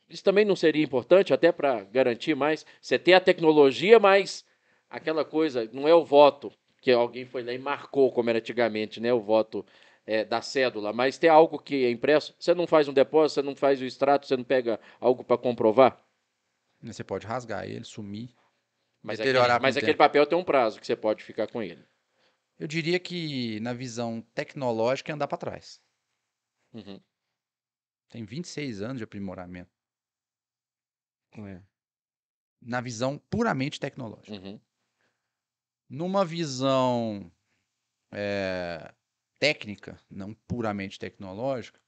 isso 0.09 0.23
também 0.23 0.45
não 0.45 0.55
seria 0.55 0.85
importante, 0.85 1.35
até 1.35 1.51
para 1.51 1.83
garantir 1.85 2.37
mais, 2.37 2.65
você 2.81 2.99
ter 2.99 3.15
a 3.15 3.21
tecnologia, 3.21 3.99
mas 3.99 4.45
aquela 4.89 5.25
coisa, 5.25 5.69
não 5.73 5.89
é 5.89 5.95
o 5.95 6.05
voto, 6.05 6.53
que 6.81 6.93
alguém 6.93 7.27
foi 7.27 7.43
lá 7.43 7.53
e 7.53 7.59
marcou, 7.59 8.13
como 8.13 8.31
era 8.31 8.39
antigamente, 8.39 9.01
né, 9.01 9.13
o 9.13 9.21
voto 9.21 9.67
é, 10.09 10.25
da 10.25 10.41
cédula, 10.41 10.91
mas 10.91 11.19
ter 11.19 11.29
algo 11.29 11.59
que 11.59 11.85
é 11.85 11.91
impresso, 11.91 12.35
você 12.39 12.55
não 12.55 12.67
faz 12.67 12.89
um 12.89 12.95
depósito, 12.95 13.43
você 13.43 13.47
não 13.47 13.55
faz 13.55 13.79
o 13.79 13.85
extrato, 13.85 14.27
você 14.27 14.39
não 14.39 14.43
pega 14.43 14.81
algo 14.99 15.23
para 15.23 15.37
comprovar, 15.37 16.03
Você 16.83 17.05
pode 17.05 17.27
rasgar 17.27 17.67
ele, 17.69 17.85
sumir. 17.85 18.35
mas, 19.03 19.21
aquele, 19.21 19.39
mas 19.61 19.77
aquele 19.77 19.97
papel 19.97 20.25
tem 20.25 20.39
um 20.39 20.43
prazo 20.43 20.81
que 20.81 20.87
você 20.87 20.97
pode 20.97 21.23
ficar 21.23 21.47
com 21.47 21.63
ele. 21.63 21.85
Eu 22.59 22.67
diria 22.67 22.99
que 22.99 23.61
na 23.61 23.75
visão 23.75 24.23
tecnológica 24.35 25.13
é 25.13 25.15
andar 25.15 25.29
para 25.29 25.37
trás. 25.37 25.79
Uhum. 26.73 26.99
Tem 28.09 28.25
26 28.25 28.81
anos 28.81 28.97
de 28.97 29.05
aprimoramento. 29.05 29.71
É. 31.37 31.61
Na 32.63 32.81
visão 32.81 33.19
puramente 33.31 33.79
tecnológica. 33.79 34.33
Uhum. 34.33 34.59
Numa 35.87 36.25
visão 36.25 37.31
eh, 38.11 38.95
técnica, 39.39 40.01
não 40.11 40.35
puramente 40.35 40.99
tecnológica, 40.99 41.81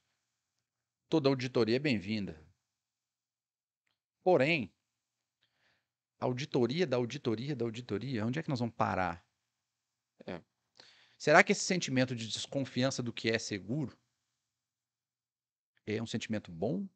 toda 1.09 1.29
auditoria 1.29 1.75
é 1.75 1.79
bem-vinda. 1.79 2.39
Porém, 4.23 4.71
auditoria 6.19 6.85
da 6.87 6.97
auditoria 6.97 7.55
da 7.55 7.65
auditoria, 7.65 8.25
onde 8.25 8.39
é 8.39 8.43
que 8.43 8.49
nós 8.49 8.59
vamos 8.59 8.75
parar? 8.75 9.25
É. 10.25 10.41
Será 11.17 11.43
que 11.43 11.51
esse 11.51 11.65
sentimento 11.65 12.15
de 12.15 12.27
desconfiança 12.27 13.03
do 13.03 13.11
que 13.11 13.29
é 13.29 13.37
seguro 13.37 13.97
é 15.85 16.01
um 16.01 16.05
sentimento 16.05 16.51
bom? 16.51 16.87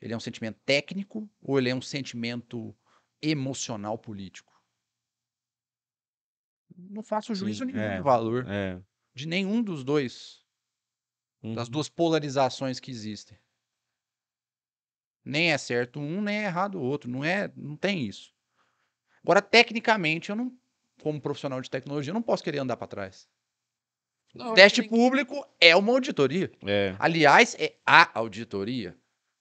Ele 0.00 0.14
é 0.14 0.16
um 0.16 0.20
sentimento 0.20 0.58
técnico 0.64 1.28
ou 1.42 1.58
ele 1.58 1.68
é 1.68 1.74
um 1.74 1.82
sentimento 1.82 2.74
emocional 3.20 3.98
político? 3.98 4.50
Não 6.76 7.02
faço 7.02 7.34
juízo 7.34 7.64
Sim, 7.64 7.72
nenhum 7.72 7.80
é, 7.80 7.96
de 7.96 8.02
valor 8.02 8.46
É. 8.48 8.80
de 9.14 9.26
nenhum 9.26 9.62
dos 9.62 9.82
dois, 9.84 10.40
das 11.42 11.66
Uhum. 11.66 11.72
duas 11.72 11.88
polarizações 11.88 12.78
que 12.80 12.90
existem. 12.90 13.38
Nem 15.24 15.52
é 15.52 15.58
certo 15.58 16.00
um, 16.00 16.20
nem 16.22 16.38
é 16.38 16.44
errado 16.44 16.76
o 16.76 16.82
outro. 16.82 17.10
Não 17.10 17.24
é, 17.24 17.52
não 17.56 17.76
tem 17.76 18.06
isso. 18.06 18.32
Agora, 19.22 19.42
tecnicamente, 19.42 20.30
eu 20.30 20.36
não, 20.36 20.56
como 21.02 21.20
profissional 21.20 21.60
de 21.60 21.68
tecnologia, 21.70 22.10
eu 22.10 22.14
não 22.14 22.22
posso 22.22 22.42
querer 22.42 22.58
andar 22.58 22.76
para 22.76 22.86
trás. 22.86 23.28
Não, 24.34 24.54
Teste 24.54 24.82
que- 24.82 24.88
público 24.88 25.44
é 25.60 25.74
uma 25.76 25.92
auditoria. 25.92 26.50
É. 26.64 26.94
Aliás, 26.98 27.54
é 27.58 27.76
a 27.84 28.16
auditoria 28.18 28.96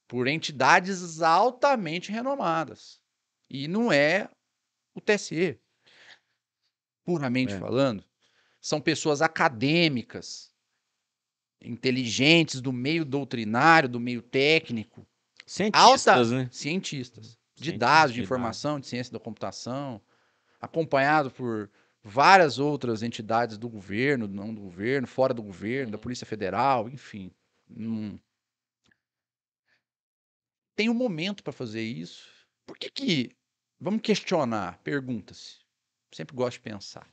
por 0.08 0.28
entidades 0.28 1.22
altamente 1.22 2.12
renomadas. 2.12 3.00
E 3.50 3.68
não 3.68 3.92
é 3.92 4.30
o 4.96 5.00
TSE. 5.00 5.60
Puramente 7.06 7.54
É. 7.54 7.60
falando, 7.60 8.04
são 8.62 8.82
pessoas 8.82 9.22
acadêmicas, 9.22 10.54
inteligentes 11.62 12.62
do 12.62 12.72
meio 12.72 13.06
doutrinário, 13.06 13.90
do 13.90 14.00
meio 14.00 14.22
técnico, 14.22 15.06
Cientistas, 15.46 16.32
né? 16.32 16.48
cientistas 16.52 17.38
de 17.60 17.72
Cientistas 17.72 17.80
dados, 17.80 18.14
de 18.14 18.22
de 18.22 18.22
informação, 18.22 18.80
de 18.80 18.88
ciência 18.88 19.12
da 19.12 19.20
computação, 19.20 20.02
acompanhado 20.60 21.32
por 21.32 21.70
várias 22.04 22.60
outras 22.60 23.04
entidades 23.04 23.58
do 23.58 23.70
governo, 23.70 24.28
não 24.28 24.54
do 24.54 24.62
governo, 24.62 25.08
fora 25.08 25.34
do 25.34 25.44
governo, 25.44 25.92
da 25.92 25.98
Uhum. 25.98 26.02
Polícia 26.02 26.26
Federal, 26.26 26.90
enfim. 26.90 27.32
Hum. 27.70 28.20
Tem 30.76 30.90
um 30.90 30.94
momento 30.94 31.44
para 31.44 31.54
fazer 31.54 31.82
isso. 31.84 32.28
Por 32.66 32.78
que 32.78 32.90
que 32.90 33.36
vamos 33.80 34.02
questionar? 34.02 34.80
Pergunta-se. 34.84 35.60
Sempre 36.14 36.36
gosto 36.36 36.58
de 36.58 36.62
pensar. 36.62 37.08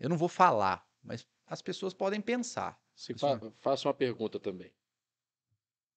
Eu 0.00 0.08
não 0.08 0.16
vou 0.16 0.28
falar, 0.28 0.84
mas 1.02 1.26
as 1.46 1.60
pessoas 1.62 1.92
podem 1.92 2.20
pensar. 2.22 2.80
Se 2.94 3.14
fa 3.14 3.38
faça 3.60 3.86
uma 3.86 3.94
pergunta 3.94 4.40
também. 4.40 4.72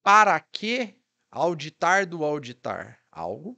Para 0.04 0.38
que 0.42 1.00
auditar 1.32 2.06
do 2.06 2.24
auditar 2.26 3.00
algo 3.10 3.58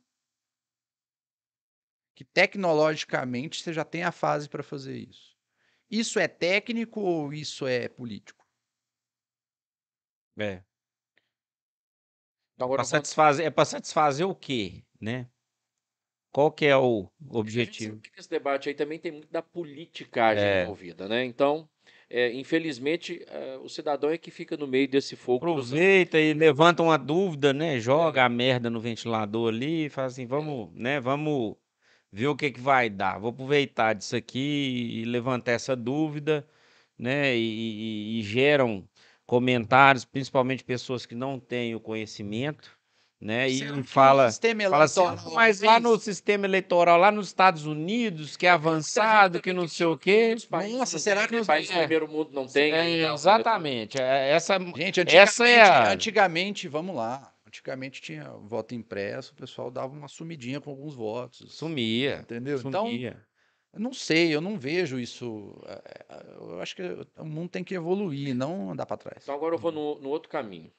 que 2.15 2.23
tecnologicamente 2.23 3.61
você 3.61 3.73
já 3.73 3.83
tem 3.83 4.03
a 4.03 4.11
fase 4.11 4.47
para 4.47 4.63
fazer 4.63 4.97
isso? 4.97 5.35
Isso 5.89 6.19
é 6.19 6.27
técnico 6.27 7.01
ou 7.01 7.33
isso 7.33 7.67
é 7.67 7.89
político? 7.89 8.45
É. 10.37 10.63
Então, 12.53 12.67
Pra 12.67 12.67
agora 12.67 12.83
vou- 12.83 12.89
satisfazer, 12.89 13.45
é 13.45 13.49
para 13.49 13.65
satisfazer 13.65 14.27
o 14.27 14.35
quê, 14.35 14.83
né? 14.99 15.29
Qual 16.35 16.51
que 16.51 16.65
é 16.65 16.75
o 16.75 17.07
objetivo? 17.29 17.97
que 18.01 18.19
esse 18.19 18.29
debate 18.29 18.67
aí 18.67 18.75
também 18.75 18.99
tem 18.99 19.09
muito 19.09 19.31
da 19.31 19.41
politicagem 19.41 20.43
É. 20.43 20.63
envolvida, 20.63 21.07
né? 21.07 21.23
Então, 21.23 21.65
é, 22.09 22.33
infelizmente, 22.33 23.23
é, 23.29 23.57
o 23.57 23.69
cidadão 23.69 24.09
é 24.09 24.17
que 24.17 24.29
fica 24.29 24.57
no 24.57 24.67
meio 24.67 24.85
desse 24.85 25.15
fogo. 25.15 25.49
Aproveita 25.49 26.19
e 26.19 26.33
levanta 26.33 26.83
uma 26.83 26.97
dúvida, 26.97 27.53
né? 27.53 27.79
Joga 27.79 28.25
a 28.25 28.27
merda 28.27 28.69
no 28.69 28.81
ventilador 28.81 29.47
ali 29.47 29.85
e 29.85 29.89
fala 29.89 30.07
assim, 30.07 30.25
vamos, 30.25 30.73
né? 30.73 30.99
Vamos 30.99 31.55
ver 32.11 32.27
o 32.27 32.35
que 32.35 32.51
que 32.51 32.59
vai 32.59 32.89
dar. 32.89 33.17
Vou 33.17 33.29
aproveitar 33.29 33.93
disso 33.93 34.17
aqui 34.17 34.89
e 34.91 35.05
levantar 35.05 35.53
essa 35.53 35.73
dúvida, 35.73 36.45
né? 36.99 37.33
E, 37.33 38.17
e- 38.17 38.19
e 38.19 38.23
geram 38.23 38.85
comentários, 39.25 40.03
principalmente 40.03 40.65
pessoas 40.65 41.05
que 41.05 41.15
não 41.15 41.39
têm 41.39 41.75
o 41.75 41.79
conhecimento, 41.79 42.77
né? 43.19 43.49
E 43.49 43.69
o 43.71 43.83
fala 43.83 44.29
sistema 44.29 44.63
Fala 44.69 44.83
assim, 44.83 44.99
eleitoral 45.01 45.31
"Ah, 45.31 45.35
mas 45.35 45.61
lá 45.61 45.79
no 45.79 45.89
fez?" 45.91 46.03
sistema 46.03 46.45
eleitoral, 46.45 46.99
lá 46.99 47.11
nos 47.11 47.27
Estados 47.27 47.65
Unidos, 47.65 48.35
que 48.37 48.45
é 48.45 48.49
avançado, 48.49 49.41
que 49.41 49.53
não 49.53 49.67
sei 49.67 49.85
o 49.85 49.97
quê. 49.97 50.35
Nossa, 50.51 50.95
não 50.95 50.99
será 50.99 51.27
que 51.27 51.35
os- 51.37 51.47
países 51.47 51.71
do 51.71 51.77
é. 51.77 51.79
primeiro 51.79 52.07
mundo 52.07 52.29
não 52.33 52.45
tem? 52.47 52.73
É, 52.73 52.99
então, 53.01 53.13
exatamente. 53.15 53.99
é- 54.01 54.29
Essa, 54.31 54.59
Gente, 54.59 55.01
antigamente, 55.01 55.15
Essa 55.17 55.47
é 55.47 55.61
a- 55.61 55.91
antigamente, 55.91 56.67
vamos 56.67 56.95
lá. 56.95 57.31
Antigamente 57.47 58.01
tinha 58.01 58.29
voto 58.31 58.75
impresso, 58.75 59.31
o 59.31 59.35
pessoal 59.35 59.71
dava 59.71 59.93
uma 59.93 60.09
sumidinha 60.09 60.59
com 60.59 60.69
alguns 60.69 60.93
votos. 60.93 61.53
sumia. 61.55 62.17
Entendeu? 62.21 62.59
Então, 62.59 62.85
Sumia. 62.85 63.17
eu 63.73 63.79
não 63.79 63.93
sei, 63.93 64.35
eu 64.35 64.41
não 64.41 64.59
vejo 64.59 64.99
isso. 64.99 65.57
é, 65.65 66.05
Eu 66.37 66.59
acho 66.61 66.75
que 66.75 66.81
o 67.17 67.23
mundo 67.25 67.49
tem 67.49 67.63
que 67.63 67.73
evoluir, 67.73 68.35
não 68.35 68.71
andar 68.71 68.85
para 68.85 68.97
trás. 68.97 69.19
Então 69.23 69.33
agora 69.35 69.55
eu 69.55 69.59
vou 69.59 69.71
no, 69.71 69.99
no 70.01 70.09
outro 70.09 70.29
caminho. 70.29 70.69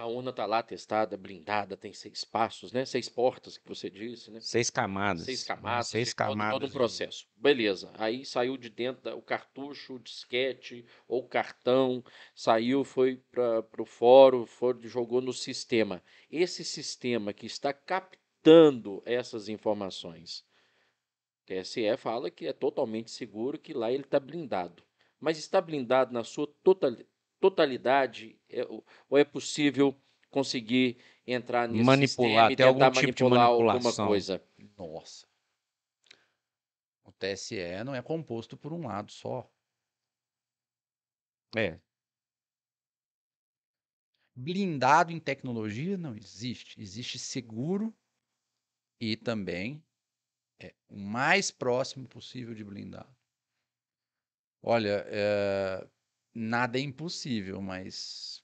A 0.00 0.06
urna 0.06 0.32
tá 0.32 0.46
lá 0.46 0.62
testada, 0.62 1.16
blindada, 1.16 1.76
tem 1.76 1.92
seis 1.92 2.22
passos, 2.24 2.72
né? 2.72 2.84
Seis 2.84 3.08
portas 3.08 3.58
que 3.58 3.66
você 3.68 3.90
disse, 3.90 4.30
né? 4.30 4.38
Seis 4.40 4.70
camadas. 4.70 5.24
Seis 5.24 5.40
né? 5.40 5.54
camadas, 5.56 5.88
Seis 5.88 6.14
todo- 6.14 6.16
camadas. 6.28 6.52
todo 6.52 6.64
um 6.64 6.68
de- 6.68 6.72
processo. 6.72 7.26
Beleza. 7.36 7.90
Aí 7.94 8.24
saiu 8.24 8.56
de 8.56 8.68
dentro 8.70 9.02
da- 9.02 9.16
o 9.16 9.20
cartucho, 9.22 9.94
o 9.94 9.98
disquete 9.98 10.86
ou 11.08 11.26
cartão, 11.26 12.04
saiu, 12.34 12.84
foi 12.84 13.16
para 13.30 13.82
o 13.82 13.84
fórum, 13.84 14.46
foi, 14.46 14.78
jogou 14.82 15.20
no 15.20 15.32
sistema. 15.32 16.00
Esse 16.30 16.64
sistema 16.64 17.32
que 17.32 17.46
está 17.46 17.72
captando 17.72 19.02
essas 19.04 19.48
informações, 19.48 20.44
o 21.42 21.46
TSE 21.46 21.96
fala 21.96 22.30
que 22.30 22.46
é 22.46 22.52
totalmente 22.52 23.10
seguro, 23.10 23.58
que 23.58 23.72
lá 23.74 23.90
ele 23.90 24.04
está 24.04 24.20
blindado. 24.20 24.82
Mas 25.18 25.38
está 25.38 25.60
blindado 25.60 26.12
na 26.12 26.22
sua 26.22 26.46
totali- 26.62 27.04
totalidade? 27.40 28.38
É, 28.48 28.64
ou 29.08 29.18
é 29.18 29.24
possível 29.24 29.94
conseguir 30.30 30.98
entrar 31.26 31.68
nesse 31.68 31.84
Manipular, 31.84 32.50
sistema 32.50 32.52
e 32.52 32.56
ter 32.56 32.62
algum 32.64 32.78
tentar 32.80 32.90
tipo 33.00 33.14
de 33.14 33.22
manipular 33.22 33.46
alguma 33.46 33.72
manipulação. 33.72 34.06
coisa? 34.06 34.42
Nossa. 34.76 35.26
O 37.04 37.12
TSE 37.12 37.84
não 37.84 37.94
é 37.94 38.02
composto 38.02 38.56
por 38.56 38.72
um 38.72 38.86
lado 38.86 39.10
só. 39.10 39.50
É. 41.56 41.78
Blindado 44.36 45.12
em 45.12 45.18
tecnologia 45.18 45.96
não 45.96 46.14
existe. 46.14 46.80
Existe 46.80 47.18
seguro 47.18 47.92
e 49.00 49.16
também 49.16 49.82
é 50.60 50.74
o 50.88 50.96
mais 50.96 51.50
próximo 51.50 52.06
possível 52.08 52.54
de 52.54 52.62
blindado. 52.62 53.16
Olha, 54.62 55.04
é, 55.06 55.88
nada 56.38 56.78
é 56.78 56.82
impossível, 56.82 57.60
mas 57.60 58.42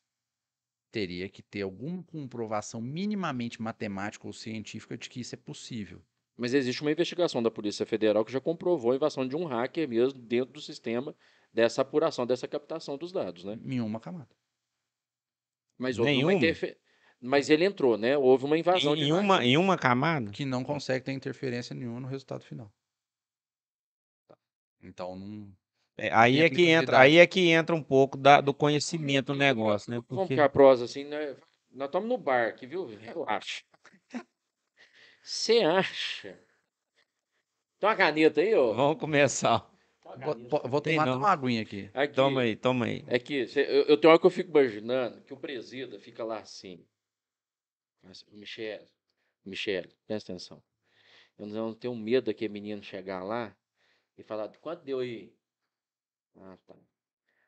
teria 0.90 1.28
que 1.28 1.42
ter 1.42 1.62
alguma 1.62 2.02
comprovação 2.02 2.80
minimamente 2.80 3.60
matemática 3.60 4.26
ou 4.26 4.32
científica 4.32 4.96
de 4.96 5.08
que 5.08 5.20
isso 5.20 5.34
é 5.34 5.38
possível. 5.38 6.02
Mas 6.36 6.54
existe 6.54 6.82
uma 6.82 6.90
investigação 6.92 7.42
da 7.42 7.50
Polícia 7.50 7.86
Federal 7.86 8.24
que 8.24 8.32
já 8.32 8.40
comprovou 8.40 8.92
a 8.92 8.96
invasão 8.96 9.26
de 9.26 9.36
um 9.36 9.44
hacker 9.44 9.88
mesmo 9.88 10.20
dentro 10.20 10.52
do 10.52 10.60
sistema 10.60 11.14
dessa 11.52 11.82
apuração, 11.82 12.26
dessa 12.26 12.48
captação 12.48 12.96
dos 12.98 13.12
dados, 13.12 13.44
né? 13.44 13.58
Em 13.64 13.80
uma 13.80 14.00
camada. 14.00 14.34
Mas 15.78 15.98
houve 15.98 16.10
uma 16.10 16.16
Nenhuma? 16.16 16.32
interfe... 16.34 16.76
Mas 17.20 17.48
ele 17.48 17.64
entrou, 17.64 17.96
né? 17.96 18.18
Houve 18.18 18.44
uma 18.44 18.58
invasão 18.58 18.94
Em, 18.96 19.04
de 19.04 19.12
uma, 19.12 19.36
hacker. 19.36 19.48
em 19.48 19.56
uma 19.56 19.78
camada? 19.78 20.30
Que 20.30 20.44
não 20.44 20.62
consegue 20.64 21.04
ter 21.04 21.12
interferência 21.12 21.74
nenhuma 21.74 22.00
no 22.00 22.08
resultado 22.08 22.44
final. 22.44 22.72
Então 24.82 25.16
não. 25.16 25.56
É, 25.96 26.12
aí, 26.12 26.40
é 26.40 26.50
que 26.50 26.66
entra, 26.68 26.98
aí 27.00 27.18
é 27.18 27.26
que 27.26 27.48
entra 27.48 27.74
um 27.74 27.82
pouco 27.82 28.18
da- 28.18 28.40
do 28.40 28.52
conhecimento 28.52 29.26
do 29.32 29.38
negócio, 29.38 29.90
né? 29.90 29.96
Vamos 30.08 30.24
Porque 30.24 30.34
ficar 30.34 30.48
prosa 30.48 30.86
assim, 30.86 31.04
né? 31.04 31.36
Nós 31.70 31.86
estamos 31.88 32.08
no 32.08 32.18
bar 32.18 32.48
aqui, 32.48 32.66
viu? 32.66 32.86
Relaxa. 32.86 33.62
Você 35.22 35.60
acha? 35.60 36.38
Tem 37.78 37.88
uma 37.88 37.96
caneta 37.96 38.40
aí, 38.40 38.54
ó? 38.54 38.72
vamos 38.72 38.98
começar. 38.98 39.70
Vou, 40.22 40.68
vou- 40.68 40.80
tomar 40.80 41.16
uma 41.16 41.30
aguinha 41.30 41.62
aqui. 41.62 41.90
Aqui. 41.94 42.14
Toma 42.14 42.42
aí, 42.42 42.56
toma 42.56 42.86
aí. 42.86 43.04
É 43.08 43.18
que 43.18 43.46
cê- 43.46 43.66
eu, 43.68 43.84
eu 43.86 43.96
tenho 43.96 44.10
hora 44.10 44.20
que 44.20 44.26
eu 44.26 44.30
fico 44.30 44.50
imaginando 44.50 45.20
que 45.22 45.32
o 45.32 45.36
presida 45.36 45.98
fica 45.98 46.22
lá 46.24 46.38
assim. 46.38 46.84
Mas, 48.02 48.24
Michele, 48.30 48.86
Michele, 49.44 49.88
presta 50.06 50.32
atenção. 50.32 50.62
Eu 51.38 51.46
não 51.46 51.74
tenho 51.74 51.94
medo 51.96 52.26
daquele 52.26 52.52
menino 52.52 52.82
chegar 52.82 53.24
lá 53.24 53.56
e 54.16 54.22
falar, 54.22 54.48
quanto 54.60 54.84
deu 54.84 55.00
aí? 55.00 55.32
Ah, 56.36 56.56
tá. 56.66 56.74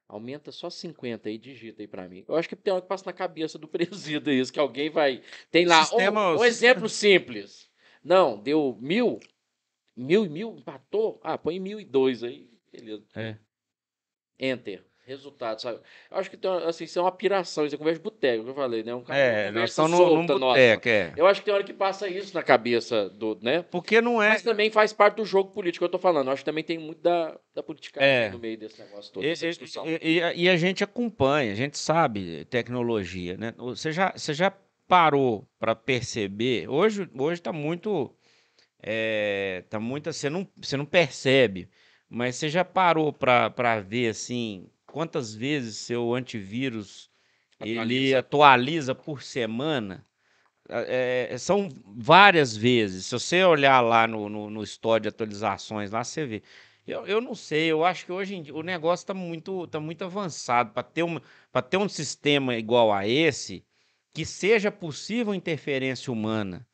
Aumenta 0.08 0.52
só 0.52 0.70
50 0.70 1.28
aí, 1.28 1.36
digita 1.36 1.82
aí 1.82 1.88
pra 1.88 2.08
mim. 2.08 2.24
Eu 2.28 2.36
acho 2.36 2.48
que 2.48 2.54
tem 2.54 2.72
hora 2.72 2.82
que 2.82 2.88
passa 2.88 3.04
na 3.06 3.12
cabeça 3.12 3.58
do 3.58 3.66
presídio 3.68 4.32
isso, 4.32 4.52
que 4.52 4.60
alguém 4.60 4.88
vai. 4.88 5.22
Tem 5.50 5.66
lá. 5.66 5.82
um- 5.92 6.40
um, 6.40 6.44
exemplo 6.44 6.88
simples. 6.88 7.68
Não, 8.04 8.40
deu 8.40 8.78
mil. 8.80 9.18
Mil 9.96 10.24
e 10.24 10.28
mil, 10.28 10.56
empatou. 10.56 11.18
Ah, 11.24 11.36
põe 11.36 11.58
mil 11.58 11.80
e 11.80 11.84
dois 11.84 12.22
aí. 12.22 12.48
Beleza. 12.70 13.04
É. 13.16 13.36
Enter. 14.38 14.85
Resultado, 15.07 15.62
sabe? 15.62 15.78
Eu 16.11 16.16
acho 16.19 16.28
que 16.28 16.37
tem, 16.37 16.51
assim, 16.51 16.83
isso 16.83 16.99
é 16.99 17.03
uma 17.03 17.12
piração, 17.12 17.65
isso 17.65 17.77
é 17.77 17.78
conversa 17.78 18.01
de 18.01 18.03
boteco, 18.03 18.43
que 18.43 18.51
eu 18.51 18.55
falei, 18.57 18.83
né? 18.83 18.93
Um 18.93 19.03
cara- 19.05 19.19
É, 19.20 19.51
nós 19.53 19.70
estamos 19.70 19.93
num, 19.93 19.97
solta 19.99 20.33
num 20.33 20.39
nossa. 20.41 20.59
boteco, 20.61 20.89
é. 20.89 21.12
Eu 21.16 21.27
acho 21.28 21.41
que 21.41 21.45
tem 21.45 21.55
hora 21.55 21.62
que 21.62 21.73
passa 21.73 22.09
isso 22.09 22.35
na 22.35 22.43
cabeça 22.43 23.09
do, 23.11 23.39
né? 23.41 23.62
Porque 23.70 24.01
não 24.01 24.20
é. 24.20 24.31
Mas 24.31 24.43
também 24.43 24.69
faz 24.69 24.93
parte 24.93 25.15
do 25.19 25.24
jogo 25.24 25.53
político 25.53 25.83
que 25.83 25.85
eu 25.85 25.89
tô 25.93 25.99
falando. 25.99 26.27
Eu 26.27 26.33
acho 26.33 26.43
que 26.43 26.47
também 26.51 26.65
tem 26.65 26.77
muito 26.77 27.01
da, 27.03 27.39
da 27.55 27.62
política 27.62 28.03
É. 28.03 28.31
no 28.31 28.39
meio 28.41 28.59
desse 28.59 28.81
negócio 28.83 29.12
todo, 29.12 29.23
E, 29.24 29.28
e- 29.31 29.35
discussão. 29.35 29.85
e- 29.87 30.33
e 30.43 30.49
a- 30.49 30.57
gente 30.57 30.83
acompanha, 30.83 31.53
a 31.53 31.55
gente 31.55 31.78
sabe 31.78 32.45
tecnologia, 32.47 33.37
né? 33.37 33.55
Você 33.59 33.93
já, 33.93 34.11
você 34.11 34.35
já 34.35 34.53
parou 34.89 35.47
para 35.59 35.77
perceber? 35.77 36.69
Hoje, 36.69 37.09
hoje 37.16 37.41
está 37.41 37.53
muito, 37.53 38.12
é, 38.83 39.62
tá 39.70 39.78
muito, 39.78 40.12
você 40.12 40.28
não, 40.28 40.49
você 40.57 40.77
não 40.77 40.85
percebe, 40.85 41.69
mas 42.09 42.35
você 42.37 42.49
já 42.49 42.65
parou 42.65 43.12
para 43.12 43.81
ver 43.81 44.09
assim 44.09 44.69
quantas 44.97 45.35
vezes 45.35 45.77
seu 45.77 46.14
antivírus 46.14 47.10
ele 47.60 48.14
Atualiza. 48.14 48.18
atualiza 48.18 48.94
por 48.94 49.23
semana? 49.23 50.06
É, 50.70 51.28
é, 51.32 51.39
são 51.39 51.68
várias 51.85 52.56
vezes. 52.56 53.05
Se 53.05 53.12
você 53.12 53.44
olhar 53.44 53.82
lá 53.82 54.06
no, 54.06 54.27
no, 54.31 54.48
no 54.48 54.62
histórico 54.62 55.02
de 55.02 55.09
atualizações, 55.10 55.90
lá 55.90 56.02
você 56.02 56.24
vê. 56.24 56.43
Eu, 56.86 57.06
eu 57.06 57.20
não 57.20 57.35
sei, 57.35 57.70
eu 57.70 57.85
acho 57.85 58.06
que 58.06 58.12
hoje 58.12 58.36
em 58.36 58.43
dia 58.43 58.55
o 58.55 58.62
negócio 58.62 59.02
está 59.02 59.12
muito, 59.12 59.66
tá 59.66 59.78
muito 59.78 60.02
avançado 60.02 60.73
para 60.73 60.82
ter, 60.82 61.05
pra 61.52 61.60
ter 61.60 61.77
um 61.77 61.90
sistema 61.90 62.56
igual 62.56 62.90
a 62.90 63.06
esse 63.06 63.66
que 64.14 64.24
seja 64.24 64.73
possível 64.73 65.35
interferência 65.35 66.10
humana. 66.10 66.66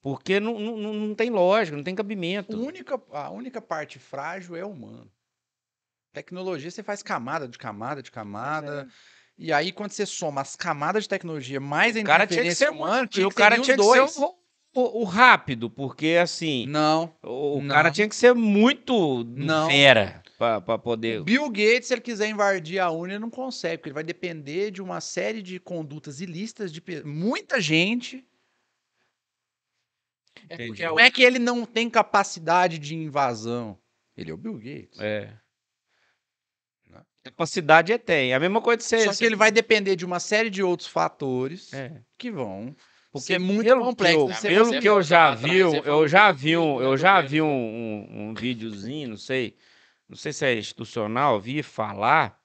Porque 0.00 0.38
não, 0.38 0.60
não, 0.60 0.94
não 0.94 1.14
tem 1.14 1.28
lógica, 1.28 1.76
não 1.76 1.82
tem 1.82 1.94
A 1.94 1.96
cabimento. 1.96 2.56
única, 2.56 3.02
a 3.10 3.30
única 3.30 3.60
parte 3.60 3.98
frágil 3.98 4.54
é 4.54 4.64
o 4.64 4.70
humano. 4.70 5.10
Tecnologia, 6.12 6.70
você 6.70 6.82
faz 6.82 7.02
camada 7.02 7.46
de 7.46 7.58
camada 7.58 8.02
de 8.02 8.10
camada. 8.10 8.88
E 9.36 9.52
aí, 9.52 9.70
quando 9.70 9.92
você 9.92 10.04
soma 10.04 10.40
as 10.40 10.56
camadas 10.56 11.04
de 11.04 11.08
tecnologia 11.08 11.60
mais 11.60 11.96
a 11.96 12.00
O 12.00 12.04
cara 12.04 12.26
tinha 12.26 12.42
que 12.42 12.48
interferência 12.48 12.66
ser 12.66 12.72
humana, 12.72 13.08
e 13.16 13.24
o 13.24 13.28
que 13.28 13.34
cara 13.36 13.56
ser 13.56 13.62
tinha 13.62 13.76
que 13.76 13.82
ser 13.84 14.20
o, 14.20 14.34
o- 14.74 15.00
o 15.02 15.04
rápido, 15.04 15.70
porque 15.70 16.18
assim, 16.20 16.66
Não. 16.66 17.14
o, 17.22 17.58
o 17.58 17.62
Não. 17.62 17.68
cara 17.74 17.90
tinha 17.90 18.08
que 18.08 18.16
ser 18.16 18.34
muito 18.34 19.22
Não. 19.24 19.68
fera 19.68 20.22
para 20.36 20.78
poder. 20.78 21.22
Bill 21.22 21.48
Gates, 21.50 21.86
se 21.88 21.94
ele 21.94 22.00
quiser 22.00 22.28
invadir 22.28 22.80
a 22.80 22.90
Uni, 22.90 23.12
ele 23.12 23.18
não 23.20 23.30
consegue, 23.30 23.78
porque 23.78 23.88
ele 23.90 23.94
vai 23.94 24.04
depender 24.04 24.70
de 24.72 24.82
uma 24.82 25.00
série 25.00 25.40
de 25.42 25.60
condutas 25.60 26.20
ilícitas 26.20 26.72
de 26.72 26.82
muita 27.04 27.60
gente. 27.60 28.24
É 30.48 30.66
é 30.66 30.86
Não 30.88 30.98
é 31.00 31.10
que 31.10 31.22
ele 31.22 31.38
não 31.38 31.64
tem 31.66 31.90
capacidade 31.90 32.78
de 32.78 32.94
invasão. 32.94 33.78
Ele 34.16 34.30
é 34.30 34.34
o 34.34 34.36
Bill 34.36 34.54
Gates. 34.56 34.98
É. 35.00 35.32
Né? 37.24 37.30
Capacidade 37.30 37.92
é 37.92 37.98
tem. 37.98 38.32
É 38.32 38.34
a 38.34 38.40
mesma 38.40 38.60
coisa 38.60 38.78
de 38.78 38.84
ser. 38.84 39.00
Só 39.04 39.14
que 39.14 39.24
ele 39.24 39.36
vai 39.36 39.50
depender 39.50 39.96
de 39.96 40.04
uma 40.04 40.20
série 40.20 40.50
de 40.50 40.62
outros 40.62 40.88
fatores 40.88 41.72
É. 41.72 42.02
que 42.16 42.30
vão 42.30 42.74
Porque 43.12 43.26
ser 43.26 43.38
muito 43.38 43.64
pelo 43.64 43.84
complexos. 43.84 44.24
Que 44.24 44.30
eu, 44.30 44.34
ser 44.34 44.48
pelo 44.48 44.80
que 44.80 44.88
eu 44.88 45.02
já 45.02 45.34
vi, 45.34 45.58
eu 45.58 46.08
já 46.08 46.32
vi 46.32 46.56
um, 46.56 46.80
eu 46.80 46.96
já 46.96 47.20
vi 47.20 47.42
um, 47.42 47.46
um, 47.48 48.28
um 48.30 48.34
videozinho, 48.34 49.10
não 49.10 49.16
sei, 49.16 49.56
não 50.08 50.16
sei 50.16 50.32
se 50.32 50.44
é 50.46 50.54
institucional, 50.56 51.40
vi 51.40 51.62
falar 51.62 52.38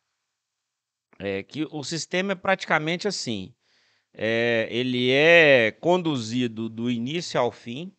é, 1.19 1.43
que 1.43 1.67
o 1.71 1.83
sistema 1.83 2.33
é 2.33 2.35
praticamente 2.35 3.07
assim. 3.07 3.53
é, 4.13 4.67
ele 4.71 5.11
é 5.11 5.71
conduzido 5.79 6.69
do 6.69 6.89
início 6.89 7.39
ao 7.39 7.51
fim. 7.51 7.95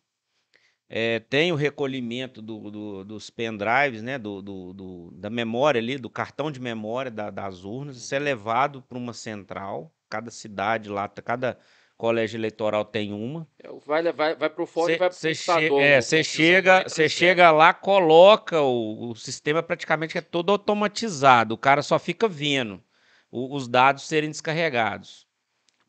É, 0.89 1.19
tem 1.19 1.51
o 1.51 1.55
recolhimento 1.55 2.41
do- 2.41 2.69
do- 2.71 3.03
dos 3.05 3.29
pendrives, 3.29 4.01
né, 4.03 4.17
do, 4.17 4.41
do- 4.41 5.11
da 5.13 5.29
memória 5.29 5.79
ali, 5.79 5.97
do 5.97 6.09
cartão 6.09 6.51
de 6.51 6.59
memória 6.59 7.09
da- 7.11 7.29
das 7.31 7.63
urnas, 7.63 7.97
isso 7.97 8.13
é 8.13 8.19
levado 8.19 8.81
para 8.81 8.97
uma 8.97 9.13
central. 9.13 9.91
Cada 10.09 10.29
cidade 10.29 10.89
lá, 10.89 11.07
cada 11.09 11.57
colégio 11.97 12.37
eleitoral 12.37 12.85
tem 12.85 13.11
uma. 13.11 13.47
Vai, 13.85 14.03
vai, 14.11 14.35
vai 14.35 14.49
pro 14.49 14.65
fora 14.67 14.93
e 14.93 14.97
vai 14.97 15.09
pro 15.09 15.17
Você 15.17 15.33
computador. 15.33 15.81
é, 15.81 15.97
o 15.97 16.01
cê 16.01 16.17
computador 16.17 16.23
chega, 16.23 16.83
você 16.83 17.09
chega 17.09 17.51
lá, 17.51 17.73
coloca 17.73 18.61
o, 18.61 19.09
o 19.11 19.15
sistema 19.15 19.63
praticamente 19.63 20.17
é 20.17 20.21
todo 20.21 20.51
automatizado. 20.51 21.55
O 21.55 21.57
cara 21.57 21.81
só 21.81 21.97
fica 21.97 22.27
vendo 22.27 22.83
o- 23.31 23.55
os 23.55 23.67
dados 23.67 24.03
serem 24.03 24.29
descarregados. 24.29 25.25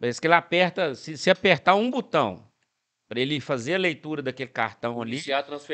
Parece 0.00 0.20
que 0.20 0.26
ele 0.26 0.34
aperta, 0.34 0.94
se, 0.94 1.16
se 1.16 1.30
apertar 1.30 1.74
um 1.74 1.90
botão 1.90 2.46
para 3.08 3.20
ele 3.20 3.40
fazer 3.40 3.74
a 3.74 3.78
leitura 3.78 4.22
daquele 4.22 4.50
cartão 4.50 5.00
ali, 5.00 5.20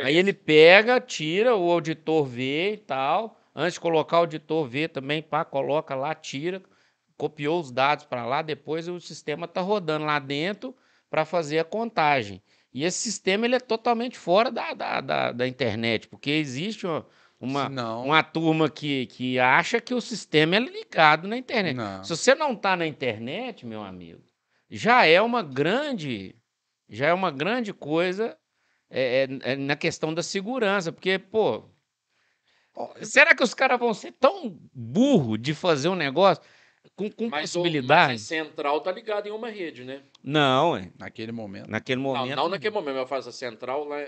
aí 0.05 0.17
ele 0.17 0.33
pega, 0.33 1.01
tira, 1.01 1.57
o 1.57 1.71
auditor 1.71 2.27
vê 2.27 2.75
e 2.75 2.77
tal. 2.77 3.39
Antes 3.55 3.75
de 3.75 3.81
colocar 3.81 4.17
o 4.17 4.21
auditor 4.21 4.67
vê 4.67 4.89
também, 4.89 5.23
pá, 5.23 5.45
coloca 5.45 5.95
lá, 5.95 6.15
tira, 6.15 6.63
copiou 7.17 7.61
os 7.61 7.71
dados 7.71 8.05
para 8.05 8.25
lá, 8.25 8.43
depois 8.43 8.89
o 8.89 8.99
sistema 9.01 9.45
está 9.45 9.61
rodando 9.61 10.07
lá 10.07 10.19
dentro 10.19 10.75
para 11.11 11.25
fazer 11.25 11.59
a 11.59 11.65
contagem. 11.65 12.43
E 12.73 12.85
esse 12.85 12.99
sistema 12.99 13.45
ele 13.45 13.55
é 13.55 13.61
totalmente 13.61 14.19
fora 14.19 14.51
da, 14.51 14.73
da, 14.73 15.01
da, 15.01 15.33
da 15.33 15.47
internet, 15.47 16.09
porque 16.09 16.31
existe 16.31 16.87
uma, 16.87 17.07
uma, 17.39 17.69
uma 17.99 18.23
turma 18.23 18.71
que, 18.71 19.07
que 19.07 19.39
acha 19.39 19.81
que 19.81 19.93
o 19.93 20.01
sistema 20.01 20.57
é 20.57 20.61
ligado 20.61 21.29
na 21.29 21.37
internet. 21.37 21.77
Não. 21.77 22.03
Se 22.03 22.17
você 22.17 22.35
não 22.35 22.53
está 22.53 22.75
na 22.75 22.87
internet, 22.87 23.67
meu 23.67 23.83
amigo, 23.83 24.23
já 24.71 25.05
é 25.05 25.21
uma 25.21 25.43
grande, 25.43 26.35
já 26.93 27.07
é 27.07 27.13
uma 27.15 27.31
grande 27.31 27.73
coisa 27.73 28.37
é, 28.91 29.25
é, 29.25 29.53
é 29.53 29.57
na 29.57 29.75
questão 29.75 30.13
da 30.13 30.23
segurança, 30.23 30.93
porque, 30.93 31.19
pô, 31.19 31.65
será 33.01 33.35
que 33.35 33.43
os 33.43 33.55
caras 33.55 33.79
vão 33.79 33.95
ser 33.95 34.13
tão 34.13 34.59
burro 34.73 35.37
de 35.39 35.55
fazer 35.55 35.89
um 35.89 35.95
negócio 35.95 36.43
com, 36.95 37.11
com 37.11 37.29
Mas, 37.29 37.31
o, 37.31 37.31
mas 37.31 37.41
possibilidade? 37.53 38.15
a 38.15 38.19
central 38.19 38.81
tá 38.81 38.93
ligada 38.93 39.29
em 39.29 39.33
uma 39.33 39.49
rede, 39.49 39.85
né? 39.85 40.03
Não, 40.23 40.77
é. 40.77 40.91
Naquele 40.99 41.33
momento. 41.33 41.69
naquele 41.71 42.03
Não, 42.03 42.15
momento. 42.15 42.37
não 42.37 42.49
naquele 42.49 42.75
momento, 42.75 42.97
eu 42.97 43.07
faço 43.07 43.29
a 43.31 43.33
central 43.33 43.85
lá 43.85 43.99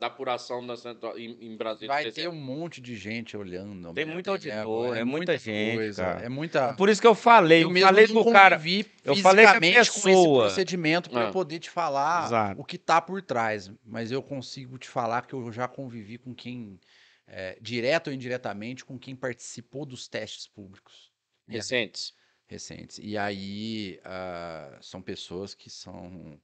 da 0.00 0.06
apuração 0.06 0.62
na 0.62 0.78
central, 0.78 1.18
em, 1.18 1.36
em 1.44 1.54
Brasília. 1.58 1.88
Vai 1.88 2.10
ter 2.10 2.26
um 2.26 2.34
monte 2.34 2.80
de 2.80 2.96
gente 2.96 3.36
olhando. 3.36 3.92
Tem 3.92 4.04
ao 4.04 4.10
muito 4.10 4.30
mesmo 4.30 4.42
tempo, 4.42 4.70
auditor, 4.70 4.96
é 4.96 5.04
muita 5.04 5.36
gente, 5.36 5.94
cara. 5.96 6.24
É 6.24 6.28
muita. 6.30 6.72
Por 6.72 6.88
isso 6.88 7.02
que 7.02 7.06
eu 7.06 7.14
falei, 7.14 7.64
eu, 7.64 7.70
mesmo 7.70 7.86
falei 7.86 8.08
pro 8.08 8.32
cara. 8.32 8.58
eu 9.04 9.14
falei 9.16 9.44
com 9.44 9.50
a 9.50 9.54
fisicamente 9.60 9.74
com 9.74 9.80
esse 9.80 10.02
pessoa. 10.02 10.44
procedimento 10.46 11.10
para 11.10 11.28
Ah. 11.28 11.32
poder 11.32 11.58
te 11.58 11.68
falar 11.68 12.24
Exato. 12.24 12.58
o 12.60 12.64
que 12.64 12.78
tá 12.78 12.98
por 12.98 13.20
trás. 13.20 13.70
Mas 13.84 14.10
eu 14.10 14.22
consigo 14.22 14.78
te 14.78 14.88
falar 14.88 15.26
que 15.26 15.34
eu 15.34 15.52
já 15.52 15.68
convivi 15.68 16.16
com 16.16 16.34
quem, 16.34 16.80
é, 17.26 17.58
direto 17.60 18.06
ou 18.08 18.14
indiretamente, 18.14 18.86
com 18.86 18.98
quem 18.98 19.14
participou 19.14 19.84
dos 19.84 20.08
testes 20.08 20.46
públicos 20.48 21.12
Recentes. 21.46 22.14
recentes. 22.46 22.98
E 23.02 23.18
aí 23.18 24.00
ah, 24.02 24.78
são 24.80 25.02
pessoas 25.02 25.54
que 25.54 25.68
são 25.68 26.40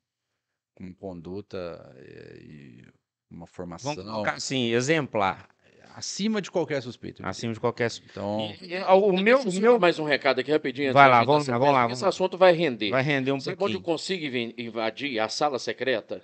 com 0.74 0.93
conduta 0.93 1.57
eh, 1.97 2.39
e 2.43 2.85
uma 3.31 3.47
formação 3.47 3.94
Vamos 3.94 4.11
colocar 4.11 4.35
assim, 4.35 4.73
exemplar, 4.73 5.48
acima 5.94 6.40
de 6.40 6.51
qualquer 6.51 6.81
suspeito. 6.82 7.24
acima 7.27 7.53
de 7.53 7.61
qualquer. 7.61 7.90
Então, 8.11 8.55
E- 8.61 8.74
e- 8.74 8.82
O 8.82 9.12
meu, 9.12 9.40
o 9.40 9.43
Deixa 9.44 9.59
eu 9.59 9.62
meu 9.62 9.73
dar 9.74 9.78
mais 9.81 9.98
um 9.98 10.05
recado 10.05 10.40
aqui 10.40 10.51
rapidinho. 10.51 10.93
Vai 10.93 11.09
lá, 11.09 11.24
vamos 11.24 11.47
lá, 11.48 11.59
vamos 11.59 11.66
lá, 11.74 11.81
sequência, 11.81 11.82
vamos 11.82 11.98
Esse 11.98 12.05
assunto 12.07 12.39
vai 12.39 12.53
render. 12.53 12.90
vai 12.90 13.03
render 13.03 13.32
um 13.32 13.40
Sabe 13.40 13.55
onde 13.55 13.74
eu 13.74 13.81
pouquinho. 13.81 13.82
consigo 13.82 14.24
inv- 14.36 14.55
invadir 14.59 15.19
a 15.19 15.28
sala 15.28 15.59
secreta? 15.59 16.23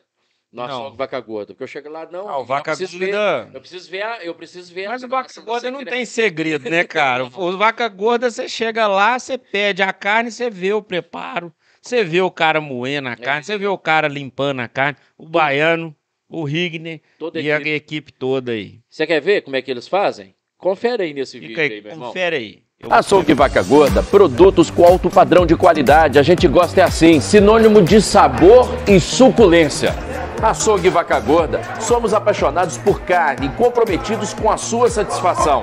No 0.52 0.66
Não. 0.68 0.94
Vaca 0.94 1.18
Gorda. 1.18 1.54
Porque 1.54 1.62
eu 1.62 1.66
chego 1.66 1.88
lá, 1.88 2.06
não. 2.12 2.28
Ah, 2.28 2.36
o 2.36 2.42
eu 2.42 2.44
vaca 2.44 2.76
preciso 2.76 2.98
ver- 2.98 3.06
gorda. 3.12 3.50
Eu 3.54 3.60
preciso 3.62 3.90
ver 3.90 4.02
a. 4.02 4.22
Eu 4.22 4.34
preciso 4.34 4.74
ver 4.74 4.84
a- 4.84 4.90
Mas 4.90 5.02
o 5.02 5.08
vaca 5.08 5.40
gorda 5.40 5.70
não 5.70 5.82
tem 5.82 6.04
segredo, 6.04 6.68
né, 6.68 6.84
cara? 6.84 7.24
O 7.24 7.56
vaca 7.56 7.88
gorda, 7.88 8.30
você 8.30 8.46
chega 8.46 8.86
lá, 8.86 9.18
você 9.18 9.38
pede 9.38 9.82
a 9.82 9.94
carne, 9.94 10.30
você 10.30 10.50
vê 10.50 10.74
o 10.74 10.82
preparo, 10.82 11.50
você 11.80 12.04
vê 12.04 12.20
o 12.20 12.30
cara 12.30 12.60
moendo 12.60 13.08
a 13.08 13.16
carne, 13.16 13.42
você 13.44 13.56
vê 13.56 13.66
o 13.66 13.78
cara 13.78 14.08
limpando 14.08 14.60
a 14.60 14.68
carne, 14.68 14.98
o 15.16 15.26
baiano, 15.26 15.96
o 16.32 16.44
Rigner 16.44 17.00
Toda 17.18 17.40
e 17.40 17.50
a 17.52 17.56
equipe. 17.56 17.70
equipe 17.74 18.12
toda 18.12 18.52
aí. 18.52 18.78
Você 18.88 19.06
quer 19.06 19.20
ver 19.20 19.42
como 19.42 19.54
é 19.56 19.62
que 19.62 19.70
eles 19.70 19.86
fazem? 19.86 20.34
Confere 20.58 21.02
aí 21.04 21.12
nesse 21.14 21.38
vídeo 21.38 21.50
Fica 21.50 21.62
aí, 21.62 21.72
aí, 21.72 21.82
meu 21.82 21.92
irmão. 21.92 22.08
confere 22.08 22.36
aí. 22.36 22.62
Eu- 22.80 22.92
Açougue 22.92 23.34
Vaca 23.34 23.62
Gorda, 23.62 24.02
produtos 24.02 24.70
com 24.70 24.84
alto 24.84 25.08
padrão 25.10 25.46
de 25.46 25.54
qualidade. 25.56 26.18
A 26.18 26.22
gente 26.22 26.48
gosta 26.48 26.80
é 26.80 26.84
assim, 26.84 27.20
sinônimo 27.20 27.80
de 27.82 28.00
sabor 28.00 28.68
e 28.88 28.98
suculência. 28.98 29.94
Açougue 30.42 30.88
Vaca 30.88 31.20
Gorda, 31.20 31.60
somos 31.80 32.12
apaixonados 32.12 32.76
por 32.78 33.00
carne 33.02 33.46
e 33.46 33.50
comprometidos 33.50 34.34
com 34.34 34.50
a 34.50 34.56
sua 34.56 34.90
satisfação. 34.90 35.62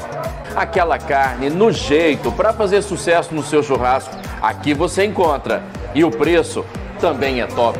Aquela 0.55 0.97
carne 0.97 1.49
no 1.49 1.71
jeito 1.71 2.31
para 2.31 2.53
fazer 2.53 2.81
sucesso 2.81 3.33
no 3.35 3.43
seu 3.43 3.61
churrasco. 3.61 4.15
Aqui 4.41 4.73
você 4.73 5.03
encontra. 5.03 5.61
E 5.93 6.03
o 6.05 6.11
preço 6.11 6.65
também 7.01 7.41
é 7.41 7.47
top. 7.47 7.77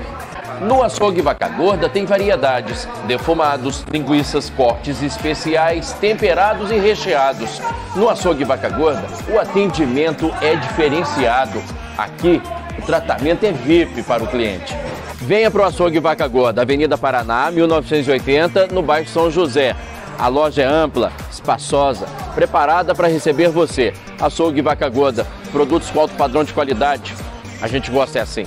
No 0.62 0.84
açougue 0.84 1.22
Vaca 1.22 1.48
Gorda 1.48 1.88
tem 1.88 2.06
variedades: 2.06 2.88
defumados, 3.08 3.86
linguiças, 3.92 4.50
cortes 4.50 5.02
especiais, 5.02 5.94
temperados 5.94 6.70
e 6.70 6.78
recheados. 6.78 7.62
No 7.96 8.10
açougue 8.10 8.44
Vaca 8.44 8.70
Gorda, 8.70 9.08
o 9.32 9.40
atendimento 9.40 10.34
é 10.42 10.56
diferenciado. 10.56 11.62
Aqui, 11.98 12.42
o 12.78 12.82
tratamento 12.82 13.46
é 13.46 13.52
VIP 13.54 14.04
para 14.04 14.24
o 14.24 14.28
cliente. 14.28 14.76
Venha 15.16 15.50
para 15.50 15.62
o 15.62 15.66
açougue 15.66 16.00
Vaca 16.00 16.28
Gorda, 16.28 16.62
Avenida 16.62 16.98
Paraná, 16.98 17.50
1980, 17.52 18.68
no 18.68 18.82
bairro 18.82 19.08
São 19.08 19.32
José. 19.32 19.76
A 20.18 20.28
loja 20.28 20.64
é 20.64 20.66
ampla, 20.66 21.14
espaçosa, 21.32 22.06
preparada 22.36 22.94
para 22.94 23.08
receber 23.08 23.48
você. 23.48 23.94
Açougue 24.20 24.62
Vaca 24.62 24.90
Gorda, 24.90 25.26
produtos 25.54 25.90
com 25.90 26.02
alto 26.02 26.16
padrão 26.16 26.44
de 26.44 26.52
qualidade. 26.52 27.16
A 27.62 27.68
gente 27.68 27.90
gosta 27.90 28.20
é 28.20 28.22
assim. 28.22 28.46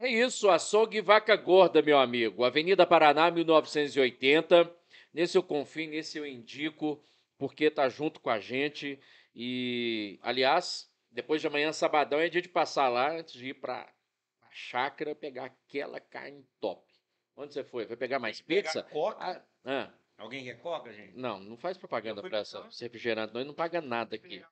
É 0.00 0.08
isso, 0.08 0.48
açougue 0.48 1.02
Vaca 1.02 1.36
Gorda, 1.36 1.82
meu 1.82 1.98
amigo. 1.98 2.42
Avenida 2.42 2.86
Paraná, 2.86 3.30
1980. 3.30 4.74
Nesse 5.12 5.36
eu 5.36 5.42
confio, 5.42 5.90
nesse 5.90 6.16
eu 6.16 6.26
indico, 6.26 6.98
porque 7.36 7.70
tá 7.70 7.86
junto 7.90 8.18
com 8.18 8.30
a 8.30 8.40
gente. 8.40 8.98
E, 9.34 10.18
aliás, 10.22 10.90
depois 11.10 11.42
de 11.42 11.48
amanhã, 11.48 11.70
sabadão, 11.70 12.18
é 12.18 12.30
dia 12.30 12.40
de 12.40 12.48
passar 12.48 12.88
lá 12.88 13.10
antes 13.12 13.34
de 13.34 13.50
ir 13.50 13.54
para 13.54 13.82
a 14.40 14.48
chácara 14.50 15.14
pegar 15.14 15.44
aquela 15.44 16.00
carne 16.00 16.46
top. 16.58 16.82
Onde 17.36 17.52
você 17.52 17.62
foi? 17.62 17.84
Vai 17.84 17.96
pegar 17.98 18.18
mais 18.18 18.40
pizza? 18.40 18.82
Pegar 18.82 18.94
coca? 18.94 19.44
Ah, 19.66 19.90
Alguém 20.16 20.44
quer 20.44 20.58
coca, 20.60 20.92
gente? 20.94 21.14
não, 21.14 21.38
não 21.40 21.58
faz 21.58 21.76
propaganda 21.76 22.22
para 22.22 22.38
essa 22.38 22.66
refrigerante, 22.80 23.34
não, 23.34 23.40
ele 23.40 23.48
não 23.48 23.54
paga 23.54 23.82
nada 23.82 24.16
aqui. 24.16 24.42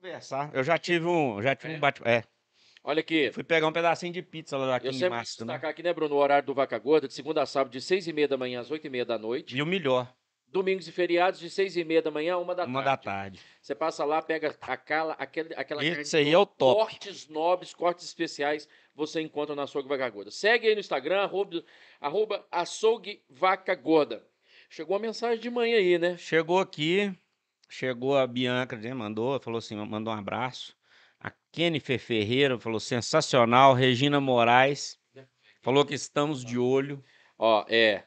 Conversar. 0.00 0.50
Eu 0.52 0.64
já 0.64 0.76
tive 0.76 1.06
um, 1.06 1.40
já 1.40 1.54
tive 1.54 1.74
um 1.74 1.80
bate... 1.80 2.02
É, 2.04 2.24
Olha 2.88 3.00
aqui, 3.00 3.32
fui 3.32 3.42
pegar 3.42 3.66
um 3.66 3.72
pedacinho 3.72 4.12
de 4.12 4.22
pizza 4.22 4.56
lá 4.56 4.66
eu 4.66 4.72
aqui 4.74 4.88
em 4.90 4.92
sempre 4.92 5.10
Mastro, 5.10 5.44
né? 5.44 5.54
destacar 5.54 5.70
aqui, 5.72 5.82
né, 5.82 5.92
Bruno, 5.92 6.14
o 6.14 6.18
horário 6.18 6.46
do 6.46 6.54
Vaca 6.54 6.78
Gorda, 6.78 7.08
de 7.08 7.14
segunda 7.14 7.42
a 7.42 7.46
sábado, 7.46 7.72
de 7.72 7.80
seis 7.80 8.06
e 8.06 8.12
meia 8.12 8.28
da 8.28 8.36
manhã 8.36 8.60
às 8.60 8.70
oito 8.70 8.86
e 8.86 8.90
meia 8.90 9.04
da 9.04 9.18
noite. 9.18 9.56
E 9.56 9.60
o 9.60 9.66
melhor, 9.66 10.14
Domingos 10.46 10.86
e 10.86 10.92
feriados, 10.92 11.40
de 11.40 11.50
seis 11.50 11.76
e 11.76 11.82
meia 11.82 12.00
da 12.00 12.12
manhã 12.12 12.34
a 12.34 12.38
uma 12.38 12.54
da 12.54 12.64
uma 12.64 12.84
tarde. 12.84 13.04
da 13.04 13.12
tarde. 13.12 13.40
Você 13.60 13.74
passa 13.74 14.04
lá, 14.04 14.22
pega 14.22 14.56
aquela, 14.60 15.14
aquele, 15.14 15.52
aquela 15.56 15.84
Esse 15.84 16.16
aí 16.16 16.32
é 16.32 16.38
o 16.38 16.46
top. 16.46 16.80
Cortes 16.80 17.28
nobres, 17.28 17.74
cortes 17.74 18.04
especiais, 18.04 18.68
você 18.94 19.20
encontra 19.20 19.56
na 19.56 19.64
Açougue 19.64 19.88
Vaca 19.88 20.08
Gorda. 20.08 20.30
Segue 20.30 20.68
aí 20.68 20.74
no 20.74 20.80
Instagram, 20.80 21.22
arroba, 21.22 21.64
arroba 22.00 22.46
Açougue 22.52 23.20
Vaca 23.28 23.74
Gorda. 23.74 24.24
Chegou 24.70 24.94
uma 24.94 25.02
mensagem 25.02 25.40
de 25.40 25.50
manhã 25.50 25.76
aí, 25.76 25.98
né? 25.98 26.16
Chegou 26.16 26.60
aqui, 26.60 27.12
chegou 27.68 28.16
a 28.16 28.24
Bianca, 28.28 28.76
né, 28.76 28.94
mandou, 28.94 29.40
falou 29.40 29.58
assim, 29.58 29.74
mandou 29.74 30.14
um 30.14 30.16
abraço. 30.16 30.75
A 31.26 31.32
Kennifer 31.50 31.98
Ferreira 31.98 32.56
falou 32.56 32.78
sensacional. 32.78 33.74
Regina 33.74 34.20
Moraes 34.20 34.96
falou 35.60 35.84
que 35.84 35.94
estamos 35.94 36.44
de 36.44 36.56
olho. 36.56 37.02
Ó, 37.36 37.66
é. 37.68 38.04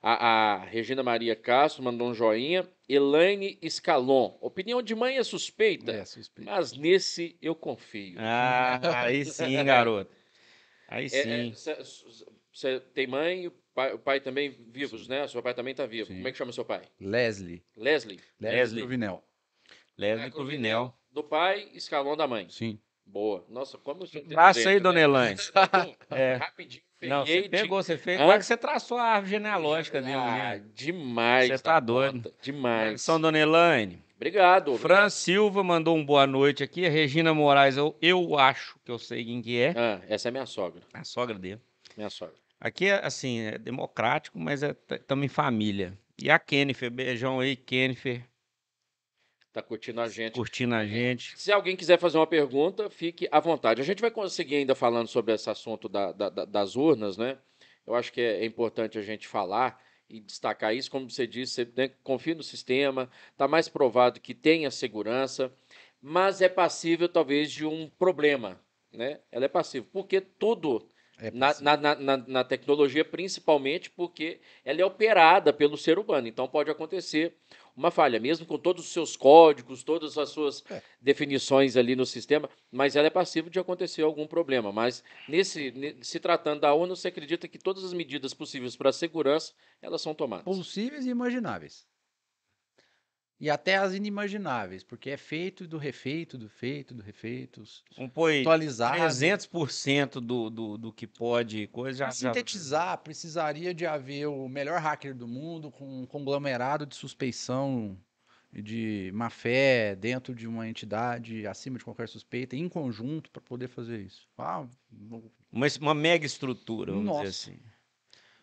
A, 0.00 0.14
a 0.54 0.64
Regina 0.64 1.02
Maria 1.02 1.36
Castro 1.36 1.82
mandou 1.82 2.08
um 2.08 2.14
joinha. 2.14 2.66
Elaine 2.88 3.58
Scalon. 3.68 4.38
Opinião 4.40 4.80
de 4.80 4.94
mãe 4.94 5.18
é 5.18 5.22
suspeita, 5.22 5.92
É, 5.92 6.04
suspeito. 6.06 6.50
mas 6.50 6.72
nesse 6.72 7.36
eu 7.42 7.54
confio. 7.54 8.16
Ah, 8.18 8.80
aí 9.02 9.22
sim, 9.26 9.62
garoto. 9.62 10.10
Aí 10.88 11.10
sim. 11.10 11.52
Você 12.50 12.80
tem 12.94 13.06
mãe, 13.06 13.48
o 13.48 13.50
pai, 13.74 13.92
o 13.92 13.98
pai 13.98 14.18
também 14.20 14.50
vivos, 14.70 15.06
né? 15.08 15.28
Seu 15.28 15.42
pai 15.42 15.52
também 15.52 15.74
tá 15.74 15.84
vivo. 15.84 16.06
Sim. 16.08 16.14
Como 16.16 16.28
é 16.28 16.32
que 16.32 16.38
chama 16.38 16.52
seu 16.52 16.64
pai? 16.64 16.88
Leslie. 16.98 17.62
Leslie. 17.76 18.18
Leslie. 18.40 18.58
Leslie 18.58 18.86
Vinel. 18.86 19.22
Leslie 19.98 20.30
Cruvinel. 20.30 20.98
Do 21.12 21.22
pai, 21.22 21.68
escalão 21.74 22.16
da 22.16 22.26
mãe. 22.26 22.46
Sim. 22.48 22.78
Boa. 23.04 23.44
Nossa, 23.48 23.76
como 23.76 24.02
eu 24.04 24.06
sou 24.06 24.22
Abraço 24.22 24.66
aí, 24.68 24.80
dona? 24.80 25.00
Elaine. 25.00 25.38
É. 26.10 26.34
Rapidinho. 26.36 26.82
Não, 27.02 27.26
você 27.26 27.42
de- 27.42 27.48
pegou, 27.48 27.82
você 27.82 27.98
fez. 27.98 28.18
Como 28.18 28.30
é 28.32 28.38
que 28.38 28.44
você 28.44 28.56
traçou 28.56 28.96
a 28.96 29.02
árvore 29.02 29.32
genealógica 29.32 30.00
dele, 30.00 30.14
Ah, 30.14 30.54
né? 30.56 30.64
demais. 30.72 31.48
Você 31.48 31.58
tá 31.58 31.74
da 31.74 31.80
doido. 31.80 32.22
conta, 32.22 32.34
Demais. 32.40 33.02
São 33.02 33.20
Dona 33.20 33.38
Elaine. 33.38 34.02
Obrigado. 34.16 34.78
Fran 34.78 35.10
Silva 35.10 35.64
mandou 35.64 35.96
um 35.96 36.04
boa 36.06 36.26
noite 36.28 36.62
aqui. 36.62 36.86
A 36.86 36.90
Regina 36.90 37.34
Moraes, 37.34 37.76
eu, 37.76 37.96
eu 38.00 38.38
acho 38.38 38.78
que 38.84 38.90
eu 38.90 38.98
sei 39.00 39.24
quem 39.24 39.42
que 39.42 39.58
é. 39.60 39.74
Ah, 39.76 40.00
essa 40.08 40.28
é 40.28 40.30
minha 40.30 40.46
sogra. 40.46 40.80
A 40.94 41.02
sogra 41.02 41.36
dele. 41.36 41.60
Minha 41.96 42.08
sogra. 42.08 42.36
Aqui 42.60 42.86
é 42.86 43.04
assim, 43.04 43.40
é 43.40 43.58
democrático, 43.58 44.38
mas 44.38 44.62
estamos 44.62 45.24
em 45.24 45.28
família. 45.28 45.98
E 46.22 46.30
a 46.30 46.38
Kennifer, 46.38 46.88
beijão 46.88 47.40
aí, 47.40 47.56
Kennifer, 47.56 48.22
Tá 49.52 49.60
curtindo 49.62 50.00
a 50.00 50.08
gente. 50.08 50.34
curtindo 50.34 50.74
a 50.74 50.86
gente. 50.86 51.38
Se 51.38 51.52
alguém 51.52 51.76
quiser 51.76 51.98
fazer 51.98 52.16
uma 52.16 52.26
pergunta, 52.26 52.88
fique 52.88 53.28
à 53.30 53.38
vontade. 53.38 53.82
A 53.82 53.84
gente 53.84 54.00
vai 54.00 54.10
conseguir 54.10 54.56
ainda 54.56 54.74
falando 54.74 55.08
sobre 55.08 55.34
esse 55.34 55.50
assunto 55.50 55.88
da- 55.88 56.10
da- 56.12 56.30
da- 56.30 56.44
das 56.46 56.74
urnas, 56.74 57.18
né? 57.18 57.38
Eu 57.86 57.94
acho 57.94 58.10
que 58.12 58.20
é, 58.20 58.40
é 58.40 58.44
importante 58.46 58.98
a 58.98 59.02
gente 59.02 59.28
falar 59.28 59.78
e 60.08 60.20
destacar 60.20 60.74
isso. 60.74 60.90
Como 60.90 61.10
você 61.10 61.26
disse, 61.26 61.54
você 61.66 61.72
né, 61.76 61.88
confia 62.02 62.34
no 62.34 62.42
sistema, 62.42 63.10
está 63.30 63.46
mais 63.46 63.68
provado 63.68 64.20
que 64.20 64.34
tem 64.34 64.64
a 64.64 64.70
segurança, 64.70 65.52
mas 66.00 66.40
é 66.40 66.48
passível 66.48 67.08
talvez 67.08 67.52
de 67.52 67.66
um 67.66 67.90
problema, 67.98 68.58
né? 68.90 69.20
Ela 69.30 69.44
é 69.44 69.48
passível, 69.48 69.88
porque 69.92 70.20
tudo 70.20 70.88
É 71.18 71.30
na, 71.30 71.76
na, 71.76 71.94
na- 71.94 72.16
na 72.16 72.44
tecnologia, 72.44 73.04
principalmente 73.04 73.90
porque 73.90 74.40
ela 74.64 74.80
é 74.80 74.84
operada 74.84 75.52
pelo 75.52 75.76
ser 75.76 75.98
humano. 75.98 76.26
Então 76.26 76.48
pode 76.48 76.70
acontecer 76.70 77.36
uma 77.76 77.90
falha, 77.90 78.20
mesmo 78.20 78.44
com 78.46 78.58
todos 78.58 78.84
os 78.86 78.92
seus 78.92 79.16
códigos, 79.16 79.82
todas 79.82 80.18
as 80.18 80.28
suas 80.30 80.62
É. 80.70 80.82
definições 81.00 81.76
ali 81.76 81.96
no 81.96 82.04
sistema, 82.06 82.48
mas 82.70 82.96
ela 82.96 83.06
é 83.06 83.10
passível 83.10 83.50
de 83.50 83.58
acontecer 83.58 84.02
algum 84.02 84.26
problema. 84.26 84.72
Mas 84.72 85.02
nesse, 85.28 85.70
ne- 85.72 85.96
se 86.02 86.20
tratando 86.20 86.60
da 86.60 86.74
ONU, 86.74 86.94
você 86.96 87.08
acredita 87.08 87.48
que 87.48 87.58
todas 87.58 87.84
as 87.84 87.92
medidas 87.92 88.34
possíveis 88.34 88.76
para 88.76 88.90
a 88.90 88.92
segurança 88.92 89.52
elas 89.80 90.00
são 90.02 90.14
tomadas? 90.14 90.44
Possíveis 90.44 91.06
e 91.06 91.10
imagináveis. 91.10 91.86
E 93.42 93.50
até 93.50 93.74
as 93.76 93.92
inimagináveis, 93.92 94.84
porque 94.84 95.10
é 95.10 95.16
feito 95.16 95.66
do 95.66 95.76
refeito, 95.76 96.38
do 96.38 96.48
feito, 96.48 96.94
do 96.94 97.02
refeito, 97.02 97.64
Compõe 97.96 98.42
atualizado. 98.42 98.96
300% 98.98 100.20
do, 100.20 100.48
do, 100.48 100.78
do 100.78 100.92
que 100.92 101.08
pode, 101.08 101.66
coisa 101.66 101.98
já. 101.98 102.04
Para 102.04 102.14
já- 102.14 102.28
sintetizar, 102.32 102.98
precisaria 102.98 103.74
de 103.74 103.84
haver 103.84 104.26
o 104.28 104.48
melhor 104.48 104.80
hacker 104.80 105.12
do 105.12 105.26
mundo 105.26 105.72
com 105.72 106.02
um 106.02 106.06
conglomerado 106.06 106.86
de 106.86 106.94
suspeição 106.94 107.98
e 108.52 108.62
de 108.62 109.10
má 109.12 109.28
fé 109.28 109.96
dentro 109.96 110.36
de 110.36 110.46
uma 110.46 110.68
entidade 110.68 111.44
acima 111.44 111.78
de 111.78 111.84
qualquer 111.84 112.08
suspeita, 112.08 112.54
em 112.54 112.68
conjunto, 112.68 113.28
para 113.28 113.42
poder 113.42 113.66
fazer 113.66 114.02
isso. 114.02 114.28
Ah, 114.38 114.64
Uma, 115.50 115.66
uma 115.80 115.94
mega 115.94 116.24
estrutura, 116.24 116.92
vamos 116.92 117.06
Nossa. 117.06 117.24
dizer 117.24 117.50
assim. 117.50 117.60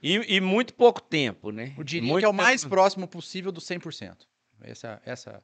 E, 0.01 0.35
e 0.35 0.41
muito 0.41 0.73
pouco 0.73 1.01
tempo, 1.01 1.51
né? 1.51 1.73
eu 1.77 1.84
diria 1.85 2.05
Muito 2.09 2.19
que 2.19 2.26
é 2.26 2.27
o 2.27 2.31
tempo- 2.31 2.43
mais 2.43 2.65
próximo 2.65 3.07
possível 3.07 3.49
do 3.51 3.61
100%. 3.61 4.27
Essa, 4.61 5.02
essa, 5.06 5.44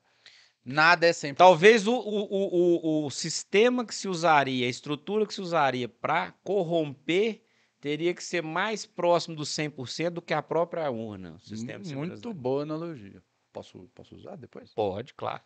nada 0.63 1.05
é 1.05 1.11
100%. 1.11 1.35
Talvez 1.35 1.87
o, 1.87 1.93
o, 1.93 3.03
o, 3.03 3.05
o, 3.05 3.11
sistema 3.11 3.85
que 3.85 3.93
se 3.93 4.07
usaria, 4.07 4.65
a 4.65 4.69
estrutura 4.69 5.25
que 5.25 5.33
se 5.33 5.41
usaria 5.41 5.87
para 5.87 6.31
corromper, 6.43 7.43
teria 7.79 8.13
que 8.13 8.23
ser 8.23 8.41
mais 8.41 8.85
próximo 8.85 9.35
do 9.35 9.43
100% 9.43 10.09
do 10.09 10.21
que 10.21 10.33
a 10.33 10.41
própria 10.41 10.89
urna. 10.89 11.35
O 11.35 11.39
sistema. 11.39 11.83
Muito 11.95 12.33
boa 12.33 12.63
analogia. 12.63 13.21
Posso, 13.53 13.89
posso 13.93 14.15
usar 14.15 14.35
depois? 14.35 14.73
Pode, 14.73 15.13
claro. 15.13 15.43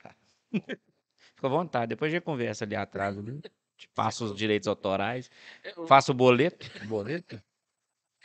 Fica 1.35 1.47
à 1.47 1.49
vontade. 1.49 1.89
Depois 1.89 2.11
a 2.11 2.15
gente 2.15 2.23
conversa 2.23 2.65
ali 2.65 2.75
atrás. 2.75 3.15
viu? 3.15 3.41
Te 3.77 3.87
passo 3.89 4.25
os 4.25 4.35
direitos 4.35 4.67
autorais. 4.67 5.29
Faço 5.87 6.11
o 6.11 6.15
boleto. 6.15 6.65
Boleto? 6.85 7.41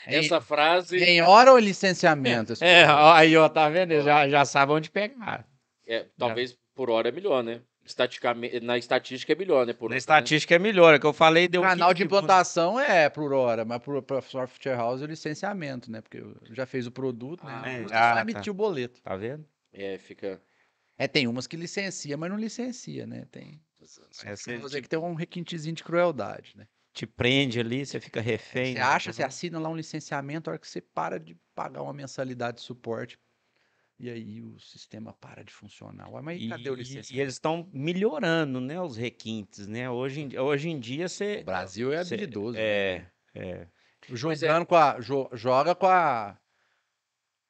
Essa 0.07 0.41
frase 0.41 0.97
Em 1.03 1.23
hora 1.23 1.53
ou 1.53 1.59
licenciamento? 1.59 2.55
É, 2.63 2.85
aí, 3.15 3.37
ó, 3.37 3.49
tá 3.49 3.69
vendo? 3.69 4.01
Já, 4.03 4.29
já 4.29 4.45
sabe 4.45 4.73
onde 4.73 4.91
pegar. 4.91 5.47
é, 5.87 6.07
talvez 6.19 6.57
por 6.75 6.91
hora 6.91 7.09
é 7.09 7.13
melhor, 7.13 7.43
né? 7.43 7.61
Estaticamente, 7.87 8.61
na 8.61 8.79
estatística 8.79 9.33
é 9.33 9.37
melhor, 9.37 9.67
né? 9.67 9.75
Por 9.75 9.83
Na 9.83 9.87
hora, 9.89 9.95
né? 9.95 9.99
estatística 9.99 10.55
é 10.55 10.59
melhor. 10.59 10.95
É 10.95 10.99
que 10.99 11.05
eu 11.05 11.13
falei, 11.13 11.47
deu 11.47 11.61
Canal 11.61 11.91
15 11.91 11.99
de 11.99 12.05
implantação 12.05 12.81
é 12.81 13.11
por 13.11 13.33
hora, 13.33 13.65
mas 13.65 13.81
para 14.07 14.23
software 14.23 14.75
house 14.77 15.03
é 15.03 15.07
licenciamento, 15.07 15.91
né? 15.91 16.01
Porque 16.01 16.23
já 16.53 16.65
fez 16.65 16.87
o 16.87 16.91
produto, 16.91 17.45
né? 17.45 17.53
Ah, 17.63 17.73
Então, 17.73 17.85
é. 17.85 17.89
só 17.89 17.95
Ah, 17.95 18.15
tá. 18.15 18.21
emitir 18.23 18.51
o 18.51 18.55
boleto. 18.55 19.03
Tá 19.03 19.15
vendo? 19.17 19.47
É, 19.73 19.99
fica. 19.99 20.41
É, 20.97 21.07
tem 21.07 21.27
umas 21.27 21.47
que 21.47 21.57
licencia, 21.57 22.17
mas 22.17 22.31
não 22.31 22.39
licencia, 22.39 23.07
né? 23.07 23.27
Tem. 23.31 23.61
Essa 24.25 24.59
Você 24.59 24.77
te, 24.77 24.83
que 24.83 24.89
tem 24.89 24.99
um 24.99 25.13
requintezinho 25.15 25.75
de 25.75 25.85
crueldade, 25.85 26.55
né? 26.57 26.67
Te 26.95 27.07
prende 27.07 27.61
ali, 27.61 27.85
você 27.85 28.01
fica 28.01 28.21
refém. 28.21 28.73
Você 28.73 28.79
né? 28.79 28.85
acha, 28.85 29.13
você 29.13 29.23
assina 29.23 29.59
lá 29.59 29.69
um 29.69 29.77
licenciamento, 29.77 30.49
a 30.49 30.53
hora 30.53 30.59
que 30.59 30.67
você 30.69 30.81
para 30.81 31.19
de 31.21 31.35
pagar 31.55 31.83
uma 31.83 31.93
mensalidade 31.93 32.59
de 32.59 32.63
suporte, 32.63 33.19
e 33.99 34.11
aí 34.11 34.43
o 34.43 34.59
sistema 34.59 35.13
para 35.13 35.45
de 35.45 35.53
funcionar. 35.53 36.09
Ué, 36.11 36.23
mas 36.23 36.41
E, 36.41 36.49
cadê 36.49 36.71
o 36.71 36.75
licenciamento? 36.75 37.15
e 37.15 37.21
eles 37.21 37.35
estão 37.35 37.71
melhorando, 37.73 38.61
né, 38.61 38.81
os 38.81 38.97
requintes, 38.97 39.67
né? 39.67 39.89
Hoje 39.91 40.23
em, 40.23 40.39
hoje 40.39 40.69
em 40.71 40.81
dia 40.81 41.07
O 41.07 41.09
você 41.09 41.45
Brasil 41.45 41.93
é 41.93 41.99
cê- 42.05 42.17
habilidoso. 42.17 42.59
é, 42.59 42.99
né? 42.99 43.11
é. 43.35 43.69
Jogando 44.09 44.67
com 44.67 44.77
a. 44.77 45.01
jo- 45.01 45.31
joga 45.33 45.75
com 45.75 45.87
a. 45.87 46.39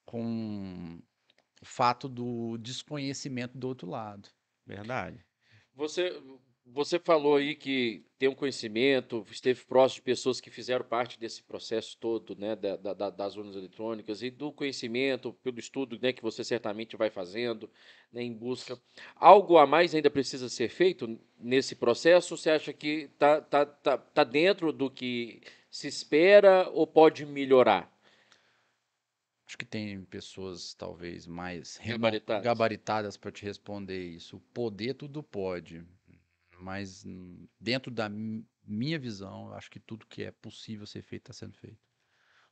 Com 0.06 1.02
o 1.62 1.66
fato 1.66 2.08
do 2.08 2.58
desconhecimento 2.58 3.58
do 3.58 3.68
outro 3.68 3.88
lado. 3.88 4.28
Verdade. 4.66 5.24
Você, 5.74 6.22
você 6.66 6.98
falou 6.98 7.36
aí 7.36 7.54
que 7.54 8.04
tem 8.18 8.28
um 8.28 8.34
conhecimento, 8.34 9.24
esteve 9.30 9.64
próximo 9.64 9.96
de 10.00 10.02
pessoas 10.02 10.40
que 10.40 10.50
fizeram 10.50 10.84
parte 10.84 11.18
desse 11.18 11.42
processo 11.42 11.96
todo, 11.98 12.34
né, 12.36 12.56
da, 12.56 12.76
da- 12.76 13.10
das 13.10 13.36
urnas 13.36 13.54
eletrônicas 13.54 14.22
e 14.22 14.30
do 14.30 14.50
conhecimento, 14.52 15.32
pelo 15.42 15.58
estudo, 15.58 15.98
né, 16.00 16.12
que 16.12 16.22
você 16.22 16.42
certamente 16.42 16.96
vai 16.96 17.10
fazendo, 17.10 17.70
né, 18.12 18.22
em 18.22 18.32
busca. 18.32 18.80
Algo 19.14 19.58
a 19.58 19.66
mais 19.66 19.94
ainda 19.94 20.10
precisa 20.10 20.48
ser 20.48 20.68
feito 20.70 21.18
nesse 21.38 21.74
processo? 21.76 22.36
Você 22.36 22.50
acha 22.50 22.72
que 22.72 23.08
tá, 23.18 23.40
tá, 23.42 23.66
tá, 23.66 23.98
tá 23.98 24.24
dentro 24.24 24.72
do 24.72 24.90
que 24.90 25.42
se 25.70 25.86
espera 25.88 26.70
ou 26.70 26.86
pode 26.86 27.26
melhorar? 27.26 27.92
Acho 29.46 29.56
que 29.58 29.64
tem 29.64 30.04
pessoas 30.04 30.74
talvez 30.74 31.26
mais 31.26 31.80
Gabaritadas. 31.86 32.42
gabaritadas 32.42 33.16
para 33.16 33.32
te 33.32 33.42
responder 33.44 34.02
isso. 34.02 34.38
Poder 34.52 34.94
tudo 34.94 35.22
pode, 35.22 35.82
mas 36.60 37.04
dentro 37.60 37.90
da 37.90 38.08
mi- 38.08 38.46
minha 38.64 38.98
visão, 38.98 39.48
eu 39.48 39.54
acho 39.54 39.70
que 39.70 39.80
tudo 39.80 40.06
que 40.06 40.22
é 40.22 40.30
possível 40.30 40.86
ser 40.86 41.02
feito 41.02 41.22
está 41.30 41.32
sendo 41.32 41.56
feito. 41.56 41.78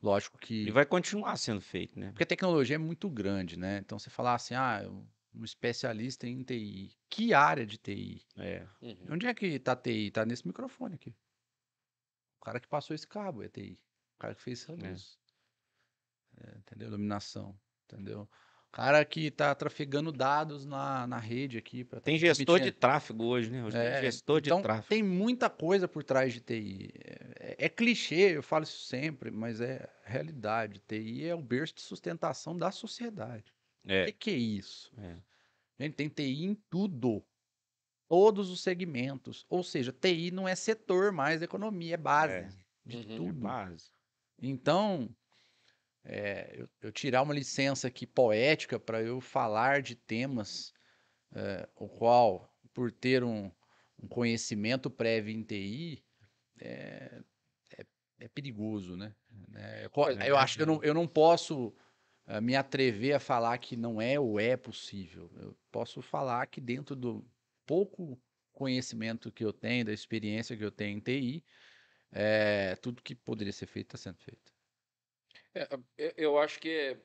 Lógico 0.02 0.36
que 0.38 0.66
E 0.66 0.70
vai 0.70 0.84
continuar 0.84 1.36
sendo 1.36 1.60
feito, 1.60 1.98
né? 1.98 2.10
porque 2.10 2.24
a 2.24 2.26
tecnologia 2.26 2.74
é 2.74 2.78
muito 2.78 3.08
grande, 3.08 3.56
né? 3.56 3.78
Então 3.78 3.98
você 3.98 4.10
falar 4.10 4.34
assim, 4.34 4.54
ah, 4.54 4.82
um 5.34 5.44
especialista 5.44 6.26
em 6.26 6.42
TI, 6.42 6.90
que 7.08 7.32
área 7.32 7.64
de 7.64 7.78
TI? 7.78 8.26
É. 8.36 8.66
Uhum. 8.82 9.06
Onde 9.10 9.26
é 9.26 9.34
que 9.34 9.58
tá 9.58 9.76
TI? 9.76 10.10
Tá 10.10 10.24
nesse 10.26 10.46
microfone 10.46 10.94
aqui. 10.96 11.14
O 12.40 12.44
cara 12.44 12.60
que 12.60 12.68
passou 12.68 12.94
esse 12.94 13.06
cabo 13.06 13.42
é 13.42 13.48
TI. 13.48 13.80
O 14.16 14.18
cara 14.18 14.34
que 14.34 14.42
fez 14.42 14.62
essa 14.62 14.72
É. 14.72 14.90
luz. 14.90 15.18
É, 16.38 16.58
entendeu? 16.58 16.88
Iluminação. 16.88 17.58
Entendeu? 17.84 18.28
O 18.72 18.74
cara 18.74 19.04
que 19.04 19.30
tá 19.30 19.54
trafegando 19.54 20.10
dados 20.10 20.64
na, 20.64 21.06
na 21.06 21.18
rede 21.18 21.58
aqui. 21.58 21.84
Pra 21.84 22.00
Tem 22.00 22.16
gestor 22.18 22.58
de 22.58 22.72
tráfego 22.72 23.24
hoje, 23.24 23.50
né? 23.50 23.62
Hoje 23.62 23.76
É, 23.76 23.92
tem 23.92 24.00
gestor 24.04 24.40
de 24.40 24.48
então, 24.48 24.62
tráfego. 24.62 24.88
tem 24.88 25.02
muita 25.02 25.50
coisa 25.50 25.86
por 25.86 26.02
trás 26.02 26.32
de 26.32 26.40
TI. 26.40 26.90
É, 27.04 27.38
é- 27.38 27.66
é 27.66 27.68
clichê, 27.68 28.34
eu 28.38 28.42
falo 28.42 28.64
isso 28.64 28.86
sempre, 28.86 29.30
mas 29.30 29.60
é 29.60 29.86
realidade. 30.04 30.80
TI 30.88 31.26
é 31.26 31.34
o 31.34 31.42
berço 31.42 31.74
de 31.74 31.82
sustentação 31.82 32.56
da 32.56 32.70
sociedade. 32.70 33.52
O 33.86 33.92
É. 33.92 34.06
que, 34.06 34.12
que 34.12 34.30
é 34.30 34.36
isso? 34.38 34.90
É. 34.96 35.18
Gente, 35.78 35.94
tem 35.94 36.08
TI 36.08 36.44
em 36.46 36.54
tudo. 36.70 37.22
Todos 38.08 38.48
os 38.50 38.62
segmentos. 38.62 39.44
Ou 39.50 39.62
seja, 39.62 39.92
TI 39.92 40.30
não 40.30 40.48
é 40.48 40.54
setor 40.54 41.12
mais 41.12 41.40
da 41.40 41.44
economia, 41.44 41.94
é 41.94 41.98
base 41.98 42.32
É. 42.32 42.48
de 42.86 42.96
Uhum. 42.96 43.02
É 43.02 43.16
tudo. 43.16 43.32
base. 43.34 43.90
Então, 44.40 45.14
é, 46.04 46.54
eu, 46.56 46.68
eu 46.80 46.92
tirar 46.92 47.22
uma 47.22 47.34
licença 47.34 47.88
aqui 47.88 48.06
poética 48.06 48.78
para 48.78 49.02
eu 49.02 49.20
falar 49.20 49.82
de 49.82 49.94
temas 49.94 50.72
é, 51.34 51.68
o 51.76 51.88
qual, 51.88 52.52
por 52.72 52.90
ter 52.90 53.22
um, 53.22 53.50
um 54.02 54.08
conhecimento 54.08 54.90
prévio 54.90 55.34
em 55.34 55.42
TI, 55.42 56.04
é, 56.60 57.22
é- 57.78 57.86
é 58.20 58.28
perigoso, 58.28 58.96
né? 58.96 59.14
É, 59.54 59.86
eu 59.86 60.08
é. 60.08 60.30
eu 60.30 60.36
acho 60.36 60.56
que 60.56 60.62
eu 60.62 60.66
não, 60.66 60.82
eu 60.82 60.94
não 60.94 61.06
posso 61.06 61.74
me 62.40 62.54
atrever 62.54 63.14
a 63.14 63.20
falar 63.20 63.58
que 63.58 63.76
não 63.76 64.00
é 64.00 64.18
ou 64.18 64.38
é 64.38 64.56
possível. 64.56 65.30
Eu 65.36 65.56
posso 65.72 66.00
falar 66.00 66.46
que 66.46 66.60
dentro 66.60 66.94
do 66.94 67.28
pouco 67.66 68.20
conhecimento 68.52 69.32
que 69.32 69.44
eu 69.44 69.52
tenho, 69.52 69.84
da 69.84 69.92
experiência 69.92 70.56
que 70.56 70.64
eu 70.64 70.70
tenho 70.70 70.98
em 70.98 71.00
TI, 71.00 71.44
é, 72.12 72.76
tudo 72.76 73.02
que 73.02 73.14
poderia 73.14 73.52
ser 73.52 73.66
feito 73.66 73.96
está 73.96 73.98
sendo 73.98 74.18
feito. 74.22 74.52
É, 75.54 75.68
eu- 75.98 76.12
eu 76.16 76.38
acho 76.38 76.58
que 76.58 76.68
é- 76.70 76.96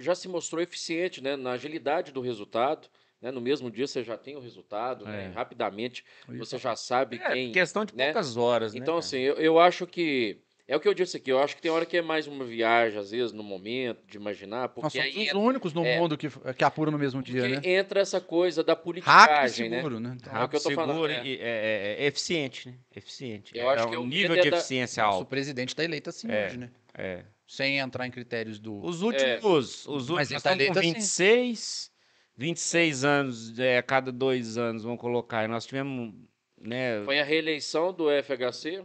já 0.00 0.14
se 0.14 0.28
mostrou 0.28 0.60
eficiente 0.62 1.22
né, 1.22 1.36
na 1.36 1.52
agilidade 1.52 2.12
do 2.12 2.20
resultado. 2.20 2.88
né, 3.22 3.30
no 3.30 3.40
mesmo 3.40 3.70
dia 3.70 3.86
você 3.86 4.04
já 4.04 4.18
tem 4.18 4.36
o 4.36 4.40
resultado, 4.40 5.06
né, 5.06 5.26
É. 5.26 5.28
rapidamente 5.28 6.04
Eu 6.28 6.34
ia 6.34 6.38
você 6.40 6.58
já 6.58 6.76
sabe 6.76 7.16
É, 7.24 7.32
quem. 7.32 7.52
questão 7.52 7.82
de 7.82 7.96
né? 7.96 8.06
poucas 8.12 8.36
horas, 8.36 8.74
né? 8.74 8.80
Então, 8.80 8.98
assim, 8.98 9.16
eu, 9.18 9.36
eu 9.36 9.58
acho 9.58 9.86
que. 9.86 10.42
É 10.68 10.76
o 10.76 10.80
que 10.80 10.86
eu 10.86 10.92
disse 10.92 11.16
aqui, 11.16 11.32
eu 11.32 11.38
acho 11.38 11.56
que 11.56 11.62
tem 11.62 11.70
hora 11.70 11.86
que 11.86 11.96
é 11.96 12.02
mais 12.02 12.26
uma 12.26 12.44
viagem, 12.44 12.98
às 12.98 13.12
vezes, 13.12 13.32
no 13.32 13.42
momento, 13.42 14.04
de 14.06 14.18
imaginar, 14.18 14.62
Nós 14.62 14.72
porque 14.74 14.98
somos 15.00 15.16
aí 15.16 15.26
os 15.28 15.32
únicos 15.32 15.72
no 15.72 15.86
é. 15.86 15.98
mundo 15.98 16.18
que, 16.18 16.28
que 16.54 16.64
apuram 16.64 16.92
no 16.92 16.98
mesmo 16.98 17.22
dia, 17.22 17.48
né? 17.48 17.60
entra 17.64 17.98
essa 18.00 18.20
coisa 18.20 18.62
da 18.62 18.72
Rápido 18.74 18.82
e 18.82 18.84
politicagem, 18.84 19.68
né? 19.70 19.76
seguro, 19.78 20.00
né? 20.00 20.16
Então, 20.20 20.30
É 20.30 20.36
o 20.44 20.48
que 20.48 20.56
Rápido, 20.56 20.56
eu 20.58 20.62
tô 20.62 20.70
falando, 20.72 20.92
seguro 20.94 21.12
é. 21.12 21.24
e 21.26 21.36
é, 21.38 21.96
é- 22.00 22.04
é 22.04 22.06
eficiente, 22.06 22.68
né? 22.68 22.74
Eficiente. 22.94 23.56
Eu 23.56 23.70
acho 23.70 23.86
é 23.86 23.90
que 23.90 23.96
um 23.96 24.02
o 24.02 24.06
nível 24.06 24.34
de 24.34 24.48
é 24.48 24.50
da- 24.50 24.56
eficiência 24.58 25.02
nosso 25.02 25.18
alto. 25.20 25.28
presidente 25.30 25.68
está 25.70 25.82
eleito 25.82 26.10
assim 26.10 26.30
É. 26.30 26.44
hoje, 26.46 26.58
né? 26.58 26.70
É. 26.92 27.24
Sem 27.46 27.78
entrar 27.78 28.06
em 28.06 28.10
critérios 28.10 28.58
do. 28.58 28.82
Os 28.84 29.02
últimos, 29.02 29.86
os 29.86 30.08
Mas 30.08 30.10
últimos, 30.10 30.30
nós 30.30 30.42
tá 30.42 30.50
com 30.50 30.54
eleito 30.56 30.78
assim. 30.78 30.92
26, 30.94 31.92
26 32.36 33.04
anos, 33.04 33.58
é, 33.58 33.78
a 33.78 33.82
cada 33.82 34.10
dois 34.10 34.56
anos, 34.58 34.82
vamos 34.82 34.98
colocar. 35.00 35.44
E 35.44 35.48
nós 35.48 35.66
tivemos, 35.66 36.14
né, 36.60 37.02
Foi 37.04 37.20
a 37.20 37.24
reeleição 37.24 37.92
do 37.92 38.08
FHC, 38.10 38.82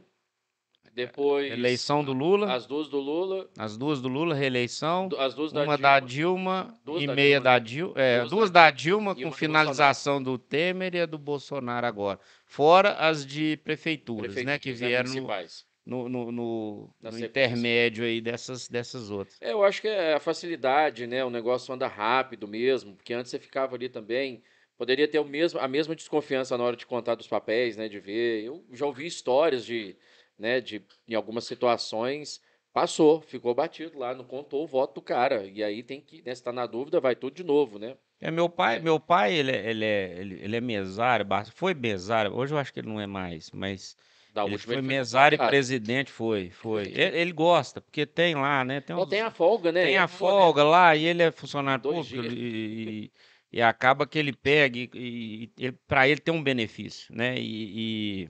depois 0.93 1.51
eleição 1.51 2.03
do 2.03 2.11
Lula, 2.13 2.51
as 2.53 2.65
duas 2.65 2.89
do 2.89 2.99
Lula, 2.99 3.49
as 3.57 3.77
duas 3.77 4.01
do 4.01 4.07
Lula, 4.09 4.35
reeleição, 4.35 5.07
do- 5.07 5.17
as 5.19 5.33
duas 5.33 5.51
da 5.53 5.63
uma 5.63 5.75
Dilma. 5.77 5.89
da 5.89 5.99
Dilma 5.99 6.73
Duas 6.83 7.03
e 7.03 7.07
da 7.07 7.15
meia 7.15 7.29
Dilma, 7.39 7.43
da? 7.43 7.59
Dilma, 7.59 7.93
é, 7.95 8.17
Duas 8.19 8.29
duas 8.29 8.51
da 8.51 8.71
Dilma 8.71 9.15
com 9.15 9.21
uma 9.21 9.29
do 9.29 9.35
finalização 9.35 10.21
do 10.21 10.37
Temer 10.37 10.95
e 10.95 11.01
a 11.01 11.05
do 11.05 11.17
Bolsonaro 11.17 11.85
agora. 11.85 12.19
Fora 12.45 12.93
as 12.95 13.25
de 13.25 13.57
prefeituras, 13.63 14.35
né, 14.43 14.57
que 14.59 14.69
né, 14.71 14.75
vieram 14.75 15.09
no, 15.09 15.15
municipais. 15.15 15.65
No, 15.85 16.07
no, 16.09 16.31
no- 16.31 16.89
no 17.01 17.19
intermédio 17.19 18.03
aí 18.05 18.21
dessas, 18.21 18.67
dessas 18.67 19.09
outras. 19.09 19.37
É, 19.41 19.51
eu 19.51 19.63
acho 19.63 19.81
que 19.81 19.87
é 19.87 20.13
a 20.13 20.19
facilidade, 20.19 21.07
né? 21.07 21.23
O 21.23 21.29
negócio 21.29 21.73
anda 21.73 21.87
rápido 21.87 22.47
mesmo, 22.47 22.95
porque 22.95 23.13
antes 23.13 23.31
você 23.31 23.39
ficava 23.39 23.75
ali 23.75 23.89
também. 23.89 24.43
Poderia 24.77 25.07
ter 25.07 25.19
o 25.19 25.25
mesmo, 25.25 25.59
a 25.59 25.67
mesma 25.67 25.95
desconfiança 25.95 26.57
na 26.57 26.63
hora 26.63 26.75
de 26.75 26.85
contar 26.85 27.15
dos 27.15 27.27
papéis, 27.27 27.75
né? 27.75 27.89
De 27.89 27.99
ver. 27.99 28.43
Eu 28.45 28.63
já 28.71 28.85
ouvi 28.85 29.05
histórias 29.05 29.65
de, 29.65 29.95
né? 30.37 30.61
De, 30.61 30.81
em 31.07 31.15
algumas 31.15 31.43
situações, 31.45 32.41
passou, 32.71 33.21
ficou 33.21 33.53
batido 33.53 33.97
lá, 33.99 34.13
não 34.13 34.23
contou 34.23 34.63
o 34.63 34.67
voto 34.67 34.95
do 34.95 35.01
cara. 35.01 35.45
E 35.45 35.63
aí 35.63 35.83
tem 35.83 35.99
que, 35.99 36.21
né? 36.21 36.33
Se 36.33 36.43
tá 36.43 36.51
na 36.53 36.65
dúvida, 36.65 36.99
vai 36.99 37.15
tudo 37.15 37.33
de 37.35 37.43
novo, 37.43 37.77
né? 37.79 37.97
É, 38.21 38.29
meu 38.29 38.49
pai, 38.49 38.79
meu 38.79 38.99
pai, 38.99 39.33
ele, 39.33 39.51
é- 39.51 39.69
ele, 39.69 39.85
é, 39.85 40.17
ele, 40.19 40.39
ele 40.43 40.55
é 40.57 40.61
mesário, 40.61 41.25
foi 41.53 41.73
mesário, 41.73 42.33
hoje 42.35 42.53
eu 42.53 42.57
acho 42.57 42.73
que 42.73 42.79
ele 42.81 42.89
não 42.89 42.99
é 42.99 43.07
mais, 43.07 43.49
mas 43.51 43.95
Da 44.33 44.43
ele 44.43 44.51
última 44.53 44.73
foi 44.73 44.77
ele 44.77 44.87
mesário 44.87 45.35
e 45.35 45.37
presidente, 45.39 46.11
foi, 46.11 46.49
foi. 46.51 46.83
Ele, 46.87 47.17
ele 47.17 47.31
gosta, 47.31 47.81
porque 47.81 48.05
tem 48.05 48.35
lá, 48.35 48.63
né, 48.63 48.79
tem, 48.79 48.95
Só 48.95 49.03
uns- 49.03 49.09
tem 49.09 49.21
a 49.21 49.31
folga, 49.31 49.71
né? 49.71 49.83
tem 49.85 49.95
É 49.95 49.97
a 49.97 50.01
né? 50.03 50.07
folga 50.07 50.63
lá 50.63 50.95
e 50.95 51.03
ele 51.05 51.23
é 51.23 51.31
funcionário 51.31 51.81
Dois 51.81 52.07
público 52.07 52.33
e, 52.33 53.05
e- 53.05 53.11
e 53.51 53.61
acaba 53.61 54.05
que 54.05 54.19
ele 54.19 54.31
pega 54.31 54.77
e, 54.77 54.89
e, 54.93 55.51
ele, 55.57 55.71
para 55.87 56.07
ele 56.07 56.19
tem 56.21 56.33
um 56.33 56.43
benefício, 56.43 57.13
né, 57.15 57.39
e, 57.39 58.23
e, 58.25 58.29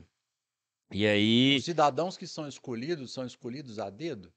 e 0.91 1.05
aí, 1.07 1.57
Os 1.57 1.65
cidadãos 1.65 2.17
que 2.17 2.25
são 2.25 2.47
escolhidos 2.47 3.11
são 3.13 3.25
escolhidos 3.25 3.77
a 3.77 3.89
dedo? 3.89 4.31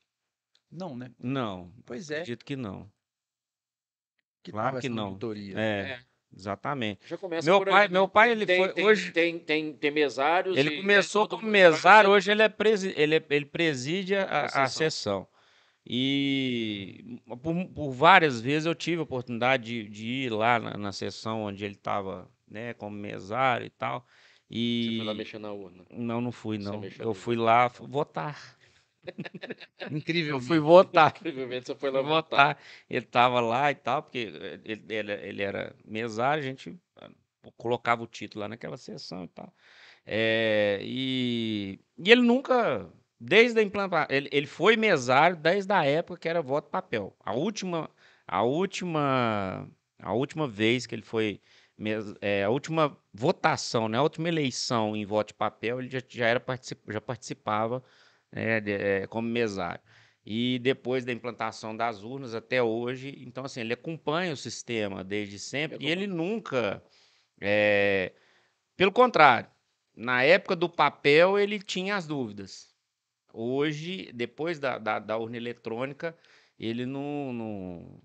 Não, 0.71 0.97
né? 0.97 1.13
não, 1.19 1.73
Pois 1.87 2.11
é. 2.11 2.17
acredito 2.23 2.45
que 2.45 2.57
não, 2.57 2.91
Que 4.43 4.51
claro 4.51 4.81
que 4.81 4.89
não. 4.89 5.07
auditoria? 5.09 5.59
é, 5.59 6.01
exatamente. 6.37 7.01
Já 7.07 7.17
começa 7.17 7.49
Meu 7.51 7.65
pai, 7.65 7.83
aí, 7.83 7.89
né? 7.89 7.93
meu 7.93 8.09
pai, 8.09 8.31
ele 8.31 8.47
tem, 8.47 8.59
foi, 8.65 8.73
tem, 8.73 8.85
hoje... 8.85 9.13
tem, 9.13 9.39
tem, 9.39 9.73
tem 9.73 9.91
mesários. 9.91 10.57
Ele 10.57 10.71
e- 10.71 10.77
começou 10.81 11.29
como 11.29 11.47
mesário, 11.47 12.11
hoje 12.11 12.31
ele, 12.31 12.43
é 12.43 12.49
presi 12.49 12.93
ele, 12.97 13.17
é- 13.17 13.25
ele 13.31 13.45
preside 13.47 14.15
a, 14.17 14.25
A 14.25 14.65
a- 14.65 14.69
sessão. 14.69 15.27
E 15.85 17.19
por, 17.43 17.67
por 17.75 17.91
várias 17.91 18.41
vezes 18.41 18.67
eu 18.67 18.75
tive 18.75 19.01
a 19.01 19.03
oportunidade 19.03 19.65
de, 19.65 19.89
de 19.89 20.07
ir 20.07 20.33
lá 20.33 20.59
na, 20.59 20.77
na 20.77 20.93
sessão 20.93 21.43
onde 21.43 21.65
ele 21.65 21.75
estava, 21.75 22.31
né, 22.49 22.73
como 22.75 22.97
mesário 22.97 23.67
e 23.67 23.71
tal. 23.71 24.07
Você 24.49 24.97
foi 24.99 25.07
lá 25.07 25.13
E 25.13 25.17
mexer 25.17 25.39
na 25.39 25.53
urna. 25.53 25.85
não, 25.91 26.21
não 26.21 26.31
fui 26.33 26.59
não. 26.59 26.83
Eu 26.99 27.15
fui 27.15 27.37
lá 27.37 27.69
votar. 27.69 28.57
Incrível. 29.91 30.37
Eu 30.37 30.41
fui 30.41 30.59
votar. 30.59 31.13
Incrivelmente 31.19 31.67
você 31.67 31.75
foi 31.75 31.91
lá 31.91 32.01
votar. 32.01 32.55
votar. 32.55 32.59
Ele 32.89 33.05
estava 33.05 33.41
lá 33.41 33.71
e 33.71 33.75
tal, 33.75 34.03
porque 34.03 34.19
ele, 34.65 34.85
ele, 34.89 35.13
ele 35.13 35.43
era 35.43 35.75
mesário, 35.85 36.43
a 36.43 36.47
gente 36.47 36.79
ah, 36.97 37.11
colocava 37.57 38.03
o 38.03 38.07
título 38.07 38.43
lá 38.43 38.49
naquela 38.49 38.77
sessão 38.77 39.25
e 39.25 39.29
tal. 39.29 39.53
É, 40.07 40.81
e, 40.83 41.79
e 41.99 42.11
ele 42.11 42.23
nunca, 42.23 42.91
desde 43.21 43.61
a 43.61 43.63
implantação, 43.63 44.07
ele, 44.11 44.29
ele 44.33 44.47
foi 44.47 44.77
mesário 44.77 45.37
desde 45.37 45.73
a 45.73 45.85
época 45.85 46.19
que 46.21 46.29
era 46.29 46.43
voto 46.43 46.71
papel. 46.71 47.17
A 47.21 47.33
última, 47.35 47.91
a 48.27 48.43
última, 48.43 49.69
a 50.01 50.13
última 50.13 50.49
vez 50.49 50.87
que 50.87 50.95
ele 50.95 51.03
foi, 51.03 51.41
mes- 51.79 52.15
é, 52.21 52.45
a 52.45 52.51
última 52.51 52.97
votação, 53.15 53.89
né, 53.89 53.99
a 53.99 54.03
última 54.03 54.29
eleição 54.29 54.97
em 54.97 55.05
voto 55.07 55.29
de 55.29 55.35
papel, 55.35 55.81
ele 55.81 55.91
já, 55.91 56.01
já, 56.09 56.27
era, 56.27 56.41
particip- 56.41 56.83
já 56.93 57.01
participava 57.01 57.83
né, 58.33 58.61
de- 58.61 58.73
é, 58.73 59.07
como 59.07 59.29
mesário. 59.29 59.81
E 60.25 60.59
depois 60.61 61.05
da 61.05 61.13
implantação 61.13 61.77
das 61.77 62.03
urnas 62.03 62.35
até 62.35 62.63
hoje, 62.63 63.15
então 63.27 63.45
assim, 63.45 63.61
ele 63.61 63.73
acompanha 63.75 64.33
o 64.33 64.37
sistema 64.37 65.03
desde 65.03 65.39
sempre 65.39 65.79
e 65.85 65.91
ele 65.91 66.07
nunca, 66.07 66.83
é, 67.41 68.13
pelo 68.77 68.93
contrário, 68.93 69.49
na 69.97 70.23
época 70.25 70.57
do 70.57 70.69
papel 70.69 71.39
ele 71.39 71.61
tinha 71.61 71.97
as 71.97 72.07
dúvidas. 72.07 72.73
Hoje, 73.33 74.11
depois 74.13 74.59
da, 74.61 74.79
da, 74.79 74.99
da 74.99 75.17
urna 75.19 75.37
eletrônica, 75.39 76.17
ele 76.59 76.87
não, 76.87 77.33
não- 77.33 78.03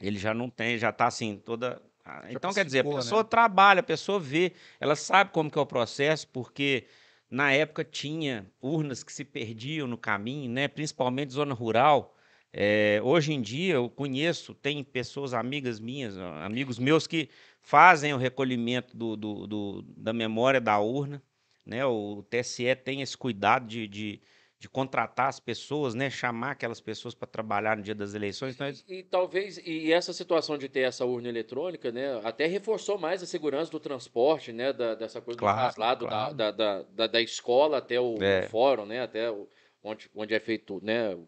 ele 0.00 0.18
já 0.18 0.34
não 0.34 0.50
tem, 0.50 0.76
já 0.78 0.90
está 0.90 1.06
assim, 1.06 1.36
toda 1.38 1.80
Ah, 2.04 2.24
Então, 2.32 2.52
quer 2.52 2.64
dizer, 2.64 2.80
a 2.80 2.82
pacificou, 2.82 2.98
né? 2.98 3.00
pessoa 3.02 3.24
trabalha, 3.24 3.80
a 3.80 3.82
pessoa 3.84 4.18
vê, 4.18 4.52
ela 4.80 4.96
sabe 4.96 5.30
como 5.30 5.50
que 5.50 5.58
é 5.58 5.62
o 5.62 5.66
processo, 5.66 6.26
porque 6.28 6.86
na 7.32 7.52
época 7.52 7.82
tinha 7.84 8.46
urnas 8.60 9.02
que 9.02 9.12
se 9.12 9.24
perdiam 9.24 9.86
no 9.88 9.96
caminho, 9.98 10.50
né? 10.50 10.68
principalmente 10.68 11.32
zona 11.32 11.54
rural. 11.54 12.14
Eh, 12.52 13.00
hoje 13.02 13.32
em 13.32 13.40
dia 13.40 13.74
eu 13.74 13.88
conheço, 13.88 14.54
tem 14.54 14.84
pessoas, 14.84 15.32
amigas 15.32 15.80
minhas, 15.80 16.18
amigos 16.18 16.78
meus 16.78 17.06
que 17.06 17.30
fazem 17.62 18.12
o 18.12 18.18
recolhimento 18.18 18.94
do, 18.96 19.16
do- 19.16 19.46
do- 19.46 19.82
da 19.96 20.12
memória 20.12 20.60
da 20.60 20.78
urna. 20.78 21.22
Né? 21.64 21.84
O 21.86 22.22
TSE 22.28 22.76
tem 22.76 23.00
esse 23.00 23.16
cuidado 23.16 23.66
de, 23.66 23.88
de, 23.88 24.20
de 24.62 24.68
contratar 24.68 25.28
as 25.28 25.40
pessoas, 25.40 25.92
né? 25.92 26.08
chamar 26.08 26.52
aquelas 26.52 26.80
pessoas 26.80 27.16
para 27.16 27.26
trabalhar 27.26 27.76
no 27.76 27.82
dia 27.82 27.96
das 27.96 28.14
eleições. 28.14 28.54
Então, 28.54 28.68
eles- 28.68 28.84
E, 28.88 28.98
e 28.98 29.02
talvez, 29.02 29.58
e 29.58 29.92
essa 29.92 30.12
situação 30.12 30.56
de 30.56 30.68
ter 30.68 30.82
essa 30.82 31.04
urna 31.04 31.28
eletrônica, 31.28 31.90
né, 31.90 32.20
até 32.22 32.46
reforçou 32.46 32.96
mais 32.96 33.20
a 33.24 33.26
segurança 33.26 33.72
do 33.72 33.80
transporte, 33.80 34.52
né, 34.52 34.72
da- 34.72 34.94
dessa 34.94 35.20
coisa 35.20 35.40
Claro, 35.40 35.56
do 35.58 35.62
traslado 35.74 36.04
da- 36.06 36.10
claro. 36.10 36.34
da, 36.36 36.50
da, 36.52 36.82
da, 36.82 37.06
da 37.08 37.20
escola 37.20 37.78
até 37.78 37.98
o, 38.00 38.04
o 38.04 38.22
É. 38.22 38.42
fórum, 38.42 38.86
né, 38.86 39.00
até 39.00 39.28
o- 39.32 39.48
onde, 39.82 40.08
onde 40.14 40.32
é 40.32 40.38
feito, 40.38 40.78
né, 40.80 41.18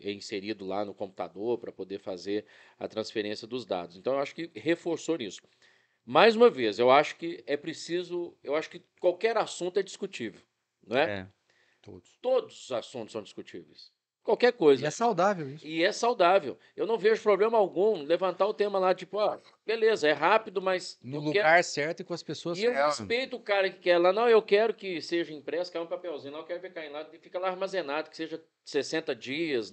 é 0.00 0.12
inserido 0.12 0.66
lá 0.66 0.84
no 0.84 0.92
computador 0.94 1.56
para 1.58 1.72
poder 1.72 1.98
fazer 1.98 2.44
a 2.78 2.86
transferência 2.86 3.46
dos 3.46 3.64
dados. 3.64 3.96
Então, 3.96 4.12
eu 4.12 4.18
acho 4.18 4.34
que 4.34 4.50
reforçou 4.54 5.16
nisso. 5.16 5.40
Mais 6.04 6.36
uma 6.36 6.50
vez, 6.50 6.78
eu 6.78 6.90
acho 6.90 7.16
que 7.16 7.42
é 7.46 7.56
preciso, 7.56 8.36
eu 8.44 8.54
acho 8.54 8.70
que 8.70 8.82
qualquer 9.00 9.36
assunto 9.38 9.78
é 9.78 9.82
discutível, 9.82 10.42
não 10.86 10.98
é? 10.98 11.06
é. 11.06 11.26
Todos. 11.86 12.18
Todos 12.20 12.64
os 12.64 12.72
assuntos 12.72 13.12
são 13.12 13.22
discutíveis. 13.22 13.92
Qualquer 14.24 14.52
coisa. 14.52 14.82
E 14.82 14.86
é 14.86 14.90
saudável 14.90 15.48
isso. 15.48 15.64
E 15.64 15.84
é 15.84 15.92
saudável. 15.92 16.58
Eu 16.76 16.84
não 16.84 16.98
vejo 16.98 17.22
problema 17.22 17.56
algum 17.56 18.02
levantar 18.02 18.44
o 18.46 18.52
tema 18.52 18.76
lá, 18.76 18.92
tipo, 18.92 19.20
ah, 19.20 19.40
beleza, 19.64 20.08
é 20.08 20.12
rápido, 20.12 20.60
mas. 20.60 20.98
No 21.00 21.20
lugar 21.20 21.62
certo 21.62 22.00
e 22.00 22.04
com 22.04 22.12
as 22.12 22.24
pessoas 22.24 22.58
Quero... 22.58 22.72
E 22.72 22.74
eu 22.74 22.76
certas. 22.76 22.98
respeito 22.98 23.36
o 23.36 23.40
cara 23.40 23.70
que 23.70 23.78
quer 23.78 23.98
lá, 23.98 24.12
não, 24.12 24.28
eu 24.28 24.42
quero 24.42 24.74
que 24.74 25.00
seja 25.00 25.32
impresso, 25.32 25.70
cai 25.70 25.80
um 25.80 25.86
papelzinho 25.86 26.32
lá, 26.32 26.40
eu 26.40 26.44
quero 26.44 26.60
ver 26.60 26.72
caindo 26.72 26.94
lá, 26.94 27.08
e 27.12 27.18
fica 27.18 27.38
lá 27.38 27.48
armazenado, 27.48 28.10
que 28.10 28.16
seja 28.16 28.42
60 28.64 29.14
dias, 29.14 29.72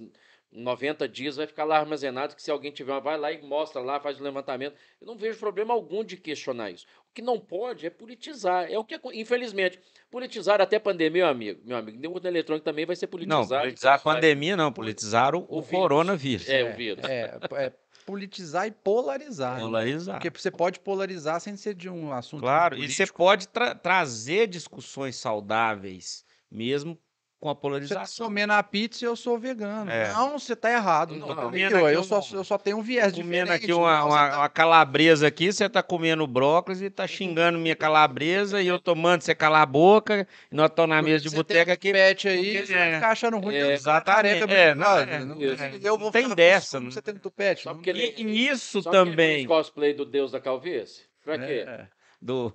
90 0.56 1.08
dias, 1.10 1.36
vai 1.36 1.48
ficar 1.48 1.64
lá 1.64 1.78
armazenado, 1.80 2.36
que 2.36 2.42
se 2.44 2.52
alguém 2.52 2.72
tiver 2.72 3.00
vai 3.02 3.18
lá 3.18 3.32
e 3.32 3.42
mostra 3.42 3.82
lá, 3.82 4.00
faz 4.00 4.20
o 4.20 4.24
levantamento. 4.24 4.76
Eu 5.02 5.08
não 5.08 5.18
vejo 5.18 5.40
problema 5.40 5.74
algum 5.74 6.04
de 6.04 6.16
questionar 6.18 6.70
isso. 6.72 6.86
O 7.10 7.14
que 7.14 7.22
não 7.22 7.40
pode 7.40 7.86
é 7.86 7.90
politizar. 7.90 8.72
É 8.72 8.78
o 8.78 8.84
que, 8.84 9.00
infelizmente, 9.14 9.80
politizar 10.12 10.62
até 10.62 10.78
pandemia, 10.80 11.24
meu 11.24 11.28
amigo. 11.28 11.62
Meu 11.66 11.78
amigo, 11.78 12.08
o 12.08 12.12
urna 12.14 12.30
eletrônico 12.30 12.64
também 12.66 12.86
vai 12.86 12.96
ser 12.96 13.08
politizado. 13.08 13.50
Não, 13.52 13.60
politizar 13.62 13.96
a 13.96 14.00
pandemia 14.00 14.56
não, 14.56 14.72
politizar 14.72 15.36
o, 15.36 15.40
O 15.50 15.58
o 15.58 15.62
vírus. 15.62 15.70
coronavírus. 15.82 16.50
É, 16.50 16.64
o 16.72 16.76
vírus. 16.76 17.04
É, 17.06 17.38
é 17.58 17.74
politizar 18.06 18.68
e 18.68 18.72
polarizar. 18.72 19.56
né? 19.56 19.62
Polarizar. 19.62 20.20
Porque 20.20 20.38
você 20.40 20.52
pode 20.52 20.80
polarizar 20.80 21.40
sem 21.40 21.56
ser 21.56 21.74
de 21.74 21.90
um 21.90 22.12
assunto 22.12 22.42
Claro, 22.42 22.76
e 22.76 22.80
político. 22.80 23.08
você 23.08 23.14
pode 23.14 23.48
tra- 23.48 23.74
trazer 23.76 24.48
discussões 24.48 25.16
saudáveis, 25.16 26.26
mesmo 26.52 26.98
com 27.44 27.50
a 27.50 27.54
Você 27.54 27.58
tá 27.58 27.62
polarização. 27.62 28.26
comendo 28.28 28.54
a 28.54 28.64
pizza 28.64 29.04
e 29.04 29.08
eu 29.08 29.18
sou 29.18 29.38
vegano. 29.38 29.92
É. 29.92 30.14
Não, 30.14 30.40
você 30.40 30.56
tá 30.56 30.72
errado. 30.72 31.14
Não, 31.14 31.28
Não, 31.28 31.36
comendo 31.36 31.78
eu, 31.78 31.90
eu, 31.90 32.00
um- 32.00 32.04
só, 32.04 32.22
eu 32.32 32.42
só 32.46 32.58
tenho 32.58 32.78
um 32.78 32.82
viés 32.82 33.12
comendo 33.12 33.32
diferente. 33.48 33.64
aqui 33.66 33.74
uma, 33.74 34.00
não, 34.00 34.08
uma, 34.08 34.30
tá- 34.30 34.38
uma 34.38 34.50
calabresa 34.50 35.28
aqui, 35.28 35.52
você 35.52 35.68
tá 35.68 35.84
comendo 35.84 36.26
brócolis 36.26 36.82
e 36.82 36.90
tá 36.90 37.06
xingando 37.06 37.60
minha 37.60 37.76
calabresa 37.76 38.62
e 38.62 38.68
eu 38.68 38.80
tomando 38.80 39.22
você 39.24 39.36
calar 39.36 39.62
a 39.64 39.66
boca, 39.66 40.26
e 40.50 40.56
nós 40.56 40.70
estamos 40.70 40.96
na 40.96 41.02
mesa 41.02 41.28
de 41.28 41.36
boteca 41.36 41.66
tem 41.66 41.74
aqui. 41.74 41.92
pet 41.92 42.28
aí, 42.30 42.52
porque 42.54 42.66
você 42.68 42.74
é. 42.74 42.78
vai 42.78 42.94
ficar 42.96 43.12
achando 43.12 43.38
ruim. 43.40 43.56
É, 43.56 43.74
exatamente. 43.74 44.44
É, 44.54 44.74
não, 44.74 44.98
é, 45.00 45.26
não- 45.26 45.36
é. 45.42 45.80
eu 45.84 45.98
vou 45.98 46.12
Tem 46.12 46.30
dessa, 46.34 46.80
você 46.80 47.02
tendo 47.02 47.20
tupete. 47.20 47.64
Só 47.64 47.70
não- 47.72 47.76
porque 47.76 47.90
ele- 47.90 48.14
E 48.18 48.48
isso 48.48 48.82
Só 48.82 48.90
ele 48.90 48.98
também 49.00 49.36
fez 49.36 49.48
cosplay 49.48 49.94
do 49.94 50.06
Deus 50.06 50.32
da 50.32 50.40
Calvície? 50.40 51.04
Pra 51.26 51.38
quê? 51.38 51.66
É. 51.68 51.88
do 52.22 52.54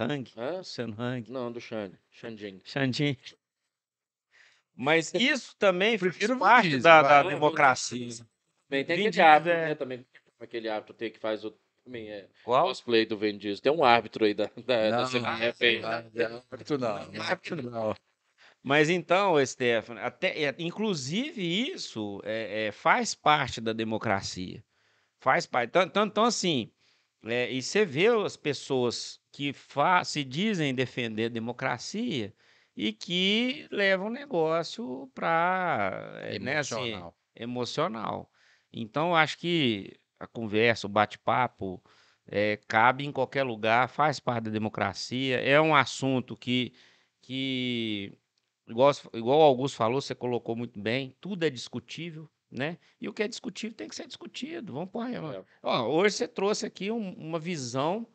Hang, 0.00 0.30
Hã? 0.38 0.56
Luciano 0.58 0.94
Hang, 0.98 1.30
Não, 1.30 1.52
do 1.52 1.60
Xande. 1.60 1.98
Xandinho. 2.10 2.60
Xandinho. 2.64 3.14
Mas 4.76 5.12
isso 5.14 5.56
também 5.58 5.96
faz 5.96 6.38
parte 6.38 6.68
Vin 6.68 6.80
da, 6.80 7.02
da 7.02 7.22
democracia. 7.22 8.08
Também 8.68 8.84
tem 8.84 8.96
Vin 8.96 9.06
aquele 9.08 9.22
árbitro, 9.22 9.52
é. 9.52 9.68
né? 9.68 9.74
Também 9.74 10.06
aquele 10.38 10.68
árbitro 10.68 10.94
tem 10.94 11.10
que 11.10 11.18
faz 11.18 11.44
o. 11.44 11.58
Também 11.82 12.10
é 12.10 12.28
Qual? 12.44 12.66
cosplay 12.66 13.06
do 13.06 13.16
Vin 13.16 13.38
Diesel. 13.38 13.62
Tem 13.62 13.72
um 13.72 13.84
árbitro 13.84 14.24
aí 14.24 14.34
da, 14.34 14.50
da, 14.66 14.90
da 14.90 15.00
Não, 15.02 15.06
CBF 15.06 15.64
aí. 15.64 15.80
não, 15.80 15.88
árbitro 15.88 16.78
não, 16.78 17.12
não, 17.12 17.22
árbitro 17.22 17.62
não. 17.70 17.94
Mas 18.62 18.90
então, 18.90 19.44
Stefano, 19.46 20.00
até, 20.00 20.42
é, 20.42 20.54
inclusive 20.58 21.40
isso 21.40 22.20
é, 22.24 22.66
é, 22.66 22.72
faz 22.72 23.14
parte 23.14 23.60
da 23.60 23.72
democracia. 23.72 24.62
Faz 25.20 25.46
parte. 25.46 25.68
Então, 25.68 25.82
então, 25.84 26.06
então, 26.06 26.24
assim, 26.24 26.72
é, 27.24 27.50
e 27.50 27.62
você 27.62 27.84
vê 27.84 28.08
as 28.08 28.36
pessoas 28.36 29.20
que 29.30 29.52
fa 29.52 30.02
se 30.02 30.24
dizem 30.24 30.74
defender 30.74 31.26
a 31.26 31.28
democracia 31.28 32.34
e 32.76 32.92
que 32.92 33.66
levam 33.70 34.08
o 34.08 34.10
negócio 34.10 35.10
para 35.14 36.20
né, 36.40 36.58
assim, 36.58 36.92
Emocional. 37.34 38.30
Então, 38.72 39.14
acho 39.14 39.38
que 39.38 39.98
a 40.18 40.26
conversa, 40.26 40.86
o 40.86 40.90
bate-papo, 40.90 41.82
eh, 42.26 42.58
cabe 42.68 43.04
em 43.04 43.12
qualquer 43.12 43.42
lugar, 43.44 43.88
faz 43.88 44.18
parte 44.20 44.44
da 44.44 44.50
democracia. 44.50 45.40
É 45.40 45.60
um 45.60 45.74
assunto 45.74 46.36
que, 46.36 46.72
que 47.22 48.12
igual, 48.68 48.90
igual 49.14 49.38
o 49.40 49.42
Augusto 49.42 49.76
falou, 49.76 50.00
você 50.00 50.14
colocou 50.14 50.56
muito 50.56 50.80
bem, 50.80 51.16
tudo 51.20 51.44
é 51.44 51.50
discutível, 51.50 52.28
né? 52.50 52.78
E 53.00 53.08
o 53.08 53.12
que 53.12 53.22
é 53.22 53.28
discutível 53.28 53.76
tem 53.76 53.88
que 53.88 53.94
ser 53.96 54.06
discutido. 54.06 54.72
Vamos 54.72 54.90
pôr. 54.90 55.06
É. 55.08 55.44
Ó, 55.62 55.88
hoje 55.88 56.16
você 56.16 56.28
trouxe 56.28 56.66
aqui 56.66 56.90
um- 56.90 57.12
uma 57.14 57.38
visão. 57.38 58.06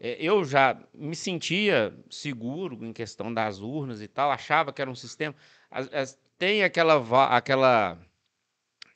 Eh, 0.00 0.16
eu 0.20 0.44
já 0.44 0.76
me 0.94 1.14
sentia 1.16 1.94
seguro 2.10 2.84
em 2.84 2.92
questão 2.92 3.32
das 3.32 3.60
urnas 3.60 4.00
e 4.02 4.08
tal, 4.08 4.30
achava 4.30 4.72
que 4.72 4.82
era 4.82 4.90
um 4.90 4.94
sistema. 4.94 5.34
tem 6.38 6.62
aquela, 6.64 6.96
aquela 7.36 7.98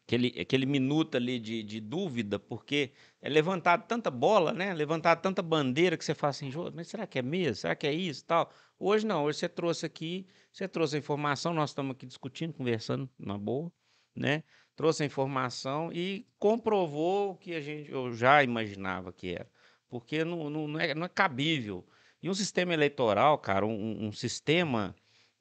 aquele, 0.06 0.39
aquele 0.40 0.66
minuto 0.66 1.16
ali 1.16 1.39
de, 1.39 1.62
de 1.62 1.81
dúvida, 1.81 2.39
porque 2.39 2.93
é 3.20 3.28
levantado 3.28 3.86
tanta 3.86 4.10
bola, 4.10 4.52
né? 4.52 4.72
Levantado 4.74 5.20
tanta 5.22 5.43
bandeira 5.43 5.97
que 5.97 6.05
você 6.05 6.14
fala 6.14 6.31
assim, 6.31 6.51
"Jô, 6.51 6.70
mas 6.74 6.89
será 6.89 7.06
que 7.06 7.18
é 7.18 7.22
mesmo? 7.22 7.56
Será 7.56 7.74
que 7.74 7.86
é 7.86 7.93
isso 7.93 8.24
tal? 8.24 8.51
Hoje 8.78 9.06
não, 9.06 9.24
hoje 9.24 9.39
você 9.39 9.48
trouxe 9.48 9.86
aqui, 9.86 10.26
você 10.52 10.68
trouxe 10.68 10.97
a 10.97 10.98
informação, 10.98 11.55
nós 11.55 11.70
estamos 11.70 11.93
aqui 11.93 12.06
discutindo, 12.06 12.52
conversando 12.52 13.09
na 13.18 13.39
boa, 13.39 13.72
né? 14.14 14.43
Trouxe 14.76 15.02
a 15.02 15.06
informação 15.06 15.93
e 15.93 16.26
comprovou 16.39 17.31
o 17.32 17.36
que 17.36 17.55
a 17.55 17.60
gente, 17.60 17.90
eu 17.90 18.12
já 18.12 18.43
imaginava 18.43 19.12
que 19.12 19.35
era. 19.35 19.48
Porque 19.94 20.24
não, 20.24 20.50
não, 20.50 20.66
não, 20.66 20.80
é, 20.80 20.92
não 20.92 21.06
é 21.06 21.08
cabível. 21.08 21.86
E 22.20 22.28
um 22.28 22.34
sistema 22.34 22.74
eleitoral, 22.74 23.38
cara, 23.38 23.64
um, 23.64 24.06
um 24.06 24.10
sistema 24.10 24.92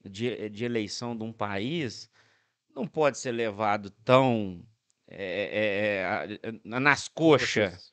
de, 0.05 0.47
de 0.47 0.63
eleição 0.63 1.17
de 1.17 1.23
um 1.23 1.33
país 1.33 2.07
não 2.75 2.85
pode 2.85 3.17
ser 3.17 3.31
levado 3.31 3.89
tão 4.05 4.63
é, 5.07 5.25
é, 5.25 5.65
é, 5.87 6.05
a- 6.05 6.79
nas 6.79 7.07
coxas, 7.07 7.89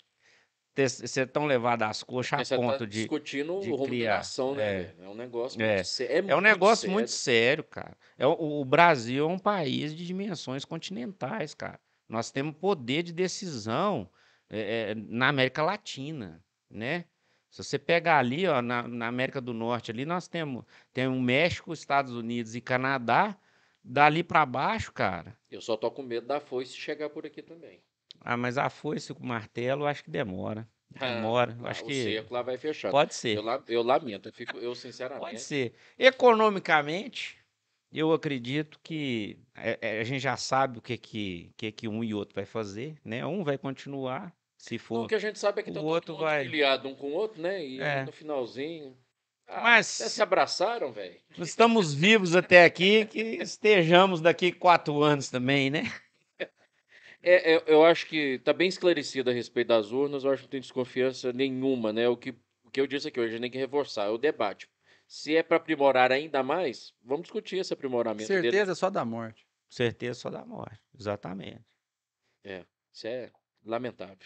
ser 1.06 1.28
tão 1.28 1.46
levado 1.46 1.82
às 1.84 2.02
coxas 2.02 2.34
a 2.34 2.36
Porque 2.36 2.48
você 2.48 2.56
tá 2.56 2.60
ponto 2.60 2.86
de. 2.86 2.98
discutindo 2.98 3.60
de 3.60 3.70
o 3.70 3.76
rumo 3.76 3.84
da 3.84 3.88
criar. 3.88 4.16
nação, 4.18 4.54
né? 4.54 4.82
É. 4.82 4.94
É 5.00 5.08
um 5.08 5.14
negócio 5.14 5.62
É. 5.62 5.74
muito 5.76 5.86
sério. 5.86 6.30
É 6.30 6.36
um 6.36 6.40
negócio 6.42 6.90
muito 6.90 7.10
sério. 7.10 7.62
sério, 7.62 7.64
cara. 7.64 7.96
É, 8.18 8.26
o, 8.26 8.32
o 8.60 8.64
Brasil 8.66 9.24
é 9.24 9.32
um 9.32 9.38
país 9.38 9.96
de 9.96 10.04
dimensões 10.04 10.66
continentais, 10.66 11.54
cara. 11.54 11.80
Nós 12.06 12.30
temos 12.30 12.54
poder 12.54 13.02
de 13.02 13.14
decisão 13.14 14.10
é, 14.50 14.90
é, 14.90 14.94
na 14.94 15.28
América 15.28 15.62
Latina, 15.62 16.44
né? 16.70 17.04
Se 17.50 17.64
você 17.64 17.78
pegar 17.78 18.18
ali, 18.18 18.46
ó, 18.46 18.62
na, 18.62 18.86
na 18.86 19.08
América 19.08 19.40
do 19.40 19.52
Norte, 19.52 19.90
ali 19.90 20.04
nós 20.04 20.28
temos, 20.28 20.64
temos 20.92 21.18
México, 21.20 21.72
Estados 21.72 22.14
Unidos 22.14 22.54
e 22.54 22.60
Canadá. 22.60 23.36
Dali 23.82 24.22
para 24.22 24.44
baixo, 24.44 24.92
cara. 24.92 25.36
Eu 25.50 25.60
só 25.60 25.76
tô 25.76 25.90
com 25.90 26.02
medo 26.02 26.26
da 26.26 26.38
foice 26.38 26.74
chegar 26.76 27.08
por 27.08 27.24
aqui 27.26 27.42
também. 27.42 27.82
Ah, 28.20 28.36
mas 28.36 28.58
a 28.58 28.68
foice 28.68 29.14
com 29.14 29.22
o 29.22 29.26
martelo, 29.26 29.86
acho 29.86 30.04
que 30.04 30.10
demora. 30.10 30.68
Demora. 30.90 31.56
Eu 31.58 31.66
Ah, 31.66 31.70
acho 31.70 31.82
o 31.84 31.86
que 31.86 32.02
cerco 32.02 32.34
lá 32.34 32.42
vai 32.42 32.58
fechar. 32.58 32.90
pode 32.90 33.14
ser. 33.14 33.38
Eu, 33.38 33.44
eu 33.68 33.82
lamento, 33.82 34.28
eu, 34.28 34.32
fico, 34.32 34.58
eu 34.58 34.74
sinceramente. 34.74 35.20
Pode 35.24 35.40
ser. 35.40 35.74
Economicamente, 35.98 37.38
eu 37.92 38.12
acredito 38.12 38.78
que 38.82 39.38
é, 39.54 39.78
é, 39.80 40.00
a 40.00 40.04
gente 40.04 40.20
já 40.20 40.36
sabe 40.36 40.78
o 40.78 40.82
que 40.82 40.98
que, 40.98 41.52
que 41.56 41.72
que 41.72 41.88
um 41.88 42.04
e 42.04 42.12
outro 42.14 42.34
vai 42.34 42.44
fazer, 42.44 43.00
né? 43.04 43.24
Um 43.24 43.42
vai 43.44 43.56
continuar, 43.56 44.34
se 44.60 44.78
for. 44.78 45.04
o 45.04 45.08
que 45.08 45.14
a 45.14 45.18
gente 45.18 45.38
sabe 45.38 45.60
é 45.60 45.62
que 45.64 45.70
o 45.70 45.74
tá 45.74 45.80
outro 45.80 46.08
todo 46.14 46.16
mundo 46.18 46.24
vai- 46.28 46.44
filiado 46.44 46.88
um 46.88 46.94
com 46.94 47.08
o 47.08 47.12
outro, 47.12 47.40
né? 47.40 47.64
E 47.64 47.80
É. 47.80 48.04
no 48.04 48.12
finalzinho. 48.12 48.96
Ah, 49.46 49.62
Mas- 49.62 50.00
até 50.00 50.10
se 50.10 50.22
abraçaram, 50.22 50.92
velho. 50.92 51.16
Estamos 51.38 51.92
vivos 51.94 52.36
até 52.36 52.64
aqui, 52.64 53.04
que 53.06 53.18
estejamos 53.42 54.20
daqui 54.20 54.52
quatro 54.52 55.02
anos 55.02 55.28
também, 55.30 55.70
né? 55.70 55.84
É, 57.22 57.54
é, 57.56 57.64
eu 57.66 57.84
acho 57.84 58.06
que 58.06 58.34
está 58.36 58.52
bem 58.52 58.68
esclarecido 58.68 59.28
a 59.30 59.32
respeito 59.32 59.68
das 59.68 59.90
urnas, 59.92 60.24
eu 60.24 60.30
acho 60.30 60.42
que 60.42 60.46
não 60.46 60.50
tem 60.52 60.60
desconfiança 60.60 61.32
nenhuma, 61.32 61.92
né? 61.92 62.08
O 62.08 62.16
que, 62.16 62.30
o 62.64 62.70
que 62.70 62.80
eu 62.80 62.86
disse 62.86 63.08
aqui 63.08 63.18
hoje, 63.20 63.30
a 63.30 63.32
gente 63.32 63.42
tem 63.42 63.50
que 63.50 63.58
reforçar, 63.58 64.06
é 64.06 64.10
o 64.10 64.16
debate. 64.18 64.68
Se 65.06 65.36
é 65.36 65.42
para 65.42 65.56
aprimorar 65.56 66.12
ainda 66.12 66.42
mais, 66.42 66.94
vamos 67.02 67.22
discutir 67.24 67.56
esse 67.58 67.72
aprimoramento 67.74 68.28
dele. 68.28 68.42
Certeza 68.42 68.74
só 68.74 68.88
da 68.88 69.04
morte. 69.04 69.44
Certeza 69.68 70.18
só 70.20 70.30
da 70.30 70.44
morte. 70.44 70.80
Exatamente. 70.98 71.60
Isso 72.92 73.06
é 73.06 73.30
lamentável. 73.64 74.16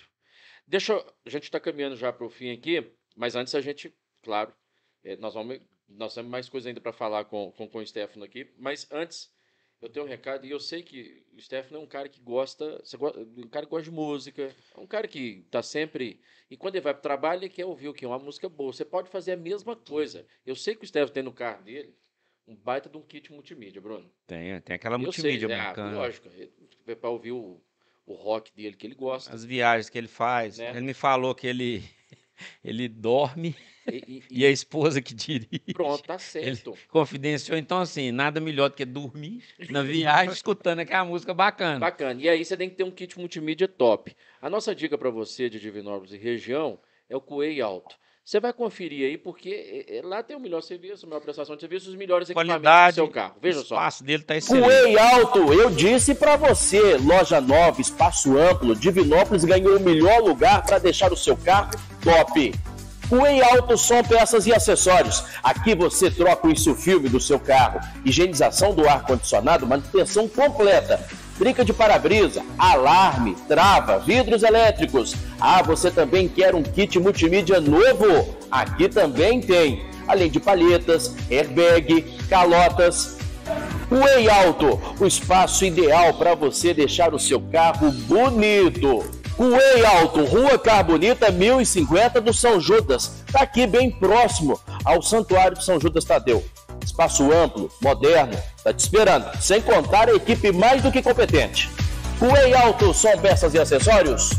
Deixa 0.66 0.93
eu, 0.93 1.15
a 1.24 1.31
gente 1.31 1.45
está 1.45 1.61
caminhando 1.61 1.97
já 1.97 2.12
para 2.12 2.27
o 2.27 2.31
fim 2.31 2.51
aqui, 2.51 2.91
mas 3.16 3.36
antes 3.36 3.55
a 3.55 3.61
gente, 3.61 3.95
claro, 4.23 4.53
eh, 5.03 5.16
nós 5.16 5.35
vamos 5.35 5.61
nós 5.89 6.15
temos 6.15 6.31
mais 6.31 6.49
coisa 6.49 6.69
ainda 6.69 6.81
para 6.81 6.93
falar 6.93 7.27
com, 7.27 7.53
com, 7.53 7.69
com 7.69 7.78
o 7.78 7.86
Stefano 7.86 8.24
aqui, 8.24 8.51
mas 8.57 8.89
antes 8.91 9.32
eu 9.81 9.89
tenho 9.89 10.07
um 10.07 10.09
recado 10.09 10.47
e 10.47 10.51
eu 10.51 10.59
sei 10.59 10.82
que 10.82 11.27
o 11.32 11.41
Stefano 11.41 11.77
é 11.77 11.81
um 11.81 11.86
cara 11.86 12.09
que 12.09 12.20
gosta, 12.20 12.82
um 13.36 13.49
cara 13.49 13.66
que 13.66 13.70
gosta 13.70 13.91
de 13.91 13.95
música, 13.95 14.55
é 14.74 14.81
um 14.81 14.86
cara 14.86 15.07
que 15.07 15.43
está 15.45 15.62
sempre 15.62 16.20
e 16.51 16.57
quando 16.57 16.77
ele 16.77 16.82
vai 16.82 16.95
para 16.95 17.01
o 17.01 17.03
trabalho 17.03 17.41
ele 17.41 17.51
quer 17.51 17.66
ouvir 17.66 17.89
o 17.89 17.95
que 17.95 18.07
uma 18.07 18.19
música 18.19 18.49
boa. 18.49 18.73
Você 18.73 18.85
pode 18.85 19.11
fazer 19.11 19.32
a 19.32 19.36
mesma 19.36 19.77
coisa. 19.77 20.27
Eu 20.47 20.57
sei 20.57 20.74
que 20.74 20.85
o 20.85 20.86
Stefano 20.86 21.12
tem 21.12 21.23
no 21.23 21.32
carro 21.32 21.62
dele 21.62 21.95
um 22.47 22.55
baita 22.55 22.89
de 22.89 22.97
um 22.97 23.03
kit 23.03 23.32
multimídia, 23.32 23.81
Bruno. 23.81 24.11
Tem, 24.27 24.61
tem 24.61 24.77
aquela 24.77 24.97
Eu 24.97 25.01
multimídia 25.01 25.49
sei, 25.49 25.57
né? 25.57 25.62
Ah, 25.62 25.69
bacana. 25.69 25.97
lógico, 25.97 26.28
para 27.01 27.11
ouvir 27.11 27.32
o, 27.32 27.62
o 28.06 28.14
rock 28.14 28.52
dele 28.55 28.76
que 28.76 28.86
ele 28.86 28.94
gosta. 28.94 29.32
As 29.35 29.44
viagens 29.44 29.89
que 29.89 29.97
ele 29.98 30.09
faz. 30.09 30.59
Né? 30.59 30.70
Ele 30.70 30.81
me 30.82 30.94
falou 30.94 31.35
que 31.35 31.47
ele, 31.47 31.82
ele 32.62 32.89
dorme 32.89 33.55
E, 33.86 33.97
e- 33.97 34.22
e 34.40 34.47
a 34.47 34.51
esposa 34.51 35.01
que 35.01 35.14
dirige. 35.14 35.60
pronto, 35.72 36.02
tá 36.05 36.18
certo. 36.18 36.76
Confidenciou. 36.89 37.56
Então, 37.56 37.78
assim, 37.81 38.10
nada 38.12 38.40
melhor 38.40 38.68
do 38.70 38.76
que 38.76 38.85
dormir 38.85 39.43
na 39.70 39.82
viagem 39.82 40.32
escutando 40.35 40.81
aquela 40.81 41.05
música 41.05 41.32
bacana. 41.35 41.78
Bacana. 41.81 42.20
E 42.20 42.28
aí 42.28 42.44
você 42.44 42.56
tem 42.56 42.68
que 42.68 42.76
ter 42.76 42.85
um 42.85 42.90
kit 42.90 43.18
multimídia 43.18 43.68
top. 43.68 44.14
A 44.40 44.48
nossa 44.51 44.74
dica 44.74 44.97
para 44.98 45.10
você 45.10 45.48
de 45.48 45.59
Divinópolis 45.60 46.12
e 46.12 46.18
região 46.18 46.78
é 47.09 47.16
o 47.16 47.20
Coei 47.20 47.60
Alto. 47.60 47.97
Você 48.25 48.41
vai 48.41 48.55
conferir 48.55 49.07
aí, 49.07 49.19
porque 49.19 49.85
eh, 49.87 50.01
lá 50.03 50.23
tem 50.23 50.35
o 50.35 50.41
melhor 50.41 50.63
serviço, 50.63 51.05
a 51.05 51.09
melhor 51.09 51.21
prestação 51.21 51.57
de 51.57 51.61
serviço, 51.61 51.91
os 51.91 51.95
melhores 51.95 52.31
equipamentos 52.31 52.63
Qualidade, 52.63 52.93
do 52.93 53.05
seu 53.05 53.09
carro. 53.09 53.35
Veja 53.39 53.59
o 53.59 53.63
só. 53.63 53.75
espaço 53.75 54.03
dele 54.03 54.23
tá 54.23 54.35
excelente. 54.35 54.65
Coei 54.65 54.99
Alto, 54.99 55.53
eu 55.53 55.69
disse 55.69 56.15
pra 56.15 56.35
você, 56.35 56.97
loja 56.97 57.39
nova, 57.39 57.83
espaço 57.83 58.39
amplo, 58.39 58.75
Divinópolis 58.75 59.45
ganhou 59.45 59.77
o 59.77 59.81
melhor 59.81 60.23
lugar 60.23 60.65
para 60.65 60.79
deixar 60.79 61.13
o 61.13 61.17
seu 61.19 61.37
carro 61.37 61.73
top. 62.03 62.55
Coei 63.11 63.43
Alto 63.43 63.77
Som 63.77 64.03
Peças 64.03 64.47
e 64.47 64.55
Acessórios. 64.55 65.23
Aqui 65.43 65.75
você 65.75 66.11
troca 66.11 66.47
o 66.47 66.51
insufilme 66.51 67.11
do 67.11 67.21
seu 67.21 67.39
carro, 67.39 67.79
higienização 68.07 68.75
do 68.75 68.89
ar-condicionado, 68.89 69.67
manutenção 69.67 70.27
completa. 70.27 70.99
Trinca 71.39 71.65
de 71.65 71.73
para-brisa, 71.73 72.43
alarme, 72.56 73.36
trava, 73.48 73.98
vidros 73.98 74.43
elétricos. 74.43 75.15
Ah, 75.40 75.62
você 75.62 75.90
também 75.90 76.28
quer 76.28 76.55
um 76.55 76.62
kit 76.62 76.98
multimídia 76.98 77.61
novo? 77.61 78.36
Aqui 78.51 78.89
também 78.89 79.40
tem. 79.40 79.85
Além 80.06 80.31
de 80.31 80.39
palhetas, 80.39 81.15
airbag, 81.31 82.02
calotas, 82.28 83.19
Way 83.90 84.28
Alto, 84.28 84.81
o 84.98 85.06
espaço 85.06 85.65
ideal 85.65 86.15
para 86.15 86.35
você 86.35 86.73
deixar 86.73 87.15
o 87.15 87.19
seu 87.19 87.40
carro 87.40 87.90
bonito. 87.90 89.05
Way 89.36 89.85
Alto, 89.85 90.24
Rua 90.24 90.59
Carbonita 90.59 91.31
1050 91.31 92.20
do 92.20 92.32
São 92.32 92.61
Judas, 92.61 93.24
tá 93.32 93.40
aqui 93.40 93.66
bem 93.66 93.90
próximo 93.90 94.59
ao 94.85 95.02
Santuário 95.02 95.59
de 95.59 95.65
São 95.65 95.81
Judas 95.81 96.05
Tadeu. 96.05 96.44
Espaço 96.85 97.32
amplo, 97.32 97.70
moderno, 97.81 98.36
tá 98.62 98.73
te 98.73 98.81
esperando, 98.81 99.31
sem 99.40 99.61
contar 99.61 100.09
a 100.09 100.15
equipe 100.15 100.52
mais 100.52 100.82
do 100.82 100.93
que 100.93 101.02
competente. 101.02 101.69
Way 102.20 102.55
Alto, 102.55 102.94
som, 102.94 103.19
peças 103.19 103.52
e 103.55 103.59
acessórios. 103.59 104.31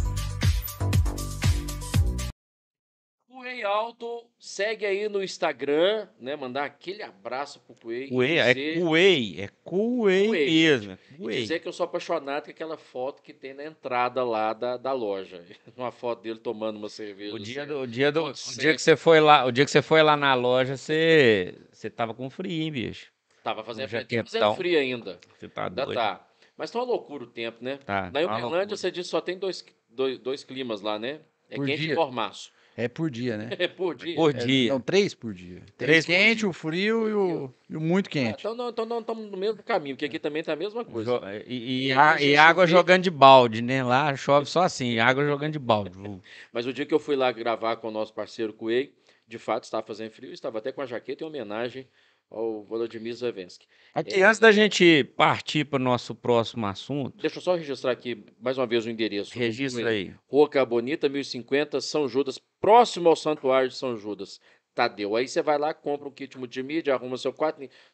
Coei 3.28 3.64
Alto, 3.64 4.24
segue 4.40 4.86
aí 4.86 5.10
no 5.10 5.22
Instagram, 5.24 6.08
né? 6.20 6.36
Mandar 6.36 6.64
aquele 6.66 7.04
abraço 7.04 7.60
pro 7.60 7.76
Coei. 7.76 8.08
Cuei, 8.08 8.38
é 8.40 8.54
Cuei, 8.80 9.36
é 9.42 9.50
Cuei 9.64 10.28
Cuei. 10.28 10.46
mesmo. 10.46 10.92
é 10.94 10.98
E 11.14 11.18
Cuei. 11.18 11.42
dizer 11.42 11.60
que 11.60 11.68
eu 11.68 11.74
sou 11.74 11.84
apaixonado 11.84 12.46
com 12.46 12.52
aquela 12.52 12.78
foto 12.78 13.22
que 13.22 13.34
tem 13.34 13.54
na 13.54 13.66
entrada 13.66 14.24
lá 14.24 14.54
da, 14.54 14.78
da 14.78 14.94
loja. 14.94 15.44
Uma 15.76 15.92
foto 15.92 16.22
dele 16.22 16.40
tomando 16.40 16.78
uma 16.78 16.90
cerveja. 16.90 17.36
O 17.36 17.40
dia, 17.40 17.66
do, 17.66 17.82
o, 17.82 17.88
dia 17.88 18.12
do, 18.12 18.26
o 18.26 18.34
dia 18.58 18.74
que 18.74 18.82
você 18.82 18.96
foi 18.96 19.20
lá, 19.20 19.46
o 19.46 19.52
dia 19.52 19.66
que 19.66 19.72
você 19.72 19.82
foi 19.82 20.02
lá 20.02 20.16
na 20.16 20.34
loja, 20.34 20.78
você, 20.78 21.54
você 21.76 21.90
tava 21.90 22.14
com 22.14 22.30
frio, 22.30 22.52
hein, 22.64 22.72
bicho? 22.72 23.08
Tava 23.44 23.64
fazendo, 23.64 23.88
frio, 23.90 24.02
jaquetão. 24.02 24.26
fazendo 24.26 24.56
frio 24.56 24.80
ainda. 24.80 25.20
Você 25.38 25.48
tá 25.48 25.66
Ainda 25.66 25.86
doido. 25.86 25.98
tá. 25.98 26.28
Mas 26.58 26.72
tá 26.72 26.80
uma 26.80 26.86
loucura 26.86 27.26
o 27.26 27.28
tempo, 27.28 27.58
né? 27.64 27.78
Tá, 27.86 28.04
Na 28.04 28.12
tá 28.12 28.20
Uberlândia, 28.26 28.42
loucura. 28.50 28.78
você 28.78 28.90
disse 28.90 29.08
que 29.10 29.12
só 29.12 29.22
tem 29.22 29.38
dois, 29.38 29.64
dois, 29.90 30.18
dois 30.18 30.44
climas 30.44 30.82
lá, 30.82 30.98
né? 30.98 31.20
É 31.50 31.56
Por 31.58 31.66
quente 31.66 31.84
e 31.84 31.86
dia. 31.88 31.96
mormaço. 31.96 32.52
É 32.78 32.88
por 32.90 33.10
dia, 33.10 33.38
né? 33.38 33.50
É 33.60 33.68
por 33.68 33.96
dia. 33.96 34.16
Por 34.16 34.36
É, 34.36 34.46
dia. 34.46 34.70
não, 34.74 34.82
três 34.82 35.14
por 35.14 35.34
dia. 35.34 35.60
Três 35.78 36.04
Três 36.04 36.06
por 36.06 36.12
quente, 36.12 36.40
dia. 36.40 36.50
o 36.50 36.54
frio 36.54 37.08
e 37.10 37.14
o, 37.14 37.54
e 37.70 37.78
o 37.78 37.82
muito 37.82 38.08
Ah, 38.08 38.10
quente. 38.10 38.40
então 38.40 38.56
não, 38.56 38.70
então 38.70 38.86
não 38.86 39.00
estamos 39.00 39.30
no 39.30 39.38
mesmo 39.38 39.62
caminho, 39.64 39.96
porque 39.96 40.06
aqui 40.06 40.18
também 40.20 40.44
tá 40.44 40.54
a 40.54 40.56
mesma 40.58 40.84
coisa. 40.84 41.12
Jo- 41.20 41.22
E, 41.48 41.54
e, 41.56 41.88
E 41.88 41.92
a- 41.94 42.22
e 42.22 42.36
água 42.36 42.66
jogando 42.66 43.04
de 43.04 43.12
balde, 43.12 43.62
né? 43.62 43.84
Lá 43.84 44.14
chove 44.16 44.46
só 44.48 44.64
assim, 44.64 44.98
água 45.00 45.24
jogando 45.26 45.54
de 45.54 45.60
balde. 45.60 45.92
Mas 46.52 46.66
o 46.66 46.74
dia 46.74 46.86
que 46.86 46.94
eu 46.94 47.00
fui 47.00 47.16
lá 47.16 47.32
gravar 47.32 47.76
com 47.78 47.88
o 47.90 47.92
nosso 47.92 48.14
parceiro 48.14 48.52
Coei, 48.54 48.94
de 49.28 49.38
fato 49.40 49.64
estava 49.64 49.86
fazendo 49.86 50.12
frio, 50.12 50.32
estava 50.32 50.58
até 50.60 50.72
com 50.72 50.82
a 50.82 50.86
jaqueta 50.86 51.24
em 51.24 51.28
homenagem 51.28 51.88
ao 52.30 52.64
Volodymyr 52.64 53.14
Zelensky. 53.14 53.68
Aqui, 53.94 54.22
antes 54.22 54.40
da 54.40 54.52
gente 54.52 55.04
partir 55.16 55.66
para 55.66 55.80
o 55.80 55.84
nosso 55.84 56.16
próximo 56.16 56.66
assunto, 56.66 57.18
Deixa 57.22 57.38
eu 57.38 57.42
só 57.42 57.56
registrar 57.56 57.92
aqui 57.92 58.26
mais 58.40 58.58
uma 58.58 58.66
vez 58.66 58.86
o 58.86 58.90
endereço. 58.90 59.38
registra 59.38 59.90
aí. 59.90 60.14
Rua 60.28 60.50
Carbonita, 60.50 61.08
1050, 61.08 61.80
São 61.82 62.08
Judas, 62.08 62.40
próximo 62.60 63.10
ao 63.10 63.16
Santuário 63.16 63.70
de 63.70 63.76
São 63.76 63.98
Judas. 63.98 64.40
Tadeu. 64.74 65.16
Aí 65.16 65.26
você 65.26 65.42
vai 65.42 65.58
lá, 65.58 65.74
compra 65.74 66.08
um 66.10 66.12
kit 66.12 66.38
multimídia, 66.38 66.94
arruma 66.94 67.18
seu 67.18 67.34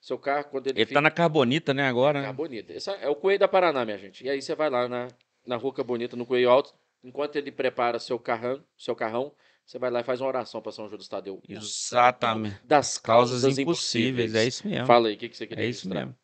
seu 0.02 0.18
carro, 0.18 0.46
quando 0.50 0.66
ele, 0.68 0.82
Ele 0.82 0.92
tá 0.94 1.00
na 1.00 1.12
Carbonita, 1.12 1.76
né, 1.76 1.88
agora? 1.88 2.20
né? 2.22 2.26
Carbonita. 2.26 2.74
Esse 2.74 2.90
é 2.90 3.08
o 3.08 3.16
Coelho 3.16 3.38
da 3.40 3.48
Paraná, 3.48 3.86
minha 3.86 4.00
gente. 4.00 4.26
E 4.26 4.30
aí 4.30 4.42
você 4.42 4.56
vai 4.56 4.68
lá 4.70 4.88
na, 4.88 5.08
na 5.46 5.58
Rua 5.58 5.74
Carbonita, 5.74 6.16
no 6.16 6.26
Coelho 6.26 6.50
Alto, 6.50 6.74
enquanto 7.04 7.36
ele 7.36 7.52
prepara 7.52 8.00
seu 8.00 8.18
carrão, 8.18 8.64
seu 8.76 8.96
carrão, 8.96 9.32
você 9.72 9.80
vai 9.80 9.90
lá 9.90 10.02
e 10.02 10.04
faz 10.04 10.20
uma 10.20 10.28
oração 10.28 10.62
para 10.62 10.74
São 10.74 10.90
Judas 10.90 11.08
Tadeu. 11.08 11.42
Exatamente. 11.48 12.60
Das 12.66 12.98
Causas 12.98 13.42
causas, 13.44 13.58
impossíveis, 13.58 14.36
é 14.36 14.46
isso 14.46 14.68
mesmo. 14.68 14.86
Fala 14.86 15.08
aí, 15.08 15.14
o 15.16 15.18
que, 15.18 15.30
que 15.30 15.38
você 15.38 15.48
queria 15.48 15.64
É 15.64 15.68
isso 15.70 15.88
registrar? 15.88 16.06
mesmo. 16.08 16.16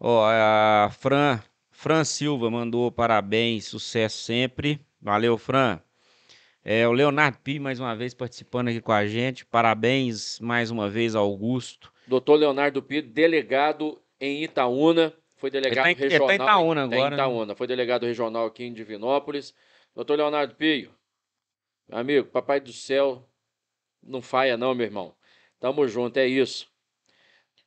Ó, 0.00 0.24
a 0.26 0.90
Fran, 0.98 1.40
Fran 1.70 2.02
Silva 2.02 2.50
mandou 2.50 2.90
parabéns, 2.90 3.66
sucesso 3.66 4.18
sempre. 4.24 4.80
Valeu, 5.00 5.38
Fran. 5.38 5.80
É, 6.64 6.86
o 6.88 6.92
Leonardo 6.92 7.38
Pi, 7.38 7.60
mais 7.60 7.78
uma 7.78 7.94
vez, 7.94 8.14
participando 8.14 8.68
aqui 8.68 8.80
com 8.80 8.90
a 8.92 9.06
gente. 9.06 9.46
Parabéns 9.46 10.40
mais 10.40 10.72
uma 10.72 10.88
vez, 10.90 11.14
Augusto. 11.14 11.92
Doutor 12.06 12.34
Leonardo 12.34 12.82
Pires, 12.82 13.12
delegado 13.12 14.02
em 14.20 14.42
Itaúna, 14.42 15.12
foi 15.36 15.50
delegado 15.52 15.84
tá 15.84 15.90
em- 15.90 15.92
ele 15.92 16.00
tá 16.00 16.06
em 16.06 16.10
regional. 16.10 16.34
Itaúna 16.34 16.80
tá 16.88 16.96
em 16.96 16.98
agora, 16.98 17.10
né? 17.10 17.22
Itaúna, 17.22 17.54
foi 17.54 17.66
delegado 17.68 18.06
regional 18.06 18.46
aqui 18.46 18.64
em 18.64 18.72
Divinópolis. 18.72 19.54
Doutor 19.94 20.16
Leonardo 20.16 20.54
Pio, 20.56 20.90
amigo, 21.90 22.28
papai 22.28 22.60
do 22.60 22.72
céu, 22.72 23.28
não 24.02 24.22
faia 24.22 24.56
não, 24.56 24.74
meu 24.74 24.86
irmão. 24.86 25.14
Tamo 25.60 25.86
junto, 25.86 26.16
é 26.18 26.26
isso. 26.26 26.66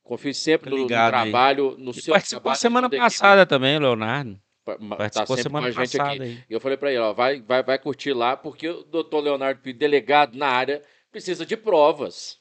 Confie 0.04 0.34
sempre 0.34 0.70
no, 0.70 0.78
no 0.78 0.84
Ligado 0.84 1.16
aí. 1.16 1.32
trabalho, 1.32 1.76
no 1.78 1.92
E 1.92 2.02
seu 2.02 2.14
participou 2.14 2.42
trabalho, 2.42 2.60
semana 2.60 2.88
equipe. 2.88 3.02
passada 3.02 3.46
também, 3.46 3.80
Leonardo. 3.80 4.40
Ma- 4.80 4.96
Participou 4.98 5.36
tá 5.36 5.44
semana 5.44 5.74
passada 5.74 6.12
aqui. 6.12 6.22
aí. 6.22 6.44
E 6.50 6.54
eu 6.54 6.60
falei 6.60 6.78
pra 6.78 6.90
ele, 6.92 7.00
ó, 7.00 7.14
vai, 7.14 7.40
vai, 7.42 7.64
vai 7.64 7.78
curtir 7.80 8.14
lá, 8.14 8.36
porque 8.36 8.68
o 8.68 8.84
doutor 8.84 9.22
Leonardo 9.22 9.62
Pio, 9.62 9.74
delegado 9.74 10.36
na 10.38 10.48
área, 10.48 10.84
precisa 11.12 11.46
de 11.46 11.56
provas. 11.56 12.38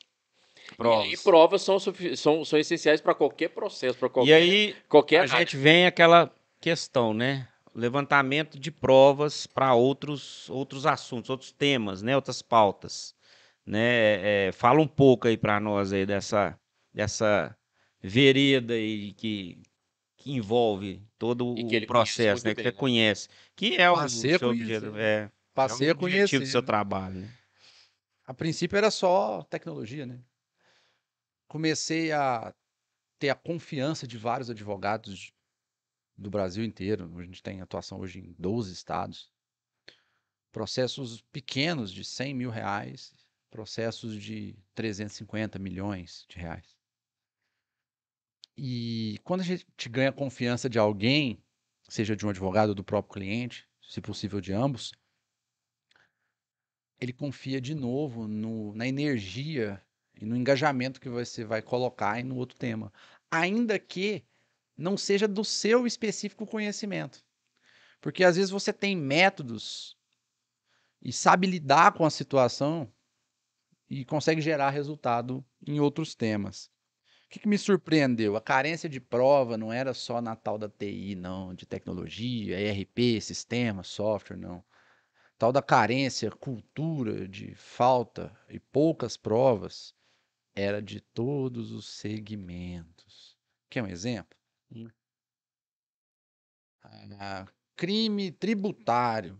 E 0.82 0.86
aí, 0.86 1.16
provas 1.18 1.62
são, 1.62 1.78
são, 1.78 2.44
são 2.44 2.58
essenciais 2.58 3.00
para 3.00 3.14
qualquer 3.14 3.48
processo, 3.50 3.98
para 3.98 4.08
qualquer, 4.08 4.30
E 4.30 4.32
aí, 4.34 4.76
qualquer 4.88 5.18
a 5.18 5.22
área. 5.22 5.38
gente 5.38 5.56
vem 5.56 5.86
aquela 5.86 6.34
questão, 6.60 7.12
né? 7.12 7.46
Levantamento 7.74 8.58
de 8.58 8.70
provas 8.70 9.46
para 9.46 9.74
outros, 9.74 10.48
outros 10.50 10.86
assuntos, 10.86 11.28
outros 11.30 11.50
temas, 11.52 12.02
né? 12.02 12.14
Outras 12.14 12.40
pautas, 12.40 13.14
né? 13.66 14.48
É, 14.48 14.52
fala 14.52 14.80
um 14.80 14.86
pouco 14.88 15.26
aí 15.28 15.36
para 15.36 15.58
nós 15.58 15.92
aí 15.92 16.06
dessa, 16.06 16.58
dessa 16.92 17.56
vereda 18.00 18.74
aí 18.74 19.12
que, 19.14 19.60
que 20.16 20.32
envolve 20.32 21.02
todo 21.18 21.52
E 21.56 21.62
o 21.64 21.68
que 21.68 21.80
conhece 21.86 21.86
processo, 21.86 22.44
né? 22.46 22.54
Que 22.54 22.62
bem, 22.62 22.64
você 22.64 22.72
né? 22.72 22.78
conhece, 22.78 23.28
que 23.56 23.76
é 23.76 23.90
o 23.90 23.94
Passei 23.94 24.34
a 24.34 24.38
seu 24.38 24.48
conhecer. 24.48 24.96
é, 24.96 25.30
Passei 25.54 25.88
é 25.88 25.90
o 25.90 25.94
objetivo 25.94 26.40
conhecer. 26.40 26.40
do 26.44 26.46
seu 26.50 26.60
né? 26.60 26.66
trabalho. 26.66 27.14
né? 27.22 27.28
A 28.26 28.34
princípio 28.34 28.76
era 28.76 28.90
só 28.90 29.42
tecnologia, 29.42 30.06
né? 30.06 30.20
Comecei 31.48 32.12
a 32.12 32.54
ter 33.18 33.30
a 33.30 33.34
confiança 33.34 34.06
de 34.06 34.18
vários 34.18 34.50
advogados 34.50 35.18
de- 35.18 35.33
do 36.16 36.30
Brasil 36.30 36.64
inteiro. 36.64 37.10
A 37.18 37.24
gente 37.24 37.42
tem 37.42 37.60
atuação 37.60 38.00
hoje 38.00 38.20
em 38.20 38.34
12 38.38 38.72
estados. 38.72 39.30
Processos 40.52 41.20
pequenos 41.32 41.92
de 41.92 42.04
100 42.04 42.34
mil 42.34 42.50
reais, 42.50 43.12
processos 43.50 44.20
de 44.20 44.56
350 44.74 45.58
milhões 45.58 46.24
de 46.28 46.38
reais. 46.38 46.76
E 48.56 49.18
quando 49.24 49.40
a 49.40 49.44
gente 49.44 49.88
ganha 49.88 50.12
confiança 50.12 50.68
de 50.68 50.78
alguém, 50.78 51.42
seja 51.88 52.14
de 52.14 52.24
um 52.24 52.30
advogado 52.30 52.68
ou 52.70 52.74
do 52.74 52.84
próprio 52.84 53.14
cliente, 53.14 53.68
se 53.82 54.00
possível 54.00 54.40
de 54.40 54.52
ambos, 54.52 54.92
ele 57.00 57.12
confia 57.12 57.60
de 57.60 57.74
novo 57.74 58.26
no- 58.26 58.74
na 58.74 58.86
energia 58.86 59.84
e 60.14 60.24
no 60.24 60.36
engajamento 60.36 61.00
que 61.00 61.08
você 61.08 61.44
vai 61.44 61.60
colocar 61.60 62.18
em 62.20 62.24
no 62.24 62.36
outro 62.36 62.56
tema. 62.56 62.92
Ainda 63.30 63.78
que 63.78 64.24
não 64.76 64.96
seja 64.96 65.28
do 65.28 65.44
seu 65.44 65.86
específico 65.86 66.46
conhecimento. 66.46 67.24
Porque 68.00 68.24
às 68.24 68.36
vezes 68.36 68.50
você 68.50 68.72
tem 68.72 68.96
métodos 68.96 69.96
e 71.00 71.12
sabe 71.12 71.46
lidar 71.46 71.92
com 71.92 72.04
a 72.04 72.10
situação 72.10 72.92
e 73.88 74.04
consegue 74.04 74.40
gerar 74.40 74.70
resultado 74.70 75.44
em 75.66 75.80
outros 75.80 76.14
temas. 76.14 76.70
O 77.26 77.28
que, 77.30 77.40
que 77.40 77.48
me 77.48 77.58
surpreendeu? 77.58 78.36
A 78.36 78.40
carência 78.40 78.88
de 78.88 79.00
prova 79.00 79.56
não 79.56 79.72
era 79.72 79.92
só 79.92 80.20
na 80.20 80.36
tal 80.36 80.56
da 80.56 80.68
TI, 80.68 81.14
não, 81.14 81.54
de 81.54 81.66
tecnologia, 81.66 82.60
ERP, 82.60 83.20
sistema, 83.20 83.82
software, 83.82 84.36
não. 84.36 84.64
Tal 85.38 85.52
da 85.52 85.60
carência, 85.60 86.30
cultura 86.30 87.26
de 87.28 87.54
falta 87.54 88.34
e 88.48 88.60
poucas 88.60 89.16
provas 89.16 89.94
era 90.54 90.80
de 90.80 91.00
todos 91.00 91.72
os 91.72 91.88
segmentos. 91.88 93.36
Quer 93.68 93.82
um 93.82 93.88
exemplo? 93.88 94.38
Hum. 94.74 94.90
Ah, 97.18 97.46
crime 97.76 98.30
tributário. 98.30 99.38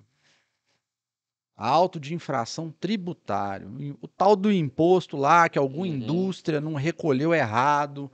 Auto 1.57 2.01
de 2.01 2.15
infração 2.15 2.71
tributário. 2.71 3.81
E 3.81 3.93
O 4.01 4.09
tal 4.09 4.35
do 4.35 4.51
imposto 4.51 5.17
lá 5.17 5.49
que 5.49 5.59
alguma 5.59 5.87
Uhum. 5.87 5.95
indústria 5.95 6.61
não 6.61 6.75
recolheu 6.75 7.33
errado, 7.33 8.11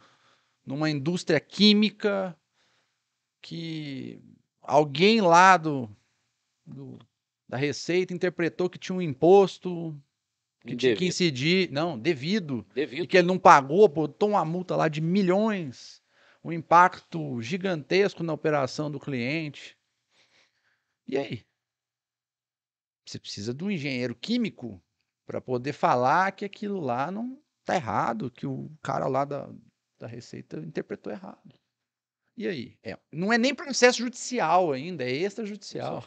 numa 0.64 0.90
indústria 0.90 1.40
química 1.40 2.36
que 3.40 4.20
alguém 4.60 5.20
lá 5.22 5.56
do, 5.56 5.88
do- 6.66 6.98
da 7.48 7.56
Receita 7.56 8.12
interpretou 8.12 8.68
que 8.68 8.78
tinha 8.78 8.94
um 8.96 9.00
imposto 9.02 9.98
que 10.60 10.76
tinha 10.76 10.94
que 10.94 11.06
incidir, 11.06 11.70
não, 11.72 11.98
devido, 11.98 12.66
e 12.70 12.74
Devido. 12.74 13.06
que 13.08 13.16
ele 13.16 13.26
não 13.26 13.38
pagou, 13.38 13.88
botou 13.88 14.30
uma 14.30 14.44
multa 14.44 14.76
lá 14.76 14.88
de 14.88 15.00
milhões, 15.00 15.99
um 16.42 16.52
impacto 16.52 17.40
gigantesco 17.42 18.22
na 18.22 18.32
operação 18.32 18.90
do 18.90 19.00
cliente. 19.00 19.76
E 21.06 21.16
aí? 21.16 21.44
Você 23.06 23.18
precisa 23.18 23.52
de 23.52 23.64
um 23.64 23.70
engenheiro 23.70 24.14
químico 24.14 24.82
para 25.26 25.40
poder 25.40 25.72
falar 25.72 26.32
que 26.32 26.44
aquilo 26.44 26.80
lá 26.80 27.10
não 27.10 27.42
tá 27.64 27.74
errado, 27.74 28.30
que 28.30 28.46
o 28.46 28.70
cara 28.82 29.06
lá 29.06 29.24
da, 29.24 29.48
da 29.98 30.06
Receita 30.06 30.58
interpretou 30.58 31.12
errado. 31.12 31.58
E 32.36 32.46
aí? 32.46 32.78
É, 32.82 32.98
não 33.12 33.32
é 33.32 33.36
nem 33.36 33.54
processo 33.54 33.98
judicial 33.98 34.72
ainda, 34.72 35.04
é 35.04 35.10
extrajudicial. 35.10 36.02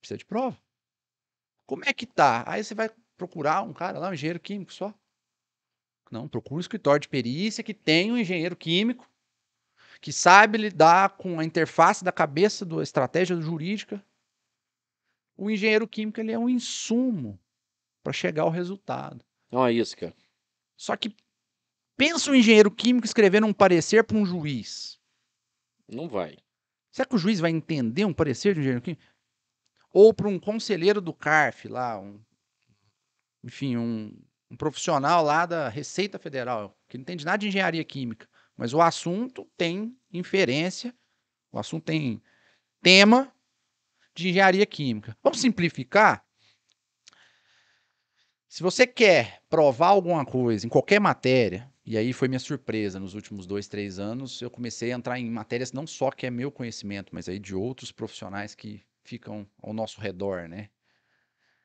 Precisa 0.00 0.18
de 0.18 0.26
prova. 0.26 0.60
Como 1.66 1.84
é 1.86 1.92
que 1.92 2.06
tá? 2.06 2.44
Aí 2.46 2.62
você 2.62 2.74
vai 2.74 2.90
procurar 3.16 3.62
um 3.62 3.72
cara 3.72 3.98
lá, 3.98 4.10
um 4.10 4.14
engenheiro 4.14 4.40
químico 4.40 4.72
só. 4.72 4.92
Não, 6.12 6.28
procura 6.28 6.58
um 6.58 6.60
escritório 6.60 7.00
de 7.00 7.08
perícia 7.08 7.64
que 7.64 7.72
tem 7.72 8.12
um 8.12 8.18
engenheiro 8.18 8.54
químico 8.54 9.10
que 9.98 10.12
sabe 10.12 10.58
lidar 10.58 11.16
com 11.16 11.40
a 11.40 11.44
interface 11.44 12.04
da 12.04 12.12
cabeça 12.12 12.66
da 12.66 12.82
estratégia 12.82 13.40
jurídica. 13.40 14.04
O 15.34 15.50
engenheiro 15.50 15.88
químico 15.88 16.20
ele 16.20 16.30
é 16.30 16.38
um 16.38 16.50
insumo 16.50 17.40
para 18.02 18.12
chegar 18.12 18.42
ao 18.42 18.50
resultado. 18.50 19.24
É 19.50 19.56
uma 19.56 19.72
isca. 19.72 20.14
Só 20.76 20.94
que 20.96 21.16
pensa 21.96 22.30
um 22.30 22.34
engenheiro 22.34 22.70
químico 22.70 23.06
escrevendo 23.06 23.46
um 23.46 23.54
parecer 23.54 24.04
para 24.04 24.18
um 24.18 24.26
juiz. 24.26 25.00
Não 25.88 26.08
vai. 26.08 26.36
Será 26.90 27.08
que 27.08 27.14
o 27.14 27.18
juiz 27.18 27.40
vai 27.40 27.50
entender 27.50 28.04
um 28.04 28.12
parecer 28.12 28.52
de 28.52 28.60
um 28.60 28.62
engenheiro 28.62 28.82
químico? 28.82 29.02
Ou 29.90 30.12
para 30.12 30.28
um 30.28 30.38
conselheiro 30.38 31.00
do 31.00 31.14
CARF 31.14 31.68
lá, 31.68 31.98
um, 31.98 32.20
enfim, 33.42 33.78
um, 33.78 34.14
um 34.52 34.56
profissional 34.56 35.24
lá 35.24 35.46
da 35.46 35.70
Receita 35.70 36.18
Federal, 36.18 36.78
que 36.86 36.98
não 36.98 37.02
entende 37.02 37.24
nada 37.24 37.38
de 37.38 37.48
engenharia 37.48 37.82
química, 37.82 38.28
mas 38.54 38.74
o 38.74 38.82
assunto 38.82 39.50
tem 39.56 39.96
inferência, 40.12 40.94
o 41.50 41.58
assunto 41.58 41.84
tem 41.84 42.22
tema 42.82 43.34
de 44.14 44.28
engenharia 44.28 44.66
química. 44.66 45.16
Vamos 45.22 45.40
simplificar? 45.40 46.22
Se 48.46 48.62
você 48.62 48.86
quer 48.86 49.40
provar 49.48 49.88
alguma 49.88 50.26
coisa 50.26 50.66
em 50.66 50.68
qualquer 50.68 51.00
matéria, 51.00 51.72
e 51.86 51.96
aí 51.96 52.12
foi 52.12 52.28
minha 52.28 52.38
surpresa 52.38 53.00
nos 53.00 53.14
últimos 53.14 53.46
dois, 53.46 53.66
três 53.66 53.98
anos, 53.98 54.42
eu 54.42 54.50
comecei 54.50 54.92
a 54.92 54.96
entrar 54.96 55.18
em 55.18 55.30
matérias 55.30 55.72
não 55.72 55.86
só 55.86 56.10
que 56.10 56.26
é 56.26 56.30
meu 56.30 56.52
conhecimento, 56.52 57.14
mas 57.14 57.26
aí 57.26 57.38
de 57.38 57.54
outros 57.54 57.90
profissionais 57.90 58.54
que 58.54 58.84
ficam 59.02 59.48
ao 59.62 59.72
nosso 59.72 59.98
redor, 59.98 60.46
né? 60.46 60.68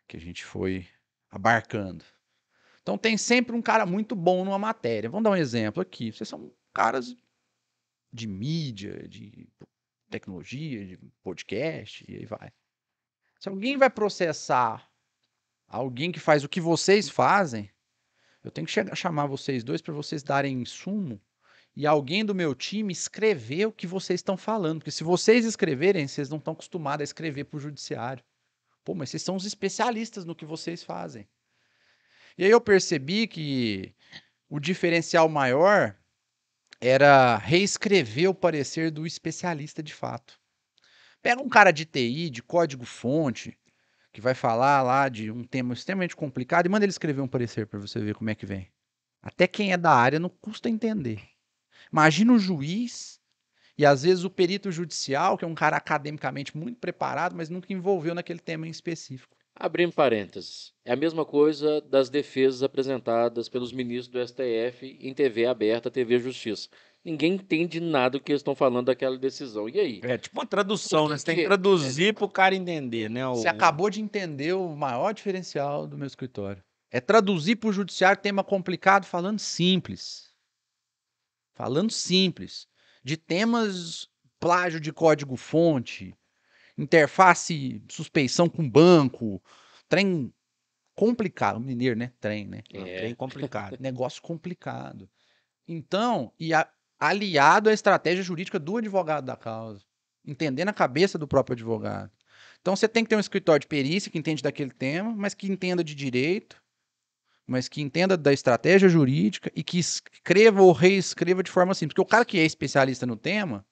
Que 0.07 0.15
a 0.15 0.21
gente 0.21 0.45
foi 0.45 0.87
abarcando. 1.29 2.05
Então 2.87 2.97
tem 2.97 3.17
sempre 3.17 3.53
um 3.53 3.61
cara 3.61 3.85
muito 3.85 4.15
bom 4.15 4.45
numa 4.45 4.57
matéria. 4.57 5.09
Vamos 5.09 5.25
dar 5.25 5.31
um 5.31 5.35
exemplo 5.35 5.81
aqui. 5.81 6.09
Vocês 6.09 6.29
são 6.29 6.49
caras 6.73 7.13
de 8.13 8.25
mídia, 8.25 9.05
de 9.09 9.49
tecnologia, 10.09 10.85
de 10.85 10.97
podcast, 11.21 12.05
e 12.07 12.15
aí 12.15 12.25
vai. 12.25 12.49
Se 13.41 13.49
alguém 13.49 13.75
vai 13.75 13.89
processar 13.89 14.89
alguém 15.67 16.13
que 16.13 16.19
faz 16.21 16.45
o 16.45 16.47
que 16.47 16.61
vocês 16.61 17.09
fazem, 17.09 17.69
eu 18.41 18.51
tenho 18.51 18.65
que 18.65 18.71
chegar, 18.71 18.95
chamar 18.95 19.25
vocês 19.25 19.65
dois 19.65 19.81
para 19.81 19.93
vocês 19.93 20.23
darem 20.23 20.61
insumo 20.61 21.21
e 21.75 21.85
alguém 21.85 22.23
do 22.23 22.33
meu 22.33 22.55
time 22.55 22.93
escrever 22.93 23.65
o 23.65 23.73
que 23.73 23.85
vocês 23.85 24.19
estão 24.21 24.37
falando. 24.37 24.79
Porque 24.79 24.91
se 24.91 25.03
vocês 25.03 25.43
escreverem, 25.43 26.07
vocês 26.07 26.29
não 26.29 26.37
estão 26.37 26.53
acostumados 26.53 27.01
a 27.01 27.03
escrever 27.03 27.43
para 27.43 27.57
o 27.57 27.59
judiciário. 27.59 28.23
Pô, 28.85 28.95
mas 28.95 29.09
vocês 29.09 29.23
são 29.23 29.35
os 29.35 29.43
especialistas 29.43 30.23
no 30.23 30.33
que 30.33 30.45
vocês 30.45 30.85
fazem. 30.85 31.27
E 32.37 32.45
aí 32.45 32.51
eu 32.51 32.61
percebi 32.61 33.27
que 33.27 33.95
o 34.49 34.59
diferencial 34.59 35.27
maior 35.27 35.95
era 36.79 37.37
reescrever 37.37 38.29
o 38.29 38.35
parecer 38.35 38.91
do 38.91 39.07
especialista 39.07 39.81
de 39.81 39.93
fato. 39.93 40.39
Pega 41.21 41.41
um 41.41 41.49
cara 41.49 41.71
de 41.71 41.83
TI, 41.85 42.29
de 42.29 42.43
código-fonte, 42.43 43.57
que 44.13 44.21
vai 44.21 44.35
falar 44.35 44.83
lá 44.83 45.09
de 45.09 45.31
um 45.31 45.43
tema 45.43 45.73
extremamente 45.73 46.15
complicado 46.15 46.65
e 46.65 46.69
manda 46.69 46.85
ele 46.85 46.91
escrever 46.91 47.21
um 47.21 47.27
parecer 47.27 47.65
para 47.67 47.79
você 47.79 47.99
ver 47.99 48.15
como 48.15 48.29
é 48.29 48.35
que 48.35 48.45
vem. 48.45 48.71
Até 49.21 49.47
quem 49.47 49.73
é 49.73 49.77
da 49.77 49.91
área 49.91 50.19
não 50.19 50.29
custa 50.29 50.69
entender. 50.69 51.21
Imagina 51.91 52.33
o 52.33 52.39
juiz 52.39 53.19
e 53.77 53.85
às 53.85 54.03
vezes 54.03 54.23
o 54.23 54.29
perito 54.29 54.71
judicial, 54.71 55.37
que 55.37 55.45
é 55.45 55.47
um 55.47 55.55
cara 55.55 55.77
academicamente 55.77 56.55
muito 56.55 56.79
preparado, 56.79 57.35
mas 57.35 57.49
nunca 57.49 57.73
envolveu 57.73 58.15
naquele 58.15 58.39
tema 58.39 58.67
em 58.67 58.71
específico. 58.71 59.36
Abrindo 59.59 59.91
parênteses, 59.93 60.71
é 60.85 60.93
a 60.93 60.95
mesma 60.95 61.25
coisa 61.25 61.81
das 61.81 62.09
defesas 62.09 62.61
apresentadas 62.61 63.49
pelos 63.49 63.71
ministros 63.73 64.07
do 64.09 64.19
STF 64.27 64.97
em 65.01 65.13
TV 65.15 65.47
aberta, 65.47 65.89
TV 65.89 66.19
Justiça. 66.19 66.69
Ninguém 67.03 67.33
entende 67.33 67.79
nada 67.79 68.17
do 68.17 68.23
que 68.23 68.31
eles 68.31 68.41
estão 68.41 68.53
falando 68.53 68.85
daquela 68.87 69.17
decisão. 69.17 69.67
E 69.67 69.79
aí? 69.79 69.99
É 70.03 70.17
tipo 70.17 70.37
uma 70.37 70.45
tradução, 70.45 71.05
Por 71.05 71.09
né? 71.11 71.17
Você 71.17 71.25
tem 71.25 71.35
que 71.35 71.41
que- 71.41 71.47
traduzir 71.47 72.13
pro 72.13 72.29
cara 72.29 72.53
entender, 72.53 73.09
né? 73.09 73.25
O- 73.27 73.33
Você 73.35 73.47
acabou 73.47 73.89
de 73.89 73.99
entender 74.01 74.53
o 74.53 74.75
maior 74.75 75.11
diferencial 75.13 75.87
do 75.87 75.97
meu 75.97 76.05
escritório. 76.05 76.61
É 76.91 76.99
traduzir 77.01 77.55
para 77.55 77.69
o 77.69 77.73
judiciário 77.73 78.21
tema 78.21 78.43
complicado 78.43 79.05
falando 79.05 79.39
simples. 79.39 80.31
Falando 81.55 81.91
simples. 81.91 82.67
De 83.03 83.17
temas 83.17 84.07
plágio 84.39 84.79
de 84.79 84.91
código-fonte, 84.93 86.13
interface, 86.77 87.81
suspeição 87.89 88.47
com 88.47 88.69
banco, 88.69 89.41
trem 89.89 90.33
complicado. 90.95 91.59
Mineiro, 91.59 91.97
né? 91.97 92.11
Trem, 92.19 92.47
né? 92.47 92.61
É 92.73 92.97
trem 92.97 93.15
complicado. 93.15 93.77
Negócio 93.81 94.21
complicado. 94.21 95.09
Então, 95.67 96.31
e 96.39 96.53
a- 96.53 96.69
aliado 96.99 97.69
à 97.69 97.73
estratégia 97.73 98.23
jurídica 98.23 98.57
do 98.59 98.77
advogado 98.77 99.25
da 99.25 99.35
causa, 99.35 99.83
entendendo 100.25 100.69
a 100.69 100.73
cabeça 100.73 101.17
do 101.17 101.27
próprio 101.27 101.53
advogado. 101.53 102.11
Então, 102.61 102.75
você 102.75 102.87
tem 102.87 103.03
que 103.03 103.09
ter 103.09 103.15
um 103.15 103.19
escritório 103.19 103.61
de 103.61 103.67
perícia 103.67 104.11
que 104.11 104.17
entende 104.17 104.41
daquele 104.43 104.71
tema, 104.71 105.13
mas 105.15 105.33
que 105.33 105.47
entenda 105.51 105.83
de 105.83 105.93
direito, 105.95 106.61
mas 107.45 107.67
que 107.69 107.81
entenda 107.81 108.17
da 108.17 108.33
estratégia 108.33 108.89
jurídica 108.89 109.51
e 109.55 109.63
que 109.63 109.79
escreva 109.79 110.61
ou 110.61 110.71
reescreva 110.73 111.41
de 111.41 111.51
forma 111.51 111.73
simples. 111.73 111.93
Porque 111.93 112.01
o 112.01 112.05
cara 112.05 112.25
que 112.25 112.39
é 112.39 112.43
especialista 112.43 113.05
no 113.05 113.15
tema, 113.15 113.65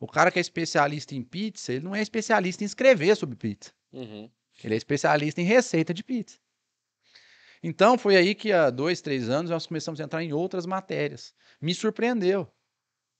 o 0.00 0.08
cara 0.08 0.30
que 0.30 0.38
é 0.38 0.40
especialista 0.40 1.14
em 1.14 1.22
pizza, 1.22 1.72
ele 1.72 1.84
não 1.84 1.94
é 1.94 2.00
especialista 2.00 2.64
em 2.64 2.66
escrever 2.66 3.14
sobre 3.14 3.36
pizza. 3.36 3.70
Uhum. 3.92 4.30
Ele 4.64 4.74
é 4.74 4.76
especialista 4.76 5.40
em 5.42 5.44
receita 5.44 5.92
de 5.92 6.02
pizza. 6.02 6.38
Então, 7.62 7.98
foi 7.98 8.16
aí 8.16 8.34
que 8.34 8.50
há 8.50 8.70
dois, 8.70 9.02
três 9.02 9.28
anos 9.28 9.50
nós 9.50 9.66
começamos 9.66 10.00
a 10.00 10.04
entrar 10.04 10.24
em 10.24 10.32
outras 10.32 10.64
matérias. 10.64 11.34
Me 11.60 11.74
surpreendeu. 11.74 12.50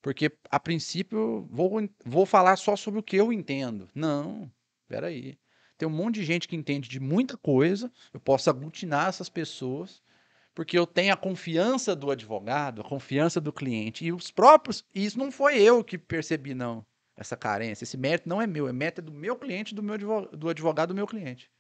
Porque, 0.01 0.33
a 0.51 0.59
princípio, 0.59 1.47
vou, 1.51 1.71
vou 2.05 2.25
falar 2.25 2.57
só 2.57 2.75
sobre 2.75 3.01
o 3.01 3.03
que 3.03 3.17
eu 3.17 3.31
entendo. 3.31 3.91
Não, 3.95 4.51
peraí. 4.89 5.39
Tem 5.77 5.87
um 5.87 5.93
monte 5.93 6.17
de 6.17 6.25
gente 6.25 6.49
que 6.49 6.57
entende 6.57 6.89
de 6.89 6.99
muita 6.99 7.37
coisa, 7.37 7.93
eu 8.13 8.21
posso 8.21 8.49
aglutinar 8.49 9.09
essas 9.09 9.29
pessoas, 9.29 10.03
porque 10.61 10.79
eu 10.79 10.87
tenho 10.87 11.11
a 11.11 11.17
confiança 11.17 11.97
do 11.97 12.11
advogado, 12.11 12.83
a 12.83 12.85
confiança 12.85 13.41
do 13.41 13.51
cliente. 13.51 14.05
E 14.05 14.13
os 14.13 14.31
próprios. 14.31 14.85
E 14.95 15.07
isso 15.07 15.19
não 15.19 15.33
foi 15.33 15.59
eu 15.59 15.83
que 15.83 15.97
percebi, 15.97 16.53
não, 16.53 16.85
essa 17.17 17.35
carência. 17.35 17.85
Esse 17.85 17.97
mérito 17.97 18.29
não 18.29 18.43
é 18.43 18.47
meu, 18.47 18.69
é 18.69 18.73
mérito 18.73 19.01
do 19.01 19.11
meu 19.11 19.37
cliente, 19.37 19.75
do, 19.75 19.83
meu 19.83 19.95
advogado, 19.95 20.37
do 20.37 20.49
advogado 20.51 20.89
do 20.91 20.95
meu 20.95 21.07
cliente 21.07 21.51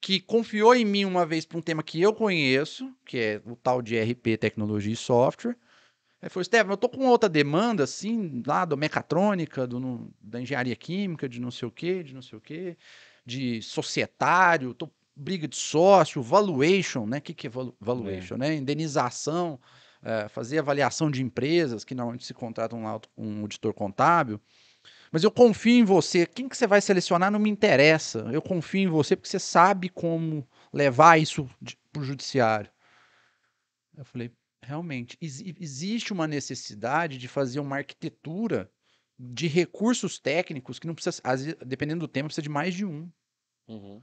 que 0.00 0.18
confiou 0.18 0.74
em 0.74 0.84
mim 0.84 1.04
uma 1.04 1.24
vez 1.24 1.44
para 1.44 1.58
um 1.58 1.62
tema 1.62 1.84
que 1.84 2.00
eu 2.02 2.12
conheço, 2.12 2.92
que 3.04 3.16
é 3.18 3.42
o 3.46 3.54
tal 3.54 3.80
de 3.80 3.96
RP, 3.96 4.36
tecnologia 4.38 4.94
e 4.94 4.96
software. 4.96 5.56
Aí 6.20 6.28
falou, 6.28 6.42
Estevam, 6.42 6.72
eu 6.72 6.76
tô 6.78 6.88
com 6.88 7.06
outra 7.06 7.28
demanda, 7.28 7.84
assim, 7.84 8.42
lá 8.44 8.64
da 8.64 8.74
mecatrônica, 8.76 9.68
do, 9.68 9.78
no- 9.78 10.12
da 10.20 10.40
engenharia 10.40 10.74
química, 10.74 11.28
de 11.28 11.40
não 11.40 11.50
sei 11.50 11.68
o 11.68 11.70
quê, 11.70 12.02
de 12.02 12.12
não 12.12 12.22
sei 12.22 12.38
o 12.38 12.40
quê. 12.40 12.76
de 13.24 13.62
societário, 13.62 14.74
tô- 14.74 14.90
briga 15.20 15.46
de 15.46 15.56
sócio, 15.56 16.22
valuation, 16.22 17.06
né? 17.06 17.18
O 17.18 17.22
que, 17.22 17.34
que 17.34 17.46
é 17.46 17.50
valu- 17.50 17.76
valuation? 17.80 18.36
Né? 18.36 18.54
Indenização, 18.54 19.60
eh, 20.02 20.28
fazer 20.28 20.58
avaliação 20.58 21.10
de 21.10 21.22
empresas, 21.22 21.84
que 21.84 21.94
normalmente 21.94 22.24
se 22.24 22.34
contratam 22.34 22.82
lá 22.82 23.00
um 23.16 23.42
auditor 23.42 23.74
contábil. 23.74 24.40
Mas 25.12 25.22
eu 25.24 25.30
confio 25.30 25.74
em 25.74 25.84
você. 25.84 26.24
Quem 26.26 26.48
que 26.48 26.56
você 26.56 26.66
vai 26.66 26.80
selecionar 26.80 27.30
não 27.30 27.38
me 27.38 27.50
interessa. 27.50 28.20
Eu 28.32 28.40
confio 28.40 28.82
em 28.82 28.86
você 28.88 29.16
porque 29.16 29.28
você 29.28 29.38
sabe 29.40 29.88
como 29.88 30.46
levar 30.72 31.18
isso 31.20 31.48
para 31.92 32.02
o 32.02 32.04
judiciário. 32.04 32.70
Eu 33.96 34.04
falei, 34.04 34.30
realmente, 34.62 35.18
exi- 35.20 35.54
existe 35.58 36.12
uma 36.12 36.26
necessidade 36.26 37.18
de 37.18 37.28
fazer 37.28 37.60
uma 37.60 37.76
arquitetura 37.76 38.70
de 39.18 39.48
recursos 39.48 40.18
técnicos 40.18 40.78
que 40.78 40.86
não 40.86 40.94
precisa, 40.94 41.20
dependendo 41.66 42.00
do 42.00 42.08
tema, 42.08 42.28
precisa 42.28 42.42
de 42.42 42.48
mais 42.48 42.72
de 42.72 42.86
um. 42.86 43.10
Uhum. 43.68 44.02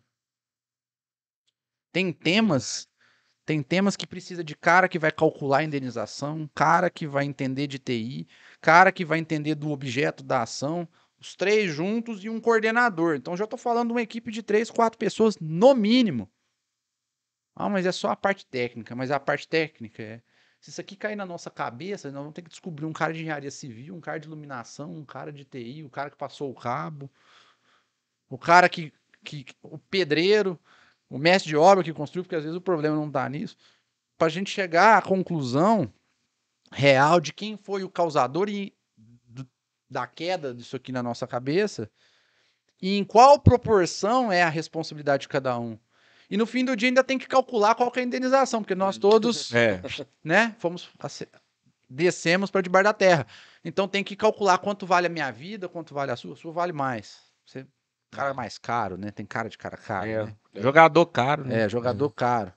Tem 1.91 2.11
temas, 2.11 2.87
tem 3.45 3.63
temas 3.63 3.95
que 3.95 4.05
precisa 4.05 4.43
de 4.43 4.55
cara 4.55 4.87
que 4.87 4.99
vai 4.99 5.11
calcular 5.11 5.59
a 5.59 5.63
indenização, 5.63 6.49
cara 6.53 6.89
que 6.89 7.07
vai 7.07 7.25
entender 7.25 7.67
de 7.67 7.79
TI, 7.79 8.27
cara 8.61 8.91
que 8.91 9.05
vai 9.05 9.19
entender 9.19 9.55
do 9.55 9.71
objeto 9.71 10.23
da 10.23 10.43
ação, 10.43 10.87
os 11.19 11.35
três 11.35 11.73
juntos 11.73 12.23
e 12.23 12.29
um 12.29 12.39
coordenador. 12.39 13.15
Então 13.15 13.37
já 13.37 13.45
estou 13.45 13.57
falando 13.57 13.87
de 13.87 13.93
uma 13.93 14.01
equipe 14.01 14.31
de 14.31 14.43
três, 14.43 14.69
quatro 14.69 14.97
pessoas 14.99 15.37
no 15.39 15.73
mínimo. 15.73 16.29
Ah, 17.55 17.69
mas 17.69 17.85
é 17.85 17.91
só 17.91 18.11
a 18.11 18.15
parte 18.15 18.45
técnica, 18.45 18.95
mas 18.95 19.09
a 19.09 19.19
parte 19.19 19.47
técnica 19.47 20.03
é 20.03 20.21
se 20.59 20.71
isso 20.71 20.81
aqui 20.81 20.95
cair 20.95 21.15
na 21.15 21.25
nossa 21.25 21.49
cabeça, 21.49 22.11
nós 22.11 22.19
vamos 22.19 22.33
ter 22.33 22.41
que 22.41 22.49
descobrir 22.49 22.85
um 22.85 22.93
cara 22.93 23.13
de 23.13 23.19
engenharia 23.19 23.51
civil, 23.51 23.95
um 23.95 24.01
cara 24.01 24.19
de 24.19 24.27
iluminação, 24.27 24.93
um 24.93 25.05
cara 25.05 25.31
de 25.31 25.45
TI, 25.45 25.83
o 25.83 25.89
cara 25.89 26.09
que 26.09 26.17
passou 26.17 26.51
o 26.51 26.55
cabo, 26.55 27.09
o 28.29 28.37
cara 28.37 28.67
que, 28.67 28.91
que 29.23 29.45
o 29.61 29.77
pedreiro, 29.77 30.59
o 31.09 31.17
mestre 31.17 31.49
de 31.49 31.55
obra 31.55 31.83
que 31.83 31.93
construiu, 31.93 32.23
porque 32.23 32.35
às 32.35 32.43
vezes 32.43 32.57
o 32.57 32.61
problema 32.61 32.95
não 32.95 33.07
está 33.07 33.27
nisso, 33.29 33.55
para 34.17 34.27
a 34.27 34.29
gente 34.31 34.49
chegar 34.49 34.97
à 34.97 35.01
conclusão 35.01 35.91
real 36.71 37.19
de 37.19 37.31
quem 37.31 37.55
foi 37.55 37.83
o 37.83 37.89
causador 37.89 38.49
e 38.49 38.75
do- 38.97 39.47
da 39.89 40.05
queda 40.05 40.53
disso 40.53 40.75
aqui 40.75 40.91
na 40.91 41.01
nossa 41.01 41.25
cabeça 41.25 41.89
e 42.81 42.97
em 42.97 43.03
qual 43.03 43.39
proporção 43.39 44.31
é 44.31 44.43
a 44.43 44.49
responsabilidade 44.49 45.21
de 45.21 45.27
cada 45.29 45.57
um. 45.57 45.77
E 46.29 46.35
no 46.35 46.45
fim 46.45 46.65
do 46.65 46.75
dia 46.75 46.89
ainda 46.89 47.03
tem 47.03 47.17
que 47.17 47.27
calcular 47.27 47.73
qual 47.73 47.89
que 47.89 47.99
é 47.99 48.03
a 48.03 48.05
indenização, 48.05 48.61
porque 48.61 48.75
nós 48.75 48.97
todos 48.97 49.53
É. 49.53 49.81
né? 50.23 50.55
Fomos 50.59 50.89
descemos 51.89 52.51
para 52.51 52.61
debaixo 52.61 52.83
da 52.83 52.93
terra. 52.93 53.25
Então 53.63 53.87
tem 53.87 54.03
que 54.03 54.15
calcular 54.15 54.57
quanto 54.57 54.85
vale 54.85 55.07
a 55.07 55.09
minha 55.09 55.31
vida, 55.31 55.69
quanto 55.69 55.93
vale 55.93 56.11
a 56.11 56.17
sua. 56.17 56.33
A 56.33 56.35
sua 56.35 56.51
vale 56.51 56.73
mais. 56.73 57.21
Você 57.45 57.65
cara 58.11 58.33
mais 58.33 58.57
caro, 58.57 58.97
né? 58.97 59.11
Tem 59.11 59.25
cara 59.25 59.49
de 59.49 59.57
cara 59.57 59.77
caro, 59.77 60.07
É. 60.07 60.25
né? 60.25 60.35
Jogador 60.55 61.05
caro, 61.07 61.45
né? 61.45 61.63
É, 61.63 61.69
jogador 61.69 62.09
caro. 62.11 62.53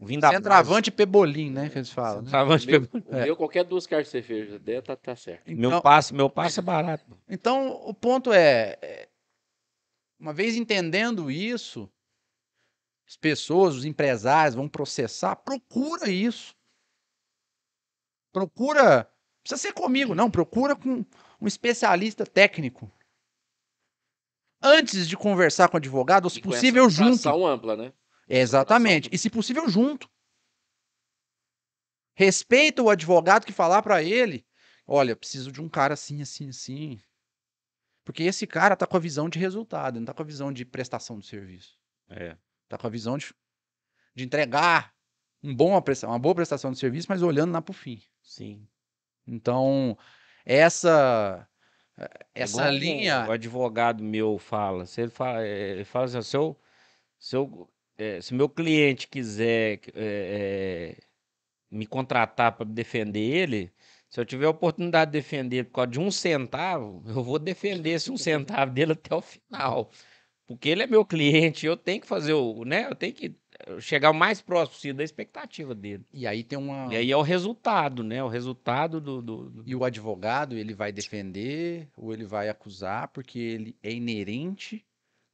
Vim 0.00 0.18
da 0.18 0.30
Centroavante 0.30 0.90
pebolim, 0.90 1.50
né? 1.50 1.70
Que 1.70 1.78
eles 1.78 1.90
falam. 1.90 2.18
né? 2.20 2.24
Centroavante 2.24 2.66
Meu, 2.66 2.86
pegou- 2.86 3.10
o 3.10 3.14
meu, 3.14 3.36
qualquer 3.36 3.64
duas 3.64 3.86
caixas 3.86 4.06
de 4.06 4.10
cerveja 4.26 4.58
der, 4.58 4.82
tá, 4.82 4.96
tá 4.96 5.14
certo. 5.16 5.46
Meu 5.50 5.70
Então, 5.70 5.80
passe, 5.80 6.12
meu 6.12 6.28
passe 6.28 6.58
é 6.58 6.62
barato. 6.62 7.04
então 7.28 7.68
o 7.86 7.94
ponto 7.94 8.32
é, 8.32 8.76
é, 8.82 9.08
uma 10.18 10.32
vez 10.34 10.56
entendendo 10.56 11.30
isso, 11.30 11.88
as 13.08 13.16
pessoas, 13.16 13.76
os 13.76 13.84
empresários 13.84 14.54
vão 14.54 14.68
processar, 14.68 15.36
procura 15.36 16.10
isso. 16.10 16.54
Procura, 18.32 18.96
não 18.96 19.06
precisa 19.42 19.60
ser 19.68 19.72
comigo, 19.72 20.14
não, 20.14 20.30
procura 20.30 20.74
com 20.74 21.04
um 21.40 21.46
especialista 21.46 22.26
técnico. 22.26 22.90
Antes 24.66 25.06
de 25.06 25.14
conversar 25.14 25.68
com 25.68 25.76
o 25.76 25.78
advogado, 25.78 26.30
se 26.30 26.40
possível 26.40 26.88
junto. 26.88 27.28
ampla, 27.46 27.76
né? 27.76 27.92
Exatamente. 28.26 29.10
E 29.12 29.18
se 29.18 29.28
possível 29.28 29.68
junto. 29.68 30.08
Respeita 32.14 32.82
o 32.82 32.88
advogado 32.88 33.44
que 33.44 33.52
falar 33.52 33.82
para 33.82 34.02
ele, 34.02 34.46
olha, 34.86 35.12
eu 35.12 35.16
preciso 35.16 35.52
de 35.52 35.60
um 35.60 35.68
cara 35.68 35.92
assim, 35.92 36.22
assim, 36.22 36.48
assim. 36.48 36.98
Porque 38.04 38.22
esse 38.22 38.46
cara 38.46 38.74
tá 38.74 38.86
com 38.86 38.96
a 38.96 39.00
visão 39.00 39.28
de 39.28 39.38
resultado, 39.38 39.98
não 39.98 40.06
tá 40.06 40.14
com 40.14 40.22
a 40.22 40.26
visão 40.26 40.50
de 40.50 40.64
prestação 40.64 41.18
de 41.18 41.26
serviço. 41.26 41.78
É. 42.08 42.34
Tá 42.66 42.78
com 42.78 42.86
a 42.86 42.90
visão 42.90 43.18
de, 43.18 43.34
de 44.14 44.24
entregar 44.24 44.94
um 45.42 45.54
bom, 45.54 45.78
uma 46.04 46.18
boa 46.18 46.34
prestação 46.34 46.72
de 46.72 46.78
serviço, 46.78 47.08
mas 47.10 47.20
olhando 47.20 47.52
lá 47.52 47.60
pro 47.60 47.74
fim. 47.74 48.02
Sim. 48.22 48.66
Então, 49.26 49.98
essa 50.42 51.46
essa 52.34 52.62
Igual 52.62 52.72
linha 52.72 53.26
O 53.28 53.32
advogado 53.32 54.02
meu 54.02 54.38
fala. 54.38 54.86
Se 54.86 55.02
ele 55.02 55.10
fala, 55.10 55.44
eh, 55.46 55.72
ele 55.72 55.84
fala 55.84 56.06
assim, 56.06 56.22
se, 56.22 56.36
eu, 56.36 56.60
se, 57.18 57.36
eu, 57.36 57.70
eh, 57.98 58.20
se 58.20 58.34
meu 58.34 58.48
cliente 58.48 59.08
quiser 59.08 59.80
eh, 59.94 60.96
me 61.70 61.86
contratar 61.86 62.52
para 62.56 62.66
defender 62.66 63.20
ele, 63.20 63.72
se 64.08 64.20
eu 64.20 64.24
tiver 64.24 64.46
a 64.46 64.50
oportunidade 64.50 65.10
de 65.12 65.18
defender 65.18 65.64
por 65.64 65.72
causa 65.74 65.90
de 65.92 66.00
um 66.00 66.10
centavo, 66.10 67.02
eu 67.06 67.22
vou 67.22 67.38
defender 67.38 67.90
esse 67.90 68.10
um 68.12 68.16
centavo 68.16 68.72
dele 68.72 68.92
até 68.92 69.14
o 69.14 69.20
final. 69.22 69.90
Porque 70.46 70.68
ele 70.68 70.82
é 70.82 70.86
meu 70.86 71.04
cliente, 71.06 71.66
eu 71.66 71.76
tenho 71.76 72.00
que 72.00 72.06
fazer 72.06 72.34
o, 72.34 72.64
né? 72.64 72.86
Eu 72.90 72.94
tenho 72.94 73.14
que 73.14 73.36
chegar 73.80 74.10
o 74.10 74.14
mais 74.14 74.40
próximo 74.40 74.74
possível 74.74 74.96
da 74.96 75.04
expectativa 75.04 75.74
dele. 75.74 76.04
e 76.12 76.26
aí 76.26 76.42
tem 76.44 76.58
uma 76.58 76.92
E 76.92 76.96
aí 76.96 77.10
é 77.10 77.16
o 77.16 77.22
resultado, 77.22 78.02
né? 78.02 78.22
O 78.22 78.28
resultado 78.28 79.00
do- 79.00 79.22
do, 79.22 79.50
do, 79.50 79.62
E 79.66 79.74
o 79.74 79.84
advogado, 79.84 80.56
ele 80.56 80.74
vai 80.74 80.92
defender 80.92 81.88
ou 81.96 82.12
ele 82.12 82.24
vai 82.24 82.48
acusar 82.48 83.08
porque 83.08 83.38
ele 83.38 83.76
é 83.82 83.92
inerente 83.92 84.84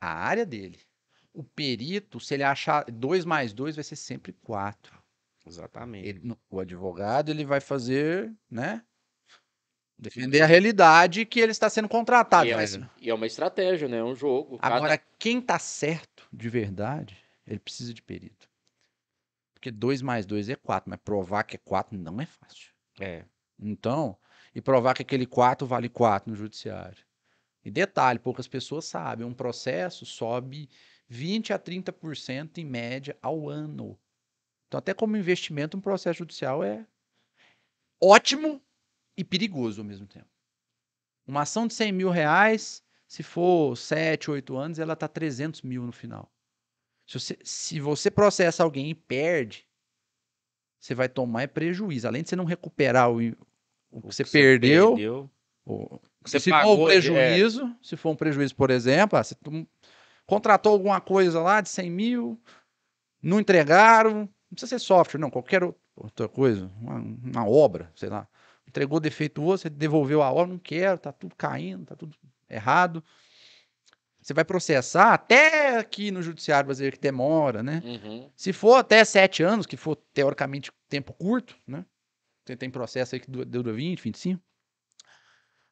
à 0.00 0.12
área 0.12 0.46
dele. 0.46 0.78
O 1.32 1.42
perito, 1.44 2.18
se 2.20 2.34
ele 2.34 2.42
achar 2.42 2.84
dois 2.90 3.24
mais 3.24 3.52
dois, 3.52 3.76
vai 3.76 3.84
ser 3.84 3.96
sempre 3.96 4.32
quatro. 4.42 4.98
Exatamente. 5.46 6.08
Ele- 6.08 6.36
o 6.50 6.60
advogado, 6.60 7.30
ele 7.30 7.44
vai 7.44 7.60
fazer, 7.60 8.32
né? 8.50 8.82
Defender 9.98 10.40
a 10.40 10.46
realidade 10.46 11.26
que 11.26 11.40
ele 11.40 11.52
está 11.52 11.68
sendo 11.68 11.88
contratado. 11.88 12.46
E 12.48 12.52
é, 12.52 12.56
Mas, 12.56 12.80
e 13.00 13.10
é 13.10 13.14
uma 13.14 13.26
estratégia, 13.26 13.86
né? 13.86 13.98
É 13.98 14.04
um 14.04 14.14
jogo. 14.14 14.58
Cada- 14.58 14.76
agora, 14.76 14.98
quem 15.18 15.40
tá 15.42 15.58
certo 15.58 16.26
de 16.32 16.48
verdade, 16.48 17.16
ele 17.50 17.60
precisa 17.60 17.92
de 17.92 18.00
perito. 18.00 18.48
Porque 19.52 19.70
dois 19.70 20.00
mais 20.00 20.24
dois 20.24 20.48
é 20.48 20.56
quatro, 20.56 20.88
mas 20.88 21.00
provar 21.04 21.42
que 21.44 21.56
é 21.56 21.58
quatro 21.58 21.98
não 21.98 22.20
é 22.20 22.26
fácil. 22.26 22.72
É. 22.98 23.24
Então, 23.58 24.16
e 24.54 24.60
provar 24.60 24.94
que 24.94 25.02
aquele 25.02 25.26
4 25.26 25.66
vale 25.66 25.88
4 25.88 26.30
no 26.30 26.36
judiciário. 26.36 27.04
E 27.62 27.70
detalhe, 27.70 28.18
poucas 28.18 28.48
pessoas 28.48 28.86
sabem, 28.86 29.26
um 29.26 29.34
processo 29.34 30.06
sobe 30.06 30.70
20 31.08 31.52
a 31.52 31.58
30% 31.58 32.58
em 32.58 32.64
média 32.64 33.18
ao 33.20 33.48
ano. 33.50 33.98
Então, 34.66 34.78
até 34.78 34.94
como 34.94 35.16
investimento, 35.16 35.76
um 35.76 35.80
processo 35.80 36.20
judicial 36.20 36.64
é 36.64 36.86
ótimo 38.00 38.62
e 39.16 39.24
perigoso 39.24 39.82
ao 39.82 39.86
mesmo 39.86 40.06
tempo. 40.06 40.28
Uma 41.26 41.42
ação 41.42 41.66
de 41.66 41.74
100 41.74 41.92
mil 41.92 42.08
reais, 42.10 42.82
se 43.06 43.22
for 43.22 43.76
7, 43.76 44.30
8 44.30 44.56
anos, 44.56 44.78
ela 44.78 44.96
tá 44.96 45.06
300 45.06 45.62
mil 45.62 45.84
no 45.84 45.92
final. 45.92 46.32
Se 47.10 47.18
você, 47.18 47.38
se 47.42 47.80
você 47.80 48.08
processa 48.10 48.62
alguém 48.62 48.88
e 48.90 48.94
perde, 48.94 49.66
você 50.78 50.94
vai 50.94 51.08
tomar 51.08 51.42
é 51.42 51.46
prejuízo. 51.48 52.06
Além 52.06 52.22
de 52.22 52.28
você 52.28 52.36
não 52.36 52.44
recuperar 52.44 53.10
o, 53.10 53.16
o 53.90 54.00
que 54.02 54.14
você 54.14 54.24
perdeu, 54.24 54.94
o- 55.66 55.98
Você 56.24 56.38
se 56.38 56.50
for 56.50 56.56
um 56.56 56.60
pagou, 56.60 56.88
é. 56.88 56.92
prejuízo, 56.92 57.76
se 57.82 57.96
for 57.96 58.10
um 58.10 58.16
prejuízo, 58.16 58.54
por 58.54 58.70
exemplo, 58.70 59.18
ah, 59.18 59.24
você 59.24 59.34
contratou 60.24 60.72
alguma 60.72 61.00
coisa 61.00 61.40
lá 61.40 61.60
de 61.60 61.68
100 61.68 61.90
mil, 61.90 62.40
não 63.20 63.40
entregaram, 63.40 64.20
não 64.20 64.28
precisa 64.52 64.78
ser 64.78 64.84
software, 64.84 65.18
não, 65.20 65.30
qualquer 65.30 65.64
ou- 65.64 65.76
outra 65.96 66.28
coisa, 66.28 66.70
uma, 66.80 66.94
uma 66.94 67.48
obra, 67.48 67.90
sei 67.96 68.08
lá. 68.08 68.28
Entregou 68.68 69.00
defeituoso, 69.00 69.62
você 69.62 69.68
devolveu 69.68 70.22
a 70.22 70.30
obra, 70.30 70.46
não 70.46 70.58
quero, 70.60 70.96
tá 70.96 71.10
tudo 71.12 71.34
caindo, 71.34 71.86
tá 71.86 71.96
tudo 71.96 72.16
errado. 72.48 73.02
Você 74.22 74.34
vai 74.34 74.44
processar 74.44 75.14
até 75.14 75.78
aqui 75.78 76.10
no 76.10 76.22
judiciário 76.22 76.66
brasileiro 76.66 76.96
que 76.96 77.02
demora, 77.02 77.62
né? 77.62 77.80
Uhum. 77.84 78.30
Se 78.36 78.52
for 78.52 78.74
até 78.76 79.04
sete 79.04 79.42
anos, 79.42 79.64
que 79.66 79.76
for 79.76 79.96
teoricamente 80.12 80.70
tempo 80.88 81.12
curto, 81.14 81.56
né? 81.66 81.84
Tem, 82.44 82.56
tem 82.56 82.70
processo 82.70 83.14
aí 83.14 83.20
que 83.20 83.30
du- 83.30 83.44
dura 83.44 83.72
20, 83.72 84.00
25. 84.02 84.42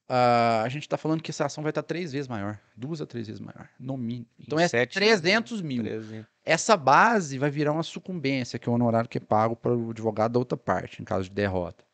ah, 0.09 0.63
a 0.65 0.69
gente 0.71 0.85
está 0.85 0.97
falando 0.97 1.23
que 1.23 1.31
essa 1.31 1.45
ação 1.45 1.63
vai 1.63 1.71
estar 1.71 1.83
três 1.83 2.13
vezes 2.13 2.27
maior. 2.29 2.59
Duas 2.75 3.01
a 3.03 3.07
três 3.07 3.27
vezes 3.27 3.41
maior, 3.41 3.69
no 3.79 3.97
mínimo. 3.99 4.27
Então 4.39 4.59
é 4.59 4.67
sete- 4.67 4.95
300 4.95 5.61
mil. 5.61 5.83
13. 5.83 6.25
Essa 6.45 6.77
base 6.77 7.37
vai 7.39 7.51
virar 7.51 7.73
uma 7.73 7.83
sucumbência, 7.83 8.59
que 8.59 8.67
é 8.69 8.73
o 8.73 8.75
honorário 8.75 9.09
que 9.11 9.19
é 9.19 9.21
pago 9.21 9.55
para 9.55 9.75
o 9.77 9.91
advogado 9.91 10.33
da 10.33 10.39
outra 10.39 10.57
parte, 10.57 11.03
em 11.03 11.05
caso 11.05 11.25
de 11.25 11.35
derrota. 11.35 11.85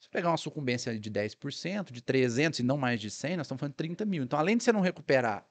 Se 0.00 0.08
pegar 0.08 0.30
uma 0.30 0.36
sucumbência 0.38 0.98
de 0.98 1.10
10%, 1.10 1.92
de 1.92 2.00
300 2.00 2.60
e 2.60 2.62
não 2.62 2.78
mais 2.78 3.00
de 3.00 3.10
100, 3.10 3.36
nós 3.36 3.46
estamos 3.46 3.60
falando 3.60 3.72
de 3.72 3.76
30 3.76 4.04
mil. 4.06 4.22
Então, 4.22 4.38
além 4.38 4.56
de 4.56 4.62
você 4.64 4.72
não 4.72 4.80
recuperar 4.80 5.44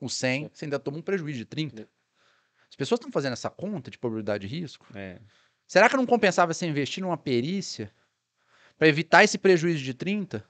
o 0.00 0.08
100, 0.08 0.50
você 0.52 0.64
ainda 0.64 0.78
toma 0.78 0.98
um 0.98 1.02
prejuízo 1.02 1.38
de 1.38 1.44
30. 1.44 1.88
As 2.68 2.76
pessoas 2.76 2.98
estão 2.98 3.12
fazendo 3.12 3.32
essa 3.34 3.50
conta 3.50 3.90
de 3.90 3.98
probabilidade 3.98 4.46
de 4.46 4.54
risco. 4.54 4.86
É. 4.94 5.20
Será 5.66 5.88
que 5.88 5.96
não 5.96 6.06
compensava 6.06 6.52
você 6.54 6.66
investir 6.66 7.02
numa 7.02 7.16
perícia 7.16 7.92
para 8.78 8.88
evitar 8.88 9.22
esse 9.24 9.36
prejuízo 9.38 9.82
de 9.84 9.92
30? 9.94 10.44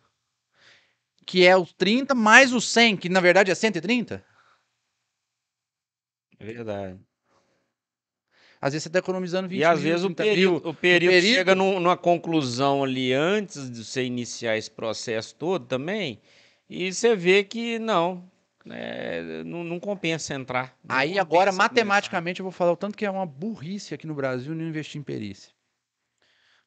Que 1.26 1.46
é 1.46 1.56
os 1.56 1.72
30 1.72 2.14
mais 2.14 2.52
os 2.52 2.64
100, 2.68 2.96
que 2.96 3.08
na 3.08 3.20
verdade 3.20 3.50
é 3.50 3.54
130? 3.54 4.24
É 6.38 6.44
verdade. 6.44 6.98
Às 8.60 8.72
vezes 8.74 8.82
você 8.84 8.88
está 8.88 8.98
economizando 8.98 9.48
20 9.48 9.58
E 9.60 9.64
às 9.64 9.80
mil, 9.80 9.90
vezes 9.90 10.04
o 10.04 10.08
30 10.14 10.22
mil. 10.24 10.32
período, 10.34 10.68
o 10.68 10.74
período 10.74 11.12
período- 11.12 11.34
chega 11.34 11.54
num- 11.54 11.80
numa 11.80 11.96
conclusão 11.96 12.84
ali 12.84 13.12
antes 13.12 13.70
de 13.70 13.82
você 13.84 14.04
iniciar 14.04 14.56
esse 14.56 14.70
processo 14.70 15.34
todo 15.34 15.64
também, 15.66 16.20
e 16.68 16.92
você 16.92 17.16
vê 17.16 17.42
que 17.42 17.78
não, 17.78 18.30
é, 18.66 19.42
não, 19.44 19.64
não 19.64 19.80
compensa 19.80 20.34
entrar. 20.34 20.76
não 20.84 20.94
Aí 20.96 21.08
compensa 21.10 21.20
agora, 21.22 21.50
começar. 21.50 21.62
matematicamente, 21.62 22.40
eu 22.40 22.44
vou 22.44 22.52
falar 22.52 22.72
o 22.72 22.76
tanto 22.76 22.96
que 22.96 23.04
é 23.06 23.10
uma 23.10 23.26
burrice 23.26 23.94
aqui 23.94 24.06
no 24.06 24.14
Brasil 24.14 24.54
não 24.54 24.64
investir 24.66 25.00
em 25.00 25.04
perícia. 25.04 25.52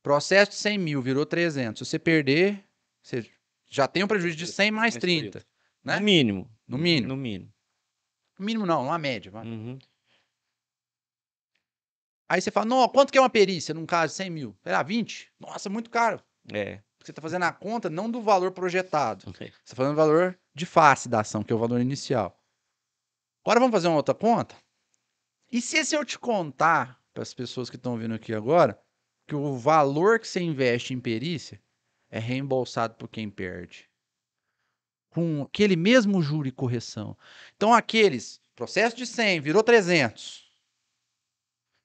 Processo 0.01 0.51
de 0.51 0.57
100 0.57 0.77
mil 0.77 1.01
virou 1.01 1.25
300. 1.25 1.79
Se 1.79 1.89
você 1.91 1.97
perder, 1.99 2.63
você 3.01 3.29
já 3.69 3.87
tem 3.87 4.03
um 4.03 4.07
prejuízo 4.07 4.35
de 4.37 4.47
100 4.47 4.71
mais 4.71 4.93
Mais 4.95 5.01
30. 5.01 5.45
né? 5.83 5.97
No 5.97 6.03
mínimo. 6.05 6.51
No 6.67 6.77
mínimo. 6.77 7.07
No 7.07 7.17
mínimo. 7.17 7.53
No 8.37 8.45
mínimo 8.45 8.65
não, 8.65 8.83
uma 8.85 8.97
média. 8.97 9.31
Uhum. 9.33 9.77
Aí 12.27 12.41
você 12.41 12.49
fala, 12.51 12.65
não, 12.65 12.87
quanto 12.89 13.11
que 13.11 13.17
é 13.17 13.21
uma 13.21 13.29
perícia 13.29 13.73
num 13.73 13.85
caso 13.85 14.11
de 14.13 14.17
100 14.17 14.29
mil? 14.29 14.57
Sei 14.63 14.71
lá, 14.71 14.81
20? 14.81 15.31
Nossa, 15.39 15.69
muito 15.69 15.89
caro. 15.89 16.21
É. 16.51 16.79
Você 17.03 17.11
está 17.11 17.21
fazendo 17.21 17.43
a 17.43 17.51
conta 17.51 17.89
não 17.89 18.09
do 18.09 18.21
valor 18.21 18.51
projetado. 18.51 19.25
Você 19.25 19.45
está 19.45 19.75
fazendo 19.75 19.93
o 19.93 19.97
valor 19.97 20.39
de 20.55 20.65
face 20.65 21.09
da 21.09 21.19
ação, 21.19 21.43
que 21.43 21.51
é 21.51 21.55
o 21.55 21.59
valor 21.59 21.81
inicial. 21.81 22.41
Agora 23.43 23.59
vamos 23.59 23.73
fazer 23.73 23.89
uma 23.89 23.97
outra 23.97 24.15
conta? 24.15 24.55
E 25.51 25.61
se, 25.61 25.83
se 25.83 25.95
eu 25.95 26.05
te 26.05 26.17
contar, 26.17 26.97
para 27.13 27.21
as 27.21 27.33
pessoas 27.33 27.69
que 27.69 27.75
estão 27.75 27.97
vindo 27.97 28.13
aqui 28.13 28.33
agora, 28.33 28.81
que 29.27 29.35
o 29.35 29.57
valor 29.57 30.17
que 30.19 30.27
você 30.27 30.39
investe 30.39 30.93
em 30.93 30.99
perícia 30.99 31.61
é 32.09 32.19
reembolsado 32.19 32.95
por 32.95 33.09
quem 33.09 33.29
perde? 33.29 33.89
Com 35.09 35.41
aquele 35.43 35.75
mesmo 35.75 36.21
juro 36.21 36.47
e 36.47 36.51
correção. 36.51 37.17
Então, 37.55 37.73
aqueles, 37.73 38.41
processo 38.55 38.95
de 38.95 39.05
100 39.05 39.41
virou 39.41 39.61
300. 39.61 40.49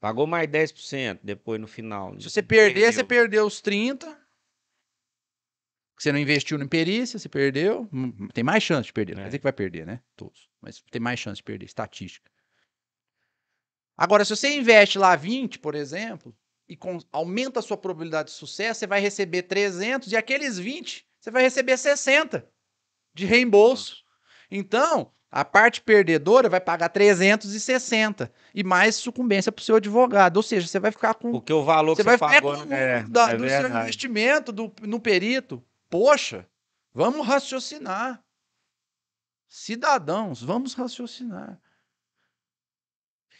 Pagou 0.00 0.28
mais 0.28 0.48
10% 0.48 1.18
depois 1.24 1.60
no 1.60 1.66
final. 1.66 2.18
Se 2.20 2.30
você 2.30 2.40
perder, 2.42 2.92
você 2.92 3.02
Perdeu. 3.02 3.06
perdeu 3.06 3.46
os 3.46 3.60
30. 3.60 4.27
Você 5.98 6.12
não 6.12 6.18
investiu 6.18 6.60
em 6.60 6.68
perícia, 6.68 7.18
você 7.18 7.28
perdeu. 7.28 7.88
Hum, 7.92 8.28
Tem 8.32 8.44
mais 8.44 8.62
chance 8.62 8.86
de 8.86 8.92
perder. 8.92 9.14
Não 9.14 9.20
É. 9.22 9.24
quer 9.24 9.28
dizer 9.30 9.38
que 9.38 9.44
vai 9.44 9.52
perder, 9.52 9.84
né? 9.86 10.00
Todos. 10.16 10.48
Mas 10.60 10.82
tem 10.90 11.00
mais 11.00 11.18
chance 11.18 11.36
de 11.38 11.42
perder, 11.42 11.66
estatística. 11.66 12.30
Agora, 13.96 14.24
se 14.24 14.30
você 14.34 14.56
investe 14.56 14.98
lá 14.98 15.16
20, 15.16 15.58
por 15.58 15.74
exemplo, 15.74 16.34
e 16.68 16.76
com- 16.76 16.98
aumenta 17.10 17.58
a 17.58 17.62
sua 17.62 17.76
probabilidade 17.76 18.28
de 18.30 18.36
sucesso, 18.36 18.78
você 18.80 18.86
vai 18.86 19.00
receber 19.00 19.42
300 19.42 20.12
e 20.12 20.16
aqueles 20.16 20.56
20, 20.58 21.04
você 21.18 21.30
vai 21.30 21.42
receber 21.42 21.76
60 21.76 22.46
de 23.12 23.26
reembolso. 23.26 24.04
Então, 24.50 25.10
a 25.30 25.44
parte 25.44 25.80
perdedora 25.80 26.48
vai 26.48 26.60
pagar 26.60 26.88
360 26.90 28.32
e 28.54 28.62
mais 28.62 28.94
sucumbência 28.94 29.50
para 29.50 29.60
o 29.60 29.64
seu 29.64 29.76
advogado. 29.76 30.36
Ou 30.36 30.42
seja, 30.44 30.66
você 30.68 30.78
vai 30.78 30.92
ficar 30.92 31.14
com 31.14 31.32
Porque 31.32 31.52
o 31.52 31.64
valor 31.64 31.96
você 31.96 32.02
que 32.02 32.06
vai 32.06 32.16
você 32.16 32.24
ficar 32.24 32.34
pagou 32.40 32.56
com 32.56 32.62
o 32.62 32.66
da- 33.10 33.30
é 33.32 33.36
do 33.36 33.48
seu 33.48 33.68
investimento 33.82 34.52
do, 34.52 34.72
no 34.82 35.00
perito. 35.00 35.62
Poxa, 35.90 36.46
vamos 36.92 37.26
raciocinar. 37.26 38.22
Cidadãos, 39.48 40.42
vamos 40.42 40.74
raciocinar. 40.74 41.60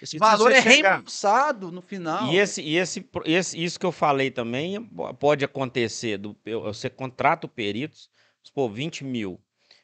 Esse 0.01 0.13
se 0.13 0.19
valor 0.19 0.53
é 0.53 0.63
chegar- 0.63 0.93
reembolsado 0.95 1.73
no 1.73 1.83
final. 1.83 2.33
E 2.33 2.37
esse, 2.37 2.63
e 2.63 2.77
esse, 2.77 3.07
esse, 3.25 3.63
isso 3.63 3.79
que 3.81 3.85
eu 3.85 3.93
falei 3.93 4.31
também 4.31 4.83
po- 4.85 5.13
pode 5.15 5.45
acontecer. 5.45 6.17
Do, 6.19 6.37
você 6.63 6.89
contrata 6.89 7.47
o 7.47 7.51
perito, 7.51 7.97
pô, 8.55 8.69
20 8.69 9.05
mil. 9.05 9.41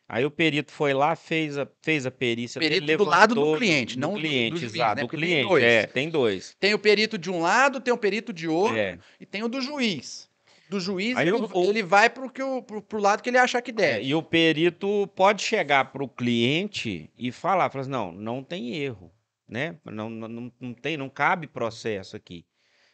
Aí 0.08 0.24
o 0.24 0.30
perito 0.30 0.70
foi 0.70 0.94
lá, 0.94 1.16
fez 1.16 1.58
a, 1.58 1.66
fez 1.82 2.06
a 2.06 2.10
perícia. 2.10 2.60
Perito 2.60 2.96
do 2.96 3.04
lado 3.04 3.34
do 3.34 3.56
cliente, 3.56 3.96
do, 3.96 4.00
não 4.00 4.10
do- 4.10 4.16
do 4.16 4.20
cliente, 4.20 4.60
juiz, 4.60 4.74
exato. 4.74 4.96
né? 4.96 5.02
Do 5.02 5.08
Porque 5.08 5.16
tem 5.16 5.26
cliente, 5.28 5.48
dois. 5.48 5.64
é, 5.64 5.86
tem 5.86 6.10
dois. 6.10 6.56
Tem 6.60 6.74
o 6.74 6.78
perito 6.78 7.18
de 7.18 7.30
um 7.30 7.40
lado, 7.40 7.80
tem 7.80 7.92
o 7.92 7.98
perito 7.98 8.32
de 8.32 8.46
outro 8.46 8.76
É. 8.76 8.98
e 9.18 9.26
tem 9.26 9.42
o 9.42 9.48
do 9.48 9.60
juiz. 9.60 10.30
Do 10.70 10.80
juiz, 10.80 11.16
Aí 11.16 11.28
ele, 11.28 11.36
o- 11.36 11.64
ele 11.64 11.82
vai 11.82 12.08
pro, 12.08 12.30
que 12.30 12.42
o, 12.42 12.62
pro, 12.62 12.80
pro 12.82 12.98
lado 13.00 13.22
que 13.22 13.28
ele 13.30 13.38
achar 13.38 13.60
que 13.60 13.70
É, 13.70 13.74
deve. 13.74 14.06
e 14.06 14.14
o 14.14 14.22
perito 14.22 15.06
pode 15.14 15.42
chegar 15.42 15.92
para 15.92 16.02
o 16.02 16.08
cliente 16.08 17.10
e 17.18 17.30
falar, 17.30 17.70
falar 17.70 17.82
assim, 17.82 17.90
não, 17.90 18.10
não 18.12 18.42
tem 18.42 18.74
erro, 18.74 19.12
né? 19.48 19.78
Não, 19.84 20.08
não, 20.08 20.28
não, 20.28 20.52
não 20.60 20.74
tem, 20.74 20.96
não 20.96 21.10
cabe 21.10 21.46
processo 21.46 22.16
aqui. 22.16 22.46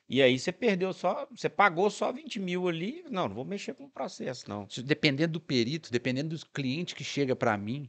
E 0.08 0.20
aí 0.20 0.36
você 0.36 0.50
perdeu 0.50 0.92
só, 0.92 1.28
você 1.30 1.48
pagou 1.48 1.88
só 1.88 2.12
20 2.12 2.40
mil 2.40 2.66
ali, 2.66 3.04
não, 3.08 3.28
não 3.28 3.34
vou 3.36 3.44
mexer 3.44 3.74
com 3.74 3.84
o 3.84 3.90
processo, 3.90 4.48
não. 4.48 4.66
Dependendo 4.84 5.34
do 5.34 5.40
perito, 5.40 5.92
dependendo 5.92 6.30
dos 6.30 6.42
clientes 6.42 6.94
que 6.94 7.04
chega 7.04 7.36
para 7.36 7.56
mim, 7.56 7.88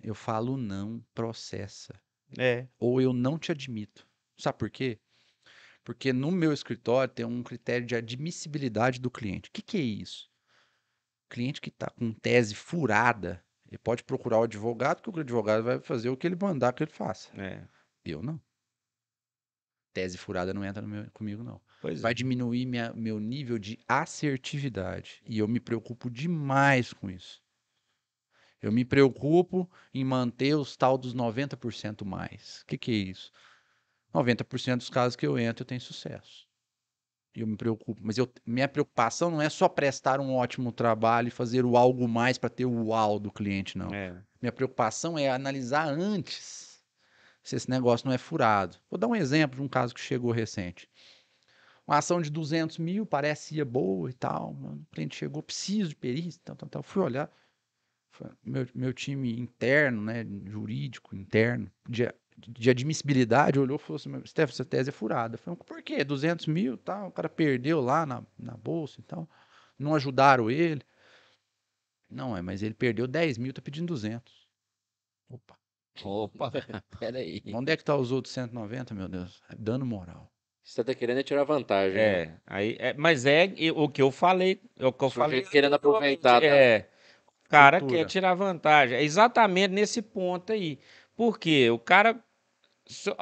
eu 0.00 0.14
falo 0.14 0.56
não, 0.56 1.04
processa. 1.12 2.00
É, 2.38 2.68
Ou 2.78 3.00
eu 3.00 3.12
não 3.12 3.36
te 3.36 3.50
admito. 3.50 4.06
Sabe 4.38 4.58
por 4.58 4.70
quê? 4.70 4.98
Porque 5.84 6.12
no 6.12 6.30
meu 6.30 6.52
escritório 6.52 7.12
tem 7.12 7.26
um 7.26 7.42
critério 7.42 7.86
de 7.86 7.96
admissibilidade 7.96 9.00
do 9.00 9.10
cliente. 9.10 9.48
O 9.48 9.52
que, 9.52 9.62
que 9.62 9.76
é 9.76 9.80
isso? 9.80 10.30
Cliente 11.28 11.60
que 11.60 11.70
está 11.70 11.90
com 11.90 12.12
tese 12.12 12.54
furada, 12.54 13.42
ele 13.66 13.78
pode 13.78 14.04
procurar 14.04 14.38
o 14.38 14.42
advogado, 14.44 15.02
que 15.02 15.10
o 15.10 15.20
advogado 15.20 15.64
vai 15.64 15.80
fazer 15.80 16.08
o 16.10 16.16
que 16.16 16.26
ele 16.26 16.36
mandar 16.40 16.72
que 16.72 16.82
ele 16.84 16.90
faça. 16.92 17.30
é. 17.40 17.66
Eu 18.04 18.22
não. 18.22 18.40
Tese 19.92 20.18
furada 20.18 20.52
não 20.52 20.64
entra 20.64 20.82
no 20.82 20.88
meu- 20.88 21.10
comigo, 21.12 21.42
não. 21.44 21.60
Pois 21.80 21.98
é. 21.98 22.02
vai 22.02 22.14
diminuir 22.14 22.66
minha- 22.66 22.92
meu 22.94 23.20
nível 23.20 23.58
de 23.58 23.78
assertividade. 23.86 25.22
E 25.26 25.38
eu 25.38 25.46
me 25.46 25.60
preocupo 25.60 26.10
demais 26.10 26.92
com 26.92 27.10
isso. 27.10 27.42
Eu 28.60 28.72
me 28.72 28.84
preocupo 28.84 29.70
em 29.92 30.04
manter 30.04 30.54
os 30.54 30.76
tal 30.76 30.96
dos 30.96 31.14
90% 31.14 32.04
mais. 32.04 32.62
O 32.62 32.66
que, 32.66 32.78
que 32.78 32.90
é 32.90 32.94
isso? 32.94 33.32
90% 34.12 34.78
dos 34.78 34.90
casos 34.90 35.16
que 35.16 35.26
eu 35.26 35.38
entro 35.38 35.62
eu 35.62 35.66
tenho 35.66 35.80
sucesso. 35.80 36.46
E 37.34 37.40
eu 37.40 37.46
me 37.46 37.56
preocupo. 37.56 38.00
Mas 38.04 38.18
eu- 38.18 38.30
minha 38.44 38.68
preocupação 38.68 39.30
não 39.30 39.40
é 39.40 39.48
só 39.48 39.68
prestar 39.68 40.20
um 40.20 40.34
ótimo 40.34 40.70
trabalho 40.70 41.28
e 41.28 41.30
fazer 41.30 41.64
o 41.64 41.76
algo 41.76 42.06
mais 42.06 42.36
para 42.36 42.50
ter 42.50 42.66
o 42.66 42.86
uau 42.86 43.18
do 43.18 43.32
cliente, 43.32 43.78
não. 43.78 43.92
É. 43.92 44.22
Minha 44.40 44.52
preocupação 44.52 45.18
é 45.18 45.30
analisar 45.30 45.88
antes 45.88 46.82
se 47.42 47.56
esse 47.56 47.70
negócio 47.70 48.06
não 48.06 48.14
é 48.14 48.18
furado. 48.18 48.76
Vou 48.90 48.98
dar 48.98 49.08
um 49.08 49.16
exemplo 49.16 49.56
de 49.56 49.62
um 49.62 49.68
caso 49.68 49.94
que 49.94 50.00
chegou 50.00 50.30
recente. 50.30 50.88
Uma 51.86 51.98
ação 51.98 52.20
de 52.20 52.30
200 52.30 52.78
mil, 52.78 53.04
parecia 53.04 53.64
boa 53.64 54.08
e 54.08 54.12
tal. 54.12 54.52
O 54.52 54.86
cliente 54.92 55.16
chegou, 55.16 55.42
preciso 55.42 55.90
de 55.90 55.96
perícia, 55.96 56.40
tal, 56.44 56.54
tal, 56.54 56.68
tal. 56.68 56.82
Fui 56.82 57.02
olhar. 57.02 57.30
Meu, 58.44 58.68
meu 58.74 58.92
time 58.92 59.38
interno, 59.38 60.02
né, 60.02 60.24
jurídico, 60.44 61.16
interno, 61.16 61.70
de, 61.88 62.12
de 62.50 62.70
admissibilidade, 62.70 63.58
olhou 63.58 63.76
e 63.76 63.78
falou 63.78 63.96
assim, 63.96 64.08
"Mas, 64.08 64.30
Stefan, 64.30 64.52
essa 64.52 64.64
tese 64.64 64.88
é 64.90 64.92
furada. 64.92 65.34
Eu 65.34 65.38
falei, 65.38 65.58
por 65.64 65.82
quê? 65.82 66.02
200 66.04 66.46
mil, 66.46 66.76
tal, 66.76 67.08
o 67.08 67.12
cara 67.12 67.28
perdeu 67.28 67.80
lá 67.80 68.04
na, 68.06 68.22
na 68.38 68.56
bolsa 68.56 69.00
e 69.00 69.02
tal. 69.04 69.28
Não 69.78 69.94
ajudaram 69.94 70.50
ele. 70.50 70.82
Não, 72.10 72.36
é, 72.36 72.42
mas 72.42 72.62
ele 72.62 72.74
perdeu 72.74 73.06
10 73.06 73.38
mil, 73.38 73.52
tá 73.52 73.62
pedindo 73.62 73.86
200. 73.86 74.46
Opa. 75.30 75.56
Opa, 76.04 76.50
peraí. 76.98 77.42
Onde 77.54 77.72
é 77.72 77.76
que 77.76 77.84
tá 77.84 77.96
os 77.96 78.12
outros 78.12 78.32
190, 78.34 78.94
meu 78.94 79.08
Deus? 79.08 79.42
É 79.48 79.54
dano 79.56 79.84
moral. 79.86 80.30
Você 80.62 80.84
tá 80.84 80.94
querendo 80.94 81.18
é 81.18 81.22
tirar 81.22 81.44
vantagem. 81.44 81.96
né? 81.96 82.22
É, 82.22 82.40
aí, 82.46 82.76
é, 82.78 82.94
mas 82.94 83.26
é 83.26 83.52
o 83.74 83.88
que 83.88 84.00
eu 84.00 84.10
falei, 84.12 84.60
é 84.78 84.86
o 84.86 84.92
que 84.92 85.02
eu 85.04 85.08
O 85.08 85.10
falei. 85.10 85.42
querendo 85.42 85.74
aproveitar. 85.74 86.40
tá? 86.40 86.46
É, 86.46 86.88
o 87.44 87.48
cara 87.48 87.80
Cultura. 87.80 87.98
quer 88.00 88.06
tirar 88.06 88.34
vantagem. 88.34 88.96
É 88.96 89.02
exatamente 89.02 89.72
nesse 89.72 90.00
ponto 90.00 90.52
aí. 90.52 90.78
Por 91.16 91.38
quê? 91.38 91.68
O 91.70 91.78
cara, 91.78 92.22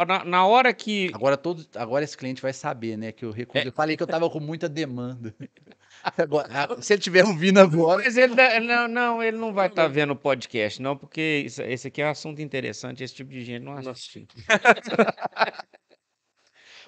na, 0.07 0.25
na 0.25 0.47
hora 0.47 0.73
que 0.73 1.11
Agora 1.15 1.37
todo, 1.37 1.67
agora 1.77 2.05
esse 2.05 2.17
cliente 2.17 2.41
vai 2.43 2.53
saber, 2.53 2.97
né, 2.97 3.13
que 3.13 3.25
eu 3.25 3.31
recusei. 3.31 3.69
Eu 3.69 3.73
falei 3.73 3.97
que 3.97 4.03
eu 4.03 4.07
tava 4.07 4.29
com 4.31 4.41
muita 4.41 4.69
demanda. 4.69 5.35
Agora, 6.17 6.49
ah, 6.51 6.81
se 6.81 6.95
ele 6.95 6.99
estiver 7.01 7.25
ouvindo 7.27 7.61
agora, 7.61 8.03
Mas 8.03 8.17
ele 8.17 8.35
não, 8.61 8.89
não, 8.89 9.23
ele 9.23 9.37
não 9.37 9.53
vai 9.53 9.67
estar 9.67 9.87
vendo 9.87 10.15
o 10.15 10.17
podcast, 10.17 10.81
não, 10.81 10.97
porque 10.97 11.43
isso- 11.45 11.61
esse 11.63 11.89
aqui 11.89 12.01
é 12.01 12.07
um 12.07 12.11
assunto 12.11 12.41
interessante, 12.41 13.05
esse 13.05 13.15
tipo 13.15 13.31
de 13.31 13.45
gente 13.45 13.63
não 13.65 13.77
assiste. 13.77 14.27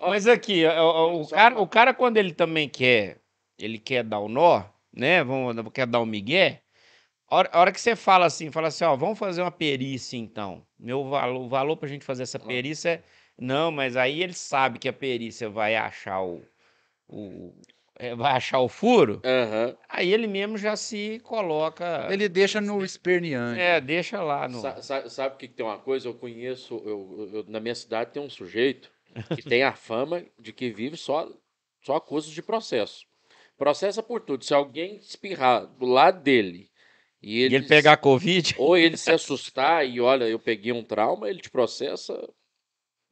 Mas 0.01 0.27
aqui, 0.27 0.65
o, 0.67 1.21
o- 1.21 1.29
cara, 1.29 1.61
o 1.61 1.67
cara, 1.67 1.93
quando 1.95 2.17
ele 2.17 2.33
também 2.33 2.69
quer, 2.69 3.19
ele 3.59 3.79
quer 3.79 4.03
dar 4.03 4.19
o 4.19 4.29
nó, 4.29 4.65
né? 4.93 5.23
Vamos, 5.23 5.63
quer 5.73 5.87
dar 5.87 6.01
o 6.01 6.07
migué. 6.07 6.63
A 7.33 7.37
hora, 7.37 7.51
a 7.51 7.61
hora 7.61 7.73
que 7.73 7.81
você 7.81 7.97
fala 7.97 8.27
assim, 8.27 8.51
fala 8.51 8.69
assim, 8.69 8.85
ó, 8.85 8.95
vamos 8.95 9.19
fazer 9.19 9.41
uma 9.41 9.51
perícia 9.51 10.19
então. 10.19 10.63
Meu 10.79 11.09
valor, 11.09 11.41
o 11.41 11.49
valor 11.49 11.79
pra 11.79 11.89
gente 11.89 12.05
fazer 12.05 12.25
essa 12.25 12.39
perícia 12.39 12.91
é. 12.91 13.03
Não, 13.41 13.73
mas 13.73 13.97
aí 13.97 14.23
ele 14.23 14.35
sabe 14.35 14.79
que 14.79 14.87
a 14.87 14.93
perícia 14.93 15.49
vai 15.49 15.75
achar 15.75 16.21
o. 16.21 16.43
o 17.09 17.55
é, 17.99 18.15
vai 18.15 18.33
achar 18.33 18.59
o 18.61 18.69
furo. 18.69 19.23
Aham. 19.25 19.75
Aí 19.89 20.13
ele 20.13 20.27
mesmo 20.27 20.59
já 20.59 20.77
se 20.77 21.21
coloca. 21.25 22.07
ele 22.11 22.29
deixa 22.29 22.61
no 22.61 22.85
esperneante. 22.85 23.59
É, 23.59 23.81
deixa 23.81 24.23
lá 24.23 24.47
no. 24.47 24.61
Sa- 24.61 24.83
sa- 24.83 25.09
Sabe 25.09 25.35
o 25.35 25.39
que, 25.39 25.49
que 25.49 25.55
tem 25.55 25.65
uma 25.65 25.79
coisa? 25.79 26.09
Eu 26.09 26.15
conheço, 26.15 26.83
eu, 26.85 27.31
eu- 27.33 27.45
na 27.49 27.61
minha 27.61 27.75
cidade 27.75 28.11
tem 28.13 28.23
um 28.23 28.29
sujeito 28.29 28.91
que 29.35 29.41
tem 29.57 29.63
a 29.63 29.73
fama 29.73 30.23
de 30.39 30.53
que 30.53 30.69
vive 30.71 30.99
só, 30.99 31.27
só 31.81 31.97
a 31.97 32.01
custos 32.01 32.35
de 32.35 32.43
processo. 32.43 33.07
Processa 33.57 34.03
por 34.03 34.21
tudo. 34.21 34.45
Se 34.45 34.53
alguém 34.53 34.97
espirrar 34.97 35.65
do 35.67 35.87
lado 35.87 36.21
dele 36.23 36.71
e 37.23 37.39
E 37.39 37.43
ele, 37.43 37.57
ele 37.57 37.67
pegar 37.67 37.97
Covid. 37.99 38.55
ou 38.59 38.77
ele 38.77 38.97
se 38.97 39.11
assustar 39.13 39.87
e 39.87 40.01
olha, 40.01 40.25
eu 40.25 40.39
peguei 40.39 40.73
um 40.73 40.83
trauma, 40.85 41.29
ele 41.31 41.41
te 41.41 41.51
processa 41.51 42.19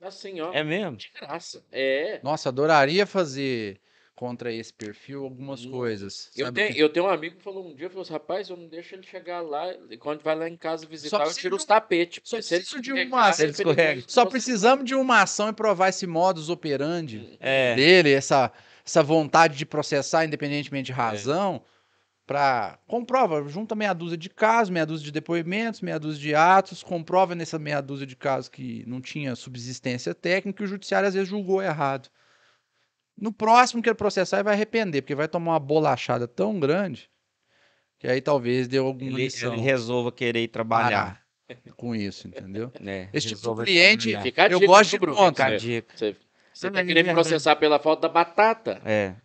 Assim, 0.03 0.41
ó. 0.41 0.51
É 0.55 0.65
mesmo? 0.65 0.97
De 0.97 1.11
graça. 1.15 1.63
É. 1.71 2.21
Nossa, 2.23 2.49
adoraria 2.49 3.05
fazer 3.07 3.79
contra 4.15 4.51
esse 4.53 4.73
perfil 4.73 5.25
algumas 5.25 5.65
Hum. 5.65 5.71
coisas. 5.71 6.31
Eu 6.35 6.51
tenho, 6.53 6.75
eu 6.77 6.89
tenho 6.89 7.05
um 7.07 7.09
amigo 7.11 7.37
que 7.37 7.43
falou 7.43 7.67
um 7.67 7.75
dia, 7.75 7.89
falou 7.91 8.03
assim, 8.03 8.13
rapaz, 8.15 8.49
eu 8.49 8.57
não 8.57 8.67
deixo 8.67 8.95
ele 8.95 9.03
chegar 9.03 9.41
lá, 9.43 9.71
e 9.91 9.97
quando 9.99 10.23
vai 10.23 10.35
lá 10.35 10.49
em 10.49 10.57
casa 10.57 10.87
visitar, 10.87 11.27
eu 11.27 11.35
tiro 11.35 11.57
de 11.57 11.61
os 11.63 11.67
tapetes. 11.67 12.21
só 12.25 12.37
ele 12.37 12.45
precisa 12.47 12.81
de 12.81 12.93
uma- 12.93 13.33
se 13.33 13.43
ele. 13.45 14.05
Só 14.07 14.25
precisamos 14.27 14.85
de 14.87 14.95
uma 14.95 15.23
ação 15.23 15.51
e 15.51 15.53
provar 15.53 15.89
esse 15.91 16.07
modus 16.07 16.49
operandi 16.49 17.37
É. 17.41 17.75
dele, 17.75 18.13
essa, 18.13 18.51
essa 18.85 19.03
vontade 19.03 19.57
de 19.57 19.67
processar 19.67 20.25
independentemente 20.25 20.91
É. 20.91 20.95
de 20.95 20.99
razão, 20.99 21.63
para 22.31 22.79
comprova, 22.87 23.43
junta 23.49 23.75
meia 23.75 23.93
dúzia 23.93 24.17
de 24.17 24.31
casos, 24.31 24.71
meia 24.71 24.87
dúzia 24.87 25.05
de 25.05 25.11
depoimentos, 25.11 25.81
meia 25.81 25.99
dúzia 25.99 26.21
de 26.23 26.33
atos, 26.33 26.81
comprova 26.81 27.35
nessa 27.35 27.59
meia 27.59 27.81
dúzia 27.81 28.07
de 28.07 28.15
casos 28.15 28.49
que 28.49 28.85
não 28.87 29.01
tinha 29.01 29.35
subsistência 29.35 30.15
técnica 30.15 30.63
e 30.63 30.65
o 30.65 30.69
judiciário 30.69 31.09
às 31.09 31.15
vezes 31.15 31.29
julgou 31.29 31.61
errado. 31.61 32.09
No 33.19 33.33
próximo 33.33 33.83
que 33.83 33.89
ele 33.89 33.97
processar, 33.97 34.37
ele 34.37 34.45
vai 34.45 34.55
arrepender, 34.55 35.03
porque 35.03 35.13
vai 35.17 35.27
tomar 35.27 35.55
uma 35.55 35.59
bolachada 35.59 36.29
tão 36.29 36.61
grande 36.61 37.11
que 37.99 38.07
aí 38.07 38.21
talvez 38.21 38.69
dê 38.69 38.79
alguma 38.79 39.11
Ele, 39.11 39.25
lição 39.25 39.53
ele 39.55 39.63
resolva 39.63 40.13
querer 40.13 40.45
ir 40.45 40.49
trabalhar. 40.49 41.21
com 41.77 41.97
isso, 41.97 42.29
entendeu? 42.29 42.71
né? 42.79 43.09
Esse 43.13 43.35
tipo 43.35 43.55
de 43.57 43.65
cliente- 43.65 44.15
Eu 44.49 44.61
gosto 44.61 44.91
de 44.91 44.99
Bruno? 45.01 45.17
conta. 45.17 45.59
Você, 45.59 45.85
você, 45.93 46.17
você 46.55 46.71
tá 46.71 46.85
querendo 46.85 47.07
me 47.07 47.11
é 47.11 47.13
processar 47.13 47.57
pela 47.57 47.81
falta 47.81 48.03
da 48.03 48.09
batata. 48.09 48.81
É. 48.85 49.17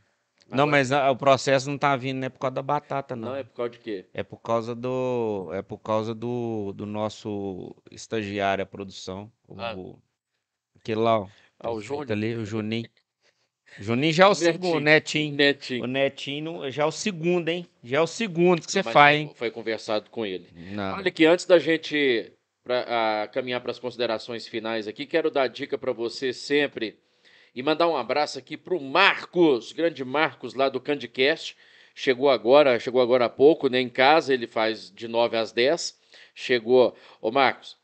Não, 0.50 0.68
mas 0.68 0.92
a- 0.92 1.10
o 1.10 1.16
processo 1.16 1.70
não 1.70 1.78
tá 1.78 1.96
vindo, 1.96 2.18
não 2.20 2.28
é 2.28 2.30
por 2.30 2.40
causa 2.40 2.54
da 2.56 2.62
batata, 2.62 3.16
não. 3.16 3.30
Não, 3.30 3.36
é 3.36 3.44
por 3.44 3.54
causa 3.56 3.72
de 3.72 3.80
quê? 3.80 4.06
É 4.14 4.24
por 4.24 4.38
causa 4.42 4.76
do. 4.76 5.50
É 5.54 5.62
por 5.62 5.80
causa 5.80 6.14
do, 6.14 6.72
do 6.74 6.86
nosso 6.86 7.76
estagiário 7.92 8.64
à 8.64 8.66
produção. 8.66 9.32
O, 9.48 9.60
Ah. 9.60 9.76
aquele 10.80 11.00
lá, 11.02 11.20
ó. 11.22 11.28
Ah, 11.60 11.72
o 11.72 11.76
perfeito 11.78 11.88
Júnior. 11.88 12.12
ali, 12.12 12.36
o 12.36 12.46
Juninho. 12.46 12.90
Juninho 13.80 14.14
já 14.14 14.26
é 14.26 14.28
o 14.28 14.36
segundo, 14.36 14.78
o 14.78 14.80
Netinho. 14.80 15.34
O 15.34 15.38
Netinho. 15.38 15.88
Netinho 15.88 16.72
já 16.72 16.84
é 16.84 16.86
o 16.86 16.92
segundo, 16.92 17.50
hein? 17.50 17.66
Já 17.84 17.98
é 17.98 18.02
o 18.02 18.08
segundo 18.08 18.62
que 18.62 18.72
você 18.72 18.84
Mas 18.84 18.94
faz, 18.94 19.18
hein? 19.20 19.32
Foi 19.36 19.50
conversado 19.52 20.10
com 20.10 20.26
ele. 20.26 20.48
Olha 20.96 21.08
aqui, 21.08 21.26
antes 21.26 21.46
da 21.46 21.58
gente 21.60 22.32
pra, 22.64 22.86
ah, 23.24 23.28
caminhar 23.28 23.60
para 23.62 23.72
as 23.72 23.80
considerações 23.80 24.48
finais 24.48 24.88
aqui, 24.88 25.06
quero 25.06 25.30
dar 25.32 25.48
dica 25.48 25.78
para 25.78 25.92
você 25.92 26.32
sempre 26.32 26.98
e 27.56 27.64
mandar 27.64 27.88
um 27.88 27.96
abraço 27.96 28.38
aqui 28.38 28.58
para 28.58 28.76
o 28.76 28.82
Marcos, 28.82 29.72
grande 29.72 30.04
Marcos 30.04 30.54
lá 30.54 30.68
do 30.68 30.82
Candicast. 30.82 31.56
Chegou 31.96 32.30
agora, 32.30 32.78
chegou 32.78 33.02
agora 33.02 33.26
há 33.26 33.30
pouco, 33.30 33.70
né? 33.70 33.80
Em 33.80 33.88
casa, 33.88 34.34
ele 34.34 34.46
faz 34.46 34.92
de 34.94 35.08
9 35.08 35.38
às 35.38 35.54
10. 35.54 35.98
Chegou. 36.34 36.94
Ô, 37.22 37.32
Marcos, 37.32 37.78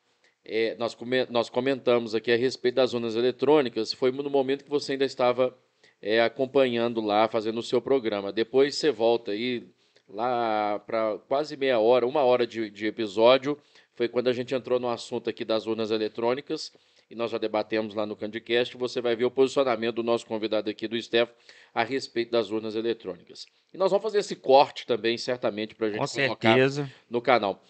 é, 0.43 0.75
nós, 0.75 0.93
come- 0.93 1.25
nós 1.29 1.49
comentamos 1.49 2.13
aqui 2.13 2.29
a 2.33 2.35
respeito 2.35 2.75
das 2.75 2.89
zonas 2.89 3.15
eletrônicas. 3.15 3.93
Foi 3.93 4.11
no 4.11 4.29
momento 4.29 4.65
que 4.65 4.69
você 4.69 4.91
ainda 4.91 5.05
estava 5.05 5.57
é, 6.01 6.21
acompanhando 6.21 6.99
lá, 6.99 7.29
fazendo 7.29 7.59
o 7.59 7.63
seu 7.63 7.81
programa. 7.81 8.33
Depois 8.33 8.75
você 8.75 8.91
volta 8.91 9.31
aí 9.31 9.65
lá 10.09 10.79
para 10.79 11.17
quase 11.29 11.55
meia 11.55 11.79
hora, 11.79 12.05
uma 12.05 12.23
hora 12.23 12.45
de, 12.45 12.69
de 12.69 12.87
episódio. 12.87 13.57
Foi 13.95 14.09
quando 14.09 14.27
a 14.27 14.33
gente 14.33 14.53
entrou 14.53 14.77
no 14.77 14.89
assunto 14.89 15.29
aqui 15.29 15.45
das 15.45 15.65
urnas 15.65 15.91
eletrônicas 15.91 16.73
e 17.11 17.15
nós 17.15 17.29
já 17.29 17.37
debatemos 17.37 17.93
lá 17.93 18.05
no 18.05 18.15
Candicast. 18.15 18.75
Você 18.77 19.01
vai 19.01 19.15
ver 19.15 19.25
o 19.25 19.31
posicionamento 19.31 19.95
do 19.95 20.03
nosso 20.03 20.25
convidado 20.25 20.69
aqui, 20.69 20.87
do 20.87 20.99
Steph, 21.01 21.29
a 21.73 21.83
respeito 21.83 22.31
das 22.31 22.49
urnas 22.49 22.75
eletrônicas. 22.75 23.45
E 23.73 23.77
nós 23.77 23.91
vamos 23.91 24.03
fazer 24.03 24.19
esse 24.19 24.35
corte 24.35 24.85
também, 24.85 25.17
certamente, 25.17 25.75
para 25.75 25.87
a 25.87 25.89
gente 25.91 25.99
Com 25.99 26.07
colocar 26.07 26.53
certeza. 26.55 26.91
no 27.09 27.21
canal. 27.21 27.63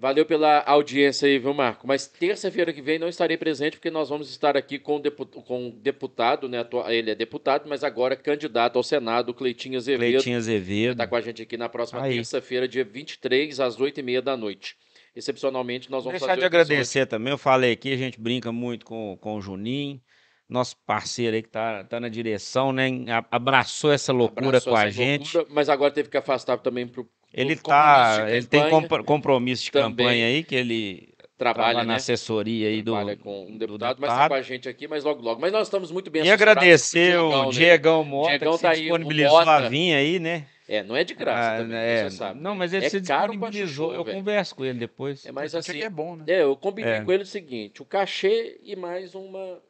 Valeu 0.00 0.24
pela 0.24 0.62
audiência 0.62 1.26
aí, 1.26 1.40
viu, 1.40 1.52
Marco? 1.52 1.84
Mas 1.84 2.06
terça-feira 2.06 2.72
que 2.72 2.80
vem 2.80 3.00
não 3.00 3.08
estarei 3.08 3.36
presente, 3.36 3.78
porque 3.78 3.90
nós 3.90 4.08
vamos 4.08 4.30
estar 4.30 4.56
aqui 4.56 4.78
com 4.78 4.94
o 4.94 5.00
depu- 5.00 5.26
com 5.26 5.70
deputado, 5.70 6.48
né? 6.48 6.64
Ele 6.86 7.10
é 7.10 7.14
deputado, 7.16 7.68
mas 7.68 7.82
agora 7.82 8.14
candidato 8.14 8.76
ao 8.76 8.84
Senado, 8.84 9.34
Cleitinho 9.34 9.76
Azevedo. 9.76 10.12
Cleitinho 10.12 10.36
Azevedo. 10.36 10.92
Está 10.92 11.04
com 11.08 11.16
a 11.16 11.20
gente 11.20 11.42
aqui 11.42 11.56
na 11.56 11.68
próxima 11.68 12.00
terça-feira, 12.02 12.68
dia 12.68 12.84
23, 12.84 13.58
às 13.58 13.76
8h30 13.76 14.20
da 14.20 14.36
noite. 14.36 14.76
Excepcionalmente, 15.18 15.90
nós 15.90 16.04
vamos 16.04 16.20
Deixar 16.20 16.34
fazer 16.34 16.40
de 16.40 16.44
o 16.44 16.46
episódio- 16.46 16.64
agradecer 16.72 17.06
também, 17.06 17.32
eu 17.32 17.38
falei 17.38 17.72
aqui, 17.72 17.92
a 17.92 17.96
gente 17.96 18.20
brinca 18.20 18.52
muito 18.52 18.86
com, 18.86 19.16
com 19.20 19.34
o 19.36 19.40
Juninho, 19.40 20.00
nosso 20.48 20.76
parceiro 20.86 21.34
aí 21.36 21.42
que 21.42 21.48
tá, 21.48 21.82
tá 21.84 21.98
na 21.98 22.08
direção, 22.08 22.72
né? 22.72 22.88
A- 23.10 23.24
Abraçou 23.36 23.92
essa 23.92 24.12
loucura 24.12 24.46
Abraçou 24.46 24.72
com 24.72 24.78
a 24.78 24.82
essa 24.86 24.90
gente. 24.92 25.36
loucura, 25.36 25.54
mas 25.54 25.68
agora 25.68 25.90
teve 25.92 26.08
que 26.08 26.16
afastar 26.16 26.56
também 26.58 26.86
para 26.86 27.00
o 27.02 27.06
Ele 27.34 27.56
tá, 27.56 28.24
de 28.24 28.32
ele 28.36 28.46
tem 28.46 28.70
compro- 28.70 29.04
compromisso 29.04 29.64
de 29.64 29.72
Também. 29.72 29.90
campanha 29.90 30.26
aí, 30.26 30.42
que 30.44 30.54
ele 30.54 31.12
trabalho, 31.36 31.56
trabalha 31.66 31.78
na 31.78 31.84
né? 31.92 31.94
assessoria 31.96 32.68
aí 32.68 32.80
do, 32.80 32.92
Trabalha 32.92 33.16
com 33.16 33.44
um 33.46 33.52
do 33.52 33.58
deputado, 33.58 33.98
mas 34.00 34.10
está 34.12 34.28
com 34.28 34.34
a 34.34 34.42
gente 34.42 34.68
aqui, 34.68 34.88
mas 34.88 35.04
logo, 35.04 35.20
logo. 35.20 35.40
Mas 35.40 35.52
nós 35.52 35.66
estamos 35.66 35.90
muito 35.90 36.10
bem 36.10 36.24
E 36.24 36.30
agradecer 36.30 37.18
o 37.18 37.28
Diegão, 37.28 37.44
né? 37.44 37.50
Diegão 37.52 38.04
Mota, 38.04 38.28
Diegão 38.30 38.52
que 38.52 38.56
se 38.58 38.62
tá 38.62 38.70
o 38.70 38.74
disponibilizou 38.74 39.38
a 39.40 39.60
vir 39.68 39.94
aí, 39.94 40.18
né? 40.18 40.46
É, 40.68 40.82
não 40.82 40.94
é 40.94 41.02
de 41.02 41.14
graça 41.14 41.54
Ah, 41.54 41.58
também, 41.62 41.78
é, 41.78 42.10
você 42.10 42.16
sabe. 42.16 42.40
Não, 42.40 42.54
mas 42.54 42.74
ele 42.74 42.84
É 42.84 42.88
se 42.90 43.00
disponibilizou. 43.00 43.94
eu 43.94 44.04
velho. 44.04 44.18
converso 44.18 44.54
com 44.54 44.64
ele 44.66 44.78
depois. 44.78 45.24
É 45.24 45.30
Isso 45.30 45.56
aqui 45.58 45.70
assim. 45.70 45.82
é 45.82 45.88
bom, 45.88 46.14
né? 46.16 46.24
É, 46.28 46.42
eu 46.42 46.54
combinei 46.54 46.92
É. 46.92 47.00
com 47.00 47.10
ele 47.10 47.22
o 47.22 47.26
seguinte: 47.26 47.80
o 47.80 47.86
cachê 47.86 48.60
e 48.62 48.76
mais 48.76 49.14
uma. 49.14 49.62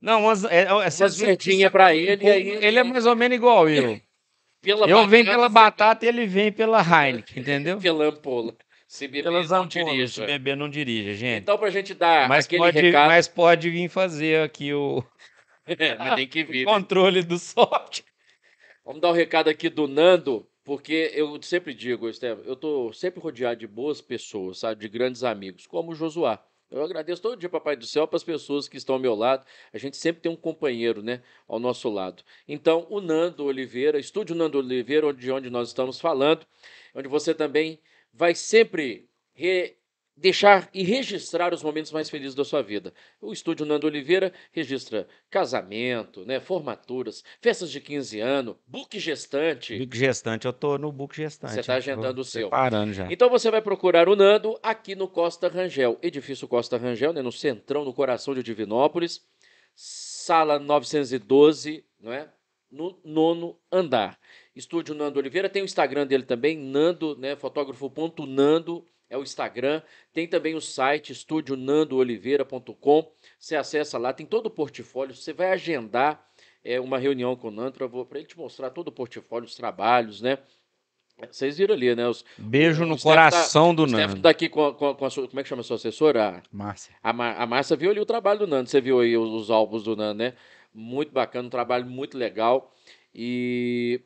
Não, 0.00 0.22
umas, 0.24 0.44
é, 0.44 0.62
é, 0.64 0.72
Uma 0.72 1.70
pra 1.70 1.94
ele, 1.94 2.24
e 2.24 2.30
aí. 2.30 2.48
Ele 2.64 2.78
é 2.78 2.82
mais 2.82 3.04
ou 3.06 3.14
menos 3.14 3.36
igual 3.36 3.68
eu. 3.68 4.00
Pela 4.62 4.86
Eu 4.88 5.06
venho 5.06 5.24
batata, 5.26 5.36
pela 5.36 5.48
batata 5.50 6.06
e 6.06 6.08
ele 6.08 6.26
vem 6.26 6.50
pela 6.50 6.80
Heineken, 6.80 7.42
entendeu? 7.42 7.78
Pela 7.78 8.06
ampola. 8.06 8.56
Se 8.88 9.06
beber, 9.06 9.24
Pelas 9.24 9.50
não 9.50 9.64
ampolas. 9.64 9.84
Se 9.84 9.90
dirija. 9.92 10.26
beber, 10.26 10.56
não 10.56 10.70
dirija, 10.70 11.12
gente. 11.12 11.42
Então, 11.42 11.58
pra 11.58 11.68
gente 11.68 11.92
dar 11.92 12.26
mas, 12.30 12.46
aquele 12.46 12.62
pode, 12.62 12.80
recado. 12.80 13.08
mas 13.08 13.28
pode 13.28 13.68
vir 13.68 13.90
fazer 13.90 14.42
aqui 14.42 14.72
o 14.72 15.04
mas 15.98 16.14
tem 16.14 16.26
que 16.26 16.42
o 16.44 16.46
vir. 16.46 16.64
controle 16.64 17.22
do 17.22 17.38
soft. 17.38 18.00
Vamos 18.84 19.00
dar 19.00 19.10
o 19.10 19.12
recado 19.12 19.48
aqui 19.48 19.68
do 19.70 19.88
Nando, 19.88 20.46
porque 20.62 21.10
eu 21.14 21.40
sempre 21.42 21.72
digo, 21.72 22.08
Estevam, 22.08 22.44
eu 22.44 22.54
tô 22.54 22.92
sempre 22.92 23.20
rodeado 23.20 23.60
de 23.60 23.66
boas 23.66 24.00
pessoas, 24.00 24.58
sabe? 24.58 24.80
De 24.80 24.88
grandes 24.88 25.24
amigos, 25.24 25.66
como 25.66 25.92
o 25.92 25.94
Josuá. 25.94 26.44
Eu 26.70 26.82
agradeço 26.82 27.22
todo 27.22 27.38
dia, 27.38 27.48
Papai 27.48 27.76
do 27.76 27.86
Céu, 27.86 28.06
para 28.06 28.16
as 28.16 28.24
pessoas 28.24 28.68
que 28.68 28.76
estão 28.76 28.96
ao 28.96 29.00
meu 29.00 29.14
lado. 29.14 29.46
A 29.72 29.78
gente 29.78 29.96
sempre 29.96 30.20
tem 30.20 30.30
um 30.30 30.36
companheiro, 30.36 31.02
né, 31.02 31.22
ao 31.46 31.58
nosso 31.58 31.88
lado. 31.88 32.22
Então, 32.48 32.86
o 32.90 33.00
Nando 33.00 33.44
Oliveira, 33.44 33.98
Estúdio 33.98 34.34
Nando 34.34 34.58
Oliveira, 34.58 35.06
onde, 35.06 35.30
onde 35.30 35.48
nós 35.50 35.68
estamos 35.68 36.00
falando, 36.00 36.46
onde 36.94 37.08
você 37.08 37.34
também 37.34 37.80
vai 38.12 38.34
sempre 38.34 39.08
re- 39.34 39.76
deixar 40.16 40.68
e 40.72 40.84
registrar 40.84 41.52
os 41.52 41.62
momentos 41.62 41.90
mais 41.90 42.08
felizes 42.08 42.34
da 42.34 42.44
sua 42.44 42.62
vida. 42.62 42.92
O 43.20 43.32
Estúdio 43.32 43.66
Nando 43.66 43.86
Oliveira 43.86 44.32
registra 44.52 45.08
casamento, 45.28 46.24
né, 46.24 46.38
formaturas, 46.38 47.24
festas 47.40 47.70
de 47.70 47.80
15 47.80 48.20
anos, 48.20 48.56
book 48.66 48.98
gestante. 48.98 49.76
Book 49.78 49.96
gestante, 49.96 50.46
eu 50.46 50.52
tô 50.52 50.78
no 50.78 50.92
book 50.92 51.16
gestante. 51.16 51.54
Você 51.54 51.62
tá 51.62 51.72
hein? 51.72 51.78
agendando 51.78 52.20
o 52.20 52.24
seu. 52.24 52.48
Preparando 52.48 52.92
já. 52.92 53.10
Então 53.10 53.28
você 53.28 53.50
vai 53.50 53.60
procurar 53.60 54.08
o 54.08 54.14
Nando 54.14 54.58
aqui 54.62 54.94
no 54.94 55.08
Costa 55.08 55.48
Rangel, 55.48 55.98
edifício 56.00 56.46
Costa 56.46 56.78
Rangel, 56.78 57.12
né, 57.12 57.20
no 57.20 57.32
centrão, 57.32 57.84
no 57.84 57.92
coração 57.92 58.34
de 58.34 58.42
Divinópolis, 58.42 59.20
sala 59.74 60.58
912, 60.58 61.84
não 62.00 62.12
é? 62.12 62.28
No 62.70 62.98
nono 63.04 63.56
andar. 63.70 64.18
Estúdio 64.54 64.94
Nando 64.94 65.18
Oliveira, 65.18 65.48
tem 65.48 65.62
o 65.62 65.64
Instagram 65.64 66.06
dele 66.06 66.22
também, 66.24 66.56
Nando, 66.56 67.16
né, 67.16 67.34
fotógrafo.nando 67.34 68.84
é 69.10 69.18
o 69.18 69.22
Instagram. 69.22 69.82
Tem 70.12 70.26
também 70.26 70.54
o 70.54 70.60
site 70.60 71.12
estudionandooliveira.com. 71.12 73.12
Você 73.38 73.56
acessa 73.56 73.98
lá, 73.98 74.12
tem 74.12 74.26
todo 74.26 74.46
o 74.46 74.50
portfólio. 74.50 75.14
Você 75.14 75.32
vai 75.32 75.52
agendar 75.52 76.24
é, 76.64 76.80
uma 76.80 76.98
reunião 76.98 77.36
com 77.36 77.48
o 77.48 77.50
Nando 77.50 77.72
para 78.06 78.18
ele 78.18 78.26
te 78.26 78.38
mostrar 78.38 78.70
todo 78.70 78.88
o 78.88 78.92
portfólio, 78.92 79.46
os 79.46 79.54
trabalhos, 79.54 80.20
né? 80.20 80.38
Vocês 81.30 81.58
viram 81.58 81.74
ali, 81.74 81.94
né? 81.94 82.08
Os, 82.08 82.24
Beijo 82.36 82.82
o 82.82 82.86
no 82.86 82.98
Steph 82.98 83.14
tá- 83.14 83.30
coração 83.30 83.74
do 83.74 83.84
o 83.84 83.86
Nando. 83.86 84.20
daqui 84.20 84.48
com, 84.48 84.64
a- 84.66 84.74
com, 84.74 84.88
a- 84.88 84.94
com 84.96 85.04
a 85.04 85.10
sua, 85.10 85.28
como 85.28 85.38
é 85.38 85.42
que 85.44 85.48
chama 85.48 85.60
a 85.60 85.64
sua 85.64 85.76
assessora? 85.76 86.42
Márcia. 86.50 86.92
A, 87.02 87.10
a 87.10 87.46
Márcia 87.46 87.76
viu 87.76 87.90
ali 87.90 88.00
o 88.00 88.06
trabalho 88.06 88.40
do 88.40 88.46
Nando, 88.48 88.68
você 88.68 88.80
viu 88.80 88.98
aí 88.98 89.16
os, 89.16 89.30
os 89.30 89.50
álbuns 89.50 89.84
do 89.84 89.94
Nando, 89.94 90.18
né? 90.18 90.34
Muito 90.74 91.12
bacana, 91.12 91.46
um 91.46 91.50
trabalho 91.50 91.86
muito 91.86 92.18
legal. 92.18 92.74
E 93.14 94.00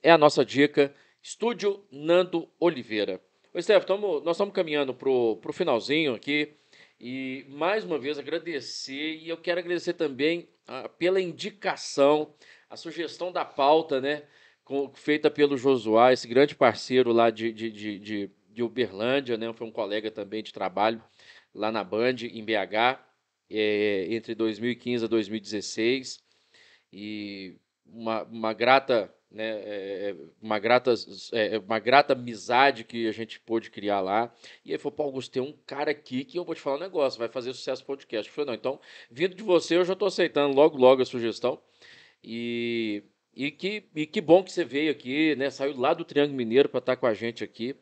é 0.00 0.12
a 0.12 0.18
nossa 0.18 0.44
dica, 0.44 0.94
Estúdio 1.20 1.84
Nando 1.90 2.48
Oliveira. 2.60 3.20
Ô, 3.54 3.62
Steph, 3.62 3.86
nós 3.88 4.34
estamos 4.36 4.52
caminhando 4.52 4.92
pro, 4.92 5.36
pro 5.36 5.52
finalzinho 5.52 6.12
aqui. 6.12 6.54
E 6.98 7.46
mais 7.48 7.84
uma 7.84 7.98
vez 7.98 8.18
agradecer, 8.18 9.14
e 9.16 9.28
eu 9.28 9.36
quero 9.36 9.60
agradecer 9.60 9.92
também 9.92 10.48
pela 10.98 11.20
indicação, 11.20 12.34
a 12.68 12.76
sugestão 12.76 13.30
da 13.30 13.44
pauta, 13.44 14.00
né? 14.00 14.24
com- 14.64 14.92
feita 14.94 15.30
pelo 15.30 15.56
Josuá, 15.56 16.12
esse 16.12 16.26
grande 16.26 16.54
parceiro 16.56 17.12
lá 17.12 17.30
de, 17.30 17.52
de, 17.52 17.70
de, 17.70 17.98
de, 18.00 18.30
de 18.50 18.62
Uberlândia, 18.62 19.36
né? 19.36 19.52
Foi 19.52 19.66
um 19.68 19.70
colega 19.70 20.10
também 20.10 20.42
de 20.42 20.52
trabalho 20.52 21.00
lá 21.54 21.70
na 21.70 21.84
Band, 21.84 22.16
em 22.22 22.44
BH, 22.44 22.98
eh, 23.50 24.06
entre 24.10 24.34
2015 24.34 25.04
a 25.04 25.08
2016. 25.08 26.24
E 26.92 27.56
uma, 27.86 28.22
uma 28.24 28.52
grata 28.52 29.14
né, 29.34 29.44
é, 29.64 30.10
é, 30.10 30.16
uma, 30.40 30.60
grata, 30.60 30.94
é, 31.32 31.56
é, 31.56 31.58
uma 31.58 31.80
grata 31.80 32.12
amizade 32.12 32.84
que 32.84 33.08
a 33.08 33.12
gente 33.12 33.40
pôde 33.40 33.68
criar 33.68 34.00
lá. 34.00 34.32
E 34.64 34.72
aí 34.72 34.78
falou, 34.78 34.96
Paulo 34.96 35.10
Augusto, 35.10 35.32
tem 35.32 35.42
um 35.42 35.52
cara 35.66 35.90
aqui 35.90 36.24
que 36.24 36.38
eu 36.38 36.44
vou 36.44 36.54
te 36.54 36.60
falar 36.60 36.76
um 36.76 36.80
negócio, 36.80 37.18
vai 37.18 37.28
fazer 37.28 37.52
sucesso 37.52 37.84
podcast. 37.84 38.28
Eu 38.28 38.34
falei, 38.34 38.46
não, 38.46 38.54
então, 38.54 38.80
vindo 39.10 39.34
de 39.34 39.42
você, 39.42 39.76
eu 39.76 39.84
já 39.84 39.94
estou 39.94 40.06
aceitando 40.06 40.54
logo, 40.54 40.78
logo 40.78 41.02
a 41.02 41.04
sugestão. 41.04 41.60
E, 42.22 43.02
e, 43.34 43.50
que, 43.50 43.88
e 43.94 44.06
que 44.06 44.20
bom 44.20 44.44
que 44.44 44.52
você 44.52 44.64
veio 44.64 44.92
aqui, 44.92 45.34
né? 45.34 45.50
Saiu 45.50 45.76
lá 45.76 45.92
do 45.92 46.04
Triângulo 46.04 46.36
Mineiro 46.36 46.68
para 46.68 46.78
estar 46.78 46.94
tá 46.94 47.00
com 47.00 47.06
a 47.06 47.12
gente 47.12 47.42
aqui. 47.42 47.74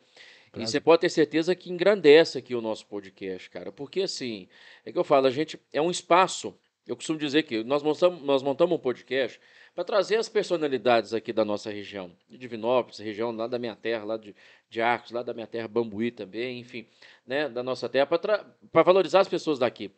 E 0.56 0.66
você 0.66 0.80
pode 0.80 1.00
ter 1.00 1.08
certeza 1.08 1.54
que 1.54 1.70
engrandece 1.70 2.36
aqui 2.36 2.54
o 2.54 2.60
nosso 2.60 2.86
podcast, 2.86 3.48
cara. 3.48 3.72
Porque, 3.72 4.02
assim, 4.02 4.48
é 4.84 4.92
que 4.92 4.98
eu 4.98 5.04
falo, 5.04 5.26
a 5.26 5.30
gente 5.30 5.58
é 5.72 5.80
um 5.80 5.90
espaço. 5.90 6.54
Eu 6.86 6.96
costumo 6.96 7.18
dizer 7.18 7.44
que 7.44 7.62
nós 7.62 7.82
montamos, 7.82 8.22
nós 8.22 8.42
montamos 8.42 8.76
um 8.76 8.78
podcast 8.78 9.40
para 9.74 9.84
trazer 9.84 10.16
as 10.16 10.28
personalidades 10.28 11.14
aqui 11.14 11.32
da 11.32 11.44
nossa 11.44 11.70
região, 11.70 12.10
de 12.28 12.36
Divinópolis, 12.36 12.98
região 12.98 13.30
lá 13.30 13.46
da 13.46 13.58
minha 13.58 13.76
terra, 13.76 14.04
lá 14.04 14.16
de, 14.16 14.34
de 14.68 14.80
Arcos, 14.80 15.12
lá 15.12 15.22
da 15.22 15.32
minha 15.32 15.46
terra, 15.46 15.68
Bambuí 15.68 16.10
também, 16.10 16.58
enfim, 16.58 16.86
né, 17.26 17.48
da 17.48 17.62
nossa 17.62 17.88
terra, 17.88 18.06
para 18.06 18.82
valorizar 18.82 19.20
as 19.20 19.28
pessoas 19.28 19.58
daqui. 19.58 19.90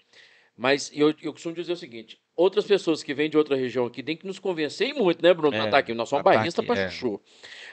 Mas 0.57 0.91
eu, 0.95 1.13
eu 1.23 1.33
costumo 1.33 1.55
dizer 1.55 1.73
o 1.73 1.77
seguinte: 1.77 2.21
outras 2.37 2.65
pessoas 2.65 3.03
que 3.03 3.13
vêm 3.13 3.29
de 3.29 3.37
outra 3.37 3.57
região 3.57 3.87
aqui 3.87 4.03
têm 4.03 4.17
que 4.17 4.27
nos 4.27 4.39
convencer 4.39 4.95
muito, 4.95 5.23
né, 5.23 5.35
Bruno? 5.35 5.57
É, 5.57 5.69
tá 5.69 5.79
aqui. 5.79 5.93
Nós 5.95 6.09
somos 6.09 6.25
bairristas 6.25 6.65
para 6.65 6.83
é. 6.83 6.91
chuchu. 6.91 7.21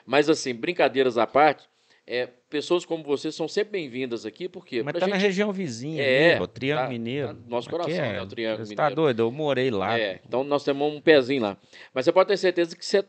Mas, 0.06 0.30
assim, 0.30 0.54
brincadeiras 0.54 1.18
à 1.18 1.28
parte, 1.28 1.70
é, 2.06 2.28
pessoas 2.50 2.86
como 2.86 3.04
você 3.04 3.32
são 3.32 3.48
sempre 3.48 3.74
bem-vindas 3.74 4.26
aqui, 4.26 4.50
porque. 4.50 4.84
Mas 4.84 4.94
tá 4.94 5.02
gente... 5.02 5.10
na 5.10 5.16
região 5.18 5.52
vizinha, 5.52 6.04
é, 6.04 6.42
o 6.42 6.48
Triângulo 6.48 6.86
tá, 6.86 6.90
Mineiro. 6.90 7.28
Tá 7.28 7.36
nosso 7.48 7.70
coração, 7.70 7.94
é, 7.94 8.14
né? 8.14 8.22
O 8.22 8.28
Triângulo 8.28 8.66
você 8.66 8.76
tá 8.76 8.84
Mineiro. 8.84 8.96
Tá 8.96 9.02
doido, 9.02 9.20
eu 9.22 9.32
morei 9.32 9.72
lá. 9.72 9.98
É, 9.98 10.20
então 10.26 10.44
nós 10.44 10.64
temos 10.64 10.92
um 10.92 11.00
pezinho 11.00 11.42
lá. 11.42 11.58
Mas 11.94 12.06
você 12.06 12.12
pode 12.12 12.28
ter 12.28 12.38
certeza 12.38 12.76
que 12.76 12.86
você, 12.86 13.06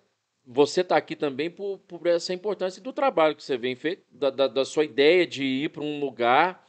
você 0.47 0.85
tá 0.85 0.97
aqui 0.97 1.17
também 1.17 1.51
por, 1.51 1.79
por 1.79 2.07
essa 2.07 2.35
importância 2.35 2.83
do 2.83 2.93
trabalho 2.93 3.35
que 3.35 3.43
você 3.43 3.57
vem 3.57 3.75
feito, 3.75 4.05
da, 4.11 4.31
da, 4.31 4.47
da 4.47 4.65
sua 4.65 4.85
ideia 4.85 5.27
de 5.27 5.43
ir 5.43 5.71
para 5.71 5.83
um 5.83 5.99
lugar 5.99 6.63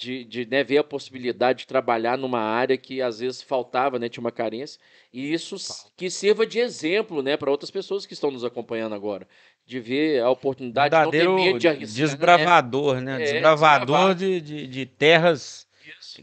de, 0.00 0.24
de 0.24 0.46
né, 0.46 0.64
ver 0.64 0.78
a 0.78 0.84
possibilidade 0.84 1.60
de 1.60 1.66
trabalhar 1.66 2.16
numa 2.16 2.40
área 2.40 2.78
que 2.78 3.02
às 3.02 3.20
vezes 3.20 3.42
faltava, 3.42 3.98
né, 3.98 4.08
tinha 4.08 4.22
uma 4.22 4.32
carência, 4.32 4.80
e 5.12 5.30
isso 5.30 5.56
que 5.94 6.08
sirva 6.08 6.46
de 6.46 6.58
exemplo 6.58 7.22
né, 7.22 7.36
para 7.36 7.50
outras 7.50 7.70
pessoas 7.70 8.06
que 8.06 8.14
estão 8.14 8.30
nos 8.30 8.42
acompanhando 8.42 8.94
agora, 8.94 9.28
de 9.70 9.78
ver 9.78 10.20
a 10.20 10.28
oportunidade 10.28 10.94
de 10.94 11.02
não 11.02 11.10
ter 11.10 11.28
medo 11.28 11.58
de 11.58 11.68
arriscar. 11.68 12.02
Né? 12.02 12.08
Desbravador, 12.08 13.00
né? 13.00 13.22
É, 13.22 13.32
desbravador 13.32 14.14
de, 14.16 14.40
de, 14.40 14.66
de 14.66 14.86
terras 14.86 15.64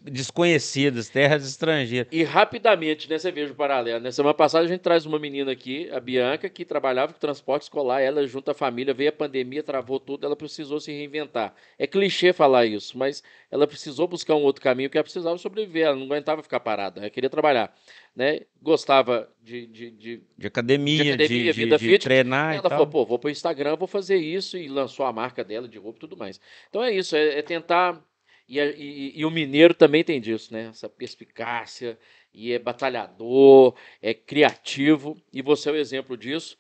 desconhecidas, 0.03 1.10
terras 1.10 1.48
estrangeiras. 1.48 2.07
E 2.11 2.23
rapidamente, 2.23 3.10
né, 3.10 3.18
você 3.18 3.31
veja 3.31 3.53
o 3.53 3.56
paralelo. 3.56 3.99
Né? 3.99 4.11
Semana 4.11 4.34
passada 4.34 4.65
a 4.65 4.68
gente 4.68 4.81
traz 4.81 5.06
uma 5.06 5.19
menina 5.19 5.52
aqui, 5.52 5.89
a 5.91 5.99
Bianca, 5.99 6.49
que 6.49 6.65
trabalhava 6.65 7.14
com 7.14 7.19
transporte 7.19 7.64
escolar, 7.64 8.02
ela 8.02 8.26
junto 8.27 8.52
à 8.52 8.53
família, 8.53 8.94
veio 8.94 9.10
a 9.10 9.14
pandemia, 9.14 9.64
travou 9.64 9.99
tudo, 9.99 10.26
ela 10.26 10.35
precisou 10.35 10.80
se 10.80 10.91
reinventar. 10.91 11.53
É 11.77 11.88
clichê 11.88 12.34
falar 12.34 12.65
isso, 12.65 12.98
mas 12.98 13.23
ela 13.49 13.68
precisou 13.68 14.07
buscar 14.07 14.35
um 14.35 14.44
outro 14.44 14.61
caminho, 14.61 14.89
que 14.89 14.98
ela 14.98 15.03
precisava 15.03 15.38
sobreviver, 15.38 15.88
ela 15.88 15.95
não 15.95 16.06
aguentava 16.06 16.44
ficar 16.44 16.60
parada, 16.60 17.02
ela 17.02 17.10
queria 17.10 17.30
trabalhar. 17.30 17.73
Né? 18.15 18.41
Gostava 18.61 19.30
de, 19.44 19.68
de, 19.68 19.91
de, 19.91 20.23
de 20.38 20.48
academia, 20.48 21.03
de, 21.03 21.11
academia, 21.11 21.44
de, 21.44 21.52
vida 21.52 21.77
de, 21.77 21.88
fit. 21.88 22.03
treinar. 22.03 22.56
Ela 22.56 22.69
falou, 22.69 22.88
pô, 22.88 23.06
vou 23.06 23.19
para 23.19 23.27
o 23.27 23.31
Instagram, 23.31 23.76
vou 23.76 23.88
fazer 23.88 24.18
isso, 24.18 24.57
e 24.57 24.68
lançou 24.68 25.06
a 25.06 25.14
marca 25.14 25.44
dela 25.44 25.68
de 25.68 25.77
roupa 25.77 25.98
e 25.98 26.02
tudo 26.02 26.18
mais. 26.18 26.39
Então 26.69 26.84
é 26.84 26.91
isso, 26.91 27.15
é, 27.15 27.39
é 27.39 27.41
tentar 27.41 28.03
e, 28.48 28.60
e, 28.60 29.19
e, 29.19 29.26
o 29.26 29.32
mineiro 29.32 29.74
também 29.74 30.03
tem 30.03 30.22
disso, 30.22 30.53
né? 30.53 30.68
Essa 30.69 30.88
perspicácia, 30.88 31.99
e 32.34 32.53
é 32.53 32.60
batalhador, 32.60 33.76
é 34.02 34.14
criativo, 34.14 35.18
e 35.34 35.41
você 35.41 35.69
é 35.69 35.74
o 35.74 35.76
exemplo 35.76 36.15
disso. 36.15 36.57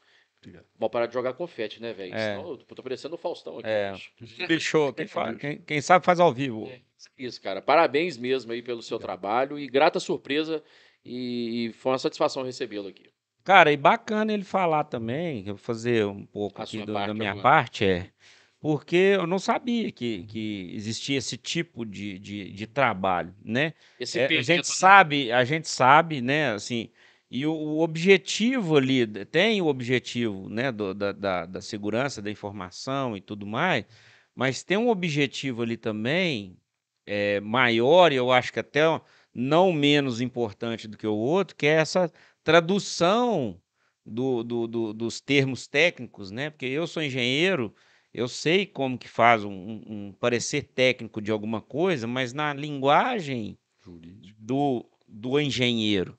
Vamos 0.77 0.91
parar 0.91 1.07
de 1.07 1.13
jogar 1.13 1.33
confete, 1.33 1.81
né, 1.81 1.93
velho? 1.93 2.13
É. 2.13 2.35
Senão 2.35 2.49
eu 2.51 2.57
tô 2.57 2.83
parecendo 2.83 3.15
o 3.15 3.17
Faustão 3.17 3.59
aqui. 3.59 3.67
É. 3.67 3.93
Bicho, 4.47 4.93
quem, 4.95 5.37
quem, 5.37 5.61
quem, 5.61 5.81
sabe 5.81 6.05
faz 6.05 6.19
ao 6.19 6.33
vivo. 6.33 6.67
É. 6.67 6.81
Isso, 7.17 7.41
cara. 7.41 7.61
Parabéns 7.61 8.17
mesmo 8.17 8.51
aí 8.51 8.61
pelo 8.61 8.81
seu 8.81 8.99
trabalho 8.99 9.57
e 9.57 9.67
grata 9.67 9.99
surpresa. 9.99 10.63
E, 11.05 11.71
foi 11.75 11.93
uma 11.93 11.99
satisfação 11.99 12.43
recebê-lo 12.43 12.89
aqui. 12.89 13.09
Cara, 13.43 13.71
e 13.71 13.77
bacana 13.77 14.33
ele 14.33 14.43
falar 14.43 14.83
também, 14.83 15.39
eu 15.39 15.55
vou 15.55 15.57
fazer 15.57 16.05
um 16.05 16.25
pouco 16.25 16.59
A 16.59 16.65
aqui 16.65 16.83
do, 16.83 16.91
da 16.91 17.13
minha 17.13 17.31
agora. 17.31 17.43
parte, 17.43 17.85
é 17.85 18.09
porque 18.59 18.95
eu 18.95 19.27
não 19.27 19.39
sabia 19.39 19.91
que, 19.91 20.23
que 20.23 20.71
existia 20.73 21.17
esse 21.17 21.37
tipo 21.37 21.85
de, 21.85 22.17
de, 22.17 22.51
de 22.51 22.67
trabalho, 22.67 23.33
né? 23.43 23.73
É, 23.99 24.25
a 24.25 24.41
gente 24.41 24.57
né? 24.57 24.63
sabe, 24.63 25.31
a 25.31 25.43
gente 25.43 25.67
sabe, 25.67 26.21
né? 26.21 26.51
Assim, 26.53 26.89
e 27.29 27.45
o, 27.45 27.53
o 27.53 27.79
objetivo 27.81 28.77
ali 28.77 29.05
tem 29.25 29.61
o 29.61 29.67
objetivo, 29.67 30.49
né? 30.49 30.71
Do, 30.71 30.93
da, 30.93 31.11
da, 31.11 31.45
da 31.45 31.61
segurança 31.61 32.21
da 32.21 32.31
informação 32.31 33.15
e 33.15 33.21
tudo 33.21 33.45
mais, 33.45 33.85
mas 34.35 34.63
tem 34.63 34.77
um 34.77 34.89
objetivo 34.89 35.61
ali 35.61 35.77
também 35.77 36.57
é, 37.05 37.39
maior, 37.39 38.11
e 38.11 38.15
eu 38.15 38.31
acho 38.31 38.51
que 38.51 38.59
até 38.59 38.81
não 39.33 39.71
menos 39.71 40.19
importante 40.19 40.87
do 40.87 40.97
que 40.97 41.07
o 41.07 41.13
outro, 41.15 41.55
que 41.55 41.67
é 41.67 41.75
essa 41.75 42.11
tradução 42.43 43.61
do, 44.05 44.43
do, 44.43 44.67
do, 44.67 44.93
dos 44.93 45.21
termos 45.21 45.67
técnicos, 45.67 46.31
né? 46.31 46.49
Porque 46.49 46.65
eu 46.65 46.87
sou 46.87 47.03
engenheiro 47.03 47.73
eu 48.17 48.27
sei 48.27 48.65
como 48.65 48.97
que 48.97 49.07
faz 49.07 49.43
um, 49.43 49.81
um 49.85 50.11
parecer 50.19 50.63
técnico 50.63 51.21
de 51.21 51.31
alguma 51.31 51.61
coisa, 51.61 52.07
mas 52.07 52.33
na 52.33 52.51
linguagem 52.51 53.55
do, 54.39 54.83
do 55.07 55.39
engenheiro. 55.39 56.17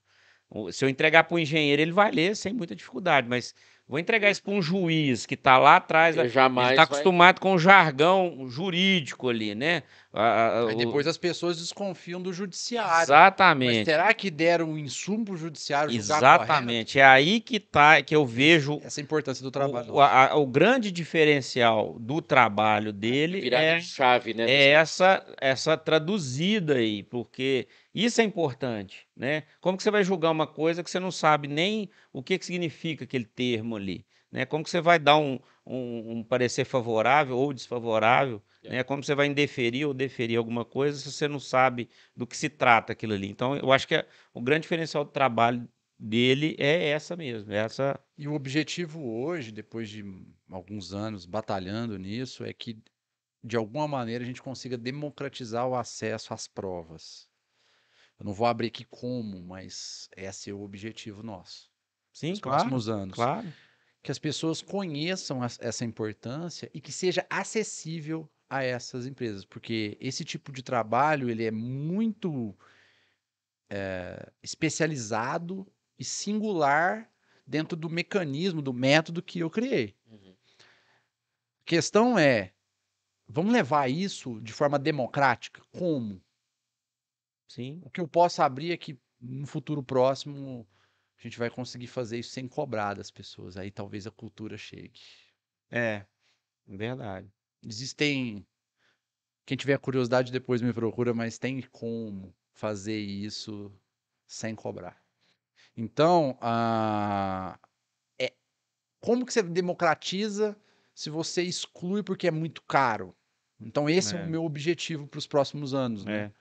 Se 0.71 0.85
eu 0.85 0.89
entregar 0.89 1.25
para 1.25 1.35
o 1.35 1.39
engenheiro, 1.41 1.83
ele 1.83 1.91
vai 1.91 2.13
ler 2.13 2.37
sem 2.37 2.53
muita 2.53 2.77
dificuldade, 2.77 3.29
mas 3.29 3.53
Vou 3.89 3.99
entregar 3.99 4.31
isso 4.31 4.43
para 4.43 4.53
um 4.53 4.61
juiz 4.61 5.25
que 5.25 5.33
está 5.33 5.57
lá 5.57 5.77
atrás. 5.77 6.15
Ele 6.15 6.29
está 6.29 6.83
acostumado 6.83 7.41
com 7.41 7.55
o 7.55 7.59
jargão 7.59 8.47
jurídico 8.47 9.31
ali, 9.31 9.55
né? 9.55 9.83
A, 10.13 10.23
a, 10.23 10.69
Aí 10.69 10.77
depois 10.77 11.07
o... 11.07 11.11
as 11.11 11.19
pessoas 11.19 11.59
desconfiam 11.59 12.21
do 12.21 12.33
judiciário. 12.33 13.05
Exatamente. 13.05 13.77
Mas 13.77 13.85
será 13.85 14.15
que 14.15 14.31
deram 14.31 14.71
um 14.71 14.79
insumo 14.79 15.25
para 15.27 15.35
o 15.35 15.37
judiciário 15.37 15.95
Exatamente. 15.95 16.99
É 16.99 17.05
aí 17.05 17.41
que 17.41 17.61
tá 17.61 18.03
que 18.03 18.17
eu 18.17 18.25
vejo 18.25 18.81
essa 18.83 19.01
importância 19.01 19.43
do 19.43 19.51
trabalho. 19.51 19.93
O, 19.93 20.01
a, 20.01 20.35
o 20.35 20.47
grande 20.47 20.91
diferencial 20.91 21.97
do 22.01 22.23
trabalho 22.23 22.93
dele 22.93 23.41
Virar 23.41 23.61
é 23.61 23.81
chave, 23.81 24.33
né? 24.33 24.51
É 24.51 24.71
essa 24.71 25.25
essa 25.39 25.77
traduzida 25.77 26.77
aí, 26.77 27.03
porque 27.03 27.69
isso 27.95 28.21
é 28.21 28.25
importante, 28.25 29.07
né? 29.15 29.43
Como 29.61 29.77
que 29.77 29.83
você 29.83 29.91
vai 29.91 30.03
julgar 30.05 30.31
uma 30.31 30.47
coisa 30.47 30.83
que 30.83 30.91
você 30.91 30.99
não 30.99 31.11
sabe 31.11 31.49
nem 31.49 31.91
o 32.13 32.23
que, 32.23 32.39
que 32.39 32.47
significa 32.47 33.05
aquele 33.05 33.27
termo 33.27 33.77
ali? 33.77 34.07
Né? 34.31 34.45
Como 34.45 34.63
que 34.63 34.71
você 34.71 34.81
vai 34.81 34.99
dar 34.99 35.17
um, 35.17 35.39
um, 35.69 36.19
um 36.19 36.25
parecer 36.25 36.65
favorável 36.65 37.37
ou 37.37 37.53
desfavorável? 37.53 38.43
É. 38.63 38.71
Né? 38.71 38.83
Como 38.83 39.05
você 39.05 39.15
vai 39.15 39.27
indeferir 39.27 39.87
ou 39.87 39.93
deferir 39.93 40.39
alguma 40.39 40.65
coisa 40.65 40.99
se 40.99 41.13
você 41.13 41.29
não 41.29 41.39
sabe 41.39 41.89
do 42.17 42.27
que 42.27 42.37
se 42.37 42.49
trata 42.49 42.93
aquilo 42.93 43.13
ali? 43.13 43.29
Então, 43.29 43.57
eu 43.57 43.71
acho 43.71 43.87
que 43.87 43.95
é, 43.95 44.09
o 44.33 44.41
grande 44.41 44.63
diferencial 44.63 45.05
do 45.05 45.11
trabalho 45.11 45.69
dele 45.99 46.57
é 46.59 46.89
essa 46.89 47.15
mesmo, 47.17 47.53
é 47.53 47.57
essa... 47.57 48.01
E 48.17 48.27
o 48.27 48.35
objetivo 48.35 49.05
hoje, 49.05 49.53
depois 49.53 49.89
de 49.91 50.05
alguns 50.51 50.95
anos 50.95 51.27
batalhando 51.27 51.99
nisso, 51.99 52.45
é 52.45 52.53
que 52.53 52.81
de 53.43 53.57
alguma 53.57 53.87
maneira 53.87 54.25
a 54.25 54.27
gente 54.27 54.43
consiga 54.43 54.77
democratizar 54.77 55.67
o 55.67 55.77
acesso 55.77 56.33
às 56.33 56.49
provas. 56.49 57.29
Eu 58.19 58.27
não 58.27 58.33
vou 58.33 58.47
abrir 58.47 58.69
aqui 58.69 58.85
como, 58.85 59.41
mas 59.43 60.09
esse 60.17 60.51
é 60.51 60.53
o 60.53 60.63
objetivo 60.63 61.23
nosso. 61.23 61.71
Sim, 62.13 62.31
nos 62.31 62.41
claro, 62.41 62.59
próximos 62.59 62.89
anos. 62.89 63.15
Claro. 63.15 63.47
Que 64.03 64.11
as 64.11 64.19
pessoas 64.19 64.63
conheçam 64.63 65.41
essa 65.45 65.85
importância 65.85 66.71
e 66.73 66.81
que 66.81 66.93
seja 66.93 67.27
acessível 67.29 68.31
a 68.49 68.63
essas 68.63 69.07
empresas, 69.07 69.45
porque 69.45 69.97
esse 70.01 70.25
tipo 70.25 70.51
de 70.51 70.63
trabalho 70.63 71.29
ele 71.29 71.45
é 71.45 71.51
muito 71.51 72.57
é, 73.69 74.33
especializado 74.43 75.71
e 75.99 76.05
singular 76.05 77.11
dentro 77.47 77.77
do 77.77 77.91
mecanismo, 77.91 78.63
do 78.63 78.73
método 78.73 79.23
que 79.23 79.41
eu 79.41 79.51
criei. 79.51 79.95
Uhum. 80.07 80.35
A 81.61 81.65
questão 81.65 82.19
é, 82.19 82.53
vamos 83.27 83.53
levar 83.53 83.91
isso 83.91 84.41
de 84.41 84.53
forma 84.53 84.79
democrática? 84.79 85.63
Como? 85.71 86.23
Sim. 87.49 87.81
O 87.85 87.91
que 87.91 88.01
eu 88.01 88.09
posso 88.09 88.43
abrir 88.43 88.73
é 88.73 88.77
que 88.77 88.99
no 89.21 89.47
futuro 89.47 89.83
próximo 89.83 90.67
a 91.19 91.23
gente 91.23 91.39
vai 91.39 91.51
conseguir 91.51 91.89
fazer 91.89 92.19
isso 92.19 92.31
sem 92.31 92.47
cobrar 92.47 92.95
das 92.95 93.11
pessoas. 93.11 93.57
Aí 93.57 93.71
talvez 93.71 94.07
a 94.07 94.11
cultura 94.11 94.57
chegue. 94.57 95.01
É, 95.71 96.07
verdade. 96.67 97.29
Existem. 97.63 98.47
Quem 99.45 99.57
tiver 99.57 99.79
curiosidade 99.79 100.31
depois 100.31 100.63
me 100.63 100.73
procura, 100.73 101.13
mas 101.13 101.39
tem 101.39 101.61
como 101.73 102.35
fazer 102.53 102.99
isso 102.99 103.73
sem 104.27 104.55
cobrar. 104.55 105.03
Então, 105.77 106.37
a... 106.41 107.59
é... 108.19 108.33
como 109.01 109.25
que 109.25 109.33
você 109.33 109.43
democratiza 109.43 110.57
se 110.95 111.09
você 111.09 111.43
exclui 111.43 112.03
porque 112.03 112.29
é 112.29 112.31
muito 112.31 112.63
caro? 112.63 113.17
Então, 113.61 113.89
esse 113.89 114.15
é, 114.15 114.21
é 114.21 114.25
o 114.25 114.29
meu 114.29 114.45
objetivo 114.45 115.07
para 115.07 115.19
os 115.19 115.27
próximos 115.27 115.75
anos. 115.75 116.05
Né? 116.05 116.17
É. 116.17 116.33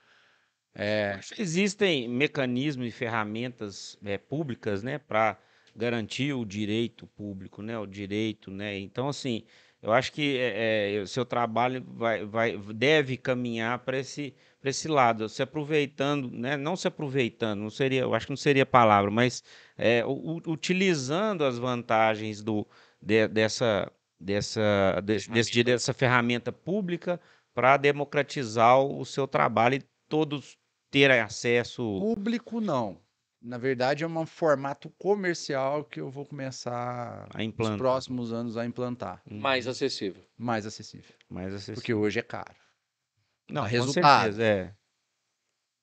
É, 0.79 1.19
existem 1.39 2.07
mecanismos 2.07 2.87
e 2.87 2.91
ferramentas 2.91 3.97
é, 4.05 4.15
públicas 4.15 4.83
né, 4.83 4.99
para 4.99 5.35
garantir 5.75 6.33
o 6.33 6.45
direito 6.45 7.07
público, 7.07 7.63
né? 7.63 7.77
O 7.79 7.87
direito, 7.87 8.51
né? 8.51 8.77
Então, 8.77 9.07
assim, 9.09 9.43
eu 9.81 9.91
acho 9.91 10.11
que 10.11 10.37
é, 10.37 10.95
é, 10.97 11.01
o 11.01 11.07
seu 11.07 11.25
trabalho 11.25 11.83
vai, 11.87 12.23
vai, 12.25 12.57
deve 12.75 13.17
caminhar 13.17 13.79
para 13.79 13.97
esse, 13.97 14.35
esse 14.63 14.87
lado, 14.87 15.27
se 15.29 15.41
aproveitando, 15.41 16.29
né? 16.31 16.55
Não 16.55 16.75
se 16.75 16.87
aproveitando, 16.87 17.59
não 17.61 17.69
seria, 17.71 18.01
eu 18.01 18.13
acho 18.13 18.27
que 18.27 18.31
não 18.31 18.37
seria 18.37 18.63
a 18.63 18.65
palavra, 18.65 19.09
mas 19.09 19.43
é, 19.77 20.05
u- 20.05 20.41
utilizando 20.47 21.43
as 21.43 21.57
vantagens 21.57 22.43
do, 22.43 22.67
de- 23.01 23.27
dessa, 23.27 23.91
dessa, 24.19 25.01
desse, 25.03 25.29
desse 25.31 25.63
dessa 25.63 25.93
ferramenta 25.93 26.51
pública 26.51 27.19
para 27.53 27.77
democratizar 27.77 28.79
o 28.79 29.03
seu 29.05 29.27
trabalho 29.27 29.75
e 29.75 29.83
todos 30.07 30.57
terem 30.89 31.19
acesso. 31.19 31.81
Público, 31.99 32.59
não. 32.61 32.99
Na 33.41 33.57
verdade, 33.57 34.03
é 34.03 34.07
um 34.07 34.25
formato 34.25 34.89
comercial 34.97 35.83
que 35.85 36.01
eu 36.01 36.09
vou 36.09 36.25
começar 36.25 37.29
A 37.33 37.43
nos 37.43 37.77
próximos 37.77 38.33
anos 38.33 38.57
a 38.57 38.65
implantar. 38.65 39.21
Mais 39.29 39.67
acessível. 39.67 40.23
Mais 40.37 40.65
acessível. 40.65 41.15
Mais 41.29 41.53
acessível. 41.53 41.75
Porque 41.75 41.93
hoje 41.93 42.19
é 42.19 42.23
caro. 42.23 42.55
Não, 43.49 43.61
com 43.61 43.67
resultado. 43.69 44.23
certeza, 44.23 44.43
é. 44.43 44.73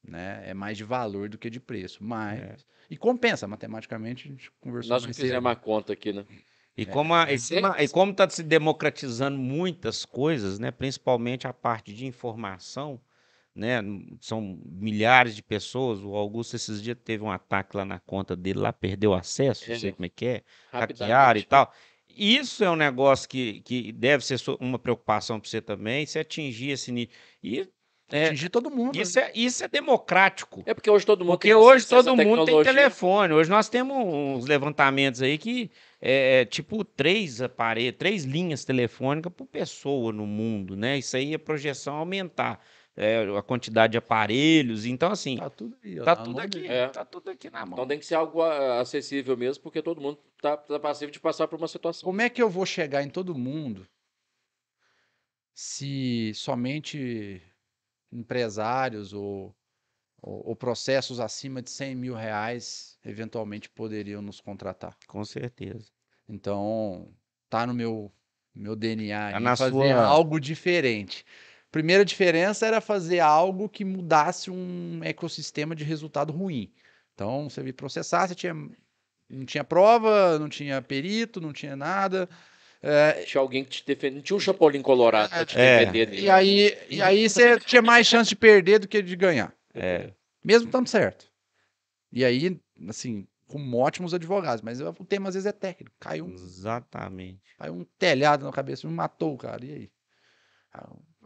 Né? 0.02 0.43
É 0.51 0.52
mais 0.55 0.76
de 0.76 0.85
valor 0.85 1.28
do 1.28 1.39
que 1.39 1.48
de 1.48 1.60
preço. 1.60 2.02
Mas. 2.02 2.40
É. 2.40 2.56
E 2.90 2.97
compensa, 2.97 3.47
matematicamente, 3.48 4.28
a 4.28 4.31
gente 4.32 4.51
conversou 4.60 4.90
Nós 4.90 5.02
cedo. 5.05 5.14
fizemos 5.14 5.51
a 5.51 5.56
conta 5.56 5.94
aqui, 5.94 6.12
né? 6.12 6.26
E 6.76 6.82
a, 6.82 6.85
e, 6.85 6.86
é 6.86 6.86
como 6.86 7.14
a- 7.14 7.82
e 7.82 7.89
como 7.89 8.12
está 8.12 8.28
se 8.28 8.43
democratizando 8.43 9.39
muitas 9.39 10.05
coisas, 10.05 10.59
né? 10.59 10.70
Principalmente 10.70 11.47
a 11.47 11.52
parte 11.52 11.94
de 11.94 12.05
informação, 12.05 13.01
né? 13.55 13.81
São 14.20 14.59
milhares 14.64 15.35
de 15.36 15.43
pessoas. 15.43 16.01
O 16.02 16.14
Augusto 16.16 16.56
esses 16.56 16.82
dias 16.82 16.97
teve 17.05 17.22
um 17.24 17.31
ataque 17.31 17.76
lá 17.76 17.85
na 17.85 18.01
conta 18.01 18.35
dele, 18.36 18.59
lá 18.60 18.72
perdeu 18.72 19.14
acesso, 19.14 19.70
não 19.70 19.78
sei 19.78 19.90
É. 19.90 19.93
como 19.93 20.06
é 20.06 20.09
que 20.09 20.26
é, 20.26 20.43
hackearam 20.72 21.39
e 21.39 21.43
Rapidamente. 21.43 21.47
tal. 21.47 21.72
Isso 22.16 22.62
é 22.62 22.70
um 22.70 22.76
negócio 22.76 23.28
que, 23.28 23.60
que 23.62 23.90
deve 23.93 24.24
ser 24.24 24.36
uma 24.60 24.78
preocupação 24.78 25.40
para 25.40 25.48
você 25.51 25.60
também, 25.60 26.06
se 26.06 26.18
atingir 26.18 26.70
esse 26.70 26.93
nível. 26.93 27.12
E 27.43 27.68
é, 28.12 28.26
Atingir 28.26 28.51
todo 28.51 28.70
mundo. 28.70 28.97
isso, 29.01 29.18
é, 29.18 29.32
isso 29.35 29.64
é 29.64 29.68
democrático. 29.68 30.62
É 30.66 30.74
porque 30.74 30.90
hoje 30.90 31.05
todo 31.06 31.24
mundo 31.24 31.32
Porque 31.32 31.48
tem 31.48 31.55
hoje 31.56 31.86
todo 31.89 32.14
mundo 32.14 32.44
tem 32.44 32.62
telefone. 32.62 33.32
Hoje 33.32 33.48
nós 33.51 33.68
temos 33.68 33.97
uns 34.06 34.47
levantamentos 34.47 35.22
aí 35.22 35.39
que 35.39 35.70
é 36.01 36.40
é 36.43 36.44
tipo 36.44 36.85
três 36.85 37.40
aparelhos, 37.40 37.97
três 37.98 38.24
linhas 38.24 38.64
telefônicas 38.64 39.32
por 39.32 39.47
pessoa 39.47 40.12
no 40.12 40.26
mundo, 40.26 40.76
né? 40.76 40.98
Isso 40.98 41.16
aí 41.16 41.35
é 41.35 41.39
projeção 41.39 41.97
aumentar 41.97 42.60
é, 42.97 43.25
a 43.37 43.43
quantidade 43.43 43.93
de 43.93 43.99
aparelhos. 43.99 44.85
Então, 44.87 45.11
assim, 45.11 45.37
Tá 45.37 45.51
tudo 45.51 45.77
aí. 45.83 45.99
ó, 46.01 46.05
tá 46.05 46.15
na 46.16 46.23
tudo 46.23 46.41
aqui. 46.41 46.66
É. 46.66 46.89
tá 46.89 47.05
tudo 47.05 47.31
aqui 47.31 47.51
na 47.51 47.61
mão. 47.66 47.73
Então 47.75 47.87
tem 47.89 47.99
que 47.99 48.07
ser 48.07 48.15
algo 48.15 48.41
ah, 48.43 48.81
acessível 48.81 49.37
mesmo, 49.37 49.62
porque 49.62 49.83
todo 49.83 50.01
mundo 50.01 50.19
tá, 50.41 50.57
tá 50.57 50.79
passivo 50.79 51.11
de 51.11 51.19
passar 51.21 51.49
por 51.49 51.59
uma 51.59 51.69
situação. 51.69 52.07
Como 52.07 52.21
é 52.21 52.29
que 52.31 52.41
eu 52.43 52.49
vou 52.49 52.65
chegar 52.65 53.03
em 53.03 53.11
todo 53.11 53.35
mundo 53.35 53.87
se 55.53 56.33
somente 56.35 57.43
empresários 58.12 59.12
ou, 59.12 59.55
ou, 60.21 60.49
ou 60.49 60.57
processos 60.57 61.21
acima 61.21 61.62
de 61.62 61.71
100 61.71 61.95
mil 61.95 62.15
reais 62.15 62.99
eventualmente 63.05 63.69
poderiam 63.69 64.23
nos 64.23 64.41
contratar? 64.41 64.97
Com 65.07 65.25
certeza. 65.25 65.87
Então, 66.29 67.12
tá 67.49 67.66
no 67.66 67.75
meu, 67.75 68.12
meu 68.55 68.75
DNA 68.75 69.33
Tá 69.41 69.57
fazer 69.57 69.71
sua- 69.73 70.07
algo 70.07 70.41
diferente. 70.41 71.25
Primeira 71.75 72.05
diferença 72.05 72.65
era 72.65 72.81
fazer 72.81 73.19
algo 73.19 73.69
que 73.69 73.85
mudasse 73.85 74.49
um 74.49 75.01
ecossistema 75.03 75.75
de 75.75 75.83
resultado 75.83 76.33
ruim. 76.33 76.73
Então, 77.13 77.51
você 77.51 77.65
me 77.65 77.73
processar, 77.73 78.29
você 78.29 78.35
tinha, 78.37 78.55
não 79.29 79.45
tinha 79.45 79.65
prova, 79.65 80.39
não 80.39 80.49
tinha 80.49 80.81
perito, 80.81 81.41
não 81.41 81.53
tinha 81.53 81.75
nada. 81.75 82.29
É, 82.81 83.25
Tinha 83.25 83.41
alguém 83.41 83.65
que 83.65 83.71
te 83.71 83.85
defende. 83.85 84.15
Não 84.15 84.23
tinha 84.23 84.37
um 84.37 84.41
Chapolin 84.41 84.83
Colorado 84.83 85.31
pra 85.31 85.45
te 85.45 85.59
É. 85.59 85.81
defender 85.81 86.07
dele. 86.07 86.23
e 86.23 86.31
aí, 86.31 86.79
e 86.89 87.03
aí 87.03 87.29
você 87.29 87.59
tinha 87.59 87.83
mais 87.83 88.07
chance 88.07 88.29
de 88.29 88.37
perder 88.37 88.79
do 88.79 88.87
que 88.87 89.03
de 89.03 89.17
ganhar, 89.17 89.53
É, 89.75 90.13
mesmo 90.45 90.69
estando 90.69 90.89
certo. 90.89 91.27
E 92.13 92.25
aí, 92.25 92.57
assim, 92.89 93.27
com 93.49 93.75
ótimos 93.75 94.15
advogados, 94.15 94.63
mas 94.63 94.81
o 94.81 94.93
tema 95.05 95.29
às 95.29 95.35
vezes 95.35 95.47
é 95.47 95.53
técnico. 95.53 95.97
Caiu 95.99 96.27
um 96.27 96.35
exatamente. 96.35 97.43
Aí 97.59 97.69
um 97.69 97.85
telhado 97.99 98.45
na 98.45 98.53
cabeça, 98.53 98.87
me 98.87 98.95
matou 98.95 99.35
o 99.35 99.39
cara. 99.39 99.65
E 99.65 99.73
aí? 99.73 99.91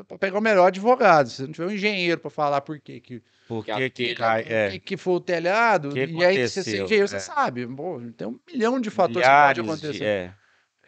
Pra 0.07 0.19
pegar 0.19 0.39
o 0.39 0.43
melhor 0.43 0.67
advogado. 0.67 1.29
Se 1.29 1.43
não 1.43 1.53
tiver 1.53 1.67
um 1.67 1.71
engenheiro 1.73 2.21
pra 2.21 2.31
falar 2.31 2.61
por 2.61 2.79
quê 2.79 3.01
que, 3.01 3.23
Por 3.49 3.65
Que 3.65 3.73
que 3.91 3.91
que 3.91 4.15
cai? 4.15 4.45
que, 4.45 4.53
É, 4.53 4.79
que 4.79 4.97
foi 4.97 5.15
o 5.15 5.21
telhado. 5.21 5.91
Que 5.91 5.99
e 6.07 6.25
aí, 6.25 6.35
você 6.37 6.61
é 6.61 6.63
aconteceu, 6.63 6.85
engenheiro, 6.85 7.09
você 7.09 7.17
é. 7.17 7.21
sabe. 7.21 7.67
Pô, 7.67 8.01
tem 8.17 8.27
um 8.29 8.39
milhão 8.51 8.81
de 8.81 8.91
fatores 8.91 9.27
milhares 9.27 9.61
que 9.61 9.67
pode 9.67 9.81
acontecer. 9.87 9.99
de, 9.99 10.05
é. 10.05 10.35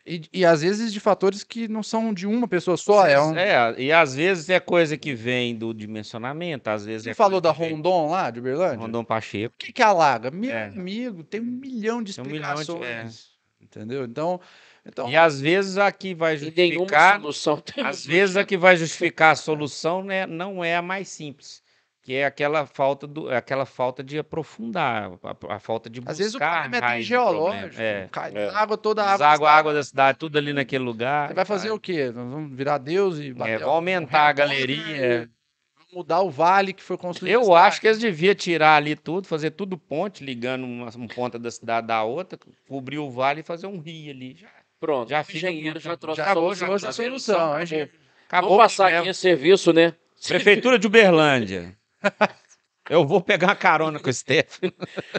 E, 0.07 0.23
e 0.33 0.45
às 0.47 0.63
vezes 0.63 0.93
de 0.93 0.99
fatores 0.99 1.45
que 1.45 1.69
não 1.69 1.83
são 1.83 2.13
de 2.15 2.27
uma 2.27 2.49
pessoa 2.49 2.77
só. 2.77 3.07
É 3.07 3.21
um... 3.21 3.37
É, 3.37 3.75
e 3.79 3.93
às 3.93 4.15
vezes 4.15 4.49
é 4.49 4.59
coisa 4.59 4.97
que 4.97 5.15
vem 5.15 5.55
do 5.55 5.75
dimensionamento, 5.75 6.71
às 6.71 6.87
vezes 6.87 7.05
Você 7.05 7.11
é 7.11 7.15
falou 7.15 7.41
da 7.41 7.53
que 7.53 7.61
vem- 7.61 7.73
Rondon 7.73 8.11
lá, 8.11 8.31
de 8.31 8.41
Uberlândia? 8.41 8.79
Rondon 8.79 9.05
Pacheco. 9.05 9.55
O 9.55 9.59
que, 9.59 9.73
que 9.73 9.83
alaga? 9.83 10.31
Meu 10.31 10.51
É. 10.51 10.67
amigo, 10.69 11.23
tem 11.23 11.41
um 11.41 11.45
milhão 11.45 12.03
de 12.03 12.15
Tem 12.15 12.25
um 12.25 12.29
milhão 12.29 12.55
de- 12.55 12.61
explicações. 12.63 13.31
Entendeu? 13.61 14.05
Então, 14.05 14.41
então 14.91 15.09
E 15.09 15.17
às 15.17 15.41
vezes 15.41 15.79
aqui 15.79 16.15
vai 16.15 16.37
E 16.37 16.41
nenhuma 16.51 16.87
justificar, 16.87 17.21
solução 17.21 17.57
tem. 17.59 17.85
às 17.85 18.05
vezes 18.05 18.37
a 18.37 18.45
que 18.45 18.57
vai 18.57 18.77
justificar 18.77 19.33
a 19.33 19.37
solução 19.37 20.03
né, 20.05 20.27
não 20.27 20.63
é 20.65 20.77
a 20.77 20.83
mais 20.83 21.09
simples, 21.09 21.63
que 22.03 22.15
é 22.15 22.25
aquela 22.25 22.67
falta 22.67 23.07
do, 23.07 23.29
aquela 23.31 23.65
falta 23.67 24.03
de 24.03 24.19
aprofundar, 24.19 25.13
a, 25.23 25.55
a 25.55 25.59
falta 25.61 25.89
de 25.89 26.01
buscar 26.01 26.13
às 26.13 26.19
vezes 26.19 26.35
o 26.35 26.39
problema 26.39 26.77
é 26.77 26.79
até 26.79 27.03
geológico. 27.03 27.81
É. 27.81 28.09
Cai 28.11 28.33
É. 28.35 28.49
água, 28.51 28.77
toda 28.77 29.03
a 29.03 29.05
água. 29.07 29.19
Deságua 29.19 29.51
a 29.51 29.55
água 29.55 29.75
da 29.75 29.83
cidade, 29.83 30.19
tudo 30.19 30.37
ali 30.39 30.53
naquele 30.53 30.85
lugar. 30.85 31.29
Você 31.29 31.35
vai 31.35 31.45
fazer 31.45 31.71
o 31.71 31.79
quê? 31.79 32.07
Nós 32.07 32.31
vamos 32.31 32.57
virar 32.57 32.79
Deus 32.79 33.19
e 33.19 33.29
É, 33.29 33.33
bater 33.35 33.59
vai 33.59 33.69
o- 33.69 33.71
aumentar 33.71 34.29
a 34.29 34.33
galeria. 34.33 35.31
Vamos 35.77 35.93
mudar 35.93 36.21
o 36.23 36.31
vale 36.31 36.73
que 36.73 36.83
foi 36.83 36.97
construído. 36.97 37.33
Eu 37.35 37.55
acho 37.55 37.81
que 37.81 37.87
eles 37.87 37.99
deviam 37.99 38.35
tirar 38.35 38.77
ali 38.77 38.95
tudo, 38.97 39.27
fazer 39.27 39.51
tudo 39.51 39.77
ponte, 39.77 40.25
ligando 40.25 40.65
uma, 40.65 40.89
uma 40.91 41.09
ponta 41.09 41.39
da 41.39 41.51
cidade 41.51 41.87
da 41.89 42.03
outra, 42.05 42.39
cobrir 42.69 42.99
o 42.99 43.11
vale 43.11 43.41
e 43.41 43.45
fazer 43.45 43.67
um 43.67 43.79
rio 43.79 44.11
ali. 44.11 44.37
Já, 44.37 44.49
Pronto, 44.81 45.11
Já 45.11 45.21
o 45.21 45.37
engenheiro 45.37 45.79
já 45.79 45.97
trouxe 45.97 46.17
Já 46.17 46.25
a 46.25 46.27
acabou, 46.27 46.55
solução. 46.55 46.67
já 46.67 46.67
trouxe 46.67 46.87
a 46.87 46.93
solução. 46.93 47.53
Acabou. 47.53 47.79
hein? 47.79 47.91
acabou 48.27 48.51
Vamos 48.51 48.65
passar 48.65 48.95
aqui 48.95 49.09
esse 49.11 49.21
serviço, 49.21 49.73
né? 49.73 49.95
Prefeitura 50.27 50.79
de 50.79 50.87
Uberlândia. 50.87 51.77
Eu 52.89 53.07
vou 53.07 53.21
pegar 53.21 53.49
uma 53.49 53.57
carona 53.57 54.01
com 54.01 54.11
o 54.11 54.13
Stefano. 54.13 54.73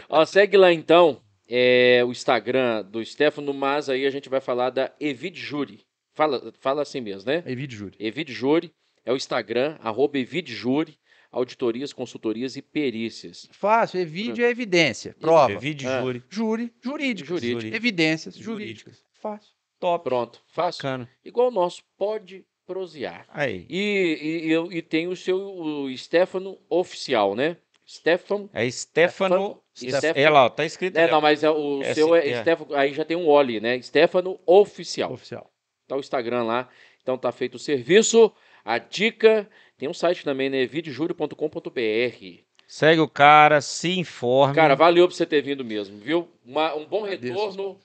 Ó, 0.08 0.24
segue 0.26 0.56
lá 0.58 0.72
então 0.72 1.22
é, 1.48 2.02
o 2.04 2.10
Instagram 2.10 2.84
do 2.84 3.02
Stefano, 3.04 3.54
mas 3.54 3.88
aí 3.88 4.04
a 4.04 4.10
gente 4.10 4.28
vai 4.28 4.40
falar 4.40 4.70
da 4.70 4.92
Evid 5.00 5.38
Júri. 5.38 5.86
Fala, 6.14 6.52
fala 6.60 6.82
assim 6.82 7.00
mesmo, 7.00 7.30
né? 7.30 7.42
Evite 7.46 7.74
júri. 7.74 7.96
Evid 7.98 8.30
Júri 8.32 8.74
é 9.04 9.12
o 9.12 9.16
Instagram, 9.16 9.78
arroba 9.80 10.18
Evid 10.18 10.52
Júri, 10.52 10.98
auditorias, 11.30 11.92
consultorias 11.92 12.56
e 12.56 12.60
perícias. 12.62 13.48
Fácil, 13.52 14.00
evite 14.00 14.44
é 14.44 14.50
evidência. 14.50 15.16
Prova. 15.18 15.54
Ah. 15.54 16.00
júri. 16.02 16.22
Júri, 16.28 16.72
jurídico. 16.82 17.28
Jurídico. 17.28 17.74
Evidências 17.74 18.36
Jurídicas. 18.36 19.02
Fácil. 19.22 19.50
Top. 19.80 20.04
Pronto, 20.04 20.42
fácil. 20.48 20.82
Bacana. 20.82 21.08
Igual 21.24 21.48
o 21.48 21.52
nosso, 21.52 21.82
pode 21.96 22.44
prosear. 22.66 23.24
Aí. 23.28 23.66
E, 23.68 24.18
e, 24.20 24.46
e, 24.48 24.50
eu- 24.52 24.70
e 24.72 24.82
tem 24.82 25.06
o 25.08 25.16
seu 25.16 25.38
o 25.38 25.96
Stefano 25.96 26.58
oficial, 26.68 27.34
né? 27.34 27.56
Stefano. 27.88 28.48
É 28.52 28.68
Stefano. 28.70 29.60
Stefano- 29.74 30.18
É 30.18 30.28
lá, 30.30 30.48
tá 30.50 30.64
escrito. 30.64 30.96
É, 30.96 31.10
não, 31.10 31.20
mas 31.20 31.42
é, 31.42 31.50
o 31.50 31.82
É, 31.82 31.94
seu 31.94 32.14
é, 32.14 32.28
é. 32.28 32.40
Stefano. 32.42 32.74
Aí 32.74 32.92
já 32.94 33.04
tem 33.04 33.16
um 33.16 33.26
Oli, 33.28 33.60
né? 33.60 33.80
Stefano 33.82 34.38
Oficial. 34.46 35.12
Oficial. 35.12 35.50
Tá 35.88 35.96
o 35.96 36.00
Instagram 36.00 36.44
lá. 36.44 36.68
Então 37.02 37.18
tá 37.18 37.32
feito 37.32 37.56
o 37.56 37.58
serviço. 37.58 38.32
A 38.64 38.78
dica. 38.78 39.48
Tem 39.76 39.88
um 39.88 39.94
site 39.94 40.24
também, 40.24 40.48
né? 40.48 40.64
videojúri.com.br. 40.66 42.42
Segue 42.66 43.00
o 43.00 43.08
cara, 43.08 43.60
se 43.60 43.98
informe. 43.98 44.54
Cara, 44.54 44.74
valeu 44.74 45.06
por 45.08 45.14
você 45.14 45.26
ter 45.26 45.42
vindo 45.42 45.64
mesmo, 45.64 45.98
viu? 45.98 46.28
Uma- 46.44 46.74
um 46.74 46.86
bom 46.86 47.02
retorno. 47.02 47.78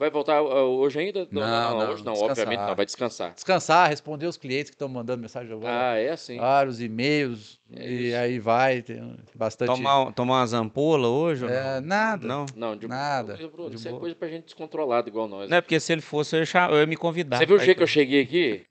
Vai 0.00 0.08
voltar 0.08 0.40
uh, 0.42 0.46
hoje 0.78 0.98
ainda? 0.98 1.28
Não, 1.30 1.42
não, 1.42 1.90
hoje 1.90 2.02
não, 2.02 2.14
descansar. 2.14 2.30
obviamente 2.30 2.66
não. 2.66 2.74
Vai 2.74 2.86
descansar. 2.86 3.34
Descansar, 3.34 3.90
responder 3.90 4.26
os 4.28 4.38
clientes 4.38 4.70
que 4.70 4.74
estão 4.74 4.88
mandando 4.88 5.20
mensagem 5.20 5.52
agora. 5.52 5.90
Ah, 5.90 5.98
é 5.98 6.08
assim. 6.08 6.38
Vários 6.38 6.80
e-mails. 6.80 7.60
É 7.70 7.86
e 7.86 8.14
aí 8.14 8.38
vai, 8.38 8.80
tem 8.80 9.14
bastante. 9.34 9.66
tomar, 9.68 10.10
tomar 10.14 10.38
umas 10.38 10.54
ampolas 10.54 11.10
hoje? 11.10 11.44
ou 11.44 11.50
É, 11.50 11.82
não? 11.82 11.86
nada. 11.86 12.26
Não. 12.26 12.46
Não, 12.56 12.76
de 12.76 12.88
Nada, 12.88 13.36
Bruno, 13.52 13.68
de 13.68 13.76
Isso 13.76 13.88
é 13.88 13.90
boa. 13.90 14.00
coisa 14.00 14.16
pra 14.16 14.28
gente 14.28 14.44
descontrolada 14.44 15.06
igual 15.06 15.28
nós. 15.28 15.50
Não 15.50 15.58
é 15.58 15.60
porque 15.60 15.78
se 15.78 15.92
ele 15.92 16.00
fosse, 16.00 16.34
eu 16.34 16.40
ia, 16.44 16.80
eu 16.80 16.88
me 16.88 16.96
convidar. 16.96 17.36
Você 17.36 17.44
viu 17.44 17.56
o 17.56 17.58
jeito 17.58 17.76
que 17.76 17.82
eu 17.82 17.86
ir 17.86 17.90
cheguei 17.90 18.22
aqui? 18.22 18.64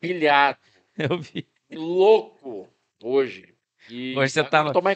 Pilhado, 0.00 0.58
Eu 0.96 1.18
vi. 1.18 1.44
louco 1.72 2.68
hoje. 3.02 3.52
E 3.90 4.16
Hoje 4.16 4.32
você 4.32 4.44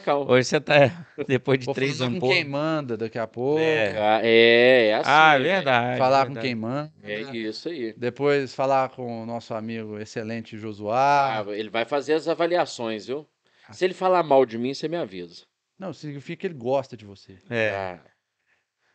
calmo. 0.01 0.31
Hoje 0.31 0.45
você 0.49 0.61
tá. 0.61 1.07
Depois 1.27 1.59
de 1.59 1.65
Vou 1.67 1.75
três 1.75 1.99
falar 1.99 2.11
com 2.11 2.29
quem 2.29 2.45
manda 2.45 2.97
daqui 2.97 3.19
a 3.19 3.27
pouco. 3.27 3.59
É. 3.61 3.97
Ah, 3.99 4.21
É, 4.23 4.87
é 4.89 4.95
assim. 4.95 5.11
Ah, 5.11 5.35
é 5.35 5.39
né? 5.39 5.45
verdade. 5.55 5.99
falar 5.99 6.19
com 6.21 6.25
verdade. 6.35 6.47
quem 6.47 6.55
manda. 6.55 6.93
É 7.03 7.21
isso 7.21 7.69
aí. 7.69 7.95
Depois 7.97 8.55
falar 8.55 8.91
com 8.91 9.23
o 9.23 9.27
nosso 9.27 9.55
amigo 9.55 9.99
excelente 9.99 10.57
Ah, 10.57 10.59
Josuá. 10.59 11.45
ele 11.49 11.71
vai 11.71 11.85
fazer 11.85 12.15
as 12.15 12.29
avaliações, 12.29 13.07
viu? 13.07 13.27
Se 13.71 13.85
ele 13.85 13.95
falar 13.95 14.23
mal 14.23 14.45
de 14.45 14.59
mim, 14.59 14.75
você 14.75 14.89
me 14.89 14.97
avisa. 14.97 15.45
Não, 15.79 15.93
significa 15.93 16.41
que 16.43 16.47
ele 16.47 16.55
gosta 16.55 16.97
de 16.97 17.05
você. 17.07 17.39
É. 17.49 17.71
Ah, 17.71 18.01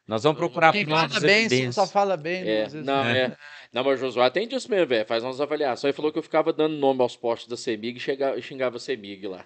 Nós 0.07 0.23
vamos 0.23 0.37
procurar 0.37 0.71
Quem 0.71 0.85
fala 0.85 1.19
bem, 1.19 1.71
só 1.71 1.85
fala 1.87 2.15
bem. 2.15 2.43
né? 2.43 2.51
É, 2.61 2.69
não, 2.75 3.03
é. 3.03 3.35
Não, 3.73 3.83
mas 3.83 3.99
o 3.99 4.05
Josué 4.05 4.29
tem 4.29 4.47
disso 4.47 4.69
mesmo, 4.69 4.87
velho. 4.87 5.05
Faz 5.05 5.23
umas 5.23 5.41
avaliações. 5.41 5.85
Ele 5.89 5.93
falou 5.93 6.11
que 6.13 6.19
eu 6.19 6.23
ficava 6.23 6.53
dando 6.53 6.77
nome 6.77 7.01
aos 7.01 7.17
postos 7.17 7.49
da 7.49 7.57
CEMIG 7.57 7.97
e 7.97 7.99
chega- 7.99 8.37
e 8.37 8.41
xingava 8.41 8.77
a 8.77 8.79
CEMIG 8.79 9.27
lá. 9.27 9.43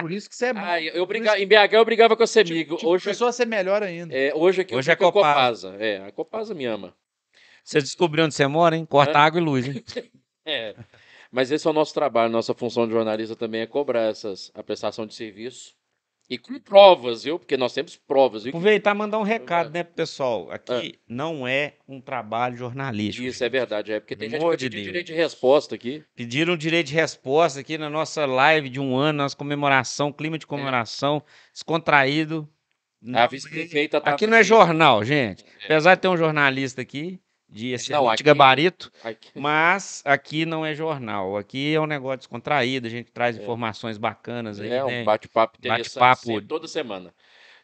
Por 0.00 0.12
isso 0.12 0.28
que 0.28 0.36
você 0.36 0.46
é 0.46 0.52
bom. 0.54 0.60
Ah, 0.62 0.80
eu 0.80 1.06
briga... 1.06 1.38
Em 1.38 1.46
BH 1.46 1.72
eu 1.72 1.84
brigava 1.84 2.16
com 2.16 2.22
a 2.22 2.26
CEMIG. 2.26 2.64
Tipo, 2.76 2.88
hoje, 2.88 3.04
começou 3.04 3.28
a 3.28 3.32
ser 3.32 3.46
melhor 3.46 3.82
ainda. 3.82 4.14
é, 4.16 4.32
hoje 4.34 4.62
aqui 4.62 4.74
Hoje 4.74 4.88
eu 4.90 4.92
é 4.92 4.94
a 4.94 4.96
Copasa. 4.96 5.68
Copasa. 5.70 5.84
É, 5.84 6.06
a 6.06 6.12
Copasa 6.12 6.54
me 6.54 6.64
ama. 6.64 6.94
Você 7.64 7.80
descobriu 7.80 8.24
onde 8.24 8.34
você 8.34 8.46
mora, 8.46 8.76
hein? 8.76 8.84
Corta 8.86 9.18
Hã? 9.18 9.22
água 9.22 9.40
e 9.40 9.44
luz, 9.44 9.66
hein? 9.66 9.82
É. 10.48 10.76
Mas 11.32 11.50
esse 11.50 11.66
é 11.66 11.70
o 11.70 11.72
nosso 11.72 11.92
trabalho. 11.92 12.30
Nossa 12.32 12.54
função 12.54 12.86
de 12.86 12.92
jornalista 12.92 13.34
também 13.34 13.62
é 13.62 13.66
cobrar 13.66 14.02
essas, 14.02 14.52
a 14.54 14.62
prestação 14.62 15.04
de 15.04 15.12
serviço. 15.14 15.74
E 16.28 16.36
com 16.36 16.58
provas, 16.58 17.22
viu? 17.22 17.38
Porque 17.38 17.56
nós 17.56 17.72
temos 17.72 17.96
provas, 17.96 18.42
viu? 18.42 18.50
Aproveitar 18.50 18.94
e 18.94 18.98
mandar 18.98 19.18
um 19.18 19.22
recado, 19.22 19.70
né, 19.70 19.84
pessoal? 19.84 20.50
Aqui 20.50 20.98
não 21.08 21.46
é 21.46 21.74
um 21.88 22.00
trabalho 22.00 22.56
jornalístico. 22.56 23.26
Isso 23.26 23.44
é 23.44 23.48
verdade, 23.48 23.92
é 23.92 24.00
porque 24.00 24.16
tem 24.16 24.28
gente 24.28 24.38
que 24.38 24.44
Amor 24.44 24.56
de 24.56 24.68
Deus. 24.68 24.82
direito 24.82 25.06
de 25.06 25.14
resposta 25.14 25.76
aqui. 25.76 26.02
Pediram 26.16 26.56
direito 26.56 26.88
de 26.88 26.94
resposta 26.94 27.60
aqui 27.60 27.78
na 27.78 27.88
nossa 27.88 28.26
live 28.26 28.68
de 28.68 28.80
um 28.80 28.96
ano, 28.96 29.18
nossa 29.18 29.36
comemoração, 29.36 30.12
clima 30.12 30.36
de 30.36 30.46
comemoração, 30.46 31.22
descontraído. 31.52 32.48
Não 33.00 33.20
A 33.20 33.26
vice-prefeita 33.28 34.00
tá. 34.00 34.10
Aqui 34.10 34.26
não 34.26 34.36
é 34.36 34.42
jornal, 34.42 35.04
gente. 35.04 35.44
Apesar 35.64 35.94
de 35.94 36.00
ter 36.00 36.08
um 36.08 36.16
jornalista 36.16 36.82
aqui, 36.82 37.20
de 37.56 37.72
excelente 37.72 38.14
aqui- 38.14 38.22
gabarito, 38.22 38.92
Aqui- 39.02 39.30
mas 39.34 40.02
aqui 40.04 40.44
não 40.44 40.64
é 40.64 40.74
jornal. 40.74 41.36
Aqui 41.36 41.74
é 41.74 41.80
um 41.80 41.86
negócio 41.86 42.18
descontraído, 42.18 42.86
a 42.86 42.90
gente 42.90 43.10
traz 43.10 43.36
informações 43.36 43.96
bacanas 43.98 44.60
aí, 44.60 44.68
É 44.68 44.84
né? 44.84 45.00
um 45.02 45.04
bate-papo 45.04 45.56
interessante 45.58 45.94
Bate-papo. 45.98 46.26
sempre, 46.26 46.46
toda 46.46 46.68
semana. 46.68 47.12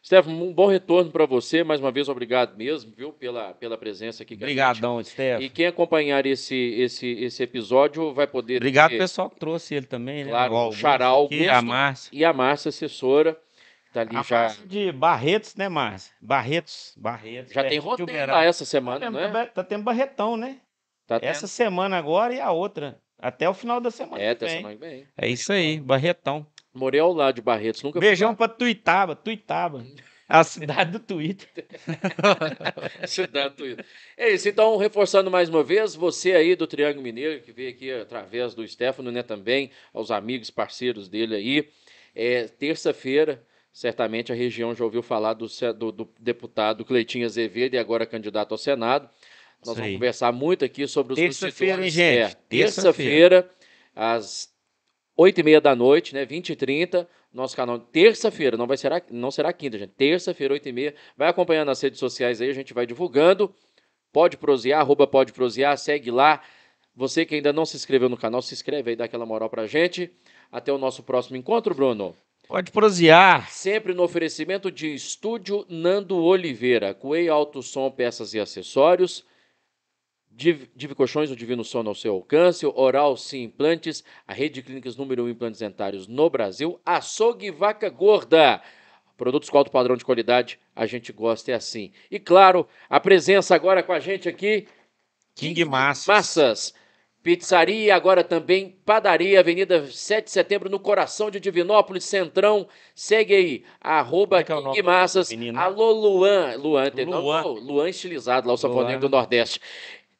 Stefano, 0.05 0.43
um 0.43 0.51
bom 0.53 0.67
retorno 0.67 1.09
para 1.11 1.25
você. 1.25 1.63
Mais 1.63 1.79
uma 1.79 1.89
vez, 1.89 2.09
obrigado 2.09 2.57
mesmo, 2.57 2.91
viu, 2.93 3.13
pela, 3.13 3.53
pela 3.53 3.77
presença 3.77 4.23
aqui. 4.23 4.33
a 4.33 4.35
gente. 4.35 4.43
Obrigadão, 4.43 4.99
E 5.39 5.47
quem 5.49 5.65
acompanhar 5.65 6.25
esse, 6.25 6.53
esse, 6.77 7.07
esse 7.23 7.41
episódio 7.41 8.13
vai 8.13 8.27
poder. 8.27 8.57
Obrigado 8.57 8.89
ter- 8.91 8.97
pessoal 8.97 9.29
que 9.29 9.39
trouxe 9.39 9.75
ele 9.75 9.85
também, 9.85 10.25
né? 10.25 10.31
Claro, 10.31 10.53
o 10.53 10.57
Augusto 10.57 10.85
aqui, 10.87 11.47
a. 11.47 11.61
Márcia. 11.61 12.09
E 12.11 12.25
a 12.25 12.33
Márcia, 12.33 12.67
assessora, 12.67 13.37
tá 13.93 14.01
ali 14.01 14.15
A 14.17 14.23
já. 14.23 14.47
De 14.65 14.91
Barretos, 14.91 15.55
né, 15.55 15.69
Márcia? 15.69 16.13
Barretos, 16.21 16.93
Barretos. 16.97 17.53
Já 17.53 17.63
tem 17.63 17.79
roteiro 17.79 18.31
lá 18.31 18.43
essa 18.43 18.63
Tá 18.65 18.69
semana, 18.69 18.99
tendo, 18.99 19.13
não 19.13 19.39
é? 19.39 19.45
tá 19.45 19.63
tendo 19.63 19.83
Barretão, 19.83 20.35
né? 20.35 20.59
Tá 21.07 21.19
tendo? 21.19 21.29
Essa 21.29 21.47
semana 21.47 21.97
agora 21.97 22.33
e 22.33 22.39
a 22.39 22.51
outra. 22.51 22.99
Até 23.19 23.47
o 23.47 23.53
final 23.53 23.79
da 23.79 23.89
semana. 23.91 24.21
É, 24.21 24.33
que 24.33 24.41
tá 24.41 24.45
vem. 24.47 24.55
semana 24.57 24.75
que 24.75 24.79
vem. 24.81 25.07
É 25.17 25.27
isso 25.29 25.53
aí, 25.53 25.79
Barretão. 25.79 26.45
Morei 26.73 26.99
ao 26.99 27.13
lado 27.13 27.35
de 27.35 27.41
Barretos, 27.41 27.81
nunca 27.83 27.99
Beijão 27.99 28.33
pra 28.35 28.47
Tuitaba, 28.47 29.15
Tuitaba. 29.15 29.85
A 30.27 30.43
cidade 30.43 30.91
do 30.91 30.99
Twitter. 30.99 31.47
Cidade 33.07 33.55
do- 33.55 33.83
É 34.17 34.29
isso, 34.31 34.47
então, 34.49 34.77
reforçando 34.77 35.29
mais 35.29 35.49
uma 35.49 35.63
vez, 35.63 35.93
você 35.95 36.33
aí 36.33 36.55
do 36.55 36.65
Triângulo 36.65 37.03
Mineiro, 37.03 37.41
que 37.41 37.51
veio 37.51 37.69
aqui 37.69 37.91
através 37.91 38.53
do 38.55 38.67
Stefano, 38.67 39.11
né, 39.11 39.21
também, 39.21 39.69
aos 39.93 40.11
amigos, 40.11 40.49
parceiros 40.49 41.07
dele 41.09 41.35
aí, 41.35 41.69
é, 42.15 42.45
terça-feira, 42.47 43.43
certamente 43.73 44.31
a 44.31 44.35
região 44.35 44.73
já 44.75 44.83
ouviu 44.85 45.01
falar 45.01 45.33
do, 45.33 45.47
do- 45.75 45.91
do 45.91 46.09
deputado 46.19 46.85
Cleitinho 46.85 47.25
Azevedo 47.25 47.73
e 47.73 47.77
agora 47.77 48.05
candidato 48.05 48.51
ao 48.53 48.57
Senado. 48.57 49.09
Nós 49.65 49.75
vamos 49.75 49.93
conversar 49.95 50.31
muito 50.31 50.63
aqui 50.63 50.87
sobre 50.87 51.13
os 51.13 51.19
Terça-feira, 51.19 51.83
hein, 51.85 51.89
gente? 51.89 52.17
É, 52.19 52.35
terça-feira, 52.49 53.49
às 53.95 54.53
8 55.17 55.39
e 55.39 55.43
meia 55.43 55.59
da 55.61 55.75
noite, 55.75 56.13
né? 56.13 56.25
20 56.25 56.49
e 56.51 56.55
30, 56.55 57.07
nosso 57.33 57.55
canal. 57.55 57.79
Terça-feira, 57.79 58.55
não 58.57 58.67
vai 58.67 58.77
ser, 58.77 58.91
não 59.09 59.31
será 59.31 59.51
quinta, 59.53 59.77
gente. 59.77 59.91
Terça-feira, 59.91 60.53
8 60.53 60.69
e 60.69 60.71
meia. 60.71 60.95
Vai 61.17 61.29
acompanhando 61.29 61.67
nas 61.67 61.81
redes 61.81 61.99
sociais 61.99 62.41
aí, 62.41 62.49
a 62.49 62.53
gente 62.53 62.73
vai 62.73 62.85
divulgando. 62.85 63.53
Pode 64.11 64.37
prosear, 64.37 64.81
arroba 64.81 65.07
pode 65.07 65.33
prosear, 65.33 65.75
segue 65.77 66.11
lá. 66.11 66.41
Você 66.95 67.25
que 67.25 67.33
ainda 67.33 67.51
não 67.51 67.65
se 67.65 67.75
inscreveu 67.75 68.07
no 68.09 68.17
canal, 68.17 68.41
se 68.41 68.53
inscreve 68.53 68.91
aí, 68.91 68.95
dá 68.95 69.05
aquela 69.05 69.25
moral 69.25 69.49
pra 69.49 69.65
gente. 69.65 70.11
Até 70.51 70.71
o 70.71 70.77
nosso 70.77 71.01
próximo 71.01 71.35
encontro, 71.37 71.73
Bruno. 71.73 72.15
Pode 72.47 72.71
prosear. 72.71 73.49
Sempre 73.49 73.93
no 73.93 74.03
oferecimento 74.03 74.69
de 74.69 74.93
Estúdio 74.93 75.65
Nando 75.69 76.17
Oliveira, 76.17 76.93
Coei 76.93 77.29
Alto 77.29 77.63
Som, 77.63 77.89
peças 77.89 78.33
e 78.33 78.39
acessórios. 78.39 79.25
Div, 80.29 80.67
Div 80.75 80.93
Colchões, 80.93 81.31
o 81.31 81.35
Divino 81.35 81.63
Sono 81.63 81.89
ao 81.89 81.95
seu 81.95 82.13
alcance. 82.13 82.65
Oral 82.65 83.15
Sim 83.15 83.43
Implantes, 83.43 84.03
a 84.27 84.33
rede 84.33 84.55
de 84.55 84.63
clínicas 84.63 84.95
número 84.97 85.23
1 85.23 85.25
um 85.25 85.29
implantes 85.29 85.59
dentários 85.59 86.07
no 86.07 86.29
Brasil. 86.29 86.79
Açougue 86.85 87.49
Vaca 87.49 87.89
Gorda. 87.89 88.61
Produtos 89.15 89.49
com 89.49 89.57
alto 89.57 89.71
padrão 89.71 89.95
de 89.95 90.03
qualidade, 90.03 90.59
a 90.75 90.85
gente 90.85 91.13
gosta, 91.13 91.51
é 91.51 91.53
assim. 91.53 91.93
E 92.09 92.19
claro, 92.19 92.67
a 92.89 92.99
presença 92.99 93.53
agora 93.53 93.83
com 93.83 93.93
a 93.93 93.99
gente 93.99 94.27
aqui, 94.27 94.67
King 95.35 95.63
Massas. 95.65 96.07
Massas. 96.07 96.82
Pizzaria, 97.23 97.95
agora 97.95 98.21
também 98.21 98.75
padaria, 98.85 99.39
Avenida 99.39 99.87
7 99.87 100.25
de 100.25 100.31
Setembro, 100.31 100.69
no 100.69 100.77
coração 100.77 101.31
de 101.31 101.39
Divinópolis, 101.39 102.03
Centrão. 102.03 102.67
Segue 102.93 103.33
aí, 103.33 103.63
arroba 103.79 104.41
é 104.41 104.45
é 104.77 104.83
Massas. 104.83 105.29
Alô, 105.55 105.91
Luan. 105.93 106.55
Luan? 106.57 106.91
Luan. 106.93 107.19
Luan. 107.19 107.41
Luan 107.61 107.89
estilizado, 107.89 108.45
lá 108.45 108.53
o 108.53 108.57
safoneiro 108.57 108.99
do 108.99 109.07
Nordeste. 109.07 109.61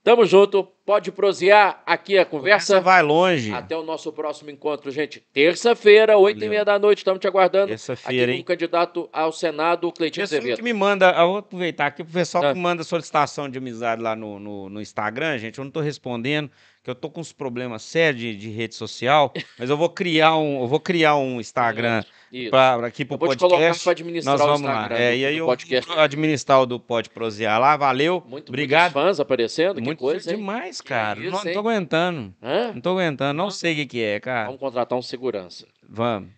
Tamo 0.04 0.26
junto, 0.26 0.66
pode 0.86 1.14
prosear 1.14 1.82
aqui 1.86 2.18
a 2.18 2.26
conversa. 2.26 2.82
vai 2.82 3.02
longe. 3.02 3.54
Até 3.54 3.76
o 3.76 3.84
nosso 3.84 4.12
próximo 4.12 4.50
encontro, 4.50 4.92
gente. 4.92 5.22
Terça-feira, 5.32 6.18
8 6.18 6.44
e 6.44 6.50
meia 6.50 6.66
da 6.66 6.78
noite, 6.78 6.98
estamos 7.00 7.22
te 7.22 7.28
aguardando. 7.28 7.66
Aqui 7.66 7.72
Terça-feira, 7.72 8.26
com 8.28 8.34
o 8.34 8.36
hein? 8.36 8.44
candidato 8.44 9.10
ao 9.14 9.32
Senado, 9.32 9.90
Cleitinho 9.94 10.24
Pessoal 10.24 10.40
Azevedo. 10.40 10.58
que 10.58 10.64
me 10.64 10.74
manda, 10.74 11.10
eu 11.12 11.28
vou 11.28 11.38
aproveitar 11.38 11.86
aqui, 11.86 12.02
o 12.02 12.06
pessoal 12.06 12.44
Ah. 12.44 12.54
que 12.54 12.60
manda 12.60 12.84
solicitação 12.84 13.48
de 13.48 13.58
amizade 13.58 14.02
lá 14.02 14.14
no, 14.14 14.40
no, 14.40 14.70
no 14.70 14.82
Instagram, 14.82 15.38
gente, 15.38 15.58
eu 15.58 15.64
não 15.64 15.72
tô 15.72 15.80
respondendo, 15.80 16.52
que 16.84 16.90
eu 16.90 16.96
tô 16.96 17.10
com 17.10 17.22
uns 17.22 17.32
problemas 17.32 17.82
sérios 17.82 18.20
de, 18.22 18.36
de 18.36 18.50
rede 18.50 18.76
social, 18.76 19.32
mas 19.58 19.70
eu 19.70 19.78
vou 19.78 19.90
criar 19.90 20.36
um, 20.38 20.62
eu 20.62 20.68
vou 20.68 20.80
criar 20.80 21.16
um 21.16 21.40
Instagram 21.40 22.04
pra, 22.50 22.86
aqui 22.86 23.06
pro 23.06 23.16
Eu 23.16 23.20
vou 23.20 23.30
te 23.36 23.40
colocar 23.40 23.58
podcast. 23.58 23.84
para 23.84 23.92
administrar 23.94 24.34
Nós 24.38 24.42
o 24.42 24.46
vamos 24.46 24.62
Instagram 24.70 24.96
lá. 24.96 25.02
É, 25.02 25.16
e 25.18 25.26
aí 25.26 25.38
eu 25.38 25.46
podcast. 25.46 25.88
vou 25.90 26.00
administrar 26.00 26.62
o 26.62 26.66
do 26.66 26.80
Pode 26.80 27.10
Prosear 27.10 27.60
lá, 27.60 27.78
valeu. 27.78 28.22
Muito 28.28 28.50
Obrigado. 28.50 28.92
fãs 28.94 29.20
aparecendo, 29.20 29.76
que 29.76 29.82
Muito 29.82 30.00
coisa, 30.00 30.30
hein? 30.32 30.38
demais, 30.38 30.82
cara. 30.82 31.20
isso, 31.20 31.32
não, 31.32 31.44
não 31.44 31.54
tô 31.54 31.60
aguentando. 31.60 32.34
Hã? 32.44 32.74
Não 32.74 32.82
tô 32.82 32.90
aguentando, 32.90 33.34
não 33.38 33.50
sei 33.50 33.74
o 33.74 33.76
que, 33.78 33.86
que 33.86 34.04
é, 34.04 34.20
cara. 34.20 34.46
Vamos 34.48 34.60
contratar 34.60 34.98
um 34.98 35.02
segurança. 35.02 35.66
Vamos. 35.88 36.30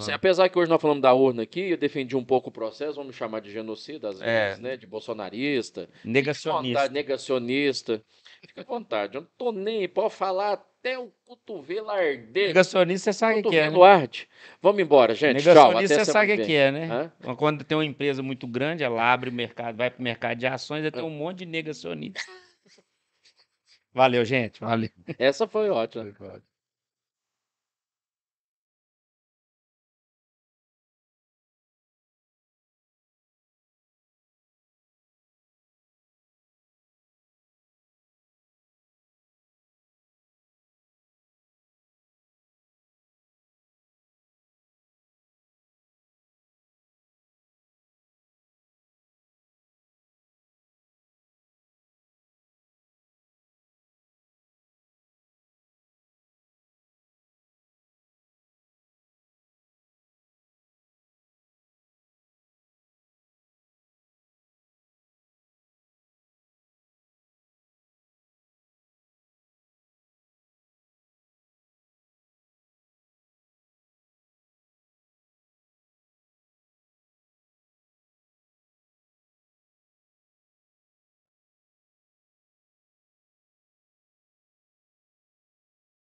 Sei, 0.00 0.12
apesar 0.12 0.48
que 0.48 0.58
hoje 0.58 0.68
nós 0.68 0.80
falamos 0.82 1.02
da 1.02 1.12
urna 1.12 1.42
aqui, 1.42 1.70
eu 1.70 1.76
defendi 1.76 2.16
um 2.16 2.24
pouco 2.24 2.48
o 2.48 2.52
processo, 2.52 2.94
vamos 2.94 3.14
chamar 3.14 3.40
de 3.40 3.52
genocida 3.52 4.08
às 4.08 4.20
É. 4.20 4.46
vezes, 4.48 4.60
né? 4.60 4.76
De 4.76 4.86
bolsonarista. 4.88 5.88
Negacionista. 6.04 6.88
negacionista. 6.88 8.02
Fica 8.46 8.60
à 8.60 8.64
vontade, 8.64 9.16
eu 9.16 9.22
não 9.22 9.28
tô 9.36 9.52
nem, 9.52 9.80
aí, 9.80 9.88
pode 9.88 10.14
falar 10.14 10.52
até 10.52 10.98
o 10.98 11.10
cotovelo 11.24 11.90
arder. 11.90 12.48
Negacionista, 12.48 13.12
você 13.12 13.18
sabe 13.18 13.40
o 13.40 13.50
que, 13.50 13.56
é, 13.56 13.70
né? 13.70 13.82
Arde. 13.82 14.28
Vamos 14.60 14.82
embora, 14.82 15.14
gente. 15.14 15.42
Tchau. 15.42 15.54
Negacionista, 15.54 15.94
Até 15.94 16.04
você 16.04 16.12
sabe 16.12 16.34
o 16.34 16.44
que, 16.44 16.54
é, 16.54 16.70
né? 16.70 17.12
Hã? 17.24 17.34
Quando 17.34 17.64
tem 17.64 17.76
uma 17.76 17.84
empresa 17.84 18.22
muito 18.22 18.46
grande, 18.46 18.84
ela 18.84 19.02
abre 19.12 19.30
o 19.30 19.32
mercado, 19.32 19.76
vai 19.76 19.90
pro 19.90 20.02
mercado 20.02 20.38
de 20.38 20.46
ações, 20.46 20.90
tem 20.90 21.02
um 21.02 21.10
monte 21.10 21.38
de 21.38 21.46
negacionista. 21.46 22.20
Valeu, 23.94 24.24
gente. 24.24 24.60
Valeu. 24.60 24.90
Essa 25.18 25.46
foi 25.46 25.70
ótima. 25.70 26.12
Pode. 26.18 26.42